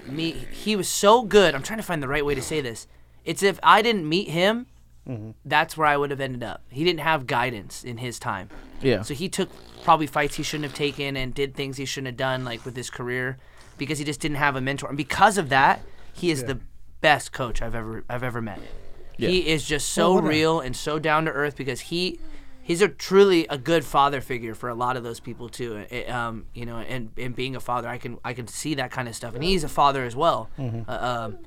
me 0.05 0.31
he 0.51 0.75
was 0.75 0.87
so 0.87 1.23
good. 1.23 1.55
I'm 1.55 1.63
trying 1.63 1.79
to 1.79 1.83
find 1.83 2.01
the 2.03 2.07
right 2.07 2.25
way 2.25 2.35
to 2.35 2.41
say 2.41 2.61
this. 2.61 2.87
It's 3.25 3.43
if 3.43 3.59
I 3.63 3.81
didn't 3.81 4.07
meet 4.07 4.29
him, 4.29 4.67
mm-hmm. 5.07 5.31
that's 5.45 5.75
where 5.75 5.87
I 5.87 5.97
would 5.97 6.11
have 6.11 6.21
ended 6.21 6.43
up. 6.43 6.61
He 6.69 6.83
didn't 6.83 7.01
have 7.01 7.27
guidance 7.27 7.83
in 7.83 7.97
his 7.97 8.19
time. 8.19 8.49
Yeah. 8.81 9.01
So 9.01 9.13
he 9.13 9.29
took 9.29 9.49
probably 9.83 10.07
fights 10.07 10.35
he 10.35 10.43
shouldn't 10.43 10.69
have 10.69 10.77
taken 10.77 11.17
and 11.17 11.33
did 11.33 11.55
things 11.55 11.77
he 11.77 11.85
shouldn't 11.85 12.07
have 12.07 12.17
done, 12.17 12.45
like 12.45 12.65
with 12.65 12.75
his 12.75 12.89
career, 12.89 13.37
because 13.77 13.97
he 13.97 14.05
just 14.05 14.19
didn't 14.19 14.37
have 14.37 14.55
a 14.55 14.61
mentor. 14.61 14.87
And 14.87 14.97
because 14.97 15.37
of 15.37 15.49
that, 15.49 15.81
he 16.13 16.31
is 16.31 16.43
the 16.43 16.59
best 17.01 17.31
coach 17.31 17.61
I've 17.61 17.75
ever 17.75 18.03
I've 18.09 18.23
ever 18.23 18.41
met. 18.41 18.59
He 19.17 19.47
is 19.49 19.65
just 19.67 19.89
so 19.89 20.13
what 20.13 20.23
real 20.23 20.59
and 20.61 20.75
so 20.75 20.97
down 20.97 21.25
to 21.25 21.31
earth 21.31 21.57
because 21.57 21.81
he 21.81 22.19
he's 22.61 22.81
a 22.81 22.87
truly 22.87 23.45
a 23.49 23.57
good 23.57 23.83
father 23.83 24.21
figure 24.21 24.55
for 24.55 24.69
a 24.69 24.73
lot 24.75 24.95
of 24.95 25.03
those 25.03 25.19
people 25.19 25.49
too. 25.49 25.85
It- 25.89 26.09
um, 26.09 26.45
you 26.53 26.65
know, 26.65 26.77
and, 26.77 27.11
and 27.17 27.35
being 27.35 27.55
a 27.55 27.59
father, 27.59 27.89
I 27.89 27.97
can 27.97 28.17
I 28.23 28.33
can 28.33 28.47
see 28.47 28.75
that 28.75 28.91
kind 28.91 29.07
of 29.09 29.15
stuff, 29.15 29.35
and 29.35 29.43
he's 29.43 29.63
a 29.63 29.69
father 29.69 30.03
as 30.05 30.15
well. 30.15 30.49
Uh, 30.57 30.91
um, 30.91 31.37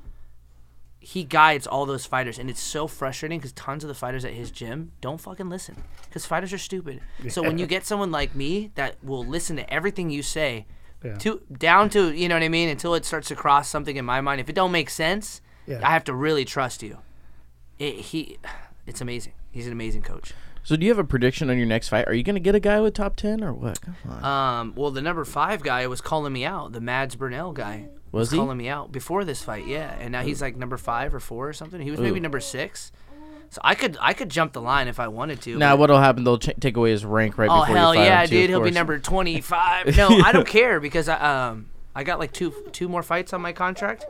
he 1.04 1.24
guides 1.24 1.66
all 1.66 1.84
those 1.84 2.06
fighters, 2.06 2.38
and 2.38 2.48
it's 2.48 2.60
so 2.60 2.86
frustrating 2.86 3.38
because 3.40 3.52
tons 3.54 3.82
of 3.82 3.88
the 3.88 3.94
fighters 3.94 4.24
at 4.24 4.32
his 4.34 4.50
gym 4.52 4.92
don't 5.00 5.20
fucking 5.20 5.48
listen 5.48 5.76
because 6.04 6.24
fighters 6.24 6.52
are 6.52 6.58
stupid. 6.58 7.00
So 7.28 7.42
when 7.42 7.58
you 7.58 7.66
get 7.66 7.84
someone 7.84 8.12
like 8.12 8.36
me 8.36 8.70
that 8.76 9.02
will 9.02 9.24
listen 9.24 9.56
to 9.56 9.72
everything 9.72 10.10
you 10.10 10.22
say, 10.22 10.66
Yeah. 11.02 11.16
to 11.16 11.42
down 11.58 11.90
to 11.90 12.12
you 12.12 12.28
know 12.28 12.36
what 12.36 12.44
I 12.44 12.48
mean, 12.48 12.68
until 12.68 12.94
it 12.94 13.04
starts 13.04 13.28
to 13.28 13.34
cross 13.34 13.68
something 13.68 13.96
in 13.96 14.04
my 14.04 14.20
mind. 14.20 14.40
If 14.40 14.48
it 14.48 14.54
don't 14.54 14.70
make 14.70 14.90
sense, 14.90 15.40
Yeah. 15.66 15.80
I 15.86 15.90
have 15.92 16.04
to 16.04 16.14
really 16.14 16.44
trust 16.44 16.82
you. 16.82 16.98
It, 17.78 17.94
he, 17.96 18.38
it's 18.86 19.00
amazing. 19.00 19.32
He's 19.50 19.66
an 19.66 19.72
amazing 19.72 20.02
coach. 20.02 20.32
So 20.64 20.76
do 20.76 20.84
you 20.84 20.90
have 20.90 20.98
a 20.98 21.04
prediction 21.04 21.50
on 21.50 21.56
your 21.58 21.66
next 21.66 21.88
fight? 21.88 22.06
Are 22.06 22.14
you 22.14 22.22
gonna 22.22 22.38
get 22.40 22.54
a 22.54 22.60
guy 22.60 22.80
with 22.80 22.94
top 22.94 23.16
ten 23.16 23.42
or 23.42 23.52
what? 23.52 23.80
Come 23.80 23.96
on. 24.08 24.24
Um, 24.60 24.74
well, 24.76 24.92
the 24.92 25.02
number 25.02 25.24
five 25.24 25.62
guy 25.62 25.86
was 25.88 26.00
calling 26.00 26.32
me 26.32 26.44
out. 26.44 26.72
The 26.72 26.80
Mads 26.80 27.16
Burnell 27.16 27.52
guy 27.52 27.88
Was 28.12 28.30
he? 28.30 28.36
calling 28.38 28.58
me 28.58 28.68
out 28.68 28.92
before 28.92 29.24
this 29.24 29.42
fight. 29.42 29.66
Yeah, 29.66 29.92
and 29.98 30.12
now 30.12 30.22
he's 30.22 30.40
like 30.40 30.56
number 30.56 30.76
five 30.76 31.14
or 31.14 31.20
four 31.20 31.48
or 31.48 31.52
something. 31.52 31.80
He 31.80 31.90
was 31.90 31.98
maybe 31.98 32.20
number 32.20 32.38
six. 32.38 32.92
So 33.50 33.60
I 33.64 33.74
could 33.74 33.98
I 34.00 34.12
could 34.14 34.28
jump 34.30 34.52
the 34.52 34.62
line 34.62 34.86
if 34.86 35.00
I 35.00 35.08
wanted 35.08 35.40
to. 35.42 35.58
now 35.58 35.72
but- 35.74 35.80
what'll 35.80 35.98
happen? 35.98 36.22
They'll 36.22 36.38
ch- 36.38 36.50
take 36.60 36.76
away 36.76 36.92
his 36.92 37.04
rank 37.04 37.38
right 37.38 37.50
Oh 37.50 37.62
before 37.62 37.76
hell 37.76 37.94
you 37.94 38.00
fight 38.00 38.06
yeah, 38.06 38.22
him, 38.22 38.28
too, 38.28 38.36
dude! 38.42 38.50
He'll 38.50 38.60
be 38.60 38.70
number 38.70 38.98
twenty 39.00 39.40
five. 39.40 39.96
No, 39.96 40.08
I 40.24 40.30
don't 40.30 40.46
care 40.58 40.78
because 40.78 41.08
I 41.08 41.48
um 41.48 41.66
I 41.94 42.04
got 42.04 42.20
like 42.20 42.32
two 42.32 42.54
two 42.70 42.88
more 42.88 43.02
fights 43.02 43.32
on 43.32 43.42
my 43.42 43.52
contract, 43.52 44.06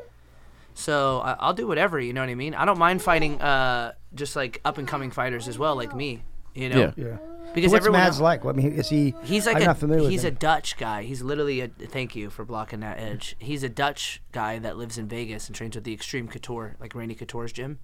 so 0.75 1.21
I, 1.21 1.37
I'll 1.39 1.55
do 1.55 1.67
whatever. 1.67 2.01
You 2.01 2.13
know 2.13 2.21
what 2.21 2.31
I 2.31 2.35
mean? 2.35 2.55
I 2.55 2.65
don't 2.65 2.79
mind 2.79 3.03
fighting 3.03 3.41
uh 3.41 3.93
just 4.15 4.37
like 4.37 4.61
up 4.65 4.79
and 4.79 4.87
coming 4.87 5.11
fighters 5.11 5.49
as 5.49 5.59
well, 5.59 5.77
like 5.77 5.95
me. 5.95 6.23
You 6.55 6.69
know? 6.69 6.93
Yeah. 6.97 7.05
Yeah. 7.05 7.17
Because 7.55 7.73
What's 7.73 7.83
everyone 7.83 8.01
Mads 8.01 8.21
like? 8.21 8.45
I 8.45 8.53
mean, 8.53 8.73
is 8.73 8.89
he? 8.89 9.15
He's 9.25 9.47
like 9.47 9.57
I'm 9.57 9.63
a 9.63 9.67
not 9.67 9.79
familiar 9.79 10.09
he's 10.09 10.25
with 10.25 10.35
a. 10.35 10.37
Dutch 10.39 10.77
guy. 10.79 11.03
He's 11.03 11.23
literally 11.23 11.61
a 11.61 11.69
thank 11.69 12.17
you 12.17 12.31
for 12.31 12.45
blocking 12.45 12.81
that 12.81 12.99
edge. 12.99 13.37
He's 13.39 13.63
a 13.63 13.69
Dutch 13.69 14.23
guy 14.33 14.59
that 14.59 14.77
lives 14.77 14.97
in 14.97 15.07
Vegas 15.07 15.49
and 15.49 15.57
trains 15.57 15.75
with 15.75 15.85
the 15.85 15.93
Extreme 15.93 16.29
Couture, 16.29 16.77
like 16.81 16.95
Randy 16.95 17.15
Couture's 17.15 17.53
gym. 17.53 17.79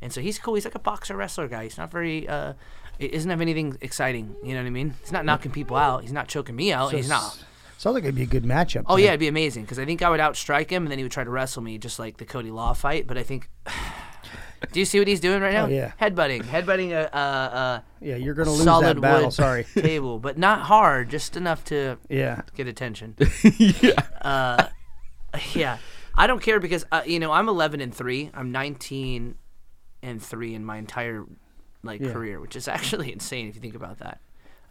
And 0.00 0.12
so 0.12 0.22
he's 0.22 0.38
cool. 0.38 0.54
He's 0.54 0.64
like 0.64 0.74
a 0.74 0.80
boxer 0.80 1.16
wrestler 1.16 1.48
guy. 1.48 1.64
He's 1.64 1.76
not 1.76 1.90
very 1.90 2.26
uh 2.28 2.54
he 2.98 3.08
doesn't 3.08 3.30
have 3.30 3.40
anything 3.40 3.78
exciting, 3.80 4.36
you 4.42 4.54
know 4.54 4.60
what 4.60 4.66
I 4.66 4.70
mean? 4.70 4.94
He's 5.00 5.12
not 5.12 5.24
knocking 5.24 5.50
people 5.50 5.76
out. 5.76 6.02
He's 6.02 6.12
not 6.12 6.28
choking 6.28 6.54
me 6.54 6.72
out. 6.72 6.92
he's 6.92 7.08
not. 7.08 7.44
Sounds 7.80 7.94
like 7.94 8.04
it'd 8.04 8.14
be 8.14 8.24
a 8.24 8.26
good 8.26 8.44
matchup. 8.44 8.82
Oh 8.88 8.96
then. 8.96 9.04
yeah, 9.04 9.10
it'd 9.12 9.20
be 9.20 9.28
amazing 9.28 9.62
because 9.62 9.78
I 9.78 9.86
think 9.86 10.02
I 10.02 10.10
would 10.10 10.20
outstrike 10.20 10.68
him, 10.68 10.82
and 10.82 10.90
then 10.92 10.98
he 10.98 11.02
would 11.02 11.12
try 11.12 11.24
to 11.24 11.30
wrestle 11.30 11.62
me, 11.62 11.78
just 11.78 11.98
like 11.98 12.18
the 12.18 12.26
Cody 12.26 12.50
Law 12.50 12.74
fight. 12.74 13.06
But 13.06 13.16
I 13.16 13.22
think, 13.22 13.48
do 14.72 14.80
you 14.80 14.84
see 14.84 14.98
what 14.98 15.08
he's 15.08 15.18
doing 15.18 15.40
right 15.40 15.54
now? 15.54 15.64
Oh, 15.64 15.68
yeah. 15.68 15.92
headbutting, 15.98 16.42
headbutting 16.42 16.90
a, 16.90 17.08
a, 17.16 17.84
Yeah, 18.02 18.16
you're 18.16 18.34
gonna 18.34 18.50
lose 18.50 18.64
solid 18.64 18.84
that 18.98 19.00
battle. 19.00 19.24
wood 19.28 19.32
Sorry. 19.32 19.64
table, 19.74 20.18
but 20.18 20.36
not 20.36 20.60
hard, 20.60 21.08
just 21.08 21.38
enough 21.38 21.64
to 21.66 21.96
Yeah. 22.10 22.42
get 22.54 22.66
attention. 22.68 23.16
yeah. 23.58 23.92
Uh, 24.20 24.66
yeah, 25.54 25.78
I 26.14 26.26
don't 26.26 26.42
care 26.42 26.60
because 26.60 26.84
uh, 26.92 27.00
you 27.06 27.18
know 27.18 27.32
I'm 27.32 27.48
11 27.48 27.80
and 27.80 27.94
three. 27.94 28.30
I'm 28.34 28.52
19 28.52 29.36
and 30.02 30.22
three 30.22 30.54
in 30.54 30.66
my 30.66 30.76
entire 30.76 31.24
like 31.82 32.02
Yeah. 32.02 32.12
career, 32.12 32.40
which 32.42 32.56
is 32.56 32.68
actually 32.68 33.10
insane 33.14 33.48
if 33.48 33.54
you 33.54 33.62
think 33.62 33.74
about 33.74 34.00
that. 34.00 34.20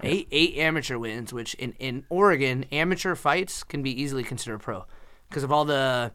Eight 0.01 0.27
eight 0.31 0.57
amateur 0.57 0.97
wins, 0.97 1.33
which 1.33 1.53
in 1.55 1.73
in 1.73 2.05
Oregon, 2.09 2.65
amateur 2.71 3.15
fights 3.15 3.63
can 3.63 3.83
be 3.83 3.91
easily 4.01 4.23
considered 4.23 4.59
pro 4.59 4.85
because 5.29 5.43
of 5.43 5.51
all 5.51 5.65
the 5.65 6.11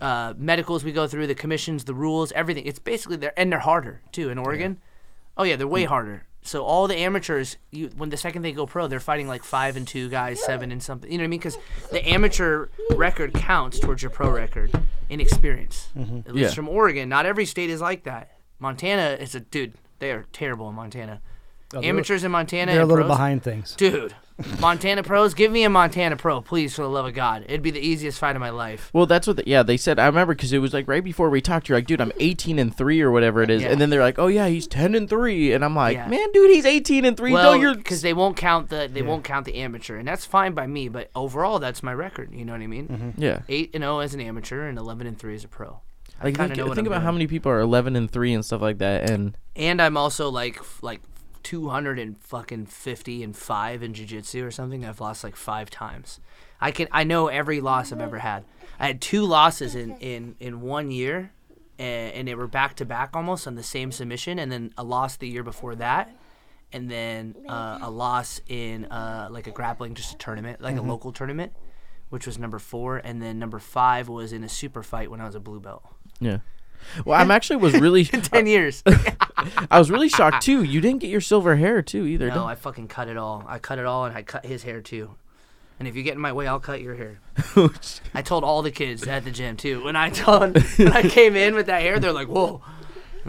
uh, 0.00 0.32
medicals 0.38 0.82
we 0.84 0.92
go 0.92 1.06
through, 1.06 1.26
the 1.26 1.34
commissions, 1.34 1.84
the 1.84 1.94
rules, 1.94 2.32
everything. 2.32 2.64
It's 2.66 2.78
basically 2.78 3.16
there, 3.16 3.32
and 3.36 3.52
they're 3.52 3.58
harder 3.58 4.00
too 4.12 4.30
in 4.30 4.38
Oregon. 4.38 4.78
Oh 5.36 5.44
yeah, 5.44 5.56
they're 5.56 5.68
way 5.68 5.84
harder. 5.84 6.24
So 6.42 6.64
all 6.64 6.88
the 6.88 6.96
amateurs, 6.96 7.58
you 7.70 7.90
when 7.98 8.08
the 8.08 8.16
second 8.16 8.40
they 8.40 8.52
go 8.52 8.64
pro, 8.64 8.86
they're 8.86 8.98
fighting 9.00 9.28
like 9.28 9.44
five 9.44 9.76
and 9.76 9.86
two 9.86 10.08
guys, 10.08 10.42
seven 10.42 10.72
and 10.72 10.82
something. 10.82 11.12
You 11.12 11.18
know 11.18 11.22
what 11.22 11.26
I 11.26 11.28
mean? 11.28 11.40
Because 11.40 11.58
the 11.92 12.08
amateur 12.08 12.68
record 12.96 13.34
counts 13.34 13.78
towards 13.78 14.02
your 14.02 14.10
pro 14.10 14.30
record 14.30 14.72
in 15.10 15.20
experience. 15.20 15.90
At 16.26 16.34
least 16.34 16.52
Yeah. 16.52 16.54
from 16.54 16.68
Oregon, 16.70 17.10
not 17.10 17.26
every 17.26 17.44
state 17.44 17.68
is 17.68 17.82
like 17.82 18.04
that. 18.04 18.38
Montana 18.58 19.18
is 19.20 19.34
a 19.34 19.40
dude. 19.40 19.74
They 19.98 20.10
are 20.12 20.24
terrible 20.32 20.66
in 20.70 20.74
Montana. 20.74 21.20
Oh, 21.74 21.82
Amateurs 21.82 22.24
in 22.24 22.30
Montana. 22.32 22.72
They're 22.72 22.82
a 22.82 22.84
little 22.86 23.04
pros- 23.04 23.16
behind 23.16 23.42
things. 23.44 23.74
Dude, 23.76 24.14
Montana 24.58 25.02
pros, 25.02 25.34
give 25.34 25.52
me 25.52 25.62
a 25.64 25.68
Montana 25.70 26.16
pro, 26.16 26.40
please, 26.40 26.74
for 26.74 26.82
the 26.82 26.88
love 26.88 27.06
of 27.06 27.14
God. 27.14 27.44
It'd 27.46 27.62
be 27.62 27.70
the 27.70 27.78
easiest 27.80 28.18
fight 28.18 28.34
of 28.34 28.40
my 28.40 28.50
life. 28.50 28.90
Well, 28.92 29.06
that's 29.06 29.26
what. 29.26 29.36
The, 29.36 29.44
yeah, 29.46 29.62
they 29.62 29.76
said. 29.76 29.98
I 29.98 30.06
remember 30.06 30.34
because 30.34 30.52
it 30.52 30.58
was 30.58 30.72
like 30.72 30.88
right 30.88 31.04
before 31.04 31.30
we 31.30 31.40
talked. 31.40 31.68
You're 31.68 31.78
like, 31.78 31.86
dude, 31.86 32.00
I'm 32.00 32.10
18 32.18 32.58
and 32.58 32.74
three 32.74 33.00
or 33.00 33.10
whatever 33.10 33.42
it 33.42 33.50
is, 33.50 33.62
Yeah. 33.62 33.68
and 33.68 33.80
then 33.80 33.90
they're 33.90 34.00
like, 34.00 34.18
oh 34.18 34.26
yeah, 34.28 34.48
he's 34.48 34.66
10 34.66 34.94
and 34.94 35.08
three, 35.08 35.52
and 35.52 35.64
I'm 35.64 35.76
like, 35.76 35.94
Yeah. 35.96 36.08
man, 36.08 36.32
dude, 36.32 36.50
he's 36.50 36.64
18 36.66 37.04
and 37.04 37.16
three. 37.16 37.32
Well, 37.32 37.52
no, 37.54 37.60
you're 37.60 37.74
because 37.76 38.02
they 38.02 38.14
won't 38.14 38.36
count 38.36 38.68
the 38.70 38.88
they 38.92 39.02
won't 39.02 39.22
count 39.24 39.46
the 39.46 39.56
amateur, 39.56 39.96
and 39.96 40.08
that's 40.08 40.24
fine 40.24 40.54
by 40.54 40.66
me. 40.66 40.88
But 40.88 41.10
overall, 41.14 41.58
that's 41.60 41.82
my 41.82 41.92
record. 41.94 42.32
You 42.34 42.44
know 42.44 42.52
what 42.52 42.62
I 42.62 42.66
mean? 42.66 42.88
Mm-hmm. 42.88 43.22
yeah. 43.22 43.42
Eight 43.48 43.70
and 43.74 43.82
zero 43.82 44.00
as 44.00 44.14
an 44.14 44.20
amateur, 44.20 44.66
and 44.68 44.76
eleven 44.78 45.06
and 45.06 45.18
three 45.18 45.34
as 45.34 45.44
a 45.44 45.48
pro. 45.48 45.82
I 46.20 46.24
Like 46.24 46.34
kinda 46.36 46.54
think, 46.54 46.58
know 46.68 46.74
think 46.74 46.86
I'm 46.86 46.92
about 46.92 47.02
how 47.02 47.12
many 47.12 47.26
people 47.26 47.50
are 47.52 47.60
11 47.60 47.96
and 47.96 48.10
three 48.10 48.34
and 48.34 48.44
stuff 48.44 48.60
like 48.60 48.78
that, 48.78 49.08
and 49.08 49.36
And 49.56 49.80
I'm 49.80 49.96
also 49.96 50.28
like 50.28 50.58
f- 50.58 50.78
like 50.82 51.00
two 51.42 51.68
hundred 51.68 51.98
and 51.98 52.18
fucking 52.18 52.66
fifty 52.66 53.22
and 53.22 53.36
five 53.36 53.82
in 53.82 53.94
jiu-jitsu 53.94 54.44
or 54.44 54.50
something. 54.50 54.84
I've 54.84 55.00
lost 55.00 55.24
like 55.24 55.36
five 55.36 55.70
times. 55.70 56.20
I 56.60 56.70
can 56.70 56.88
I 56.92 57.04
know 57.04 57.28
every 57.28 57.60
loss 57.60 57.92
I've 57.92 58.00
ever 58.00 58.18
had. 58.18 58.44
I 58.78 58.86
had 58.86 59.00
two 59.00 59.24
losses 59.24 59.74
in 59.74 59.96
in 59.98 60.36
in 60.40 60.60
one 60.60 60.90
year, 60.90 61.32
and, 61.78 62.12
and 62.14 62.28
they 62.28 62.34
were 62.34 62.46
back 62.46 62.76
to 62.76 62.84
back 62.84 63.14
almost 63.14 63.46
on 63.46 63.54
the 63.54 63.62
same 63.62 63.92
submission, 63.92 64.38
and 64.38 64.50
then 64.52 64.72
a 64.76 64.84
loss 64.84 65.16
the 65.16 65.28
year 65.28 65.42
before 65.42 65.74
that. 65.76 66.14
And 66.72 66.88
then 66.88 67.34
uh, 67.48 67.78
a 67.82 67.90
loss 67.90 68.40
in 68.46 68.84
uh, 68.84 69.26
like 69.28 69.48
a 69.48 69.50
grappling, 69.50 69.94
just 69.94 70.14
a 70.14 70.18
tournament, 70.18 70.60
like 70.60 70.76
a 70.76 70.82
local 70.82 71.12
tournament, 71.12 71.52
which 72.10 72.26
was 72.26 72.38
number 72.38 72.60
four. 72.60 72.98
And 72.98 73.20
then 73.20 73.40
number 73.40 73.58
five 73.58 74.08
was 74.08 74.32
in 74.32 74.44
a 74.44 74.48
super 74.48 74.84
fight 74.84 75.10
when 75.10 75.20
I 75.20 75.26
was 75.26 75.34
a 75.34 75.40
blue 75.40 75.58
belt. 75.58 75.82
yeah. 76.20 76.38
Well, 77.04 77.20
I'm 77.20 77.30
actually 77.30 77.56
was 77.56 77.74
really, 77.74 78.04
Ten 78.04 78.46
years. 78.46 78.82
I 79.70 79.78
was 79.78 79.90
really 79.90 80.08
shocked 80.08 80.42
too. 80.42 80.62
You 80.62 80.80
didn't 80.80 81.00
get 81.00 81.10
your 81.10 81.20
silver 81.20 81.56
hair 81.56 81.82
too 81.82 82.06
either. 82.06 82.28
No, 82.28 82.44
I 82.44 82.54
fucking 82.54 82.88
cut 82.88 83.08
it 83.08 83.16
all. 83.16 83.44
I 83.46 83.58
cut 83.58 83.78
it 83.78 83.86
all, 83.86 84.04
and 84.04 84.16
I 84.16 84.22
cut 84.22 84.44
his 84.44 84.62
hair 84.62 84.80
too. 84.80 85.14
And 85.78 85.88
if 85.88 85.96
you 85.96 86.02
get 86.02 86.14
in 86.14 86.20
my 86.20 86.32
way, 86.32 86.46
I'll 86.46 86.60
cut 86.60 86.82
your 86.82 86.94
hair. 86.94 87.20
Oh, 87.56 87.72
I 88.12 88.20
told 88.20 88.44
all 88.44 88.60
the 88.60 88.70
kids 88.70 89.06
at 89.06 89.24
the 89.24 89.30
gym 89.30 89.56
too. 89.56 89.82
When 89.82 89.96
I 89.96 90.10
told, 90.10 90.58
when 90.78 90.92
I 90.92 91.02
came 91.08 91.36
in 91.36 91.54
with 91.54 91.66
that 91.66 91.80
hair, 91.80 91.98
they're 91.98 92.12
like, 92.12 92.28
"Whoa!" 92.28 92.62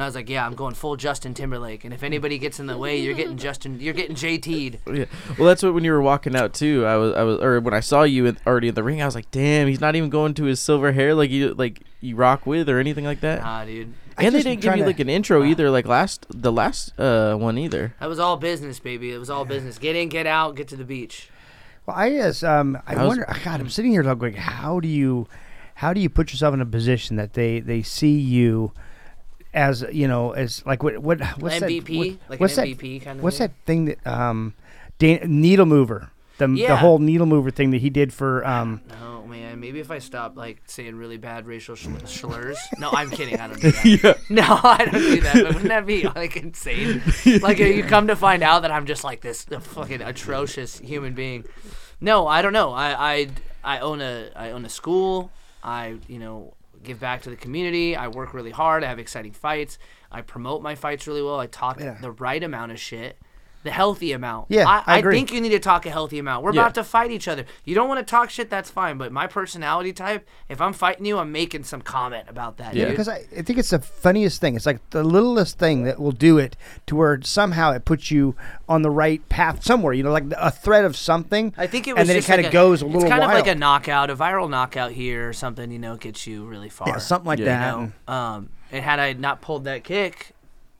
And 0.01 0.05
I 0.05 0.07
was 0.07 0.15
like, 0.15 0.29
"Yeah, 0.29 0.43
I'm 0.47 0.55
going 0.55 0.73
full 0.73 0.95
Justin 0.95 1.35
Timberlake. 1.35 1.85
And 1.85 1.93
if 1.93 2.01
anybody 2.01 2.39
gets 2.39 2.59
in 2.59 2.65
the 2.65 2.75
way, 2.75 2.97
you're 2.99 3.13
getting 3.13 3.37
Justin. 3.47 3.79
You're 3.79 3.93
getting 3.93 4.15
JT'd." 4.15 4.79
Yeah. 4.91 5.05
Well, 5.37 5.47
that's 5.47 5.61
what 5.61 5.75
when 5.75 5.83
you 5.83 5.91
were 5.91 6.01
walking 6.01 6.35
out 6.35 6.55
too. 6.55 6.83
I 6.87 6.95
was, 6.97 7.13
I 7.13 7.21
was, 7.21 7.39
or 7.39 7.59
when 7.59 7.75
I 7.75 7.81
saw 7.81 8.01
you 8.01 8.25
in, 8.25 8.37
already 8.47 8.69
in 8.69 8.73
the 8.73 8.81
ring, 8.83 8.99
I 8.99 9.05
was 9.05 9.13
like, 9.13 9.29
damn, 9.29 9.67
he's 9.67 9.79
not 9.79 9.95
even 9.95 10.09
going 10.09 10.33
to 10.33 10.45
his 10.45 10.59
silver 10.59 10.91
hair 10.93 11.13
like 11.13 11.29
you, 11.29 11.53
like 11.53 11.81
you 11.99 12.15
rock 12.15 12.47
with 12.47 12.67
or 12.67 12.79
anything 12.79 13.05
like 13.05 13.19
that. 13.21 13.43
Nah, 13.43 13.63
dude. 13.63 13.93
I 14.17 14.23
and 14.25 14.33
they 14.33 14.41
didn't 14.41 14.61
give 14.61 14.73
you 14.75 14.81
to- 14.81 14.87
like 14.87 14.99
an 14.99 15.07
intro 15.07 15.43
either, 15.43 15.69
like 15.69 15.85
last 15.85 16.25
the 16.31 16.51
last 16.51 16.99
uh 16.99 17.35
one 17.35 17.59
either. 17.59 17.93
That 17.99 18.09
was 18.09 18.17
all 18.17 18.37
business, 18.37 18.79
baby. 18.79 19.13
It 19.13 19.19
was 19.19 19.29
all 19.29 19.45
business. 19.45 19.77
Get 19.77 19.95
in, 19.95 20.09
get 20.09 20.25
out, 20.25 20.55
get 20.55 20.67
to 20.69 20.75
the 20.75 20.83
beach. 20.83 21.29
Well, 21.85 21.95
I 21.95 22.09
guess 22.09 22.41
um, 22.41 22.75
I 22.87 22.95
How's- 22.95 23.07
wonder. 23.07 23.27
God, 23.45 23.61
I'm 23.61 23.69
sitting 23.69 23.91
here 23.91 24.01
like, 24.01 24.33
how 24.33 24.79
do 24.79 24.87
you, 24.87 25.27
how 25.75 25.93
do 25.93 26.01
you 26.01 26.09
put 26.09 26.31
yourself 26.31 26.55
in 26.55 26.61
a 26.61 26.65
position 26.65 27.17
that 27.17 27.33
they 27.33 27.59
they 27.59 27.83
see 27.83 28.17
you 28.17 28.71
as 29.53 29.83
you 29.91 30.07
know 30.07 30.31
as 30.31 30.65
like 30.65 30.81
what 30.83 30.97
what 30.99 31.19
what's 31.39 31.55
MVP? 31.59 31.85
that, 31.85 31.97
what- 31.97 32.07
Like 32.07 32.19
an 32.31 32.37
what's 32.39 32.55
that, 32.55 32.67
MVP 32.67 33.03
kind 33.03 33.19
of 33.19 33.23
What's 33.23 33.37
thing? 33.37 33.47
that 33.47 33.65
thing 33.65 33.85
that 33.85 34.07
um, 34.07 34.53
Dan, 34.99 35.41
needle 35.41 35.65
mover 35.65 36.09
the 36.37 36.47
the 36.47 36.75
whole 36.77 36.97
needle 36.99 37.27
mover 37.27 37.51
thing 37.51 37.71
that 37.71 37.81
he 37.81 37.89
did 37.89 38.11
for 38.13 38.45
um. 38.47 38.81
No, 38.89 39.27
man. 39.27 39.59
Maybe 39.59 39.79
if 39.79 39.91
I 39.91 39.99
stop 39.99 40.35
like 40.35 40.61
saying 40.65 40.95
really 40.95 41.17
bad 41.17 41.45
racial 41.45 41.75
sh- 41.75 41.87
slurs. 42.05 42.57
No, 42.79 42.89
I'm 42.91 43.11
kidding. 43.11 43.39
I 43.39 43.47
don't 43.47 43.61
do 43.61 43.97
that. 43.97 44.17
No, 44.29 44.41
I 44.63 44.85
don't 44.85 44.93
do 45.01 45.21
that. 45.21 45.33
But 45.35 45.45
wouldn't 45.47 45.67
that 45.67 45.85
be 45.85 46.03
like 46.07 46.35
insane? 46.37 47.03
Like 47.41 47.59
if 47.59 47.75
you 47.75 47.83
come 47.83 48.07
to 48.07 48.15
find 48.15 48.41
out 48.41 48.63
that 48.63 48.71
I'm 48.71 48.85
just 48.87 49.03
like 49.03 49.21
this 49.21 49.43
fucking 49.43 50.01
atrocious 50.01 50.79
human 50.79 51.13
being. 51.13 51.45
No, 51.99 52.25
I 52.27 52.41
don't 52.41 52.53
know. 52.53 52.71
I 52.73 53.13
I 53.13 53.27
I 53.63 53.79
own 53.79 54.01
a 54.01 54.29
I 54.35 54.51
own 54.51 54.65
a 54.65 54.69
school. 54.69 55.31
I 55.63 55.97
you 56.07 56.17
know 56.17 56.55
give 56.83 56.99
back 56.99 57.21
to 57.23 57.29
the 57.29 57.35
community. 57.35 57.95
I 57.95 58.07
work 58.07 58.33
really 58.33 58.51
hard. 58.51 58.83
I 58.83 58.87
have 58.87 58.99
exciting 58.99 59.31
fights. 59.31 59.77
I 60.11 60.21
promote 60.21 60.61
my 60.61 60.75
fights 60.75 61.07
really 61.07 61.21
well. 61.21 61.39
I 61.39 61.47
talk 61.47 61.79
Yeah. 61.79 61.97
the 62.01 62.11
right 62.11 62.43
amount 62.43 62.71
of 62.71 62.79
shit. 62.79 63.17
The 63.63 63.69
healthy 63.71 64.11
amount. 64.11 64.47
Yeah, 64.49 64.81
I 64.87 64.97
agree. 64.99 65.15
think 65.15 65.31
you 65.31 65.39
need 65.39 65.49
to 65.49 65.59
talk 65.59 65.85
a 65.85 65.91
healthy 65.91 66.17
amount. 66.17 66.43
We're 66.43 66.53
Yeah. 66.53 66.61
about 66.61 66.75
to 66.75 66.83
fight 66.83 67.11
each 67.11 67.27
other. 67.27 67.45
You 67.63 67.75
don't 67.75 67.87
want 67.87 67.99
to 67.99 68.09
talk 68.09 68.29
shit, 68.31 68.49
that's 68.49 68.71
fine. 68.71 68.97
But 68.97 69.11
my 69.11 69.27
personality 69.27 69.93
type, 69.93 70.27
if 70.49 70.59
I'm 70.59 70.73
fighting 70.73 71.05
you, 71.05 71.19
I'm 71.19 71.31
making 71.31 71.63
some 71.65 71.81
comment 71.81 72.25
about 72.27 72.57
that. 72.57 72.73
Yeah. 72.73 72.85
dude. 72.85 72.93
Because 72.93 73.07
I, 73.07 73.25
I 73.37 73.41
think 73.43 73.59
it's 73.59 73.69
the 73.69 73.79
funniest 73.79 74.41
thing. 74.41 74.55
It's 74.55 74.65
like 74.65 74.79
the 74.89 75.03
littlest 75.03 75.59
thing 75.59 75.83
that 75.83 75.99
will 75.99 76.11
do 76.11 76.37
it 76.39 76.57
to 76.87 76.95
where 76.95 77.19
somehow 77.21 77.71
it 77.71 77.85
puts 77.85 78.09
you 78.09 78.35
on 78.67 78.81
the 78.81 78.89
right 78.89 79.27
path 79.29 79.63
somewhere. 79.63 79.93
You 79.93 80.03
know, 80.03 80.11
like 80.11 80.25
a 80.37 80.49
thread 80.49 80.83
of 80.85 80.97
something. 80.97 81.53
I 81.57 81.67
think 81.67 81.87
it 81.87 81.93
was 81.93 81.99
and 82.01 82.09
then 82.09 82.15
just 82.17 82.27
it 82.27 82.31
kind 82.31 82.39
like 82.39 82.47
of 82.47 82.53
goes 82.53 82.81
a 82.81 82.85
little 82.85 83.01
It's 83.03 83.09
kind 83.09 83.21
while. 83.21 83.29
of 83.29 83.35
like 83.35 83.47
a 83.47 83.55
knockout, 83.59 84.09
a 84.09 84.15
viral 84.15 84.49
knockout 84.49 84.91
here 84.91 85.29
or 85.29 85.33
something. 85.33 85.69
You 85.71 85.79
know, 85.79 85.97
gets 85.97 86.25
you 86.25 86.45
really 86.45 86.69
far. 86.69 86.87
yeah, 86.87 86.97
something 86.97 87.27
like 87.27 87.39
Yeah. 87.39 87.45
that. 87.45 87.75
You 87.79 87.91
know? 88.07 88.13
Um, 88.13 88.49
and 88.71 88.83
had 88.83 88.99
I 88.99 89.13
not 89.13 89.41
pulled 89.41 89.65
that 89.65 89.83
kick, 89.83 90.31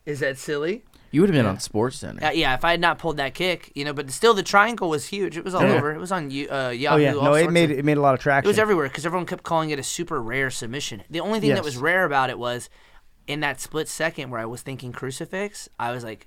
is 0.04 0.18
that 0.20 0.36
silly? 0.38 0.82
You 1.12 1.20
would 1.20 1.30
have 1.30 1.36
been 1.36 1.46
on 1.46 1.60
Sports 1.60 1.96
Center. 1.98 2.24
Uh, 2.26 2.30
yeah, 2.32 2.54
if 2.54 2.64
I 2.64 2.70
had 2.72 2.80
not 2.80 2.98
pulled 2.98 3.18
that 3.18 3.34
kick, 3.34 3.70
you 3.74 3.84
know, 3.84 3.92
but 3.92 4.10
still 4.10 4.32
the 4.34 4.42
triangle 4.42 4.88
was 4.88 5.06
huge. 5.08 5.36
It 5.36 5.44
was 5.44 5.54
all 5.54 5.62
Yeah. 5.62 5.74
over. 5.74 5.92
It 5.94 5.98
was 5.98 6.10
on 6.10 6.30
you- 6.30 6.48
uh, 6.50 6.70
Yahoo. 6.70 6.94
Oh 6.96 6.98
yeah, 6.98 7.12
all 7.14 7.22
no, 7.24 7.34
it 7.34 7.50
made 7.50 7.70
of- 7.70 7.78
it 7.78 7.84
made 7.84 7.98
a 7.98 8.00
lot 8.00 8.14
of 8.14 8.20
traction. 8.20 8.46
It 8.46 8.50
was 8.50 8.58
everywhere 8.58 8.88
because 8.88 9.04
everyone 9.06 9.26
kept 9.26 9.44
calling 9.44 9.70
it 9.70 9.78
a 9.78 9.82
super 9.82 10.20
rare 10.20 10.50
submission. 10.50 11.02
The 11.10 11.20
only 11.20 11.38
thing 11.38 11.54
that 11.54 11.62
was 11.62 11.76
rare 11.76 12.04
about 12.04 12.30
it 12.30 12.38
was 12.38 12.68
in 13.28 13.40
that 13.40 13.60
split 13.60 13.88
second 13.88 14.30
where 14.30 14.40
I 14.40 14.46
was 14.46 14.62
thinking 14.62 14.90
crucifix, 14.90 15.68
I 15.78 15.92
was 15.92 16.02
like, 16.02 16.26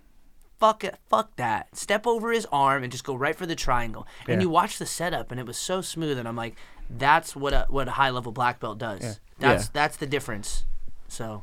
fuck 0.60 0.84
it, 0.84 0.98
fuck 1.10 1.36
that. 1.36 1.76
Step 1.76 2.06
over 2.08 2.32
his 2.32 2.46
arm 2.52 2.84
and 2.84 2.92
just 2.92 3.04
go 3.04 3.16
right 3.16 3.36
for 3.36 3.46
the 3.46 3.56
triangle. 3.56 4.08
And 4.28 4.42
you 4.42 4.50
watch 4.50 4.78
the 4.78 4.86
setup 4.86 5.32
and 5.32 5.40
it 5.40 5.46
was 5.48 5.58
so 5.58 5.82
smooth 5.82 6.18
and 6.20 6.28
I'm 6.28 6.36
like, 6.38 6.56
that's 6.90 7.36
what 7.36 7.54
a 7.54 7.66
what 7.70 7.88
a 7.88 7.92
high 7.92 8.12
level 8.12 8.32
black 8.32 8.60
belt 8.60 8.78
does. 8.78 9.20
That's 9.40 9.64
Yeah. 9.66 9.70
that's 9.74 9.98
the 9.98 10.06
difference. 10.06 10.64
So 11.08 11.42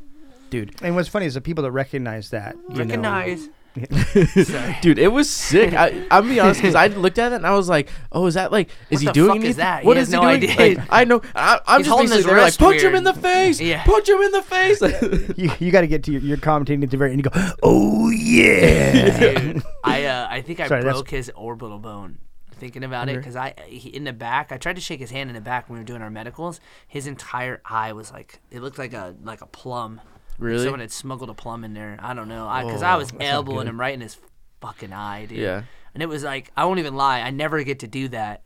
Dude. 0.52 0.74
And 0.82 0.94
what's 0.94 1.08
funny 1.08 1.24
is 1.26 1.32
the 1.34 1.40
people 1.40 1.62
that 1.64 1.70
recognize 1.72 2.28
that 2.30 2.54
you 2.68 2.74
know, 2.74 2.84
recognize. 2.84 3.48
Dude, 4.82 4.98
it 4.98 5.10
was 5.10 5.30
sick. 5.30 5.72
I, 5.72 6.06
I'm 6.10 6.28
be 6.28 6.38
honest 6.38 6.60
because 6.60 6.74
I 6.74 6.88
looked 6.88 7.18
at 7.18 7.32
it 7.32 7.36
and 7.36 7.46
I 7.46 7.54
was 7.54 7.70
like, 7.70 7.88
"Oh, 8.12 8.26
is 8.26 8.34
that 8.34 8.52
like? 8.52 8.68
Is 8.90 8.96
What 8.96 9.00
he 9.00 9.06
the 9.06 9.12
doing 9.12 9.28
fuck 9.28 9.34
anything? 9.36 9.50
is 9.50 9.56
that? 9.56 9.84
What 9.86 9.96
He 9.96 10.02
is 10.02 10.08
he 10.08 10.12
no 10.12 10.20
doing? 10.20 10.34
idea. 10.34 10.56
Like, 10.78 10.86
I 10.90 11.04
know. 11.04 11.22
I, 11.34 11.58
I'm 11.66 11.78
He's 11.80 11.86
just 11.86 11.96
holding 11.96 12.12
his 12.14 12.26
there 12.26 12.36
like, 12.36 12.44
wrist 12.44 12.58
punch 12.60 12.82
him 12.82 12.94
in 12.94 13.04
the 13.04 13.14
face. 13.14 13.60
Yeah. 13.62 13.82
Punch 13.84 14.08
him 14.10 14.20
in 14.20 14.32
the 14.32 14.42
face. 14.42 14.82
you, 15.38 15.50
you 15.58 15.72
got 15.72 15.80
to 15.80 15.86
get 15.86 16.04
to 16.04 16.12
your, 16.12 16.20
your 16.20 16.36
commentating 16.36 16.82
at 16.82 16.90
the 16.90 16.98
very 16.98 17.12
end. 17.12 17.24
You 17.24 17.30
go, 17.30 17.54
oh 17.62 18.10
yeah. 18.10 19.18
Dude, 19.38 19.62
I 19.84 20.04
uh, 20.04 20.26
I 20.30 20.42
think 20.42 20.60
I 20.60 20.68
Sorry, 20.68 20.82
that's- 20.82 20.94
broke 20.96 21.08
his 21.10 21.30
orbital 21.34 21.78
bone. 21.78 22.18
Thinking 22.56 22.84
about 22.84 23.08
it, 23.08 23.16
because 23.16 23.34
I 23.34 23.54
he, 23.66 23.88
in 23.88 24.04
the 24.04 24.12
back, 24.12 24.52
I 24.52 24.56
tried 24.56 24.76
to 24.76 24.80
shake 24.82 25.00
his 25.00 25.10
hand 25.10 25.28
in 25.28 25.34
the 25.34 25.40
back 25.40 25.68
when 25.68 25.78
we 25.78 25.80
were 25.80 25.86
doing 25.86 26.00
our 26.02 26.10
medicals. 26.10 26.60
His 26.86 27.08
entire 27.08 27.60
eye 27.64 27.92
was 27.92 28.12
like 28.12 28.40
it 28.52 28.60
looked 28.60 28.78
like 28.78 28.92
a 28.92 29.16
like 29.24 29.40
a 29.40 29.46
plum. 29.46 30.00
Really? 30.38 30.64
Someone 30.64 30.80
had 30.80 30.90
smuggled 30.92 31.30
a 31.30 31.34
plum 31.34 31.64
in 31.64 31.74
there. 31.74 31.98
I 32.02 32.14
don't 32.14 32.28
know. 32.28 32.46
I 32.48 32.64
because 32.64 32.82
I 32.82 32.94
Oh, 32.94 32.98
was 32.98 33.12
elbowing 33.20 33.66
him 33.68 33.78
right 33.78 33.94
in 33.94 34.00
his 34.00 34.16
fucking 34.60 34.92
eye, 34.92 35.26
dude. 35.26 35.38
Yeah. 35.38 35.62
And 35.94 36.02
it 36.02 36.06
was 36.06 36.24
like 36.24 36.50
I 36.56 36.64
won't 36.64 36.78
even 36.78 36.94
lie. 36.94 37.20
I 37.20 37.30
never 37.30 37.62
get 37.62 37.80
to 37.80 37.86
do 37.86 38.08
that. 38.08 38.42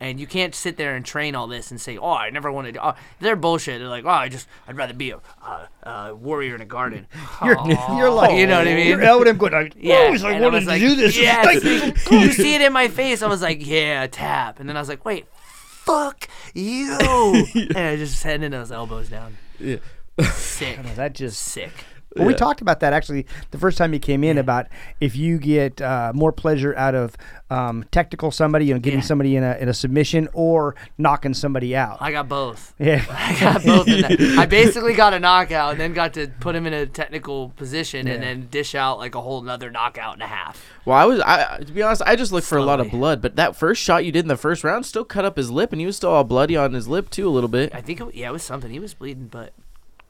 And 0.00 0.20
you 0.20 0.28
can't 0.28 0.54
sit 0.54 0.76
there 0.76 0.94
and 0.94 1.04
train 1.04 1.34
all 1.34 1.48
this 1.48 1.72
and 1.72 1.80
say, 1.80 1.98
"Oh, 1.98 2.12
I 2.12 2.30
never 2.30 2.52
want 2.52 2.68
to." 2.68 2.72
do 2.72 2.78
oh, 2.80 2.94
They're 3.18 3.34
bullshit. 3.34 3.80
They're 3.80 3.88
like, 3.88 4.04
"Oh, 4.04 4.10
I 4.10 4.28
just, 4.28 4.46
I'd 4.68 4.76
rather 4.76 4.94
be 4.94 5.10
a 5.10 5.18
uh, 5.44 5.66
uh, 5.82 6.14
warrior 6.16 6.54
in 6.54 6.60
a 6.60 6.64
garden." 6.66 7.08
You're, 7.44 7.58
you're 7.96 8.08
like, 8.10 8.36
you 8.38 8.46
know 8.46 8.58
what 8.58 8.68
I 8.68 8.74
mean? 8.76 8.86
You're 8.86 9.02
elbowing 9.02 9.30
him 9.30 9.38
going, 9.38 9.52
like, 9.54 9.74
Yeah, 9.76 10.12
he's 10.12 10.22
like, 10.22 10.34
and 10.36 10.44
I 10.44 10.46
wanted 10.46 10.58
was 10.58 10.64
to 10.66 10.70
like, 10.70 10.80
do 10.80 10.94
this. 10.94 11.16
Thank 11.16 11.64
you 12.12 12.32
see 12.32 12.54
it 12.54 12.60
in 12.60 12.72
my 12.72 12.86
face. 12.86 13.22
I 13.22 13.26
was 13.26 13.42
like, 13.42 13.66
yeah, 13.66 14.06
tap. 14.06 14.60
And 14.60 14.68
then 14.68 14.76
I 14.76 14.80
was 14.80 14.88
like, 14.88 15.04
wait, 15.04 15.26
fuck 15.32 16.28
you. 16.54 16.96
and 17.00 17.76
I 17.76 17.96
just 17.96 18.20
sending 18.20 18.52
those 18.52 18.70
elbows 18.70 19.08
down. 19.08 19.36
Yeah. 19.58 19.78
Sick. 20.24 20.78
That 20.96 21.14
just 21.14 21.40
Sick. 21.42 21.72
Well, 22.16 22.26
we 22.26 22.34
talked 22.34 22.62
about 22.62 22.80
that 22.80 22.94
actually 22.94 23.26
the 23.50 23.58
first 23.58 23.76
time 23.78 23.92
you 23.92 24.00
came 24.00 24.24
in 24.24 24.38
about 24.38 24.66
if 24.98 25.14
you 25.14 25.38
get 25.38 25.80
uh, 25.80 26.10
more 26.14 26.32
pleasure 26.32 26.74
out 26.74 26.94
of 26.94 27.14
um, 27.50 27.84
technical 27.92 28.30
somebody, 28.30 28.64
you 28.64 28.72
know, 28.74 28.80
getting 28.80 29.00
Yeah. 29.00 29.04
somebody 29.04 29.36
in 29.36 29.44
a 29.44 29.56
in 29.58 29.68
a 29.68 29.74
submission 29.74 30.26
or 30.32 30.74
knocking 30.96 31.34
somebody 31.34 31.76
out. 31.76 31.98
I 32.00 32.10
got 32.10 32.26
both. 32.26 32.74
yeah, 32.78 33.04
I 33.10 33.38
got 33.38 33.62
both 33.64 33.86
in 33.88 34.00
that. 34.00 34.20
I 34.38 34.46
basically 34.60 34.94
got 34.94 35.12
a 35.12 35.20
knockout 35.20 35.72
and 35.72 35.80
then 35.80 35.92
got 35.92 36.14
to 36.14 36.28
put 36.40 36.56
him 36.56 36.66
in 36.66 36.72
a 36.72 36.86
technical 36.86 37.50
position 37.50 38.08
and 38.08 38.22
then 38.22 38.48
dish 38.50 38.74
out 38.74 38.98
like 38.98 39.14
a 39.14 39.20
whole 39.20 39.42
nother 39.42 39.70
knockout 39.70 40.14
and 40.14 40.22
a 40.22 40.26
half. 40.26 40.64
Well, 40.86 40.96
I 40.96 41.04
was. 41.04 41.20
I 41.20 41.58
to 41.58 41.72
be 41.72 41.82
honest, 41.82 42.02
I 42.06 42.16
just 42.16 42.32
looked 42.32 42.46
for 42.46 42.58
a 42.58 42.64
lot 42.64 42.80
of 42.80 42.90
blood. 42.90 43.20
But 43.20 43.36
that 43.36 43.54
first 43.54 43.82
shot 43.82 44.06
you 44.06 44.12
did 44.12 44.24
in 44.24 44.28
the 44.28 44.36
first 44.36 44.64
round 44.64 44.86
still 44.86 45.04
cut 45.04 45.26
up 45.26 45.36
his 45.36 45.50
lip, 45.50 45.72
and 45.72 45.80
he 45.80 45.86
was 45.86 45.96
still 45.96 46.10
all 46.10 46.24
bloody 46.24 46.56
on 46.56 46.72
his 46.72 46.88
lip 46.88 47.10
too 47.10 47.28
a 47.28 47.30
little 47.30 47.50
bit. 47.50 47.72
I 47.74 47.82
think, 47.82 48.00
it, 48.00 48.14
yeah, 48.14 48.30
it 48.30 48.32
was 48.32 48.42
something. 48.42 48.70
He 48.70 48.80
was 48.80 48.94
bleeding, 48.94 49.28
but 49.28 49.52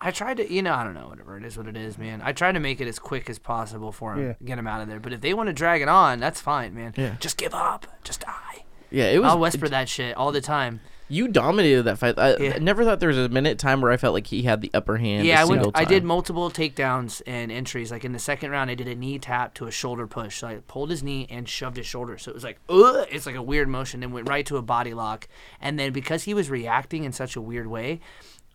I 0.01 0.11
tried 0.13 0.37
to, 0.37 0.53
you 0.53 0.63
know, 0.63 0.75
I 0.75 0.85
don't 0.85 0.95
know, 0.95 1.09
whatever. 1.09 1.37
It 1.37 1.45
is 1.45 1.57
what 1.57 1.67
it 1.67 1.77
is, 1.77 1.99
man. 1.99 2.21
I 2.25 2.33
tried 2.33 2.53
to 2.53 2.61
make 2.61 2.81
it 2.81 2.87
as 2.87 2.99
quick 2.99 3.29
as 3.29 3.39
possible 3.39 3.91
for 3.93 4.15
him, 4.15 4.25
Yeah. 4.29 4.35
get 4.45 4.59
him 4.59 4.67
out 4.67 4.81
of 4.81 4.89
there. 4.89 5.01
But 5.01 5.13
if 5.13 5.21
they 5.21 5.35
want 5.35 5.49
to 5.49 5.53
drag 5.53 5.83
it 5.83 5.89
on, 5.89 6.21
that's 6.21 6.41
fine, 6.41 6.75
man. 6.75 6.95
Yeah. 6.97 7.17
Just 7.19 7.37
give 7.37 7.53
up. 7.55 7.87
Just 8.05 8.21
die. 8.21 8.65
Yeah, 8.91 9.07
it 9.07 9.19
was. 9.21 9.31
I'll 9.33 9.39
whisper 9.41 9.69
that 9.69 9.89
shit 9.89 10.17
all 10.17 10.31
the 10.33 10.41
time. 10.41 10.81
You 11.11 11.27
dominated 11.27 11.85
that 11.85 11.97
fight. 11.99 12.19
I, 12.19 12.37
Yeah. 12.37 12.53
I 12.57 12.59
never 12.59 12.85
thought 12.85 13.01
there 13.01 13.09
was 13.09 13.17
a 13.19 13.31
minute 13.31 13.59
time 13.59 13.81
where 13.81 13.91
I 13.91 13.97
felt 13.97 14.13
like 14.13 14.27
he 14.27 14.43
had 14.43 14.61
the 14.61 14.71
upper 14.75 14.99
hand. 14.99 15.27
yeah, 15.27 15.39
a 15.39 15.41
I 15.41 15.45
went. 15.47 15.63
single 15.63 15.73
I 15.75 15.85
did 15.87 16.05
multiple 16.05 16.51
takedowns 16.51 17.23
and 17.27 17.51
entries. 17.51 17.91
Like 17.91 18.05
in 18.05 18.13
the 18.13 18.19
second 18.19 18.51
round, 18.51 18.71
I 18.71 18.75
did 18.75 18.89
a 18.89 18.95
knee 18.95 19.19
tap 19.19 19.55
to 19.55 19.67
a 19.67 19.71
shoulder 19.71 20.07
push. 20.07 20.37
So 20.39 20.47
I 20.49 20.57
pulled 20.69 20.91
his 20.91 21.03
knee 21.03 21.27
and 21.31 21.49
shoved 21.49 21.79
his 21.79 21.87
shoulder. 21.87 22.19
So 22.19 22.31
it 22.31 22.35
was 22.35 22.45
like, 22.45 22.61
Ugh! 22.69 23.07
it's 23.11 23.25
like 23.27 23.37
a 23.37 23.43
weird 23.43 23.69
motion. 23.69 24.01
Then 24.01 24.13
went 24.13 24.29
right 24.29 24.45
to 24.47 24.59
a 24.59 24.63
body 24.63 24.93
lock. 24.93 25.29
And 25.63 25.79
then 25.79 25.93
because 25.93 26.25
he 26.25 26.35
was 26.35 26.51
reacting 26.51 27.05
in 27.05 27.13
such 27.13 27.37
a 27.37 27.41
weird 27.41 27.67
way, 27.69 28.01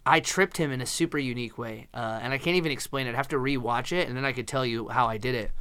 I 0.06 0.20
tripped 0.20 0.58
him 0.58 0.72
in 0.72 0.82
a 0.82 0.86
super 0.86 1.18
unique 1.18 1.58
way. 1.58 1.88
Uh, 1.94 2.20
and 2.22 2.34
I 2.34 2.38
can't 2.38 2.58
even 2.58 2.72
explain 2.72 3.08
it. 3.08 3.12
I'd 3.12 3.16
have 3.16 3.30
to 3.30 3.38
rewatch 3.38 3.92
it, 3.92 4.08
and 4.08 4.18
then 4.18 4.26
I 4.26 4.34
could 4.34 4.48
tell 4.48 4.66
you 4.66 4.90
how 4.90 5.08
I 5.08 5.18
did 5.18 5.36
it. 5.36 5.52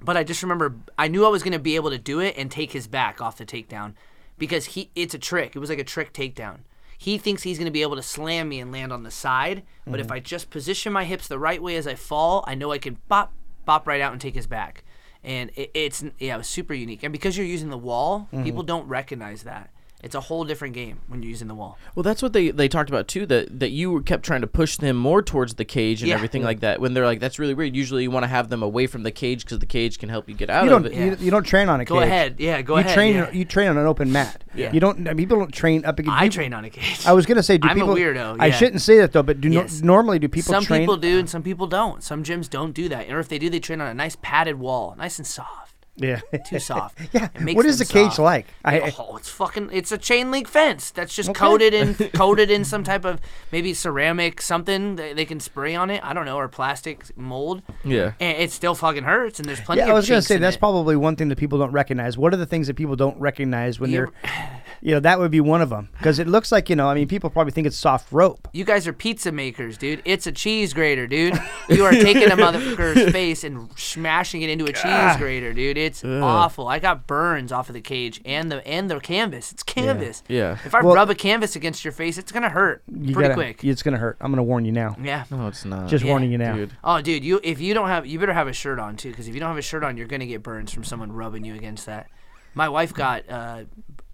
But 0.00 0.16
I 0.16 0.24
just 0.24 0.42
remember 0.42 0.74
I 0.98 1.08
knew 1.08 1.24
I 1.24 1.30
was 1.30 1.42
going 1.42 1.52
to 1.52 1.58
be 1.58 1.76
able 1.76 1.90
to 1.90 1.98
do 1.98 2.20
it 2.20 2.34
and 2.36 2.50
take 2.50 2.72
his 2.72 2.86
back 2.86 3.20
off 3.20 3.38
the 3.38 3.46
takedown 3.46 3.94
because 4.36 4.66
he 4.66 4.90
it's 4.94 5.14
a 5.14 5.18
trick. 5.18 5.56
It 5.56 5.58
was 5.58 5.70
like 5.70 5.78
a 5.78 5.84
trick 5.84 6.12
takedown. 6.12 6.58
He 6.98 7.18
thinks 7.18 7.42
he's 7.42 7.58
going 7.58 7.66
to 7.66 7.72
be 7.72 7.82
able 7.82 7.96
to 7.96 8.02
slam 8.02 8.48
me 8.48 8.60
and 8.60 8.72
land 8.72 8.92
on 8.92 9.02
the 9.02 9.10
side, 9.10 9.62
but 9.86 10.00
if 10.00 10.10
I 10.10 10.18
just 10.18 10.48
position 10.50 10.92
my 10.94 11.04
hips 11.04 11.28
the 11.28 11.38
right 11.38 11.62
way 11.62 11.76
as 11.76 11.86
I 11.86 11.94
fall, 11.94 12.42
I 12.46 12.54
know 12.54 12.72
I 12.72 12.78
can 12.78 12.98
bop 13.08 13.32
bop 13.64 13.86
right 13.86 14.00
out 14.00 14.12
and 14.12 14.20
take 14.20 14.34
his 14.34 14.46
back. 14.46 14.84
And 15.22 15.50
it, 15.56 15.70
it's 15.74 16.04
yeah, 16.18 16.34
it 16.34 16.38
was 16.38 16.48
super 16.48 16.72
unique. 16.74 17.02
And 17.02 17.12
because 17.12 17.36
you're 17.36 17.46
using 17.46 17.70
the 17.70 17.78
wall, 17.78 18.28
people 18.44 18.62
don't 18.62 18.86
recognize 18.88 19.42
that. 19.42 19.70
It's 20.02 20.14
a 20.14 20.20
whole 20.20 20.44
different 20.44 20.74
game 20.74 21.00
when 21.08 21.22
you're 21.22 21.30
using 21.30 21.48
the 21.48 21.54
wall. 21.54 21.78
Well, 21.94 22.02
that's 22.02 22.22
what 22.22 22.32
they, 22.34 22.50
they 22.50 22.68
talked 22.68 22.90
about 22.90 23.08
too. 23.08 23.24
That 23.26 23.58
that 23.60 23.70
you 23.70 24.02
kept 24.02 24.24
trying 24.24 24.42
to 24.42 24.46
push 24.46 24.76
them 24.76 24.94
more 24.96 25.22
towards 25.22 25.54
the 25.54 25.64
cage 25.64 26.02
and 26.02 26.08
Yeah. 26.10 26.14
everything 26.14 26.44
like 26.44 26.60
that. 26.60 26.80
When 26.80 26.92
they're 26.94 27.06
like, 27.06 27.18
that's 27.18 27.38
really 27.38 27.54
weird. 27.54 27.74
Usually, 27.74 28.02
you 28.02 28.10
want 28.10 28.22
to 28.24 28.28
have 28.28 28.48
them 28.50 28.62
away 28.62 28.86
from 28.86 29.02
the 29.04 29.10
cage 29.10 29.44
because 29.44 29.58
the 29.58 29.66
cage 29.66 29.98
can 29.98 30.08
help 30.10 30.28
you 30.28 30.34
get 30.34 30.50
out 30.50 30.64
you 30.66 30.74
of 30.74 30.82
don't 30.84 30.92
it. 30.92 31.20
you, 31.20 31.24
you 31.24 31.30
don't 31.30 31.44
train 31.44 31.68
on 31.70 31.80
a 31.80 31.84
Go 31.86 31.94
cage. 31.98 32.04
ahead. 32.04 32.36
Yeah, 32.38 32.60
go 32.62 32.74
you 32.74 32.80
ahead. 32.80 32.94
train 32.94 33.14
yeah. 33.16 33.30
you 33.32 33.44
train 33.46 33.68
on 33.68 33.78
an 33.78 33.86
open 33.86 34.12
mat. 34.12 34.44
Yeah. 34.54 34.70
You 34.72 34.80
don't. 34.80 34.98
I 35.08 35.14
mean, 35.14 35.16
people 35.16 35.38
don't 35.38 35.52
train 35.52 35.84
up 35.86 35.98
against. 35.98 36.16
I 36.16 36.24
people- 36.24 36.34
train 36.34 36.52
on 36.52 36.64
a 36.66 36.70
cage. 36.70 37.04
I 37.06 37.12
was 37.14 37.24
gonna 37.26 37.42
say, 37.42 37.56
do 37.58 37.66
I'm 37.66 37.76
a 37.78 37.80
people? 37.80 37.94
weirdo, 37.96 38.36
I 38.38 38.50
shouldn't 38.50 38.82
say 38.82 38.98
that 38.98 39.12
though, 39.12 39.22
but 39.22 39.40
do 39.40 39.48
no- 39.48 39.66
normally 39.82 40.18
do 40.18 40.28
people 40.28 40.52
some 40.52 40.64
train? 40.64 40.82
people 40.82 40.98
do 40.98 41.18
and 41.18 41.28
some 41.28 41.42
people 41.42 41.66
don't. 41.66 42.02
Some 42.02 42.22
gyms 42.22 42.48
don't 42.50 42.72
do 42.72 42.88
that. 42.90 43.10
Or 43.10 43.18
if 43.18 43.28
they 43.28 43.38
do, 43.38 43.48
they 43.50 43.60
train 43.60 43.80
on 43.80 43.88
a 43.88 43.94
nice 43.94 44.16
padded 44.20 44.58
wall, 44.60 44.94
nice 44.98 45.18
and 45.18 45.26
soft. 45.26 45.65
Yeah. 45.96 46.20
Too 46.46 46.58
soft. 46.58 46.98
yeah. 47.12 47.28
It 47.34 47.40
makes 47.40 47.56
What 47.56 47.66
is 47.66 47.78
the 47.78 47.84
cage 47.84 48.08
soft. 48.12 48.18
like? 48.18 48.46
I, 48.64 48.92
oh, 48.98 49.16
it's 49.16 49.28
fucking. 49.28 49.70
It's 49.72 49.92
a 49.92 49.98
chain 49.98 50.30
link 50.30 50.46
fence 50.48 50.90
that's 50.90 51.14
just 51.14 51.30
Okay. 51.30 51.38
coated 51.38 51.72
in 51.74 51.94
coated 52.14 52.50
in 52.50 52.64
some 52.64 52.84
type 52.84 53.04
of 53.04 53.20
maybe 53.50 53.72
ceramic 53.72 54.42
something 54.42 54.96
that 54.96 55.16
they 55.16 55.24
can 55.24 55.40
spray 55.40 55.74
on 55.74 55.88
it. 55.90 56.04
I 56.04 56.12
don't 56.12 56.26
know, 56.26 56.36
or 56.36 56.48
plastic 56.48 57.16
mold. 57.16 57.62
Yeah. 57.84 58.12
And 58.20 58.36
it 58.38 58.50
still 58.52 58.74
fucking 58.74 59.04
hurts. 59.04 59.38
And 59.40 59.48
there's 59.48 59.60
plenty. 59.60 59.78
yeah, 59.80 59.86
of 59.86 59.90
I 59.90 59.94
was 59.94 60.08
gonna 60.08 60.22
say 60.22 60.36
that's 60.36 60.56
it. 60.56 60.60
probably 60.60 60.96
one 60.96 61.16
thing 61.16 61.28
that 61.28 61.36
people 61.38 61.58
don't 61.58 61.72
recognize. 61.72 62.18
What 62.18 62.34
are 62.34 62.38
the 62.38 62.46
things 62.46 62.66
that 62.66 62.74
people 62.74 62.96
don't 62.96 63.18
recognize 63.18 63.80
when 63.80 63.90
You're- 63.90 64.10
they're, 64.22 64.32
you 64.82 64.92
know, 64.94 65.00
that 65.00 65.18
would 65.18 65.30
be 65.30 65.40
one 65.40 65.60
of 65.62 65.68
them 65.70 65.88
because 65.98 66.18
it 66.18 66.26
looks 66.26 66.50
like 66.52 66.68
you 66.70 66.76
know. 66.76 66.88
I 66.88 66.94
mean, 66.94 67.08
people 67.08 67.30
probably 67.30 67.52
think 67.52 67.66
it's 67.66 67.76
soft 67.76 68.10
rope. 68.12 68.48
You 68.52 68.64
guys 68.64 68.86
are 68.86 68.92
pizza 68.92 69.32
makers, 69.32 69.76
dude. 69.78 70.02
It's 70.04 70.26
a 70.26 70.32
cheese 70.32 70.72
grater, 70.74 71.06
dude. 71.06 71.38
You 71.68 71.84
are 71.84 71.90
taking 71.92 72.30
a 72.30 72.36
motherfucker's 72.36 73.10
face 73.12 73.44
and 73.44 73.68
smashing 73.78 74.42
it 74.42 74.50
into 74.50 74.64
a 74.64 74.72
cheese 74.72 75.16
grater, 75.18 75.52
dude. 75.52 75.78
It's 75.78 76.04
awful. 76.04 76.68
I 76.68 76.78
got 76.78 77.06
burns 77.06 77.52
off 77.52 77.68
of 77.68 77.74
the 77.74 77.80
cage 77.80 78.20
and 78.24 78.50
the 78.50 78.66
and 78.66 78.90
the 78.90 79.00
canvas. 79.00 79.52
It's 79.52 79.62
canvas. 79.62 80.22
Yeah. 80.28 80.58
If 80.64 80.74
I 80.74 80.82
Well- 80.82 80.94
rub 80.94 81.10
a 81.10 81.14
canvas 81.14 81.56
against 81.56 81.84
your 81.84 81.92
face, 81.92 82.18
it's 82.18 82.32
gonna 82.32 82.48
hurt 82.48 82.82
pretty 82.86 83.12
gotta, 83.14 83.34
quick. 83.34 83.64
It's 83.64 83.82
gonna 83.82 83.98
hurt. 83.98 84.16
I'm 84.20 84.30
gonna 84.32 84.42
warn 84.42 84.64
you 84.64 84.72
now. 84.72 84.96
yeah. 85.02 85.24
No, 85.30 85.48
it's 85.48 85.64
not. 85.64 85.88
Just 85.88 86.04
Yeah. 86.04 86.10
warning 86.10 86.30
you 86.32 86.38
now. 86.38 86.54
dude. 86.54 86.70
Oh, 86.84 87.00
dude, 87.00 87.24
you 87.24 87.40
if 87.42 87.60
you 87.60 87.74
don't 87.74 87.88
have, 87.88 88.06
you 88.06 88.18
better 88.18 88.32
have 88.32 88.48
a 88.48 88.52
shirt 88.52 88.78
on 88.78 88.96
too, 88.96 89.10
because 89.10 89.28
if 89.28 89.34
you 89.34 89.40
don't 89.40 89.48
have 89.50 89.58
a 89.58 89.62
shirt 89.62 89.82
on, 89.84 89.96
you're 89.96 90.06
gonna 90.06 90.26
get 90.26 90.42
burns 90.42 90.72
from 90.72 90.84
someone 90.84 91.12
rubbing 91.12 91.44
you 91.44 91.54
against 91.54 91.86
that. 91.86 92.08
My 92.54 92.68
wife 92.68 92.94
got 92.94 93.28
uh, 93.28 93.64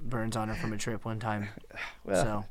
burns 0.03 0.37
on 0.37 0.49
her 0.49 0.55
from 0.55 0.73
a 0.73 0.79
trip 0.79 1.05
one 1.05 1.19
time. 1.19 1.49
so 2.07 2.45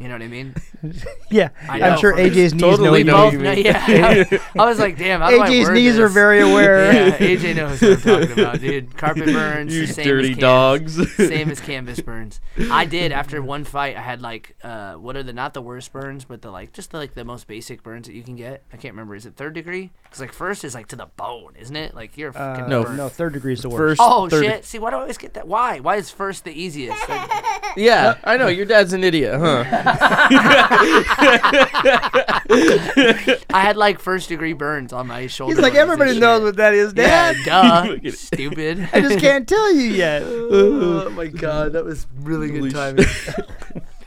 You 0.00 0.06
know 0.06 0.14
what 0.14 0.22
I 0.22 0.28
mean? 0.28 0.54
Yeah, 1.30 1.48
I 1.68 1.82
I'm 1.82 1.90
know, 1.94 1.96
sure 1.98 2.14
AJ's 2.16 2.54
knees 2.54 2.62
Totally 2.62 3.02
know 3.04 3.12
know 3.12 3.24
what 3.24 3.32
Both 3.34 3.64
you 3.64 3.72
know- 3.74 4.30
yeah. 4.30 4.38
I 4.58 4.64
was 4.64 4.78
like, 4.78 4.96
damn. 4.96 5.20
How 5.20 5.28
do 5.30 5.40
I 5.42 5.50
AJ's 5.50 5.66
word 5.66 5.74
knees 5.74 5.98
are 5.98 6.08
very 6.08 6.40
aware. 6.40 6.92
Yeah, 6.94 7.18
AJ 7.18 7.56
knows 7.56 7.82
what 7.82 7.90
I'm 7.90 8.00
talking 8.00 8.32
about, 8.38 8.60
dude. 8.60 8.96
Carpet 8.96 9.26
burns, 9.26 9.74
You 9.74 9.86
the 9.86 9.92
same 9.92 10.06
dirty 10.06 10.30
as 10.30 10.36
canvas, 10.38 10.96
dogs. 10.96 11.16
same 11.16 11.50
as 11.50 11.60
canvas 11.60 12.00
burns. 12.00 12.40
I 12.70 12.84
did 12.86 13.10
after 13.12 13.42
one 13.42 13.64
fight. 13.64 13.96
I 13.96 14.00
had 14.00 14.22
like, 14.22 14.56
uh, 14.62 14.94
what 14.94 15.16
are 15.16 15.22
the 15.24 15.32
not 15.34 15.52
the 15.52 15.60
worst 15.60 15.92
burns, 15.92 16.24
but 16.24 16.40
the 16.42 16.50
like 16.52 16.72
just 16.72 16.92
the, 16.92 16.96
like 16.98 17.14
the 17.14 17.24
most 17.24 17.46
basic 17.48 17.82
burns 17.82 18.06
that 18.06 18.14
you 18.14 18.22
can 18.22 18.36
get. 18.36 18.62
I 18.72 18.76
can't 18.76 18.94
remember. 18.94 19.16
Is 19.16 19.26
it 19.26 19.34
third 19.36 19.52
degree? 19.54 19.90
Because 20.04 20.20
like 20.20 20.32
first 20.32 20.64
is 20.64 20.74
like 20.74 20.86
to 20.88 20.96
the 20.96 21.06
bone, 21.16 21.54
isn't 21.58 21.76
it? 21.76 21.92
Like 21.94 22.16
you're 22.16 22.32
fucking 22.32 22.64
Uh, 22.64 22.68
No, 22.68 22.84
burnt. 22.84 22.96
no, 22.96 23.08
third 23.08 23.32
degree 23.34 23.52
is 23.52 23.62
the 23.62 23.68
worst. 23.68 23.98
First, 23.98 24.00
Oh 24.02 24.28
third- 24.28 24.44
shit! 24.44 24.64
See, 24.64 24.78
why 24.78 24.90
do 24.90 24.96
I 24.96 25.00
always 25.00 25.18
get 25.18 25.34
that? 25.34 25.46
Why? 25.48 25.80
Why 25.80 25.96
is 25.96 26.10
first 26.10 26.44
the 26.44 26.52
easiest? 26.52 27.06
Like, 27.08 27.30
Yeah, 27.76 28.16
I 28.24 28.36
know 28.38 28.46
your 28.48 28.64
dad's 28.64 28.92
an 28.94 29.04
idiot, 29.04 29.34
huh? 29.38 29.47
I 33.50 33.60
had 33.62 33.76
like 33.76 33.98
first 34.00 34.28
degree 34.28 34.52
burns 34.52 34.92
on 34.92 35.06
my 35.06 35.26
shoulder. 35.26 35.54
He's 35.54 35.62
like 35.62 35.72
blades 35.72 35.82
and 35.82 35.90
everybody 35.90 36.12
shit. 36.12 36.20
knows 36.20 36.42
what 36.42 36.56
that 36.56 36.74
is, 36.74 36.92
Yeah, 36.96 37.32
Dad. 37.32 37.44
duh. 37.44 37.84
Look 37.88 37.98
at 37.98 38.04
it. 38.06 38.18
Stupid. 38.18 38.88
I 38.92 39.00
just 39.00 39.18
can't 39.18 39.48
tell 39.48 39.72
you 39.72 39.90
yet. 39.90 40.22
oh 40.26 41.10
my 41.10 41.26
god, 41.26 41.72
that 41.72 41.84
was 41.84 42.06
really 42.20 42.48
Holy 42.48 42.70
good 42.70 43.06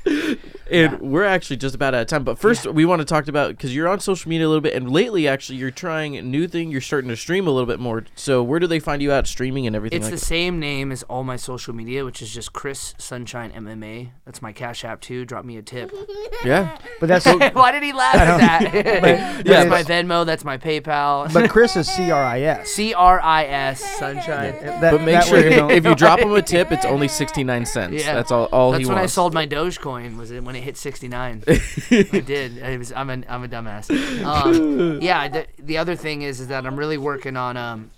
timing. 0.06 0.38
And 0.72 1.00
we're 1.02 1.26
actually 1.26 1.58
just 1.58 1.76
about 1.76 1.94
out 1.94 2.02
of 2.02 2.08
time. 2.08 2.24
But 2.24 2.40
first, 2.40 2.66
we 2.66 2.86
want 2.86 3.00
to 3.00 3.06
talk 3.06 3.28
about 3.28 3.50
because 3.52 3.76
you're 3.76 3.88
on 3.90 4.00
social 4.00 4.30
media 4.30 4.48
a 4.48 4.50
little 4.50 4.62
bit, 4.62 4.74
and 4.74 4.90
lately, 4.90 5.28
actually, 5.28 5.58
you're 5.58 5.70
trying 5.72 6.16
a 6.18 6.22
new 6.22 6.48
thing. 6.48 6.72
You're 6.72 6.80
starting 6.82 7.10
to 7.10 7.18
stream 7.18 7.46
a 7.48 7.52
little 7.52 7.68
bit 7.68 7.80
more. 7.80 8.06
So, 8.16 8.42
where 8.42 8.60
do 8.60 8.68
they 8.68 8.80
find 8.80 9.02
you 9.02 9.12
out 9.12 9.28
streaming 9.28 9.68
and 9.68 9.76
everything 9.76 9.98
It's 9.98 10.06
like 10.06 10.12
the 10.14 10.20
that? 10.20 10.26
same 10.26 10.60
name 10.60 10.92
as 10.92 11.04
all 11.04 11.24
my 11.24 11.36
social 11.36 11.74
media, 11.76 12.06
which 12.06 12.22
is 12.22 12.34
just 12.34 12.54
Cris 12.54 12.96
Sunshine 12.98 13.52
MMA. 13.52 14.12
That's 14.26 14.42
my 14.42 14.54
Cash 14.54 14.86
App 14.86 15.02
too. 15.02 15.26
Drop 15.26 15.44
me 15.46 15.58
a 15.58 15.62
tip. 15.62 15.92
Yeah, 16.44 16.76
But 17.00 17.08
that's 17.08 17.26
Why 17.54 17.72
did 17.72 17.84
he 17.84 17.94
laugh 17.94 18.16
at 18.16 18.38
that? 18.40 18.74
but 19.44 19.46
that's 19.46 19.70
my 19.70 19.84
Venmo. 19.84 20.26
That's 20.26 20.44
my 20.44 20.58
PayPal. 20.58 21.32
but 21.32 21.52
Cris 21.52 21.76
is 21.76 21.88
C 21.88 22.10
R 22.10 22.24
I 22.24 22.42
S. 22.42 22.70
C 22.70 22.96
R 22.96 23.22
I 23.22 23.46
S 23.46 23.80
Sunshine. 24.00 24.56
That- 24.62 24.92
but 24.92 25.02
make 25.04 25.22
sure 25.24 25.38
you 25.48 25.70
if, 25.70 25.86
you 25.86 25.94
drop 25.94 26.20
him 26.20 26.32
a 26.34 26.42
tip, 26.42 26.72
it's 26.72 26.86
only 26.86 27.08
sixty 27.08 27.44
nine 27.44 27.66
cents. 27.68 28.04
Yeah. 28.04 28.16
That's 28.16 28.32
all. 28.32 28.46
All 28.46 28.72
That's 28.72 28.86
he 28.86 28.90
when 28.90 28.98
I 28.98 29.06
sold 29.06 29.36
my 29.36 29.46
Dogecoin. 29.46 30.18
Was 30.18 30.32
it 30.32 30.44
when 30.44 30.56
it 30.56 30.61
hit 30.62 30.78
69? 30.78 31.44
I 31.48 32.04
did. 32.26 32.64
I 32.64 32.78
was, 32.78 32.92
I'm 32.92 33.10
a 33.10 33.24
I'm 33.28 33.44
a 33.44 33.48
dumbass. 33.48 33.90
Um, 34.24 35.02
yeah. 35.02 35.28
The, 35.28 35.48
the 35.60 35.78
other 35.78 35.96
thing 35.96 36.22
is 36.22 36.40
is 36.40 36.48
that 36.48 36.66
I'm 36.66 36.78
really 36.78 36.98
working 36.98 37.38
on 37.38 37.58
um, 37.58 37.92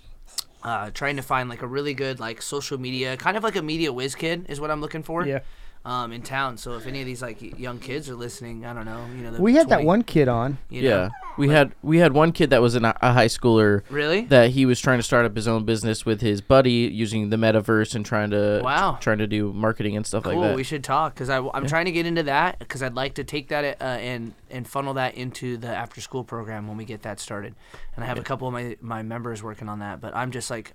uh, 0.62 0.90
trying 0.90 1.16
to 1.16 1.22
find 1.22 1.48
like 1.48 1.62
a 1.62 1.66
really 1.66 1.94
good 1.94 2.20
like 2.20 2.40
social 2.42 2.78
media 2.78 3.16
kind 3.16 3.36
of 3.36 3.42
like 3.42 3.56
a 3.56 3.62
media 3.62 3.92
whiz 3.92 4.14
kid 4.14 4.46
is 4.48 4.60
what 4.60 4.70
I'm 4.70 4.80
looking 4.80 5.02
for. 5.02 5.26
Yeah. 5.26 5.40
Um, 5.86 6.12
in 6.12 6.22
town. 6.22 6.56
So 6.56 6.78
if 6.78 6.86
any 6.86 7.00
of 7.00 7.06
these 7.06 7.20
like 7.20 7.58
young 7.58 7.78
kids 7.78 8.08
are 8.08 8.14
listening, 8.14 8.64
I 8.64 8.72
don't 8.72 8.86
know. 8.86 9.04
You 9.14 9.24
know. 9.24 9.30
the 9.32 9.42
We 9.42 9.54
had 9.54 9.68
that 9.68 9.84
one 9.84 10.02
kid 10.02 10.28
on. 10.28 10.56
you 10.70 10.80
know, 10.80 10.88
Yeah, 10.88 11.08
we 11.36 11.50
had 11.50 11.74
we 11.82 11.98
had 11.98 12.14
one 12.14 12.32
kid 12.32 12.48
that 12.50 12.62
was 12.62 12.74
an, 12.74 12.86
a 12.86 13.12
high 13.12 13.26
schooler 13.26 13.82
Really? 13.90 14.22
that 14.26 14.52
he 14.52 14.64
was 14.64 14.80
trying 14.80 14.98
to 14.98 15.02
start 15.02 15.26
up 15.26 15.36
his 15.36 15.46
own 15.46 15.66
business 15.66 16.06
with 16.06 16.22
his 16.22 16.40
buddy 16.40 16.70
using 16.72 17.28
the 17.28 17.36
metaverse 17.36 17.94
and 17.94 18.06
trying 18.06 18.30
to 18.30 18.62
Wow. 18.64 18.96
trying 18.98 19.18
to 19.18 19.26
do 19.26 19.52
marketing 19.52 19.94
and 19.94 20.06
stuff 20.06 20.22
Cool. 20.24 20.36
like 20.36 20.48
that. 20.48 20.56
We 20.56 20.62
should 20.64 20.82
talk 20.84 21.12
because 21.12 21.28
I'm 21.28 21.66
trying 21.66 21.84
to 21.84 21.92
get 21.92 22.06
into 22.06 22.22
that 22.22 22.58
because 22.60 22.82
I'd 22.82 22.94
like 22.94 23.12
to 23.16 23.24
take 23.24 23.48
that 23.48 23.76
uh, 23.78 23.84
and 23.84 24.32
and 24.50 24.66
funnel 24.66 24.94
that 24.94 25.16
into 25.16 25.58
the 25.58 25.68
after 25.68 26.00
school 26.00 26.24
program 26.24 26.66
when 26.66 26.78
we 26.78 26.86
get 26.86 27.02
that 27.02 27.20
started. 27.20 27.54
And 27.94 28.02
I 28.02 28.06
have 28.08 28.18
a 28.18 28.22
couple 28.22 28.48
of 28.48 28.54
my 28.54 28.78
my 28.80 29.02
members 29.02 29.42
working 29.42 29.68
on 29.68 29.80
that, 29.80 30.00
but 30.00 30.16
I'm 30.16 30.30
just 30.30 30.48
like. 30.48 30.72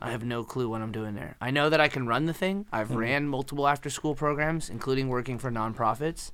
I 0.00 0.10
have 0.10 0.24
no 0.24 0.44
clue 0.44 0.68
what 0.68 0.82
I'm 0.82 0.92
doing 0.92 1.14
there. 1.14 1.36
I 1.40 1.50
know 1.50 1.68
that 1.70 1.80
I 1.80 1.88
can 1.88 2.06
run 2.06 2.26
the 2.26 2.34
thing. 2.34 2.66
I've 2.72 2.88
Mm-hmm. 2.88 2.96
ran 2.98 3.28
multiple 3.28 3.66
after 3.66 3.88
school 3.90 4.14
programs, 4.14 4.68
including 4.70 5.08
working 5.08 5.38
for 5.38 5.50
nonprofits. 5.50 6.30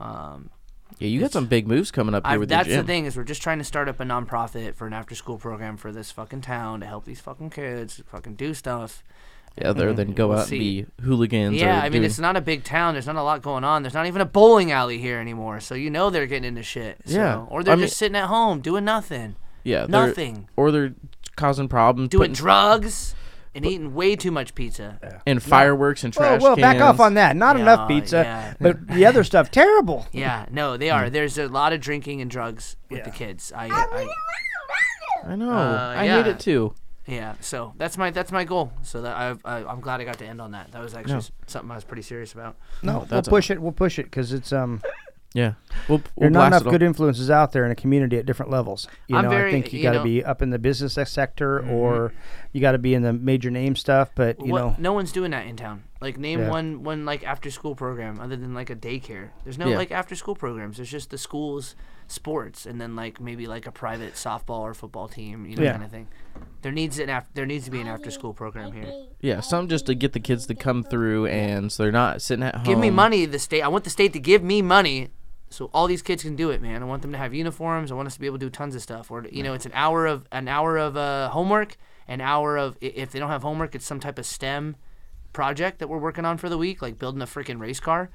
Um, 0.00 0.50
yeah, 0.98 1.08
you 1.08 1.20
got 1.20 1.32
some 1.32 1.46
big 1.46 1.68
moves 1.68 1.90
coming 1.90 2.14
up 2.14 2.24
here 2.26 2.34
I've, 2.34 2.40
with 2.40 2.48
that's 2.48 2.68
your 2.68 2.78
the 2.82 2.86
thing 2.86 3.04
is 3.04 3.16
we're 3.16 3.24
just 3.24 3.42
trying 3.42 3.58
to 3.58 3.64
start 3.64 3.88
up 3.88 4.00
a 4.00 4.04
nonprofit 4.04 4.74
for 4.74 4.86
an 4.86 4.92
after 4.92 5.14
school 5.14 5.36
program 5.38 5.76
for 5.76 5.92
this 5.92 6.10
fucking 6.10 6.40
town 6.40 6.80
to 6.80 6.86
help 6.86 7.04
these 7.04 7.20
fucking 7.20 7.50
kids 7.50 8.00
fucking 8.06 8.34
do 8.36 8.54
stuff. 8.54 9.02
Yeah, 9.56 9.70
other 9.70 9.92
than 9.92 10.12
go 10.12 10.28
We'll 10.28 10.38
out 10.38 10.46
see. 10.46 10.56
and 10.80 10.86
be 10.98 11.02
hooligans. 11.04 11.56
Yeah, 11.56 11.80
I 11.80 11.88
mean 11.90 12.04
it's 12.04 12.18
not 12.18 12.36
a 12.36 12.40
big 12.40 12.62
town. 12.64 12.94
There's 12.94 13.06
not 13.06 13.16
a 13.16 13.22
lot 13.22 13.42
going 13.42 13.64
on. 13.64 13.82
There's 13.82 13.94
not 13.94 14.06
even 14.06 14.20
a 14.22 14.26
bowling 14.26 14.70
alley 14.72 14.98
here 14.98 15.18
anymore. 15.18 15.60
So 15.60 15.74
you 15.74 15.90
know 15.90 16.10
they're 16.10 16.26
getting 16.26 16.44
into 16.48 16.62
shit. 16.62 16.98
So, 17.06 17.14
Yeah, 17.16 17.44
or 17.48 17.62
they're 17.62 17.72
I 17.72 17.76
mean- 17.76 17.86
just 17.86 17.96
sitting 17.96 18.16
at 18.16 18.26
home 18.28 18.60
doing 18.60 18.84
nothing, 18.84 19.34
yeah, 19.64 19.80
they're- 19.86 20.06
nothing, 20.06 20.48
or 20.56 20.70
they're 20.70 20.94
causing 21.38 21.68
problems, 21.68 22.10
doing 22.10 22.20
putting- 22.32 22.34
drugs 22.34 23.14
and 23.54 23.64
eating 23.64 23.94
way 23.94 24.14
too 24.14 24.30
much 24.30 24.54
pizza. 24.54 25.20
and 25.26 25.42
fireworks 25.42 26.04
and 26.04 26.14
Well, 26.14 26.28
trash 26.28 26.42
well, 26.42 26.56
back 26.56 26.80
off 26.82 27.00
on 27.00 27.14
that. 27.14 27.34
Not 27.34 27.56
Yeah, 27.56 27.62
enough 27.62 27.88
pizza, 27.88 28.16
yeah. 28.18 28.54
but 28.60 28.86
the 28.88 29.06
other 29.06 29.24
stuff 29.24 29.50
terrible. 29.50 30.06
Yeah, 30.12 30.44
no, 30.50 30.76
they 30.76 30.90
are. 30.90 31.08
There's 31.10 31.38
a 31.38 31.48
lot 31.48 31.72
of 31.72 31.80
drinking 31.80 32.20
and 32.20 32.30
drugs 32.30 32.76
with 32.90 33.04
the 33.04 33.10
kids. 33.10 33.52
I, 33.56 33.68
I 33.68 34.08
I 35.32 35.36
know. 35.36 35.50
Uh, 35.50 35.94
I 35.96 36.04
yeah. 36.04 36.22
hate 36.22 36.30
it 36.30 36.38
too. 36.40 36.74
yeah. 37.06 37.34
So 37.40 37.72
that's 37.76 37.96
my 37.98 38.10
that's 38.10 38.30
my 38.30 38.44
goal. 38.44 38.72
So 38.82 39.02
that 39.02 39.16
I've, 39.16 39.40
I, 39.44 39.64
I'm 39.64 39.80
glad 39.80 40.00
I 40.00 40.04
got 40.04 40.18
to 40.18 40.26
end 40.26 40.40
on 40.40 40.52
that. 40.52 40.70
That 40.72 40.82
was 40.82 40.94
actually 40.94 41.14
No. 41.14 41.18
s- 41.18 41.32
something 41.46 41.70
I 41.70 41.74
was 41.74 41.84
pretty 41.84 42.02
serious 42.02 42.32
about. 42.34 42.56
No, 42.82 42.98
we'll 42.98 43.06
that's 43.06 43.28
push 43.28 43.50
it. 43.50 43.60
We'll 43.60 43.72
push 43.72 43.98
it 43.98 44.04
because 44.04 44.32
it's 44.32 44.52
um. 44.52 44.80
Yeah, 45.34 45.54
we'll, 45.88 46.02
we'll 46.16 46.28
are 46.28 46.30
not 46.30 46.46
enough 46.48 46.64
good 46.64 46.82
influences 46.82 47.30
out 47.30 47.52
there 47.52 47.64
in 47.66 47.70
a 47.70 47.74
community 47.74 48.16
at 48.16 48.24
different 48.24 48.50
levels. 48.50 48.88
You 49.08 49.16
I'm 49.18 49.24
know, 49.24 49.30
very- 49.30 49.50
I 49.50 49.52
think 49.52 49.72
you, 49.72 49.78
you 49.78 49.82
got 49.82 49.92
to 49.92 50.02
be 50.02 50.24
up 50.24 50.40
in 50.40 50.48
the 50.50 50.58
business 50.58 50.94
se- 50.94 51.04
sector, 51.04 51.60
or 51.68 52.14
you 52.52 52.62
got 52.62 52.72
to 52.72 52.78
be 52.78 52.94
in 52.94 53.02
the 53.02 53.12
major 53.12 53.50
name 53.50 53.76
stuff. 53.76 54.10
But 54.14 54.40
you 54.44 54.52
what, 54.52 54.58
know, 54.60 54.74
no 54.78 54.92
one's 54.94 55.12
doing 55.12 55.30
that 55.32 55.46
in 55.46 55.56
town. 55.56 55.84
Like 56.00 56.16
name 56.16 56.40
Yeah. 56.40 56.48
one 56.50 56.82
one 56.82 57.04
like 57.04 57.24
after 57.24 57.50
school 57.50 57.74
program 57.74 58.20
other 58.20 58.36
than 58.36 58.54
like 58.54 58.70
a 58.70 58.76
daycare. 58.76 59.28
There's 59.44 59.58
no 59.58 59.68
Yeah. 59.68 59.76
like 59.76 59.92
after 59.92 60.14
school 60.14 60.34
programs. 60.34 60.76
There's 60.78 60.90
just 60.90 61.10
the 61.10 61.18
school's 61.18 61.76
sports 62.08 62.66
and 62.66 62.80
then 62.80 62.96
like 62.96 63.20
maybe 63.20 63.46
like 63.46 63.66
a 63.66 63.72
private 63.72 64.14
softball 64.14 64.60
or 64.60 64.74
football 64.74 65.08
team, 65.08 65.46
you 65.46 65.56
know, 65.56 65.62
Yeah. 65.62 65.72
kind 65.72 65.84
of 65.84 65.90
thing. 65.90 66.08
There 66.62 66.72
needs 66.72 66.98
an 66.98 67.10
af- 67.10 67.28
there 67.34 67.46
needs 67.46 67.66
to 67.66 67.70
be 67.70 67.80
an 67.80 67.86
after 67.86 68.10
school 68.10 68.32
program 68.32 68.72
here. 68.72 68.90
Yeah, 69.20 69.40
some 69.40 69.68
just 69.68 69.86
to 69.86 69.94
get 69.94 70.12
the 70.14 70.20
kids 70.20 70.46
to 70.46 70.54
come 70.54 70.82
through, 70.82 71.26
and 71.26 71.70
so 71.70 71.82
they're 71.82 71.92
not 71.92 72.22
sitting 72.22 72.42
at 72.42 72.54
home. 72.56 72.64
Give 72.64 72.78
me 72.78 72.90
money, 72.90 73.26
the 73.26 73.38
state. 73.38 73.62
I 73.62 73.68
want 73.68 73.84
the 73.84 73.90
state 73.90 74.12
to 74.14 74.18
give 74.20 74.42
me 74.42 74.62
money 74.62 75.10
so 75.50 75.70
all 75.72 75.86
these 75.86 76.02
kids 76.02 76.22
can 76.22 76.36
do 76.36 76.50
it, 76.50 76.60
man. 76.60 76.82
I 76.82 76.86
want 76.86 77.02
them 77.02 77.12
to 77.12 77.18
have 77.18 77.32
uniforms. 77.34 77.90
I 77.90 77.94
want 77.94 78.06
us 78.06 78.14
to 78.14 78.20
be 78.20 78.26
able 78.26 78.38
to 78.38 78.46
do 78.46 78.50
tons 78.50 78.74
of 78.74 78.82
stuff. 78.82 79.10
Or 79.10 79.26
you 79.30 79.42
know, 79.42 79.54
it's 79.54 79.66
an 79.66 79.72
hour 79.74 80.06
of 80.06 80.26
an 80.32 80.48
hour 80.48 80.76
of 80.78 80.96
uh, 80.96 81.28
homework, 81.30 81.76
an 82.06 82.20
hour 82.20 82.56
of 82.56 82.76
if 82.80 83.10
they 83.10 83.18
don't 83.18 83.30
have 83.30 83.42
homework, 83.42 83.74
it's 83.74 83.86
some 83.86 84.00
type 84.00 84.18
of 84.18 84.24
STEM 84.26 84.76
project 85.32 85.78
that 85.78 85.88
we're 85.88 85.98
working 85.98 86.24
on 86.24 86.38
for 86.38 86.48
the 86.48 86.58
week, 86.58 86.80
like 86.82 86.98
building 86.98 87.20
a 87.22 87.26
freaking 87.26 87.60
race 87.60 87.80
car, 87.80 88.10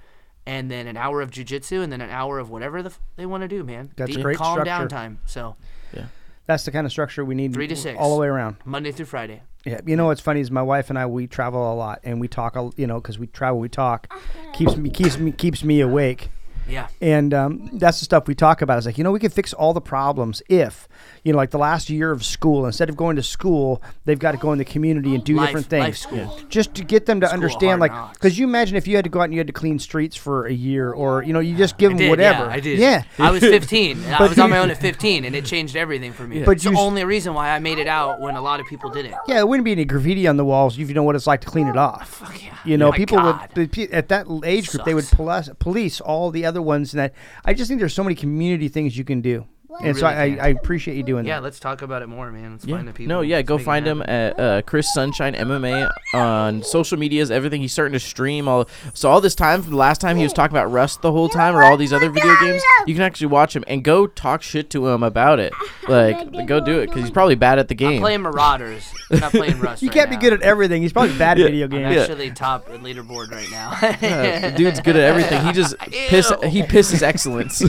and 0.46 0.70
then 0.70 0.88
an 0.88 0.98
hour 0.98 1.22
of 1.22 1.32
jujitsu, 1.32 1.84
and 1.84 1.92
then 1.92 2.02
an 2.02 2.10
hour 2.10 2.40
of 2.40 2.50
whatever 2.50 2.82
the 2.82 2.90
f- 2.90 3.00
they 3.16 3.26
want 3.26 3.42
to 3.42 3.48
do, 3.48 3.64
man. 3.64 3.92
That's 3.96 4.14
Deep, 4.14 4.22
great 4.24 4.38
calm 4.38 4.64
down 4.64 4.88
time. 4.90 5.20
So 5.26 5.56
yeah, 5.94 6.06
that's 6.46 6.66
the 6.66 6.72
kind 6.72 6.86
of 6.86 6.92
structure 6.92 7.24
we 7.26 7.36
need. 7.36 7.54
Three 7.54 7.68
to 7.68 7.76
six. 7.76 7.98
all 8.00 8.14
the 8.16 8.20
way 8.22 8.28
around. 8.28 8.58
Monday 8.66 8.92
through 8.92 9.06
Friday. 9.06 9.42
Yeah, 9.66 9.80
you 9.86 9.96
know 9.96 10.08
what's 10.08 10.20
funny 10.22 10.42
is 10.42 10.52
my 10.52 10.62
wife 10.62 10.90
and 10.90 11.00
I 11.00 11.06
we 11.06 11.26
travel 11.28 11.72
a 11.72 11.76
lot 11.76 12.02
and 12.04 12.20
we 12.20 12.28
talk. 12.28 12.56
a- 12.58 12.72
You 12.76 12.86
know, 12.88 13.00
because 13.00 13.18
we 13.18 13.28
travel, 13.28 13.60
we 13.60 13.70
talk. 13.70 14.14
Keeps 14.54 14.76
me 14.76 14.90
keeps 14.90 15.18
me 15.18 15.32
keeps 15.32 15.64
me 15.64 15.80
awake. 15.80 16.30
Yeah. 16.68 16.88
And 17.02 17.34
um, 17.34 17.70
that's 17.74 18.00
the 18.00 18.06
stuff 18.06 18.26
we 18.28 18.36
talk 18.36 18.62
about. 18.62 18.78
It's 18.78 18.86
like, 18.86 18.98
you 18.98 19.04
know, 19.04 19.12
we 19.12 19.20
can 19.20 19.32
fix 19.32 19.52
all 19.52 19.74
the 19.74 19.82
problems 19.82 20.42
if, 20.48 20.88
you 21.24 21.32
know, 21.32 21.38
like 21.38 21.52
the 21.52 21.58
last 21.58 21.90
year 21.90 22.12
of 22.12 22.24
school, 22.24 22.66
instead 22.66 22.90
of 22.90 22.98
going 22.98 23.16
to 23.16 23.24
school, 23.24 23.82
they've 24.06 24.20
got 24.20 24.34
to 24.34 24.38
go 24.38 24.52
in 24.52 24.58
the 24.58 24.66
community 24.66 25.16
and 25.16 25.24
do 25.24 25.36
Life- 25.36 25.48
different 25.48 25.68
things. 25.68 25.84
life 25.84 25.98
school. 25.98 26.40
Just 26.50 26.74
to 26.76 26.84
get 26.84 27.06
them 27.06 27.22
to 27.22 27.28
School 27.28 27.34
understand, 27.36 27.80
like, 27.80 27.92
because 28.14 28.38
you 28.38 28.46
imagine 28.46 28.76
if 28.76 28.88
you 28.88 28.96
had 28.96 29.06
to 29.06 29.10
go 29.10 29.22
out 29.22 29.26
and 29.26 29.34
you 29.34 29.40
had 29.40 29.48
to 29.48 29.54
clean 29.54 29.80
streets 29.80 30.16
for 30.16 30.46
a 30.48 30.54
year 30.54 30.92
or, 30.92 31.24
you 31.24 31.32
know, 31.32 31.40
you 31.40 31.56
just 31.56 31.78
give 31.78 31.92
I 31.92 31.94
them 31.94 31.98
did, 32.00 32.10
whatever. 32.10 32.44
Yeah, 32.46 32.52
I 32.52 32.60
did. 32.60 32.80
Yeah. 32.80 33.04
I 33.20 33.32
was 33.32 33.40
15. 33.42 34.06
I 34.06 34.22
was 34.28 34.38
on 34.38 34.50
my 34.50 34.58
own 34.58 34.70
at 34.70 34.78
15, 34.78 35.26
and 35.26 35.36
it 35.36 35.46
changed 35.46 35.76
everything 35.76 36.12
for 36.12 36.28
me. 36.28 36.40
But 36.40 36.46
But 36.46 36.52
it's 36.58 36.66
you 36.66 36.72
the 36.72 36.78
only 36.78 37.06
reason 37.06 37.34
why 37.34 37.52
I 37.52 37.60
made 37.60 37.78
it 37.80 37.88
out 37.88 38.20
when 38.20 38.36
a 38.36 38.42
lot 38.42 38.60
of 38.60 38.68
people 38.68 38.90
didn't. 38.90 39.16
Yeah, 39.28 39.40
it 39.40 39.48
wouldn't 39.48 39.66
be 39.66 39.72
any 39.72 39.86
graffiti 39.86 40.28
on 40.28 40.38
the 40.38 40.46
walls 40.46 40.78
if 40.78 40.90
you 40.90 40.94
know 40.94 41.04
what 41.04 41.16
it's 41.16 41.28
like 41.28 41.42
to 41.42 41.48
clean 41.48 41.68
it 41.68 41.78
oh, 41.78 41.82
off. 41.82 42.10
Fuck 42.10 42.44
yeah. 42.44 42.58
You 42.66 42.78
know, 42.78 42.90
Oh 42.90 42.92
people 42.92 43.18
God. 43.18 43.50
would 43.56 43.80
at 43.92 44.10
that 44.10 44.28
age 44.46 44.70
group 44.70 44.86
they 44.86 44.94
would 44.94 45.06
police, 45.08 45.50
police 45.60 46.02
all 46.02 46.32
the 46.32 46.46
other 46.46 46.62
ones, 46.62 46.94
and 46.94 47.00
that 47.00 47.14
I 47.46 47.54
just 47.54 47.68
think 47.70 47.80
there's 47.80 47.94
so 47.94 48.04
many 48.04 48.16
community 48.16 48.68
things 48.68 48.98
you 48.98 49.04
can 49.04 49.22
do, 49.22 49.46
and 49.82 49.98
so 49.98 50.08
really 50.08 50.38
I. 50.40 50.44
I, 50.44 50.46
I 50.46 50.48
appreciate 50.50 50.96
you 50.98 51.04
doing 51.04 51.24
that. 51.24 51.30
Yeah, 51.30 51.36
that. 51.38 51.44
let's 51.44 51.60
talk 51.60 51.82
about 51.82 52.02
it 52.02 52.08
more, 52.08 52.32
man. 52.32 52.52
Let's 52.54 52.66
Yeah. 52.66 52.76
find 52.76 52.88
the 52.88 52.94
people. 52.94 53.16
No, 53.16 53.22
yeah, 53.22 53.38
Let's 53.38 53.48
go 53.48 53.56
make 53.56 53.62
it 53.62 53.66
find 53.66 53.88
him 53.88 54.00
happen. 54.00 54.14
at 54.14 54.40
uh, 54.40 54.62
Cris 54.64 54.94
Sunshine 54.94 55.34
MMA 55.34 55.90
on 56.14 56.64
social 56.64 56.98
medias, 57.00 57.32
everything. 57.32 57.62
He's 57.62 57.72
starting 57.74 57.94
to 57.94 58.00
stream 58.00 58.48
all. 58.48 58.68
So 58.94 59.10
all 59.10 59.22
this 59.22 59.36
time 59.36 59.62
from 59.62 59.72
the 59.72 59.78
last 59.78 60.02
time 60.02 60.18
he 60.18 60.24
was 60.24 60.34
talking 60.34 60.56
about 60.56 60.72
Rust 60.72 61.02
the 61.02 61.12
whole 61.12 61.30
time, 61.30 61.56
or 61.56 61.64
all 61.64 61.78
these 61.78 61.94
other 61.94 62.10
video 62.10 62.36
games, 62.42 62.62
you 62.86 62.94
can 62.94 63.04
actually 63.04 63.28
watch 63.28 63.56
him 63.56 63.64
and 63.68 63.84
go 63.84 64.08
talk 64.08 64.42
shit 64.44 64.70
to 64.72 64.88
him 64.88 65.04
about 65.04 65.40
it. 65.40 65.54
Like, 65.88 66.48
go 66.48 66.60
do 66.60 66.80
it 66.80 66.88
because 66.88 67.02
he's 67.02 67.12
probably 67.12 67.36
bad 67.36 67.60
at 67.60 67.68
the 67.68 67.74
I'm 67.74 67.78
game. 67.78 68.02
playing 68.02 68.22
Marauders. 68.22 68.84
I'm 69.12 69.20
not 69.20 69.32
playing 69.32 69.60
Rust. 69.60 69.82
You 69.82 69.90
right 69.90 69.94
can't 69.96 70.10
be 70.10 70.18
good 70.18 70.34
at 70.34 70.42
everything. 70.42 70.82
He's 70.82 70.94
probably 70.94 71.18
bad 71.18 71.40
at 71.40 71.46
video 71.46 71.66
I'm 71.66 71.72
games. 71.72 71.96
Yeah. 71.96 72.02
actually 72.02 72.32
top 72.32 72.70
at 72.70 72.82
leaderboard 72.82 73.32
right 73.32 73.50
now. 73.52 73.72
Yeah, 74.04 74.50
the 74.52 74.58
dude's 74.58 74.80
good 74.82 74.96
at 74.96 75.04
everything. 75.04 75.46
He 75.46 75.52
just 75.54 75.78
piss. 76.10 76.32
He 76.50 76.62
pisses 76.64 77.02
excellence. 77.02 77.62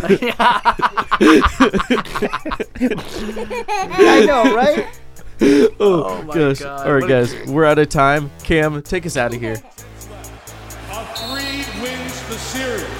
I 2.80 4.24
know, 4.26 4.54
right? 4.54 4.86
Oh, 5.40 5.68
oh, 5.80 6.22
my 6.22 6.34
gosh. 6.34 6.60
God, 6.60 6.86
All 6.86 6.94
right, 6.94 7.02
what 7.02 7.10
a 7.10 7.14
guys, 7.14 7.34
we're 7.50 7.64
out 7.64 7.78
of 7.78 7.88
time. 7.88 8.30
Cam, 8.44 8.80
take 8.82 9.04
us 9.04 9.16
out 9.16 9.34
of 9.34 9.40
here. 9.40 9.60
A 10.90 11.04
three 11.16 11.64
wins 11.82 12.28
the 12.28 12.38
series. 12.38 12.93